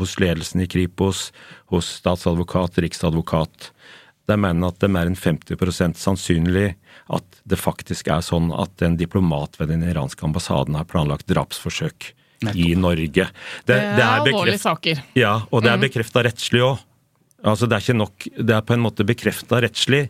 hos 0.00 0.16
ledelsen 0.22 0.64
i 0.64 0.68
Kripos, 0.70 1.28
hos 1.72 1.90
statsadvokat, 2.00 2.80
riksadvokat. 2.84 3.70
De 4.30 4.38
mener 4.38 4.70
at 4.70 4.80
det 4.80 4.88
er 4.88 4.94
mer 4.96 5.10
enn 5.10 5.18
50% 5.18 6.00
sannsynlig 6.00 6.72
at 7.12 7.40
det 7.48 7.58
faktisk 7.60 8.08
er 8.12 8.22
sånn 8.24 8.52
at 8.54 8.82
en 8.86 8.96
diplomat 8.96 9.58
ved 9.60 9.72
den 9.72 9.84
iranske 9.84 10.24
ambassaden 10.24 10.78
har 10.78 10.88
planlagt 10.88 11.28
drapsforsøk 11.30 12.12
i 12.54 12.72
Norge. 12.78 13.28
Det, 13.28 13.66
det 13.66 13.76
er, 13.76 13.90
det 13.98 14.04
er 14.04 14.22
alvorlige 14.22 14.62
saker. 14.62 15.02
Ja, 15.18 15.34
og 15.50 15.64
det 15.64 15.72
er 15.72 15.80
mm. 15.80 15.86
bekrefta 15.88 16.24
rettslig 16.26 16.64
òg. 16.64 16.80
Altså, 17.42 17.66
det 17.66 17.74
er 17.74 17.82
ikke 17.82 17.98
nok 17.98 18.26
Det 18.38 18.54
er 18.54 18.62
på 18.62 18.74
en 18.76 18.84
måte 18.84 19.06
bekrefta 19.06 19.58
rettslig. 19.64 20.04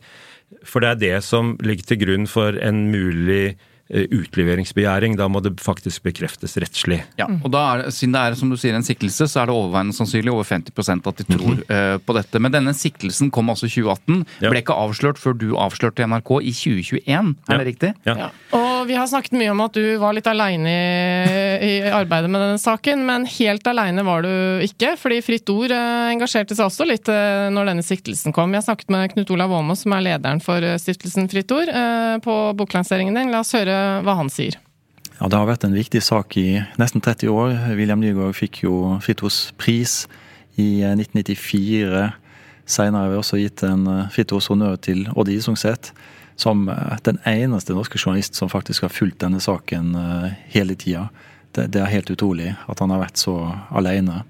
For 0.69 0.85
det 0.85 0.91
er 0.91 1.01
det 1.01 1.15
som 1.25 1.55
ligger 1.65 1.89
til 1.89 2.03
grunn 2.03 2.29
for 2.29 2.57
en 2.61 2.85
mulig 2.93 3.55
eh, 3.55 3.69
utleveringsbegjæring. 3.91 5.17
Da 5.19 5.29
må 5.29 5.43
det 5.45 5.55
faktisk 5.63 6.05
bekreftes 6.07 6.57
rettslig. 6.61 7.03
Ja, 7.21 7.29
og 7.29 7.51
da 7.53 7.63
er, 7.73 7.85
Siden 7.93 8.15
det 8.17 8.23
er 8.23 8.39
som 8.39 8.53
du 8.53 8.57
sier, 8.61 8.77
en 8.77 8.87
siktelse, 8.87 9.29
så 9.29 9.43
er 9.43 9.51
det 9.51 9.57
overveiende 9.57 9.97
sannsynlig 9.97 10.33
over 10.33 10.47
50% 10.49 11.09
at 11.09 11.21
de 11.21 11.27
tror 11.29 11.63
eh, 11.67 11.97
på 12.03 12.17
dette. 12.17 12.41
Men 12.43 12.55
denne 12.55 12.75
siktelsen 12.77 13.31
kom 13.35 13.51
altså 13.53 13.69
i 13.69 13.75
2018. 13.75 14.23
Ja. 14.45 14.53
Ble 14.53 14.63
ikke 14.63 14.77
avslørt 14.79 15.21
før 15.21 15.37
du 15.39 15.53
avslørte 15.61 16.07
NRK 16.09 16.35
i 16.41 16.55
2021, 16.57 17.33
er 17.49 17.61
det 17.61 17.69
riktig? 17.69 17.93
Ja. 18.09 18.31
Og 18.57 18.87
vi 18.89 18.97
har 18.99 19.09
snakket 19.11 19.37
mye 19.39 19.53
om 19.53 19.63
at 19.65 19.77
du 19.77 19.85
var 20.03 20.15
litt 20.17 20.29
aleine 20.31 20.73
i, 20.73 21.69
i 21.69 21.73
arbeidet 21.93 22.31
med 22.33 22.43
denne 22.43 22.61
saken, 22.61 23.05
men 23.07 23.27
helt 23.31 23.67
aleine 23.69 24.05
var 24.07 24.25
du 24.27 24.33
ikke, 24.65 24.95
fordi 25.01 25.21
Fritt 25.25 25.53
Ord 25.53 25.75
eh, 25.75 26.11
engasjerte 26.13 26.57
seg 26.59 26.69
også 26.69 26.87
litt 26.89 27.11
uh, 27.13 27.49
når 27.53 27.73
denne 27.73 27.87
siktelsen 27.87 28.35
kom. 28.35 28.55
Jeg 28.57 28.67
snakket 28.67 28.93
med 28.93 29.13
Knut 29.15 29.31
Olav 29.35 29.55
Åmås, 29.59 29.85
som 29.85 29.95
er 29.97 30.05
lederen 30.09 30.43
for 30.45 30.65
eh, 30.67 30.79
stiftelsen 30.81 31.31
Fritt 31.33 31.53
Ord, 31.55 31.71
uh, 31.71 32.17
på 32.25 32.37
boklanseringen 32.59 33.19
din. 33.19 33.33
La 33.35 33.43
oss 33.45 33.55
høre 33.57 33.79
hva 34.07 34.17
han 34.19 34.31
sier. 34.33 34.59
Ja, 35.19 35.29
Det 35.29 35.39
har 35.39 35.47
vært 35.47 35.65
en 35.69 35.77
viktig 35.77 36.03
sak 36.03 36.37
i 36.41 36.63
nesten 36.81 37.03
30 37.05 37.31
år. 37.31 37.53
William 37.79 38.01
Nygaard 38.03 38.35
fikk 38.39 38.65
jo 38.65 38.99
Fritos 39.05 39.53
pris 39.61 40.07
i 40.59 40.83
eh, 40.83 40.97
1994. 40.97 42.09
Senere 42.67 43.05
har 43.05 43.13
vi 43.13 43.21
også 43.21 43.39
gitt 43.41 43.63
en 43.67 43.87
Fritos 44.15 44.49
honnør 44.51 44.77
til 44.83 45.05
Odd 45.15 45.31
Isungset, 45.33 45.93
som 46.37 46.69
eh, 46.69 46.97
den 47.07 47.19
eneste 47.29 47.75
norske 47.77 47.99
journalist 48.01 48.39
som 48.39 48.51
faktisk 48.51 48.87
har 48.87 48.95
fulgt 48.95 49.21
denne 49.23 49.41
saken 49.43 49.95
eh, 49.99 50.29
hele 50.55 50.75
tida. 50.79 51.09
Det, 51.53 51.69
det 51.75 51.83
er 51.83 51.93
helt 51.93 52.11
utrolig 52.11 52.55
at 52.67 52.81
han 52.81 52.91
har 52.95 53.03
vært 53.05 53.21
så 53.21 53.37
alene. 53.71 54.23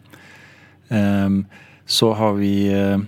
Ehm, 0.90 1.44
Så 1.86 2.12
har 2.14 2.32
vi 2.38 2.68
eh, 2.72 2.98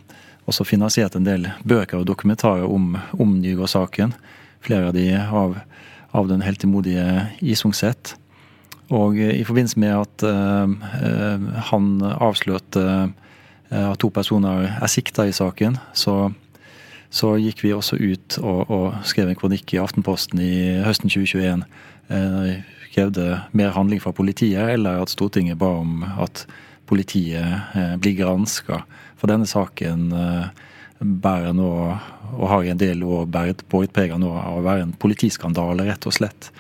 også 0.51 0.65
finansiert 0.67 1.15
en 1.17 1.25
del 1.25 1.47
bøker 1.65 2.01
og 2.01 2.07
dokumentarer 2.07 2.67
om, 2.67 2.97
om 3.19 3.37
Nygaard-saken. 3.41 4.13
Flere 4.65 4.89
av 4.91 4.95
de 4.97 5.07
av, 5.15 5.55
av 6.15 6.31
den 6.31 6.45
heltemodige 6.45 7.29
Isungset. 7.43 8.15
Og 8.93 9.19
eh, 9.19 9.35
i 9.41 9.45
forbindelse 9.47 9.81
med 9.81 9.95
at 9.97 10.25
eh, 10.29 10.75
eh, 11.01 11.47
han 11.71 11.91
avslørte 12.03 12.85
eh, 12.95 13.87
at 13.91 14.01
to 14.03 14.11
personer 14.15 14.69
er 14.75 14.91
sikta 14.93 15.27
i 15.29 15.35
saken, 15.35 15.79
så, 15.97 16.31
så 17.11 17.35
gikk 17.41 17.65
vi 17.65 17.75
også 17.75 17.99
ut 17.99 18.39
og, 18.43 18.71
og 18.71 18.87
skrev 19.09 19.33
en 19.33 19.41
kronikk 19.41 19.75
i 19.75 19.81
Aftenposten 19.83 20.43
i 20.43 20.55
høsten 20.85 21.11
2021. 21.11 21.65
Eh, 22.13 22.53
krevde 22.95 23.41
mer 23.57 23.73
handling 23.75 24.03
fra 24.03 24.15
politiet, 24.15 24.77
eller 24.77 25.03
at 25.03 25.11
Stortinget 25.11 25.59
ba 25.59 25.73
om 25.81 26.05
at 26.05 26.45
politiet 26.87 27.75
eh, 27.75 27.97
blir 27.99 28.21
granska. 28.21 28.85
For 29.19 29.33
denne 29.33 29.49
saken 29.49 30.13
bærer 31.01 31.55
nå, 31.57 31.71
og 32.33 32.49
har 32.49 32.65
i 32.65 32.71
en 32.73 32.81
del 32.81 33.03
år 33.05 33.27
båret 33.31 33.93
preg 33.93 34.13
av 34.15 34.21
nå 34.23 34.31
av 34.33 34.59
å 34.59 34.65
være 34.65 34.83
en 34.87 34.97
politiskandale, 34.99 35.87
rett 35.89 36.07
og 36.07 36.17
slett. 36.17 36.51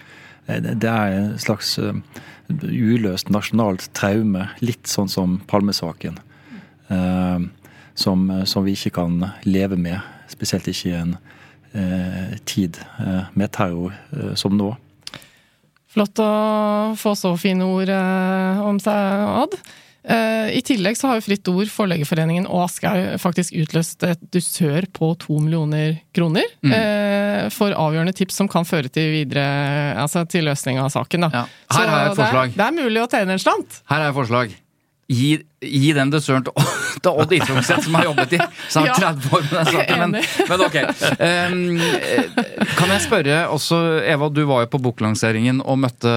Eh, 0.46 0.60
Det 0.60 0.90
er 0.90 1.16
en 1.18 1.38
slags 1.38 1.78
eh, 1.78 1.92
uløst 2.62 3.30
nasjonalt 3.30 3.88
traume, 3.96 4.48
litt 4.60 4.86
sånn 4.86 5.08
som 5.08 5.40
Palmesaken. 5.46 6.18
eh, 6.90 7.38
Som, 7.96 8.26
som 8.44 8.64
vi 8.64 8.72
ikke 8.74 8.90
kan 8.90 9.20
leve 9.44 9.76
med, 9.76 10.00
spesielt 10.26 10.66
ikke 10.66 10.88
i 10.88 10.94
en 10.98 11.16
tid 12.44 12.76
med 13.34 13.52
terror 13.52 13.94
som 14.34 14.56
nå. 14.58 14.72
Flott 15.86 16.18
å 16.18 16.94
få 16.98 17.14
så 17.14 17.36
fine 17.38 17.62
ord 17.62 17.90
om 18.66 18.80
seg, 18.82 19.22
Odd. 19.44 19.54
Eh, 20.04 20.50
I 20.58 20.60
tillegg 20.60 20.98
så 21.00 21.08
har 21.08 21.16
jo 21.16 21.24
Fritt 21.24 21.48
Ord, 21.48 21.70
Forleggerforeningen 21.72 22.44
og 22.46 22.66
Aschehoug 22.66 23.14
faktisk 23.22 23.54
utløst 23.56 24.02
et 24.04 24.20
dusør 24.34 24.84
på 24.92 25.14
to 25.18 25.38
millioner 25.40 25.96
kroner 26.14 26.44
Mm. 26.62 26.72
eh, 26.76 27.48
for 27.50 27.72
avgjørende 27.72 28.12
tips 28.14 28.34
som 28.36 28.48
kan 28.48 28.64
føre 28.64 28.88
til 28.92 29.10
videre, 29.12 29.96
altså 29.96 30.26
til 30.28 30.44
løsning 30.44 30.78
av 30.78 30.90
saken. 30.92 31.20
Da. 31.24 31.28
Her 31.30 31.46
Så 31.70 31.78
har 31.78 31.86
jeg 31.86 32.10
et 32.10 32.16
det 32.16 32.18
er- 32.18 32.32
forslag. 32.32 32.54
Det 32.54 32.64
er, 32.66 32.82
mulig 32.84 33.00
å 33.02 33.08
tjene 33.10 33.30
en 33.32 33.38
slant. 33.38 33.80
Her 33.88 34.00
er 34.00 34.08
et 34.10 34.14
forslag. 34.14 34.54
Gi, 35.04 35.36
gi 35.60 35.90
den 35.92 36.08
dessøren 36.12 36.46
til, 36.46 36.54
til 37.04 37.18
Odd 37.20 37.32
Isungset, 37.36 37.82
som 37.84 37.96
har 37.98 38.06
jobbet 38.06 38.36
i 38.36 38.38
snart 38.72 38.86
Ja. 38.94 38.94
30 39.12 39.34
år 39.36 39.42
med 39.44 39.54
den 39.58 39.68
saken. 39.74 40.00
Men, 40.00 40.14
men 40.48 40.62
ok. 40.64 40.76
Um, 41.20 42.68
kan 42.78 42.92
jeg 42.94 43.02
spørre 43.04 43.38
også, 43.52 43.80
Eva, 44.08 44.30
du 44.32 44.42
var 44.48 44.64
jo 44.64 44.70
på 44.72 44.80
boklanseringen 44.86 45.60
og 45.60 45.80
møtte 45.84 46.14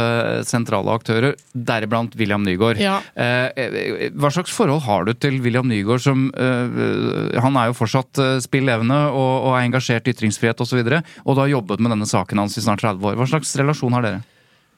sentrale 0.48 0.94
aktører, 0.96 1.36
deriblant 1.52 2.16
William 2.20 2.46
Nygaard. 2.48 2.80
Ja. 2.82 3.00
Eh, 3.16 4.08
Hva 4.16 4.32
slags 4.34 4.54
forhold 4.56 4.86
har 4.88 5.08
du 5.08 5.14
til 5.18 5.42
William 5.44 5.68
Nygaard 5.68 6.04
som 6.04 6.28
uh, 6.32 7.36
Han 7.44 7.60
er 7.60 7.72
jo 7.72 7.78
fortsatt 7.78 8.22
eh, 8.22 8.38
spill 8.44 8.68
levende 8.68 8.98
og, 9.10 9.50
og 9.50 9.58
er 9.58 9.68
engasjert 9.68 10.08
i 10.08 10.16
ytringsfrihet 10.16 10.58
osv., 10.58 10.68
og, 10.68 10.72
så 10.72 10.76
videre, 10.76 11.04
og 11.24 11.38
du 11.38 11.40
har 11.46 11.54
jobbet 11.54 11.80
med 11.80 11.94
denne 11.96 12.08
saken 12.10 12.42
hans 12.42 12.58
i 12.60 12.64
snart 12.64 12.84
30 12.84 13.08
år. 13.08 13.16
Hva 13.20 13.28
slags 13.32 13.54
relasjon 13.60 13.96
har 13.96 14.04
dere? 14.04 14.26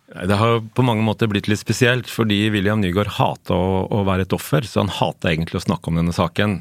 Det 0.09 0.37
har 0.39 0.63
på 0.73 0.85
mange 0.85 1.05
måter 1.05 1.29
blitt 1.29 1.47
litt 1.51 1.61
spesielt, 1.61 2.09
fordi 2.09 2.47
William 2.53 2.81
Nygaard 2.81 3.13
hata 3.19 3.53
å, 3.53 3.83
å 3.93 4.01
være 4.07 4.25
et 4.25 4.33
offer, 4.33 4.65
så 4.65 4.81
han 4.81 4.91
hata 4.93 5.29
egentlig 5.29 5.59
å 5.59 5.67
snakke 5.67 5.91
om 5.91 5.99
denne 5.99 6.15
saken. 6.15 6.59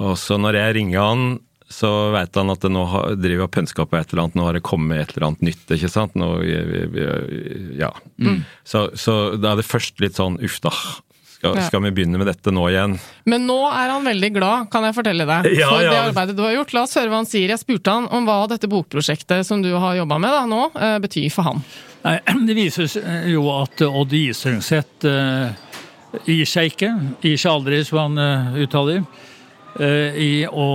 Og 0.00 0.16
så 0.20 0.38
når 0.40 0.56
jeg 0.56 0.76
ringer 0.78 1.04
han, 1.04 1.24
så 1.70 1.90
veit 2.14 2.34
han 2.34 2.50
at 2.50 2.64
det 2.64 2.72
nå 2.72 2.82
har, 2.90 3.12
driver 3.20 3.46
og 3.46 3.52
pønsker 3.54 3.86
på 3.86 3.98
et 3.98 4.10
eller 4.10 4.24
annet, 4.24 4.38
nå 4.38 4.46
har 4.48 4.56
det 4.56 4.64
kommet 4.66 5.02
et 5.04 5.12
eller 5.14 5.28
annet 5.28 5.44
nytt, 5.50 5.66
ikke 5.76 5.92
sant? 5.92 6.16
Nå, 6.18 6.30
ja. 7.78 7.92
Mm. 8.18 8.40
Så, 8.66 8.88
så 8.98 9.20
da 9.38 9.52
er 9.52 9.60
det 9.60 9.68
først 9.68 10.02
litt 10.02 10.18
sånn 10.18 10.40
uff 10.42 10.58
da, 10.64 10.72
skal, 11.40 11.54
Ja. 11.56 11.62
skal 11.66 11.80
vi 11.86 11.90
begynne 11.96 12.20
med 12.20 12.28
dette 12.28 12.52
nå 12.52 12.66
igjen? 12.68 12.98
Men 13.24 13.46
nå 13.48 13.56
er 13.72 13.88
han 13.94 14.04
veldig 14.04 14.30
glad, 14.36 14.66
kan 14.70 14.84
jeg 14.84 14.94
fortelle 14.98 15.24
deg, 15.26 15.48
Ja, 15.56 15.68
for 15.72 15.80
ja. 15.82 15.90
det 15.90 16.00
arbeidet 16.10 16.36
du 16.36 16.42
har 16.44 16.52
gjort. 16.58 16.74
La 16.76 16.82
oss 16.84 16.92
høre 17.00 17.08
hva 17.08 17.22
han 17.22 17.28
sier. 17.30 17.48
Jeg 17.48 17.62
spurte 17.62 17.94
han 17.96 18.06
om 18.12 18.26
hva 18.28 18.42
dette 18.52 18.68
bokprosjektet 18.68 19.46
som 19.48 19.62
du 19.64 19.70
har 19.72 19.96
jobba 19.96 20.18
med 20.20 20.30
da, 20.36 20.42
nå, 20.46 20.66
eh, 20.76 20.98
betyr 21.00 21.30
for 21.32 21.48
han. 21.48 21.64
Nei, 22.04 22.18
Det 22.46 22.54
vises 22.56 22.98
jo 23.32 23.46
at 23.56 23.80
Odd 23.88 24.12
Isungset 24.12 25.08
uh, 25.08 25.50
gir 26.28 26.44
seg 26.48 26.74
ikke. 26.74 26.92
Gir 27.24 27.36
seg 27.40 27.50
aldri, 27.56 27.80
som 27.88 27.98
han 28.04 28.18
eh, 28.20 28.62
uttaler. 28.66 29.00
eh, 29.80 30.20
I 30.20 30.30
å 30.50 30.68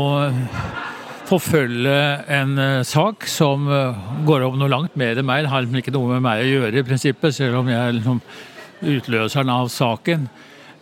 forfølge 1.25 1.95
en 2.29 2.57
eh, 2.61 2.83
sak 2.85 3.25
som 3.29 3.65
eh, 3.71 3.95
går 4.27 4.45
om 4.45 4.59
noe 4.61 4.69
langt 4.71 4.95
mer 4.99 5.17
enn 5.17 5.25
meg. 5.25 5.45
Det 5.45 5.51
har 5.53 5.63
liksom 5.65 5.79
ikke 5.81 5.93
noe 5.95 6.13
med 6.15 6.25
meg 6.25 6.43
å 6.43 6.49
gjøre, 6.51 6.79
i 6.81 6.85
prinsippet, 6.85 7.33
selv 7.37 7.61
om 7.61 7.69
jeg 7.71 7.79
er 7.81 7.95
liksom 7.97 8.19
utløseren 8.85 9.49
av 9.49 9.69
saken. 9.73 10.27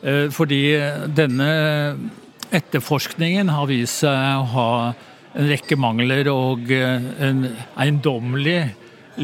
Eh, 0.04 0.28
fordi 0.36 0.76
denne 1.16 1.50
etterforskningen 2.54 3.48
har 3.54 3.70
vist 3.70 4.02
seg 4.04 4.42
å 4.42 4.48
ha 4.52 4.70
en 5.34 5.48
rekke 5.48 5.78
mangler 5.80 6.28
og 6.30 6.68
eh, 6.76 7.06
en 7.24 7.46
eiendommelig 7.80 8.60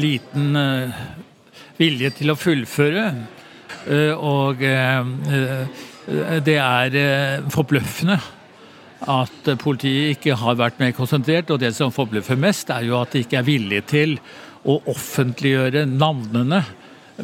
liten 0.00 0.56
eh, 0.56 1.02
vilje 1.80 2.14
til 2.22 2.32
å 2.32 2.38
fullføre. 2.38 3.04
Og 4.20 4.60
det 4.60 6.56
er 6.60 6.96
forbløffende 7.48 8.18
at 9.08 9.48
politiet 9.62 10.18
ikke 10.18 10.36
har 10.36 10.58
vært 10.60 10.82
mer 10.82 10.92
konsentrert. 10.92 11.48
Og 11.48 11.62
det 11.62 11.70
som 11.72 11.94
forbløffer 11.94 12.36
mest, 12.36 12.68
er 12.74 12.84
jo 12.90 12.98
at 12.98 13.16
de 13.16 13.22
ikke 13.24 13.38
er 13.40 13.46
villige 13.46 13.86
til 13.94 14.12
å 14.68 14.76
offentliggjøre 14.92 15.86
navnene 15.88 16.60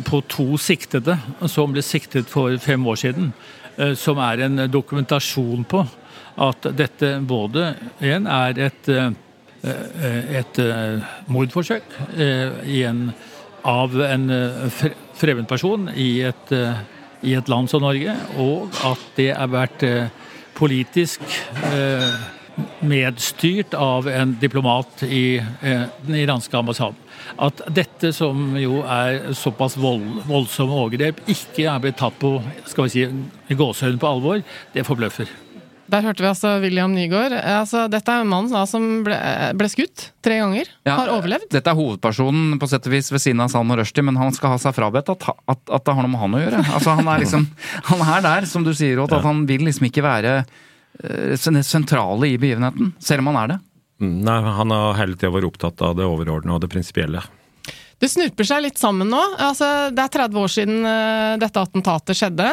på 0.05 0.21
to 0.29 0.57
siktede 0.61 1.17
som 1.49 1.73
ble 1.73 1.83
siktet 1.85 2.29
for 2.29 2.57
fem 2.59 2.87
år 2.87 2.97
siden. 3.01 3.33
eh, 3.77 3.95
Som 3.95 4.19
er 4.19 4.41
en 4.45 4.67
dokumentasjon 4.71 5.65
på 5.65 5.87
at 6.37 6.69
dette 6.77 7.15
både 7.25 7.71
en 8.05 8.27
er 8.27 8.59
et, 8.67 8.89
eh, 8.89 9.11
et 10.41 10.59
eh, 10.61 11.07
mordforsøk 11.33 11.97
eh, 12.17 12.61
i 12.69 12.83
en, 12.85 13.09
av 13.65 13.97
en 14.05 14.31
eh, 14.31 14.85
fremmed 15.17 15.49
person 15.49 15.89
i 15.95 16.21
et, 16.29 16.53
i 17.23 17.35
et 17.35 17.49
land 17.49 17.71
som 17.73 17.81
Norge, 17.81 18.13
og 18.37 18.69
at 18.85 19.07
det 19.17 19.31
har 19.33 19.49
vært 19.49 19.85
politisk 20.57 21.21
medstyrt 22.85 23.75
av 23.77 24.09
en 24.09 24.35
diplomat 24.41 25.03
i 25.09 25.41
den 25.63 26.19
iranske 26.21 26.57
ambassaden. 26.57 27.01
At 27.43 27.65
dette, 27.75 28.13
som 28.17 28.55
jo 28.61 28.83
er 28.83 29.33
såpass 29.37 29.79
vold, 29.81 30.23
voldsomme 30.29 30.77
overgrep, 30.85 31.25
ikke 31.31 31.67
er 31.71 31.83
blitt 31.83 31.99
tatt 32.01 32.17
på 32.21 32.37
skal 32.69 32.87
vi 32.87 32.95
si, 32.95 33.09
i 33.51 33.59
gåsehøyden 33.59 34.01
på 34.03 34.13
alvor, 34.15 34.45
det 34.75 34.87
forbløffer. 34.87 35.31
Der 35.87 36.03
hørte 36.03 36.23
vi 36.25 36.29
altså 36.29 36.57
William 36.63 36.91
Nygaard. 36.97 37.35
Altså, 37.37 37.85
dette 37.91 38.11
er 38.11 38.25
en 38.25 38.31
mann 38.31 38.49
da, 38.51 38.65
som 38.67 39.05
ble, 39.07 39.17
ble 39.59 39.69
skutt 39.71 40.09
tre 40.25 40.41
ganger. 40.41 40.71
Ja, 40.87 40.97
har 40.99 41.13
overlevd. 41.15 41.47
Dette 41.55 41.71
er 41.71 41.79
hovedpersonen 41.79 42.57
på 42.59 42.69
sett 42.71 42.89
og 42.89 42.97
vis 42.97 43.13
ved 43.15 43.23
siden 43.23 43.45
av 43.45 43.53
Salman 43.53 43.79
Rushdie, 43.79 44.03
men 44.07 44.19
han 44.19 44.35
skal 44.35 44.57
ha 44.57 44.59
seg 44.63 44.75
frabedt 44.75 45.13
at, 45.15 45.29
at, 45.31 45.63
at 45.63 45.87
det 45.87 45.95
har 45.95 46.03
noe 46.03 46.11
med 46.11 46.23
han 46.25 46.35
å 46.35 46.43
gjøre. 46.43 46.65
Altså, 46.67 46.97
han 46.99 47.13
er 47.13 47.23
liksom, 47.23 47.47
han 47.93 48.03
er 48.17 48.27
der, 48.27 48.49
som 48.51 48.67
du 48.67 48.73
sier, 48.75 48.99
Odd, 49.03 49.15
at 49.15 49.27
han 49.27 49.45
vil 49.47 49.67
liksom 49.69 49.87
ikke 49.87 50.05
være 50.07 50.35
eh, 50.43 51.63
sentrale 51.63 52.33
i 52.33 52.41
begivenheten, 52.41 52.97
selv 52.99 53.23
om 53.23 53.31
han 53.31 53.43
er 53.45 53.55
det. 53.55 53.61
Mm, 54.03 54.21
Nei, 54.27 54.37
han 54.59 54.75
har 54.75 54.99
hele 55.01 55.17
tida 55.17 55.33
vært 55.35 55.49
opptatt 55.49 55.83
av 55.85 55.97
det 55.99 56.07
overordnede 56.07 56.57
og 56.59 56.65
det 56.65 56.73
prinsipielle. 56.73 57.23
Det 57.97 58.11
snurper 58.13 58.45
seg 58.45 58.61
litt 58.67 58.81
sammen 58.81 59.09
nå. 59.09 59.23
Altså, 59.41 59.89
det 59.97 60.03
er 60.03 60.13
30 60.19 60.43
år 60.43 60.53
siden 60.53 60.85
eh, 60.85 61.37
dette 61.41 61.63
attentatet 61.63 62.19
skjedde. 62.19 62.51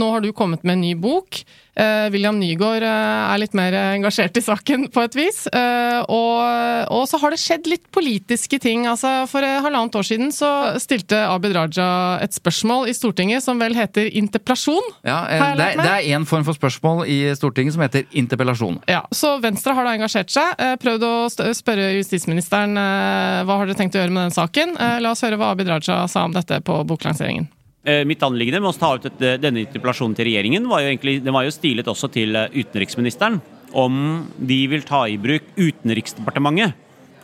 Nå 0.00 0.08
har 0.14 0.24
du 0.24 0.30
kommet 0.32 0.64
med 0.64 0.78
en 0.78 0.84
ny 0.86 0.94
bok. 0.96 1.42
Eh, 1.76 2.06
William 2.10 2.38
Nygaard 2.40 2.82
eh, 2.86 3.32
er 3.34 3.40
litt 3.42 3.52
mer 3.58 3.74
engasjert 3.76 4.38
i 4.40 4.42
saken, 4.44 4.86
på 4.94 5.02
et 5.04 5.16
vis. 5.18 5.42
Eh, 5.52 5.98
og, 6.08 6.92
og 6.96 7.02
så 7.10 7.20
har 7.20 7.34
det 7.34 7.40
skjedd 7.42 7.68
litt 7.68 7.84
politiske 7.92 8.58
ting. 8.62 8.86
Altså, 8.88 9.10
for 9.28 9.44
halvannet 9.44 9.98
år 10.00 10.06
siden 10.08 10.32
så 10.32 10.48
stilte 10.80 11.18
Abid 11.28 11.52
Raja 11.56 11.88
et 12.24 12.32
spørsmål 12.36 12.88
i 12.88 12.94
Stortinget 12.96 13.44
som 13.44 13.60
vel 13.60 13.76
heter 13.76 14.08
interpellasjon. 14.16 14.88
Ja, 15.04 15.18
det, 15.28 15.66
er- 15.66 15.82
det 15.82 15.90
er 15.98 16.08
én 16.16 16.24
form 16.28 16.46
for 16.48 16.56
spørsmål 16.56 17.04
i 17.12 17.18
Stortinget 17.36 17.76
som 17.76 17.84
heter 17.84 18.06
interpellasjon. 18.16 18.80
Ja, 18.88 19.02
Så 19.12 19.34
Venstre 19.44 19.74
har 19.76 19.84
da 19.84 19.96
engasjert 19.98 20.32
seg. 20.32 20.56
Prøvd 20.80 21.04
å 21.06 21.14
spørre 21.56 21.90
justisministeren 21.98 22.72
hva 22.76 23.58
har 23.60 23.68
dere 23.68 23.76
tenkt 23.78 23.96
å 23.98 24.00
gjøre 24.00 24.16
med 24.16 24.28
den 24.30 24.36
saken. 24.38 24.76
La 25.04 25.12
oss 25.12 25.22
høre 25.26 25.36
hva 25.40 25.52
Abid 25.52 25.68
Raja 25.70 26.06
sa 26.08 26.24
om 26.24 26.32
dette 26.36 26.62
på 26.64 26.80
boklanseringen. 26.88 27.50
Eh, 27.86 28.02
Mitt 28.02 28.22
anliggende 28.26 28.58
med 28.64 28.72
å 28.72 28.78
ta 28.78 28.88
ut 28.96 29.04
dette, 29.06 29.36
denne 29.38 29.62
interpellasjonen 29.62 30.16
til 30.18 30.26
regjeringen 30.26 30.64
var 30.66 30.82
jo 30.82 30.90
egentlig, 30.90 31.20
den 31.22 31.34
var 31.36 31.46
jo 31.46 31.54
stilet 31.54 31.86
også 31.86 32.10
til 32.10 32.34
eh, 32.34 32.50
utenriksministeren. 32.56 33.38
Om 33.78 34.00
de 34.48 34.58
vil 34.72 34.82
ta 34.86 35.04
i 35.06 35.14
bruk 35.20 35.46
Utenriksdepartementet, 35.54 36.74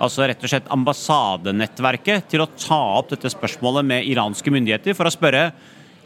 altså 0.03 0.27
rett 0.29 0.43
og 0.43 0.53
slett 0.53 0.71
ambassadenettverket, 0.75 2.29
til 2.31 2.45
å 2.45 2.51
ta 2.55 2.81
opp 3.01 3.11
dette 3.11 3.33
spørsmålet 3.35 3.89
med 3.91 4.07
iranske 4.11 4.55
myndigheter 4.55 4.95
for 4.99 5.11
å 5.11 5.15
spørre 5.15 5.49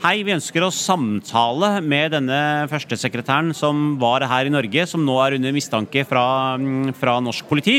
Hei, 0.03 0.19
vi 0.21 0.35
ønsker 0.35 0.61
å 0.61 0.73
samtale 0.73 1.79
med 1.81 2.13
denne 2.13 2.39
førstesekretæren 2.69 3.55
som 3.57 3.95
var 4.01 4.27
her 4.29 4.49
i 4.49 4.53
Norge, 4.53 4.85
som 4.89 5.01
nå 5.05 5.15
er 5.25 5.39
under 5.39 5.55
mistanke 5.57 6.03
fra, 6.05 6.57
mm, 6.61 6.91
fra 7.01 7.15
norsk 7.25 7.49
politi, 7.49 7.79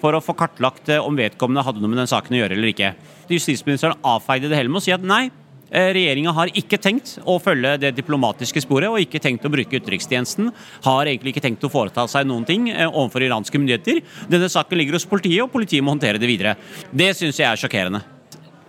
for 0.00 0.16
å 0.16 0.22
få 0.24 0.32
kartlagt 0.38 0.88
eh, 0.88 1.00
om 1.02 1.16
vedkommende 1.16 1.64
hadde 1.66 1.82
noe 1.84 1.92
med 1.92 2.00
den 2.00 2.08
saken 2.08 2.36
å 2.36 2.40
gjøre 2.40 2.56
eller 2.56 2.72
ikke. 2.72 2.94
Justisministeren 3.28 4.00
avfeide 4.00 4.48
det 4.48 4.56
hele 4.56 4.72
med 4.72 4.80
å 4.80 4.86
si 4.86 4.96
at 4.96 5.04
nei, 5.04 5.26
eh, 5.28 5.47
regjeringa 5.70 6.32
har 6.32 6.50
ikke 6.56 6.78
tenkt 6.80 7.16
å 7.28 7.34
følge 7.42 7.74
det 7.82 7.90
diplomatiske 7.98 8.62
sporet 8.64 8.88
og 8.88 9.02
ikke 9.02 9.20
tenkt 9.20 9.44
å 9.44 9.50
bruke 9.52 9.80
utenrikstjenesten. 9.80 10.50
Har 10.86 11.10
egentlig 11.10 11.34
ikke 11.34 11.44
tenkt 11.44 11.66
å 11.66 11.72
foreta 11.72 12.06
seg 12.08 12.28
noen 12.28 12.46
ting 12.48 12.70
eh, 12.72 12.86
overfor 12.88 13.26
iranske 13.26 13.60
myndigheter. 13.60 14.00
Denne 14.32 14.48
saken 14.48 14.80
ligger 14.80 14.96
hos 14.96 15.08
politiet, 15.08 15.42
og 15.44 15.52
politiet 15.52 15.84
må 15.84 15.92
håndtere 15.92 16.20
det 16.20 16.30
videre. 16.30 16.54
Det 16.88 17.10
syns 17.18 17.40
jeg 17.40 17.48
er 17.50 17.60
sjokkerende. 17.60 18.00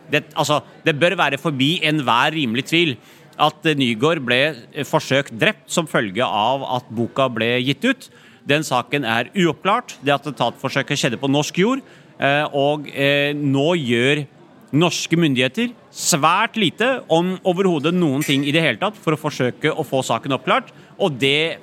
Det, 0.10 0.26
altså, 0.34 0.60
det 0.84 0.98
bør 1.00 1.16
være 1.20 1.38
forbi 1.40 1.78
enhver 1.86 2.34
rimelig 2.36 2.66
tvil 2.72 2.96
at 3.40 3.70
eh, 3.70 3.78
Nygaard 3.80 4.24
ble 4.26 4.40
eh, 4.50 4.88
forsøkt 4.88 5.38
drept 5.40 5.70
som 5.72 5.88
følge 5.88 6.26
av 6.26 6.66
at 6.80 6.90
boka 6.92 7.30
ble 7.32 7.54
gitt 7.64 7.86
ut. 7.88 8.10
Den 8.50 8.66
saken 8.66 9.06
er 9.08 9.30
uoppklart. 9.38 9.96
Det 10.04 10.12
attentatforsøket 10.16 11.00
skjedde 11.00 11.22
på 11.22 11.30
norsk 11.32 11.62
jord. 11.62 11.86
eh, 12.20 12.44
Og 12.52 12.90
eh, 12.92 13.32
nå 13.38 13.70
gjør 13.78 14.26
norske 14.76 15.18
myndigheter 15.20 15.72
svært 15.94 16.60
lite, 16.60 17.00
om 17.10 17.36
overhodet 17.48 17.94
noen 17.96 18.24
ting 18.26 18.46
i 18.46 18.54
det 18.56 18.64
hele 18.64 18.82
tatt, 18.82 18.98
for 19.00 19.16
å 19.16 19.20
forsøke 19.20 19.74
å 19.74 19.86
få 19.88 20.04
saken 20.06 20.36
oppklart. 20.38 20.72
Og 21.02 21.18
det, 21.22 21.60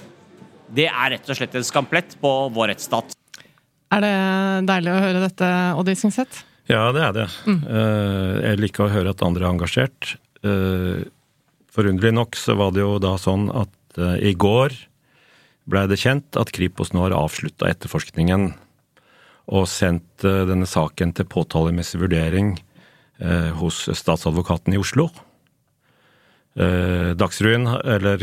det 0.75 0.89
er 0.91 1.15
rett 1.15 1.31
og 1.31 1.39
slett 1.39 1.55
en 1.59 1.67
skamplett 1.67 2.19
på 2.23 2.35
vår 2.55 2.75
rettsstat. 2.75 3.17
Er 3.95 4.03
det 4.03 4.15
deilig 4.67 4.93
å 4.93 5.03
høre 5.05 5.23
dette, 5.23 5.51
Odd 5.79 5.91
Isingset? 5.93 6.43
Ja, 6.67 6.89
det 6.91 7.05
er 7.07 7.13
det. 7.15 7.27
Mm. 7.47 7.61
Jeg 8.43 8.59
liker 8.65 8.89
å 8.89 8.91
høre 8.91 9.13
at 9.15 9.23
andre 9.23 9.47
er 9.47 9.53
engasjert. 9.55 10.17
Eh, 10.43 11.07
Forunderlig 11.77 12.15
nok 12.17 12.37
så 12.41 12.55
var 12.57 12.73
det 12.73 12.81
jo 12.81 12.97
da 13.03 13.17
sånn 13.21 13.51
at 13.53 13.99
eh, 14.01 14.31
i 14.31 14.33
går 14.33 14.73
blei 15.69 15.85
det 15.91 15.99
kjent 16.01 16.39
at 16.41 16.53
Kripos 16.57 16.95
nå 16.95 17.03
har 17.05 17.17
avslutta 17.17 17.69
etterforskningen 17.69 18.47
og 19.53 19.67
sendt 19.69 20.25
eh, 20.25 20.45
denne 20.49 20.69
saken 20.69 21.13
til 21.17 21.29
påtalemessig 21.29 22.01
vurdering 22.01 22.55
eh, 23.21 23.51
hos 23.61 23.87
statsadvokaten 23.99 24.75
i 24.75 24.81
Oslo. 24.81 25.09
Eh, 26.57 27.13
Dagsrevyen, 27.19 27.69
eller 27.69 28.23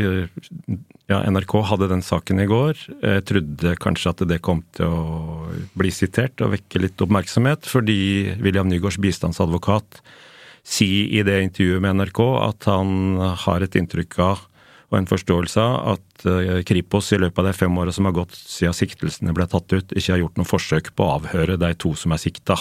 ja, 1.07 1.19
NRK, 1.29 1.53
hadde 1.69 1.91
den 1.91 2.01
saken 2.05 2.41
i 2.41 2.47
går. 2.49 2.79
Jeg 3.03 3.25
trodde 3.29 3.75
kanskje 3.81 4.13
at 4.13 4.23
det 4.29 4.41
kom 4.45 4.63
til 4.73 4.89
å 4.89 5.51
bli 5.77 5.93
sitert 5.93 6.41
og 6.41 6.55
vekke 6.55 6.81
litt 6.81 7.03
oppmerksomhet, 7.03 7.69
fordi 7.69 8.33
William 8.41 8.71
Nygaards 8.71 9.01
bistandsadvokat 9.03 10.01
sier 10.63 11.11
i 11.11 11.21
det 11.27 11.41
intervjuet 11.43 11.83
med 11.83 11.99
NRK 11.99 12.23
at 12.39 12.71
han 12.71 13.19
har 13.43 13.65
et 13.65 13.77
inntrykk 13.77 14.19
av 14.23 14.49
og 14.93 14.99
en 14.99 15.09
forståelse 15.09 15.61
av 15.61 15.95
at 15.95 16.25
eh, 16.29 16.61
Kripos 16.69 17.09
i 17.15 17.19
løpet 17.21 17.41
av 17.41 17.49
de 17.49 17.55
fem 17.57 17.81
åra 17.81 17.93
som 17.93 18.05
har 18.05 18.13
gått 18.15 18.37
siden 18.37 18.77
siktelsene 18.77 19.33
ble 19.33 19.47
tatt 19.49 19.73
ut, 19.73 19.89
ikke 19.89 20.13
har 20.13 20.21
gjort 20.21 20.37
noe 20.39 20.49
forsøk 20.49 20.91
på 20.93 21.05
å 21.05 21.15
avhøre 21.17 21.57
de 21.57 21.71
to 21.81 21.95
som 21.97 22.13
er 22.13 22.21
sikta. 22.21 22.57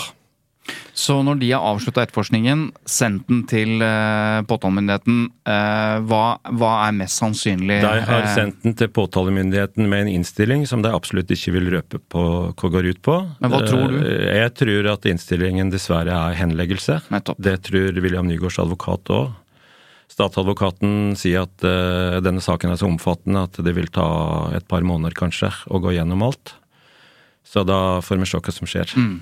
Så 0.94 1.16
når 1.24 1.38
de 1.40 1.48
har 1.50 1.64
avslutta 1.64 2.04
etterforskningen, 2.04 2.66
sendt 2.86 3.24
den 3.30 3.40
til 3.50 3.80
eh, 3.82 4.42
påtalemyndigheten, 4.46 5.22
eh, 5.48 5.96
hva, 6.06 6.20
hva 6.54 6.72
er 6.86 6.94
mest 7.00 7.18
sannsynlig? 7.18 7.80
De 7.82 7.88
har 8.06 8.26
eh, 8.28 8.34
sendt 8.36 8.60
den 8.62 8.76
til 8.78 8.90
påtalemyndigheten 8.94 9.88
med 9.90 10.04
en 10.04 10.12
innstilling 10.20 10.66
som 10.70 10.84
de 10.84 10.92
absolutt 10.94 11.32
ikke 11.34 11.54
vil 11.56 11.70
røpe 11.74 11.98
på 12.12 12.24
hva 12.52 12.72
går 12.76 12.90
ut 12.92 13.02
på. 13.02 13.16
Men 13.42 13.54
hva 13.54 13.62
tror 13.66 13.88
du? 13.90 13.98
Eh, 14.04 14.36
Jeg 14.44 14.54
tror 14.60 14.90
at 14.92 15.08
innstillingen 15.10 15.72
dessverre 15.72 16.14
er 16.30 16.38
henleggelse. 16.38 17.00
Det 17.40 17.56
tror 17.66 17.98
William 18.04 18.28
Nygaards 18.30 18.60
advokat 18.62 19.10
òg. 19.16 19.32
Statsadvokaten 20.12 21.14
sier 21.16 21.46
at 21.46 21.64
eh, 21.64 22.18
denne 22.22 22.44
saken 22.44 22.70
er 22.74 22.78
så 22.80 22.86
omfattende 22.90 23.46
at 23.48 23.56
det 23.64 23.72
vil 23.78 23.88
ta 23.90 24.50
et 24.54 24.68
par 24.68 24.84
måneder 24.84 25.16
kanskje 25.16 25.50
å 25.72 25.80
gå 25.82 25.96
gjennom 25.96 26.22
alt. 26.28 26.54
Så 27.48 27.64
da 27.66 27.98
får 28.04 28.20
vi 28.20 28.28
se 28.28 28.38
hva 28.44 28.54
som 28.54 28.68
skjer. 28.68 28.92
Mm. 28.96 29.16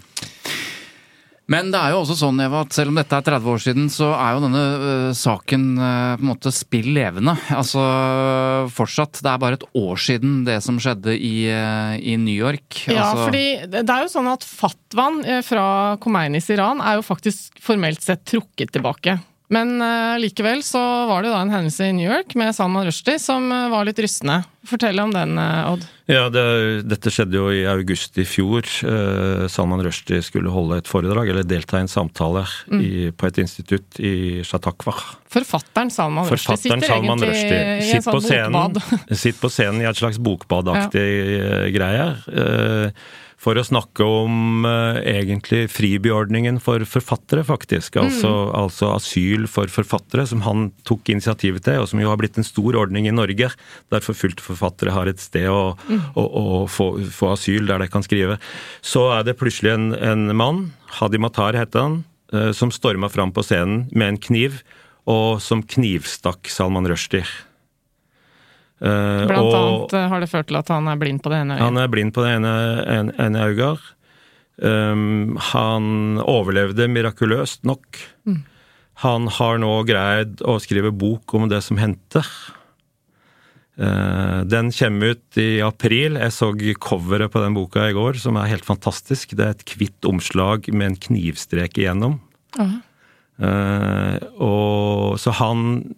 Men 1.50 1.72
det 1.72 1.80
er 1.80 1.94
jo 1.94 2.04
også 2.04 2.14
sånn, 2.20 2.38
Eva, 2.44 2.62
at 2.62 2.74
selv 2.76 2.92
om 2.92 2.98
dette 3.00 3.16
er 3.16 3.24
30 3.26 3.50
år 3.50 3.62
siden, 3.64 3.88
så 3.90 4.12
er 4.14 4.36
jo 4.36 4.42
denne 4.44 4.60
øh, 4.62 5.06
saken 5.18 5.64
øh, 5.74 6.12
på 6.14 6.22
en 6.22 6.30
måte 6.30 6.52
spill 6.54 6.92
levende. 6.94 7.34
Altså 7.50 7.82
fortsatt. 8.70 9.18
Det 9.18 9.32
er 9.32 9.40
bare 9.42 9.58
et 9.58 9.66
år 9.80 9.98
siden 9.98 10.44
det 10.46 10.60
som 10.62 10.78
skjedde 10.82 11.16
i, 11.16 11.34
øh, 11.50 11.96
i 11.98 12.14
New 12.22 12.36
York. 12.36 12.84
Ja, 12.86 13.08
altså, 13.08 13.26
fordi 13.26 13.44
det 13.72 13.82
er 13.82 14.06
jo 14.06 14.12
sånn 14.12 14.30
at 14.30 14.46
fatwaen 14.46 15.24
eh, 15.26 15.42
fra 15.46 15.66
Khomeinis 16.02 16.52
Iran 16.54 16.84
er 16.84 17.00
jo 17.00 17.06
faktisk 17.06 17.58
formelt 17.64 18.04
sett 18.04 18.22
trukket 18.30 18.70
tilbake. 18.76 19.18
Men 19.50 19.80
uh, 19.82 20.14
likevel 20.22 20.62
så 20.62 20.80
var 21.10 21.24
det 21.24 21.32
da 21.32 21.40
en 21.42 21.50
hendelse 21.50 21.88
i 21.90 21.94
New 21.96 22.06
York 22.06 22.36
med 22.38 22.54
Salman 22.54 22.86
Rushdie 22.86 23.18
som 23.18 23.48
uh, 23.50 23.66
var 23.72 23.88
litt 23.88 23.98
rystende. 23.98 24.44
Fortell 24.70 25.00
om 25.02 25.10
den, 25.10 25.34
uh, 25.40 25.72
Odd. 25.72 25.86
Ja, 26.10 26.28
det, 26.30 26.44
dette 26.90 27.10
skjedde 27.10 27.38
jo 27.38 27.48
i 27.54 27.64
august 27.70 28.18
i 28.18 28.24
fjor. 28.26 28.66
Salman 29.50 29.82
Rushdie 29.86 30.18
skulle 30.26 30.50
holde 30.50 30.80
et 30.80 30.90
foredrag, 30.90 31.30
eller 31.30 31.46
delta 31.46 31.78
i 31.78 31.84
en 31.84 31.90
samtale 31.90 32.42
Mm. 32.70 32.80
i, 32.82 32.90
på 33.14 33.28
et 33.28 33.38
institutt 33.42 34.00
i 34.02 34.42
Chautauqua. 34.46 34.94
Forfatteren 35.30 35.90
Salman 35.94 36.26
Rushdie 36.26 36.58
sitter 36.58 36.82
Salman 36.82 37.22
egentlig 37.22 37.30
Rushdie 37.30 37.62
i 37.78 37.94
en 37.94 38.04
sånn 38.06 38.56
bokbad. 38.56 38.82
sitter 39.22 39.38
på 39.38 39.52
scenen 39.54 39.82
i 39.84 39.88
et 39.90 40.02
slags 40.02 40.18
bokbadaktig 40.18 41.06
ja. 41.06 41.62
greie. 41.74 42.08
For 43.40 43.56
å 43.56 43.62
snakke 43.64 44.04
om 44.04 44.66
eh, 44.68 44.98
egentlig 45.16 45.62
fribyordningen 45.72 46.58
for 46.60 46.82
forfattere, 46.84 47.40
faktisk. 47.48 47.96
Altså, 47.96 48.28
Mm. 48.28 48.50
altså 48.66 48.90
asyl 48.98 49.46
for 49.48 49.64
forfattere, 49.72 50.26
som 50.28 50.42
han 50.44 50.66
tok 50.84 51.08
initiativet 51.08 51.64
til, 51.64 51.80
og 51.80 51.88
som 51.88 52.02
jo 52.02 52.10
har 52.10 52.18
blitt 52.20 52.36
en 52.36 52.44
stor 52.44 52.76
ordning 52.76 53.08
i 53.08 53.14
Norge. 53.16 53.48
Der 53.90 54.00
forfulgte 54.04 54.44
forfattere 54.44 54.92
har 54.92 55.08
et 55.08 55.18
sted 55.24 55.48
å, 55.48 55.74
Mm. 55.88 56.02
å, 56.20 56.24
å 56.28 56.68
få, 56.68 56.90
få 57.08 57.32
asyl, 57.32 57.64
der 57.66 57.78
de 57.78 57.88
kan 57.88 58.02
skrive. 58.04 58.36
Så 58.82 59.08
er 59.18 59.24
det 59.24 59.38
plutselig 59.40 59.72
en, 59.72 59.94
en 59.94 60.36
mann, 60.36 60.72
Hadi 61.00 61.16
Matar 61.16 61.54
heter 61.56 61.80
han, 61.80 62.04
eh, 62.34 62.52
som 62.52 62.68
storma 62.70 63.08
fram 63.08 63.32
på 63.32 63.42
scenen 63.42 63.88
med 63.94 64.08
en 64.08 64.18
kniv, 64.18 64.62
og 65.08 65.40
som 65.40 65.62
knivstakk 65.62 66.44
Salman 66.46 66.84
Rushdie. 66.86 67.24
Eh, 68.80 69.26
Blant 69.28 69.44
og- 69.44 69.56
annet 69.60 69.94
eh, 69.94 70.08
har 70.08 70.20
det 70.20 70.30
ført 70.30 70.46
til 70.48 70.56
at 70.56 70.68
han 70.72 70.88
er 70.88 70.96
blind 70.96 71.22
på 71.22 71.30
det 71.30 71.42
ene 71.42 71.56
øyet. 71.56 71.64
han 71.66 71.76
er 71.76 71.88
blind 71.88 72.14
på 72.16 72.24
det 72.24 72.36
ene, 72.38 72.52
en, 72.88 73.10
ene 73.20 73.48
øyet. 73.50 73.80
Um, 74.60 75.36
han 75.40 76.20
overlevde 76.20 76.88
mirakuløst 76.88 77.64
nok. 77.64 77.96
Mm. 78.28 78.42
Han 79.00 79.28
har 79.28 79.60
nå 79.60 79.72
greid 79.88 80.42
å 80.44 80.58
skrive 80.60 80.92
bok 80.92 81.32
om 81.34 81.48
det 81.48 81.62
som 81.64 81.80
hendte. 81.80 82.20
Uh, 83.80 84.44
den 84.44 84.68
kommer 84.76 85.14
ut 85.16 85.40
i 85.40 85.62
april. 85.64 86.18
Jeg 86.20 86.32
så 86.36 86.52
coveret 86.76 87.32
på 87.32 87.40
den 87.40 87.56
boka 87.56 87.88
i 87.88 87.96
går, 87.96 88.20
som 88.20 88.36
er 88.36 88.52
helt 88.52 88.64
fantastisk. 88.68 89.32
Det 89.32 89.46
er 89.46 89.56
et 89.56 89.64
hvitt 89.64 90.04
omslag 90.04 90.68
med 90.72 90.86
en 90.86 91.00
knivstrek 91.08 91.80
igjennom. 91.80 92.20
Aha. 92.58 92.80
Uh, 93.40 94.16
og, 94.36 95.16
så 95.16 95.32
han 95.32 95.94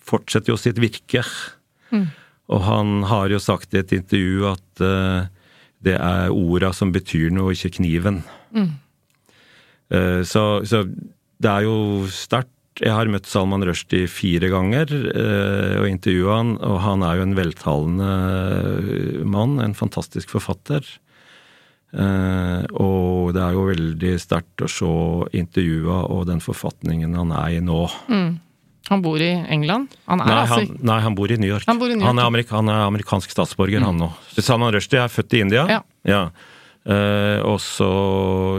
fortsetter 0.00 0.54
jo 0.54 0.56
sitt 0.60 0.80
virke. 0.80 1.20
Mm. 1.90 2.06
Og 2.50 2.64
han 2.66 2.94
har 3.10 3.30
jo 3.30 3.40
sagt 3.42 3.74
i 3.74 3.82
et 3.82 3.92
intervju 3.94 4.46
at 4.50 4.82
uh, 4.82 5.28
det 5.86 5.96
er 5.96 6.32
orda 6.34 6.72
som 6.76 6.92
betyr 6.92 7.30
noe, 7.34 7.54
ikke 7.54 7.76
kniven. 7.78 8.22
Mm. 8.56 8.72
Uh, 9.92 10.22
så, 10.26 10.62
så 10.66 10.84
det 11.40 11.50
er 11.50 11.68
jo 11.68 12.08
sterkt. 12.12 12.54
Jeg 12.80 12.94
har 12.96 13.10
møtt 13.12 13.28
Salman 13.28 13.64
Rushdie 13.66 14.08
fire 14.08 14.48
ganger 14.48 14.88
uh, 14.88 15.82
og 15.82 15.88
intervjua 15.90 16.38
han, 16.38 16.56
og 16.64 16.78
han 16.86 17.04
er 17.04 17.18
jo 17.18 17.26
en 17.26 17.36
veltalende 17.36 19.24
mann, 19.28 19.58
en 19.60 19.76
fantastisk 19.76 20.32
forfatter. 20.32 20.86
Uh, 21.90 22.62
og 22.78 23.32
det 23.34 23.42
er 23.42 23.56
jo 23.56 23.66
veldig 23.66 24.12
sterkt 24.22 24.62
å 24.62 24.68
se 24.70 24.90
intervjua 25.36 26.04
og 26.14 26.28
den 26.28 26.42
forfatningen 26.42 27.18
han 27.18 27.34
er 27.34 27.56
i 27.56 27.64
nå. 27.64 27.82
Mm. 28.06 28.30
Han 28.90 29.02
bor 29.04 29.22
i 29.22 29.30
England? 29.54 29.92
Han 30.10 30.18
Nei 30.18 30.34
altså 30.34 30.60
han, 30.64 30.78
nei, 30.82 31.00
han 31.04 31.14
bor 31.14 31.30
i 31.30 31.36
New 31.38 31.50
York. 31.50 31.66
Han 31.68 31.78
i 31.78 31.94
New 31.94 32.02
York, 32.02 32.16
er, 32.18 32.26
amerika, 32.26 32.56
han 32.58 32.70
er 32.72 32.86
amerikansk 32.88 33.30
statsborger, 33.30 33.84
han 33.86 34.00
nå. 34.02 34.08
Salman 34.34 34.74
Rushdie 34.74 35.04
er 35.04 35.12
født 35.12 35.36
i 35.38 35.44
India. 35.46 35.66
Ja. 36.08 36.24
Eh, 36.90 37.38
og 37.46 37.60
så 37.62 37.90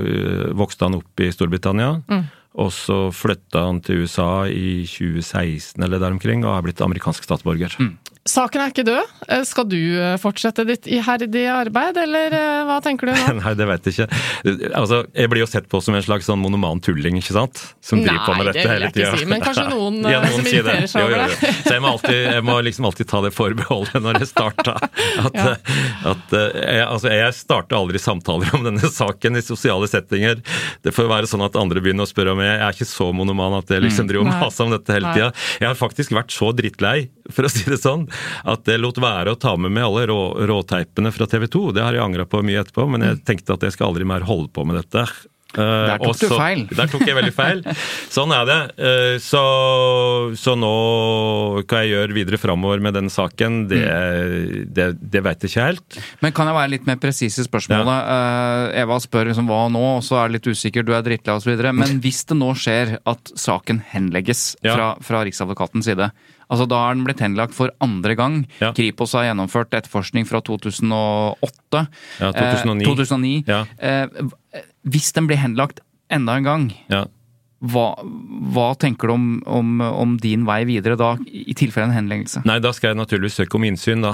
eh, 0.05 0.51
vokste 0.55 0.87
han 0.87 0.99
opp 1.01 1.23
i 1.23 1.31
Storbritannia. 1.33 1.97
Mm. 2.07 2.29
Og 2.61 2.71
så 2.75 2.97
flytta 3.15 3.65
han 3.67 3.79
til 3.83 4.03
USA 4.03 4.45
i 4.51 4.83
2016 4.87 5.83
eller 5.83 6.01
der 6.01 6.15
omkring, 6.15 6.43
og 6.43 6.55
er 6.55 6.65
blitt 6.65 6.83
amerikansk 6.83 7.27
statsborger. 7.27 7.75
Saken 8.29 8.61
er 8.61 8.69
ikke 8.69 8.83
død. 8.85 9.07
Eh, 9.33 9.41
Skal 9.49 9.65
du 9.65 9.77
eh, 9.97 10.13
fortsette 10.21 10.61
ditt 10.69 10.85
iherdige 10.93 11.49
arbeid, 11.49 11.97
eller 11.97 12.35
eh, 12.37 12.59
hva 12.69 12.75
tenker 12.85 13.09
du 13.09 13.15
nå? 13.17 13.31
Nei, 13.41 13.53
det 13.57 13.65
vet 13.65 13.87
jeg 13.89 13.95
ikke. 13.95 14.19
Altså, 14.77 14.99
jeg 15.17 15.31
blir 15.31 15.41
jo 15.41 15.47
sett 15.49 15.65
på 15.71 15.79
som 15.81 15.95
en 15.97 16.03
slags 16.05 16.27
sånn 16.29 16.37
monoman 16.43 16.77
tulling, 16.85 17.17
ikke 17.17 17.33
sant? 17.33 17.61
Som 17.81 18.03
driver 18.03 18.21
på 18.27 18.35
med 18.37 18.45
Nei, 18.45 18.53
dette 18.53 18.61
det 18.61 18.75
vil 18.75 18.85
jeg 18.85 18.91
ikke 18.91 18.99
tida. 18.99 19.17
si, 19.23 19.25
men 19.31 19.41
kanskje 19.41 19.65
noen, 19.71 19.97
Ja, 20.13 20.19
noen 20.21 20.35
som 20.37 20.45
det. 20.45 20.53
irriterer 20.53 20.91
seg 20.91 21.01
Jo, 21.01 21.07
jo, 21.07 21.15
over 21.17 21.33
jo. 21.33 21.39
det. 21.41 21.55
Så 21.65 21.73
jeg 21.73 21.81
må, 21.81 21.93
alltid, 21.95 22.19
jeg 22.35 22.45
må 22.51 22.57
liksom 22.69 22.89
alltid 22.91 23.09
ta 23.09 23.21
det 23.25 23.33
forbeholdet 23.33 24.05
når 24.05 24.21
jeg 24.21 24.29
starta. 24.35 24.75
At, 25.25 25.41
Ja. 25.41 25.55
at 26.11 26.33
jeg, 26.37 26.85
altså, 26.85 27.09
jeg 27.13 27.33
starter 27.39 27.77
aldri 27.79 27.99
samtaler 28.01 28.53
om 28.57 28.63
denne 28.69 28.89
saken 28.93 29.39
i 29.39 29.43
sosiale 29.45 29.89
settinger. 29.89 30.43
Det 30.85 30.93
får 30.93 31.09
være 31.09 31.29
sånn 31.29 31.41
at 31.45 31.57
andre 31.57 31.81
begynner 31.81 32.05
å 32.05 32.09
spørre 32.09 32.35
om 32.35 32.41
jeg, 32.43 32.53
jeg 32.53 32.67
er 32.69 32.77
ikke 32.77 32.89
så 32.91 33.09
monoman 33.17 33.57
at 33.63 33.73
jeg 33.73 33.81
liksom 33.87 34.05
Mm. 34.05 34.09
driver 34.13 34.29
og 34.29 34.39
maser 34.45 34.65
om 34.65 34.71
dette 34.73 34.93
hele 34.95 35.09
Nei. 35.09 35.13
tida. 35.17 35.27
Jeg 35.61 35.67
har 35.71 35.77
faktisk 35.77 36.13
vært 36.15 36.33
så 36.33 36.47
drittlei, 36.57 36.95
for 37.35 37.47
å 37.47 37.51
si 37.51 37.65
det 37.69 37.79
sånn, 37.81 38.07
at 38.45 38.67
jeg 38.71 38.81
lot 38.83 38.97
være 39.01 39.33
å 39.35 39.39
ta 39.39 39.55
med 39.57 39.71
meg 39.75 39.87
alle 39.87 40.07
rå, 40.11 40.19
råteipene 40.51 41.11
fra 41.15 41.27
TV 41.31 41.47
2. 41.51 41.65
Det 41.77 41.83
har 41.85 41.97
jeg 41.97 42.03
angra 42.05 42.25
på 42.29 42.43
mye 42.45 42.61
etterpå, 42.63 42.87
men 42.91 43.07
jeg 43.09 43.23
tenkte 43.27 43.57
at 43.57 43.67
jeg 43.67 43.75
skal 43.77 43.91
aldri 43.91 44.07
mer 44.07 44.25
holde 44.27 44.51
på 44.53 44.65
med 44.67 44.81
dette. 44.83 45.07
Eh, 45.51 45.57
Der 45.59 45.97
tok 45.99 46.13
og 46.13 46.19
du 46.21 46.29
feil. 46.31 46.61
Der 46.71 46.87
tok 46.87 47.01
jeg 47.03 47.15
veldig 47.17 47.33
feil. 47.35 47.59
Sånn 48.15 48.31
er 48.31 48.45
det. 48.47 48.59
Eh, 48.79 49.15
Så, 49.19 49.41
så 50.39 50.53
nå 50.55 50.69
hva 51.67 51.81
jeg 51.83 51.91
gjør 51.91 52.13
videre 52.15 52.39
framover 52.39 52.79
med 52.83 52.95
den 52.95 53.09
saken, 53.11 53.65
det, 53.67 53.81
det, 54.71 54.85
det 55.11 55.23
veit 55.25 55.43
jeg 55.43 55.51
ikke 55.51 55.65
helt. 55.67 55.99
Men 56.23 56.31
kan 56.37 56.47
jeg 56.47 56.55
være 56.55 56.71
litt 56.75 56.87
mer 56.87 56.99
presis 57.03 57.35
i 57.41 57.45
spørsmålet? 57.47 57.91
Ja. 57.91 58.71
Eva 58.85 58.99
spør 59.03 59.27
liksom 59.31 59.51
hva 59.51 59.65
nå, 59.75 59.83
og 59.97 60.05
så 60.07 60.21
er 60.21 60.31
det 60.31 60.39
litt 60.39 60.51
usikker, 60.55 60.87
du 60.87 60.93
er 60.95 61.03
drittlei 61.05 61.35
osv. 61.35 61.51
Men 61.75 61.99
hvis 62.03 62.23
det 62.31 62.39
nå 62.39 62.53
skjer 62.55 62.95
at 63.03 63.33
saken 63.35 63.83
henlegges 63.91 64.53
Ja. 64.63 64.75
fra, 64.75 64.87
fra 65.03 65.25
Riksadvokatens 65.27 65.91
side, 65.91 66.11
altså 66.51 66.67
da 66.69 66.81
er 66.89 66.97
den 66.97 67.05
blitt 67.07 67.21
henlagt 67.23 67.55
for 67.57 67.71
andre 67.81 68.15
gang. 68.19 68.41
Kripos 68.77 69.15
har 69.17 69.29
gjennomført 69.29 69.71
etterforskning 69.79 70.27
fra 70.29 70.41
2008. 70.43 71.85
Ja, 72.19 72.33
2009. 72.35 72.83
Eh, 72.83 72.91
2009. 72.91 73.33
Ja. 73.47 73.63
Eh, 73.79 74.61
hvis 74.91 75.11
den 75.15 75.27
blir 75.31 75.39
henlagt 75.41 75.79
enda 76.11 76.35
en 76.37 76.43
gang, 76.47 76.65
Ja. 76.91 77.05
hva, 77.63 77.93
hva 78.51 78.71
tenker 78.81 79.07
du 79.07 79.13
om, 79.13 79.27
om, 79.45 79.81
om 79.81 80.15
din 80.17 80.43
vei 80.47 80.63
videre 80.65 80.97
da, 80.99 81.13
i 81.25 81.53
tilfelle 81.55 81.87
en 81.91 81.95
henleggelse? 81.95 82.41
Nei, 82.49 82.59
da 82.59 82.71
skal 82.75 82.91
jeg 82.91 82.97
naturligvis 82.99 83.37
søke 83.39 83.55
om 83.59 83.63
innsyn, 83.69 84.01
da. 84.03 84.11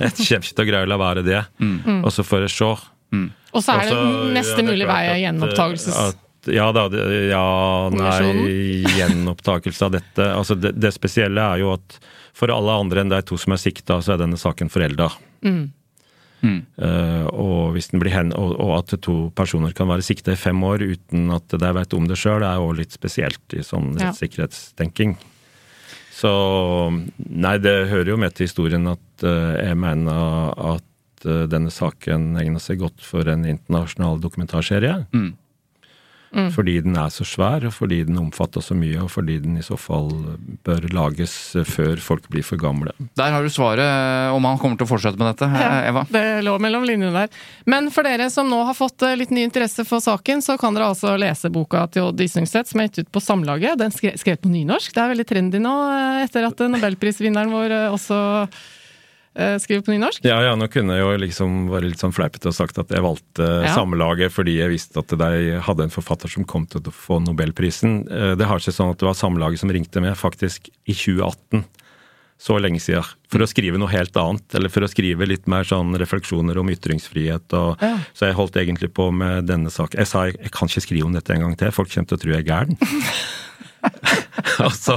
jeg 0.00 0.16
kommer 0.16 0.40
ikke 0.40 0.56
til 0.56 0.64
å 0.64 0.70
greie 0.72 0.86
å 0.88 0.90
la 0.90 0.98
være 1.00 1.22
det. 1.26 1.42
Mm. 1.60 2.00
Og 2.04 2.10
så 2.14 2.24
får 2.26 2.46
jeg 2.48 2.56
se. 2.56 2.72
Og 3.50 3.62
så 3.66 3.74
er 3.76 3.88
det 3.90 3.94
Og 3.98 4.32
neste 4.34 4.54
ja, 4.54 4.56
det 4.56 4.64
er 4.64 4.68
mulig 4.72 4.86
vei 4.90 5.00
at, 5.10 5.20
gjenopptakelses... 5.26 5.96
at- 6.08 6.26
Ja 6.48 6.70
da, 6.72 6.86
ja, 7.28 7.42
nei, 7.92 8.84
gjenopptakelse 8.96 9.84
av 9.88 9.98
dette. 9.98 10.30
Altså 10.32 10.56
det, 10.56 10.72
det 10.80 10.94
spesielle 10.96 11.44
er 11.52 11.60
jo 11.64 11.74
at 11.74 11.98
for 12.36 12.52
alle 12.54 12.78
andre 12.84 13.02
enn 13.02 13.12
de 13.12 13.20
to 13.26 13.36
som 13.40 13.52
er 13.52 13.60
sikta, 13.60 13.98
så 14.00 14.14
er 14.14 14.22
denne 14.22 14.38
saken 14.40 14.72
forelda. 14.72 15.10
Mm. 15.44 15.68
Uh, 16.40 17.26
og, 17.36 17.76
hen, 18.08 18.30
og, 18.32 18.54
og 18.56 18.70
at 18.78 18.94
to 19.04 19.16
personer 19.36 19.74
kan 19.76 19.90
være 19.90 20.04
sikta 20.06 20.32
i 20.32 20.40
fem 20.40 20.62
år 20.64 20.86
uten 20.94 21.28
at 21.34 21.52
de 21.52 21.72
vet 21.76 21.96
om 21.96 22.06
det 22.08 22.16
sjøl, 22.16 22.44
er 22.46 22.56
jo 22.56 22.70
litt 22.78 22.96
spesielt 22.96 23.56
i 23.56 23.64
sånn 23.66 23.92
rettssikkerhetstenking. 23.98 25.18
Så 26.20 26.30
Nei, 27.16 27.56
det 27.62 27.90
hører 27.92 28.12
jo 28.12 28.20
med 28.20 28.34
til 28.36 28.48
historien 28.48 28.88
at 28.90 29.24
uh, 29.24 29.56
jeg 29.56 29.76
mener 29.80 30.52
at 30.76 31.28
uh, 31.28 31.44
denne 31.50 31.72
saken 31.72 32.34
egner 32.40 32.62
seg 32.62 32.80
godt 32.82 33.04
for 33.04 33.28
en 33.28 33.44
internasjonal 33.48 34.20
dokumentarserie. 34.24 34.96
Mm. 35.12 35.30
Mm. 36.30 36.50
Fordi 36.54 36.76
den 36.84 36.94
er 36.98 37.10
så 37.10 37.24
svær, 37.26 37.64
og 37.66 37.74
fordi 37.74 38.04
den 38.06 38.18
omfatter 38.20 38.62
så 38.62 38.76
mye, 38.78 39.00
og 39.02 39.10
fordi 39.10 39.40
den 39.42 39.56
i 39.58 39.64
så 39.66 39.74
fall 39.80 40.10
bør 40.66 40.86
lages 40.94 41.34
eh, 41.58 41.66
før 41.66 41.98
folk 42.02 42.28
blir 42.30 42.44
for 42.46 42.60
gamle. 42.60 42.94
Der 43.18 43.34
har 43.34 43.42
du 43.42 43.50
svaret 43.50 44.30
om 44.34 44.46
han 44.46 44.60
kommer 44.62 44.78
til 44.78 44.86
å 44.86 44.92
fortsette 44.92 45.18
med 45.18 45.32
dette, 45.32 45.50
Ja, 45.50 45.72
eh, 45.80 45.90
Eva. 45.90 46.04
Det 46.10 46.24
lå 46.46 46.54
mellom 46.62 46.86
linjene 46.86 47.24
der. 47.24 47.42
Men 47.70 47.90
for 47.94 48.06
dere 48.06 48.30
som 48.30 48.50
nå 48.50 48.62
har 48.68 48.78
fått 48.78 49.02
eh, 49.06 49.16
litt 49.18 49.34
ny 49.34 49.42
interesse 49.48 49.84
for 49.88 50.02
saken, 50.04 50.42
så 50.46 50.58
kan 50.60 50.76
dere 50.76 50.92
altså 50.92 51.16
lese 51.18 51.50
boka 51.50 51.86
til 51.90 52.10
Odd 52.10 52.22
Isungset 52.22 52.70
som 52.70 52.80
er 52.82 52.90
gitt 52.90 53.06
ut 53.06 53.14
på 53.16 53.24
Samlaget. 53.24 53.80
Den 53.80 53.94
skre 53.94 54.14
skrevet 54.20 54.44
på 54.44 54.52
nynorsk. 54.52 54.94
Det 54.94 55.02
er 55.02 55.14
veldig 55.14 55.26
trendy 55.26 55.62
nå, 55.62 55.74
etter 56.22 56.46
at 56.46 56.62
nobelprisvinneren 56.70 57.50
vår 57.50 57.74
også 57.90 58.20
eh, 59.36 59.56
skriver 59.62 59.84
på 59.86 59.92
nynorsk. 59.94 60.24
Ja, 60.26 60.40
ja, 60.42 60.54
nå 60.58 60.66
kunne 60.72 60.96
jeg 60.96 61.04
jo 61.04 61.16
liksom 61.22 61.68
være 61.70 61.88
litt 61.90 62.00
sånn 62.02 62.14
fleipete 62.16 62.48
og 62.50 62.54
sagt 62.56 62.78
at 62.78 62.88
jeg 62.90 63.02
valgte 63.04 63.46
Ja. 63.64 63.74
Samelaget 63.74 64.32
fordi 64.34 64.58
jeg 64.58 64.70
visste 64.70 64.98
at 65.02 65.08
de 65.16 65.58
hadde 65.60 65.82
en 65.86 65.90
forfatter 65.94 66.28
som 66.32 66.44
kom 66.44 66.66
til 66.66 66.80
å 66.82 66.92
få 66.94 67.20
nobelprisen. 67.24 68.06
Eh, 68.10 68.34
Det 68.36 68.46
har 68.46 68.58
seg 68.58 68.74
sånn 68.74 68.90
at 68.90 68.98
det 68.98 69.06
var 69.06 69.14
Samelaget 69.18 69.58
som 69.62 69.70
ringte 69.70 70.00
meg 70.00 70.16
faktisk 70.16 70.68
i 70.86 70.92
2018. 70.94 71.64
Så 72.40 72.56
lenge 72.58 72.80
siden. 72.80 73.04
For 73.28 73.38
å 73.44 73.46
skrive 73.46 73.76
noe 73.76 73.90
helt 73.92 74.16
annet, 74.16 74.54
eller 74.56 74.70
for 74.72 74.80
å 74.80 74.88
skrive 74.88 75.26
litt 75.28 75.46
mer 75.46 75.60
sånn 75.68 75.92
refleksjoner 76.00 76.56
om 76.56 76.70
ytringsfrihet. 76.72 77.52
Og, 77.52 77.76
Ja. 77.82 77.98
Så 78.14 78.24
jeg 78.30 78.34
holdt 78.34 78.56
egentlig 78.56 78.94
på 78.94 79.12
med 79.12 79.44
denne 79.46 79.68
saken. 79.68 79.98
Jeg 80.00 80.06
sa 80.08 80.24
jeg, 80.24 80.38
jeg 80.40 80.50
kan 80.50 80.66
ikke 80.66 80.80
skrive 80.80 81.04
om 81.04 81.12
dette 81.12 81.34
en 81.34 81.40
gang 81.44 81.56
til, 81.58 81.70
folk 81.70 81.92
kommer 81.92 82.08
til 82.08 82.16
å 82.16 82.20
tro 82.22 82.30
jeg 82.32 82.48
er 82.48 82.48
gæren. 82.48 82.78
og, 84.66 84.72
så, 84.74 84.96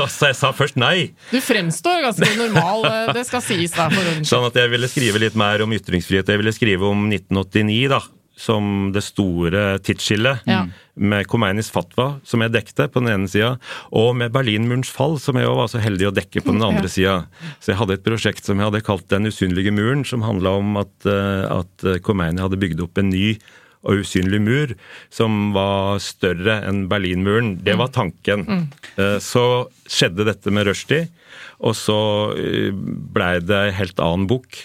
og 0.00 0.08
så 0.12 0.30
jeg 0.30 0.38
sa 0.38 0.52
først 0.56 0.78
nei. 0.80 1.12
Du 1.30 1.38
fremstår 1.42 2.04
ganske 2.04 2.28
normal, 2.38 2.86
eh, 2.90 3.14
det 3.16 3.26
skal 3.28 3.44
sies 3.44 3.74
da. 3.76 3.88
For. 3.92 4.20
Sånn 4.28 4.46
at 4.48 4.58
jeg 4.60 4.72
ville 4.72 4.90
skrive 4.90 5.22
litt 5.22 5.38
mer 5.38 5.64
om 5.64 5.72
ytringsfrihet. 5.76 6.28
Jeg 6.32 6.42
ville 6.42 6.54
skrive 6.54 6.88
om 6.90 7.08
1989, 7.08 7.80
da. 7.94 8.02
Som 8.36 8.90
det 8.92 9.00
store 9.00 9.78
tidsskillet. 9.80 10.42
Ja. 10.44 10.66
Med 10.96 11.24
Khomeinis 11.28 11.70
fatwa, 11.72 12.18
som 12.24 12.44
jeg 12.44 12.52
dekte 12.52 12.84
på 12.92 13.00
den 13.00 13.08
ene 13.14 13.30
sida, 13.32 13.54
og 13.96 14.10
med 14.20 14.34
Berlinmurens 14.34 14.90
fall, 14.92 15.16
som 15.20 15.38
jeg 15.40 15.48
også 15.48 15.60
var 15.62 15.70
så 15.72 15.80
heldig 15.80 16.10
å 16.10 16.14
dekke 16.18 16.42
på 16.44 16.52
den 16.52 16.66
andre 16.70 16.90
sida. 16.92 17.22
Så 17.64 17.72
jeg 17.72 17.80
hadde 17.80 17.96
et 17.96 18.04
prosjekt 18.04 18.44
som 18.44 18.60
jeg 18.60 18.68
hadde 18.68 18.84
kalt 18.84 19.08
Den 19.12 19.28
usynlige 19.32 19.72
muren, 19.72 20.04
som 20.08 20.24
handla 20.26 20.58
om 20.60 20.76
at, 20.82 20.92
eh, 21.08 21.46
at 21.48 21.88
Khomeini 22.04 22.44
hadde 22.44 22.60
bygd 22.60 22.84
opp 22.84 23.00
en 23.00 23.12
ny 23.12 23.38
og 23.86 24.02
usynlig 24.02 24.40
mur 24.42 24.72
som 25.14 25.52
var 25.54 26.00
større 26.02 26.58
enn 26.66 26.84
Berlinmuren. 26.90 27.54
Det 27.64 27.76
var 27.78 27.92
tanken. 27.94 28.42
Mm. 28.46 28.64
Eh, 28.98 29.18
Så 29.22 29.44
skjedde 29.86 30.26
dette 30.26 30.50
med 30.50 30.66
Rushdie, 30.66 31.06
og 31.62 31.76
så 31.78 31.98
eh, 32.36 32.72
blei 32.74 33.36
det 33.40 33.60
en 33.68 33.78
helt 33.78 34.02
annen 34.02 34.26
bok. 34.30 34.58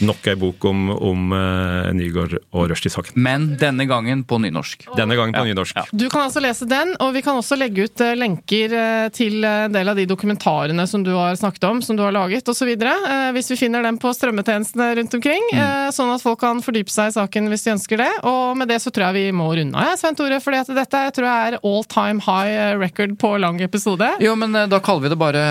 Nok 0.00 0.24
ei 0.26 0.34
bok 0.40 0.64
om, 0.64 0.86
om 0.90 1.32
uh, 1.36 1.90
Nygaard 1.92 2.38
og 2.56 2.70
Rushdie-saken. 2.70 3.12
Men 3.20 3.50
denne 3.60 3.84
gangen 3.86 4.22
på 4.24 4.38
nynorsk. 4.40 4.86
Denne 4.96 5.14
gangen 5.18 5.34
på 5.36 5.44
nynorsk. 5.44 5.76
Du 5.92 6.06
kan 6.10 6.24
altså 6.24 6.40
lese 6.40 6.64
den, 6.66 6.94
og 7.04 7.12
vi 7.12 7.20
kan 7.22 7.36
også 7.36 7.58
legge 7.60 7.84
ut 7.84 8.00
uh, 8.00 8.14
lenker 8.16 8.72
uh, 8.72 9.08
til 9.12 9.44
eh, 9.44 9.66
en 9.66 9.74
del 9.74 9.92
av 9.92 9.98
de 10.00 10.06
dokumentarene 10.08 10.86
som 10.88 11.04
du 11.04 11.10
har 11.12 11.36
snakket 11.36 11.66
om, 11.68 11.82
som 11.84 11.98
du 11.98 12.02
har 12.02 12.14
laget 12.16 12.48
osv. 12.48 12.70
Uh, 12.72 13.28
hvis 13.36 13.52
vi 13.52 13.58
finner 13.60 13.84
dem 13.84 13.98
på 14.00 14.10
strømmetjenestene 14.16 14.88
rundt 14.96 15.14
omkring, 15.20 15.44
eh, 15.52 15.90
sånn 15.92 16.14
at 16.14 16.24
folk 16.24 16.40
kan 16.40 16.64
fordype 16.64 16.90
seg 16.90 17.12
i 17.12 17.16
saken 17.18 17.52
hvis 17.52 17.68
de 17.68 17.74
ønsker 17.76 18.00
det. 18.00 18.08
Og 18.32 18.56
med 18.58 18.72
det 18.72 18.80
så 18.82 18.90
tror 18.90 19.10
jeg 19.10 19.28
vi 19.28 19.36
må 19.36 19.50
runde 19.52 19.76
av, 19.76 19.92
ja, 19.92 20.00
Svein 20.00 20.16
Tore, 20.18 20.40
for 20.40 20.56
dette 20.56 21.04
tror 21.12 21.28
jeg 21.28 21.52
er 21.52 21.58
all 21.60 21.84
time 21.92 22.24
high 22.24 22.48
eh, 22.56 22.72
record 22.80 23.18
på 23.20 23.34
lang 23.44 23.60
episode. 23.60 24.08
Jo, 24.24 24.32
men 24.40 24.56
eh, 24.56 24.66
da 24.72 24.80
kaller 24.80 25.04
vi 25.04 25.12
det 25.12 25.20
bare 25.20 25.44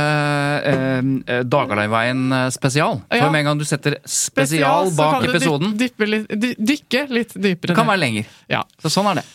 eh, 0.65 0.99
eh, 1.37 1.45
Dagalaiveien 1.45 2.25
eh, 2.41 2.49
spesial. 2.57 3.03
For 3.05 3.21
Ja. 3.21 3.29
med 3.29 3.45
en 3.45 3.51
gang 3.51 3.61
du 3.61 3.67
setter 3.69 4.01
spesial 4.01 4.30
så 4.35 4.95
bak 4.97 5.17
kan 5.17 5.29
episoden, 5.29 5.75
litt, 5.77 6.57
dykke 6.57 7.05
litt 7.11 7.33
dypere 7.35 7.73
det 7.73 7.77
kan 7.77 7.89
være 7.89 8.01
lenger. 8.03 8.29
Ja. 8.51 8.63
Så 8.81 8.91
sånn 8.93 9.09
er 9.11 9.21
det. 9.21 9.25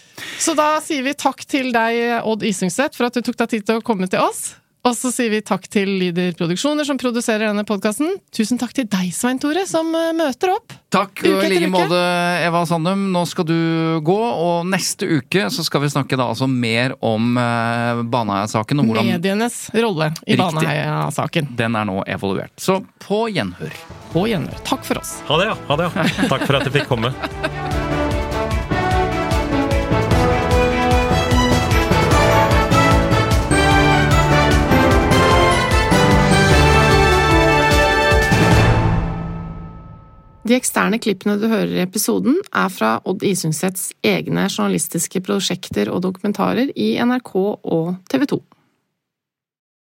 Så 0.40 0.54
da 0.56 0.76
sier 0.84 1.04
vi 1.04 1.12
takk 1.18 1.44
til 1.48 1.72
deg, 1.74 2.22
Odd 2.24 2.46
Isungset, 2.48 2.96
for 2.96 3.08
at 3.10 3.16
du 3.16 3.24
tok 3.24 3.36
deg 3.42 3.52
tid 3.52 3.66
til 3.68 3.80
å 3.80 3.84
komme 3.84 4.08
til 4.10 4.24
oss. 4.24 4.54
Og 4.86 4.94
så 4.94 5.10
sier 5.10 5.32
vi 5.32 5.40
takk 5.42 5.64
til 5.72 5.88
Lyder 5.98 6.36
Produksjoner, 6.38 6.86
som 6.86 6.98
produserer 7.00 7.48
denne 7.48 7.64
podkasten. 7.66 8.12
Tusen 8.34 8.60
takk 8.60 8.70
til 8.76 8.86
deg, 8.86 9.08
Svein 9.14 9.40
Tore, 9.42 9.64
som 9.66 9.88
eh, 9.98 10.12
møter 10.14 10.52
opp. 10.52 10.76
Takk 10.94 11.24
i 11.26 11.32
like 11.50 11.70
måte, 11.72 11.98
Eva 12.46 12.62
Sandum. 12.70 13.08
Nå 13.10 13.24
skal 13.26 13.48
du 13.48 13.56
gå, 14.06 14.16
og 14.16 14.68
neste 14.70 15.08
uke 15.18 15.48
så 15.50 15.66
skal 15.66 15.82
vi 15.82 15.90
snakke 15.90 16.18
da 16.18 16.28
altså 16.30 16.46
mer 16.46 16.94
om 17.04 17.34
uh, 17.34 18.04
Baneheia-saken. 18.06 18.84
hvordan 18.86 19.10
Medienes 19.10 19.58
rolle 19.74 20.12
i 20.22 20.38
Baneheia-saken. 20.38 21.50
Den 21.58 21.80
er 21.80 21.88
nå 21.90 22.04
evaluert. 22.06 22.54
Så 22.54 22.78
på 23.02 23.26
gjenhør. 23.34 23.74
På 24.14 24.28
gjenhør. 24.30 24.62
Takk 24.68 24.86
for 24.86 25.02
oss. 25.02 25.18
Ha 25.26 25.42
det, 25.42 25.50
ja. 25.50 25.58
Ha 25.66 25.80
det, 25.82 25.90
ja. 25.90 26.06
Takk 26.30 26.46
for 26.46 26.60
at 26.60 26.70
jeg 26.70 26.78
fikk 26.78 26.94
komme. 26.94 27.12
De 40.46 40.54
eksterne 40.54 41.00
klippene 41.02 41.34
du 41.40 41.48
hører 41.50 41.72
i 41.74 41.82
episoden, 41.82 42.36
er 42.54 42.68
fra 42.70 42.96
Odd 43.08 43.24
Isungsets 43.26 43.88
egne 44.06 44.44
journalistiske 44.46 45.18
prosjekter 45.26 45.90
og 45.90 46.04
dokumentarer 46.04 46.70
i 46.78 46.92
NRK 47.02 47.32
og 47.40 47.96
TV 48.06 48.28
2. 48.30 48.38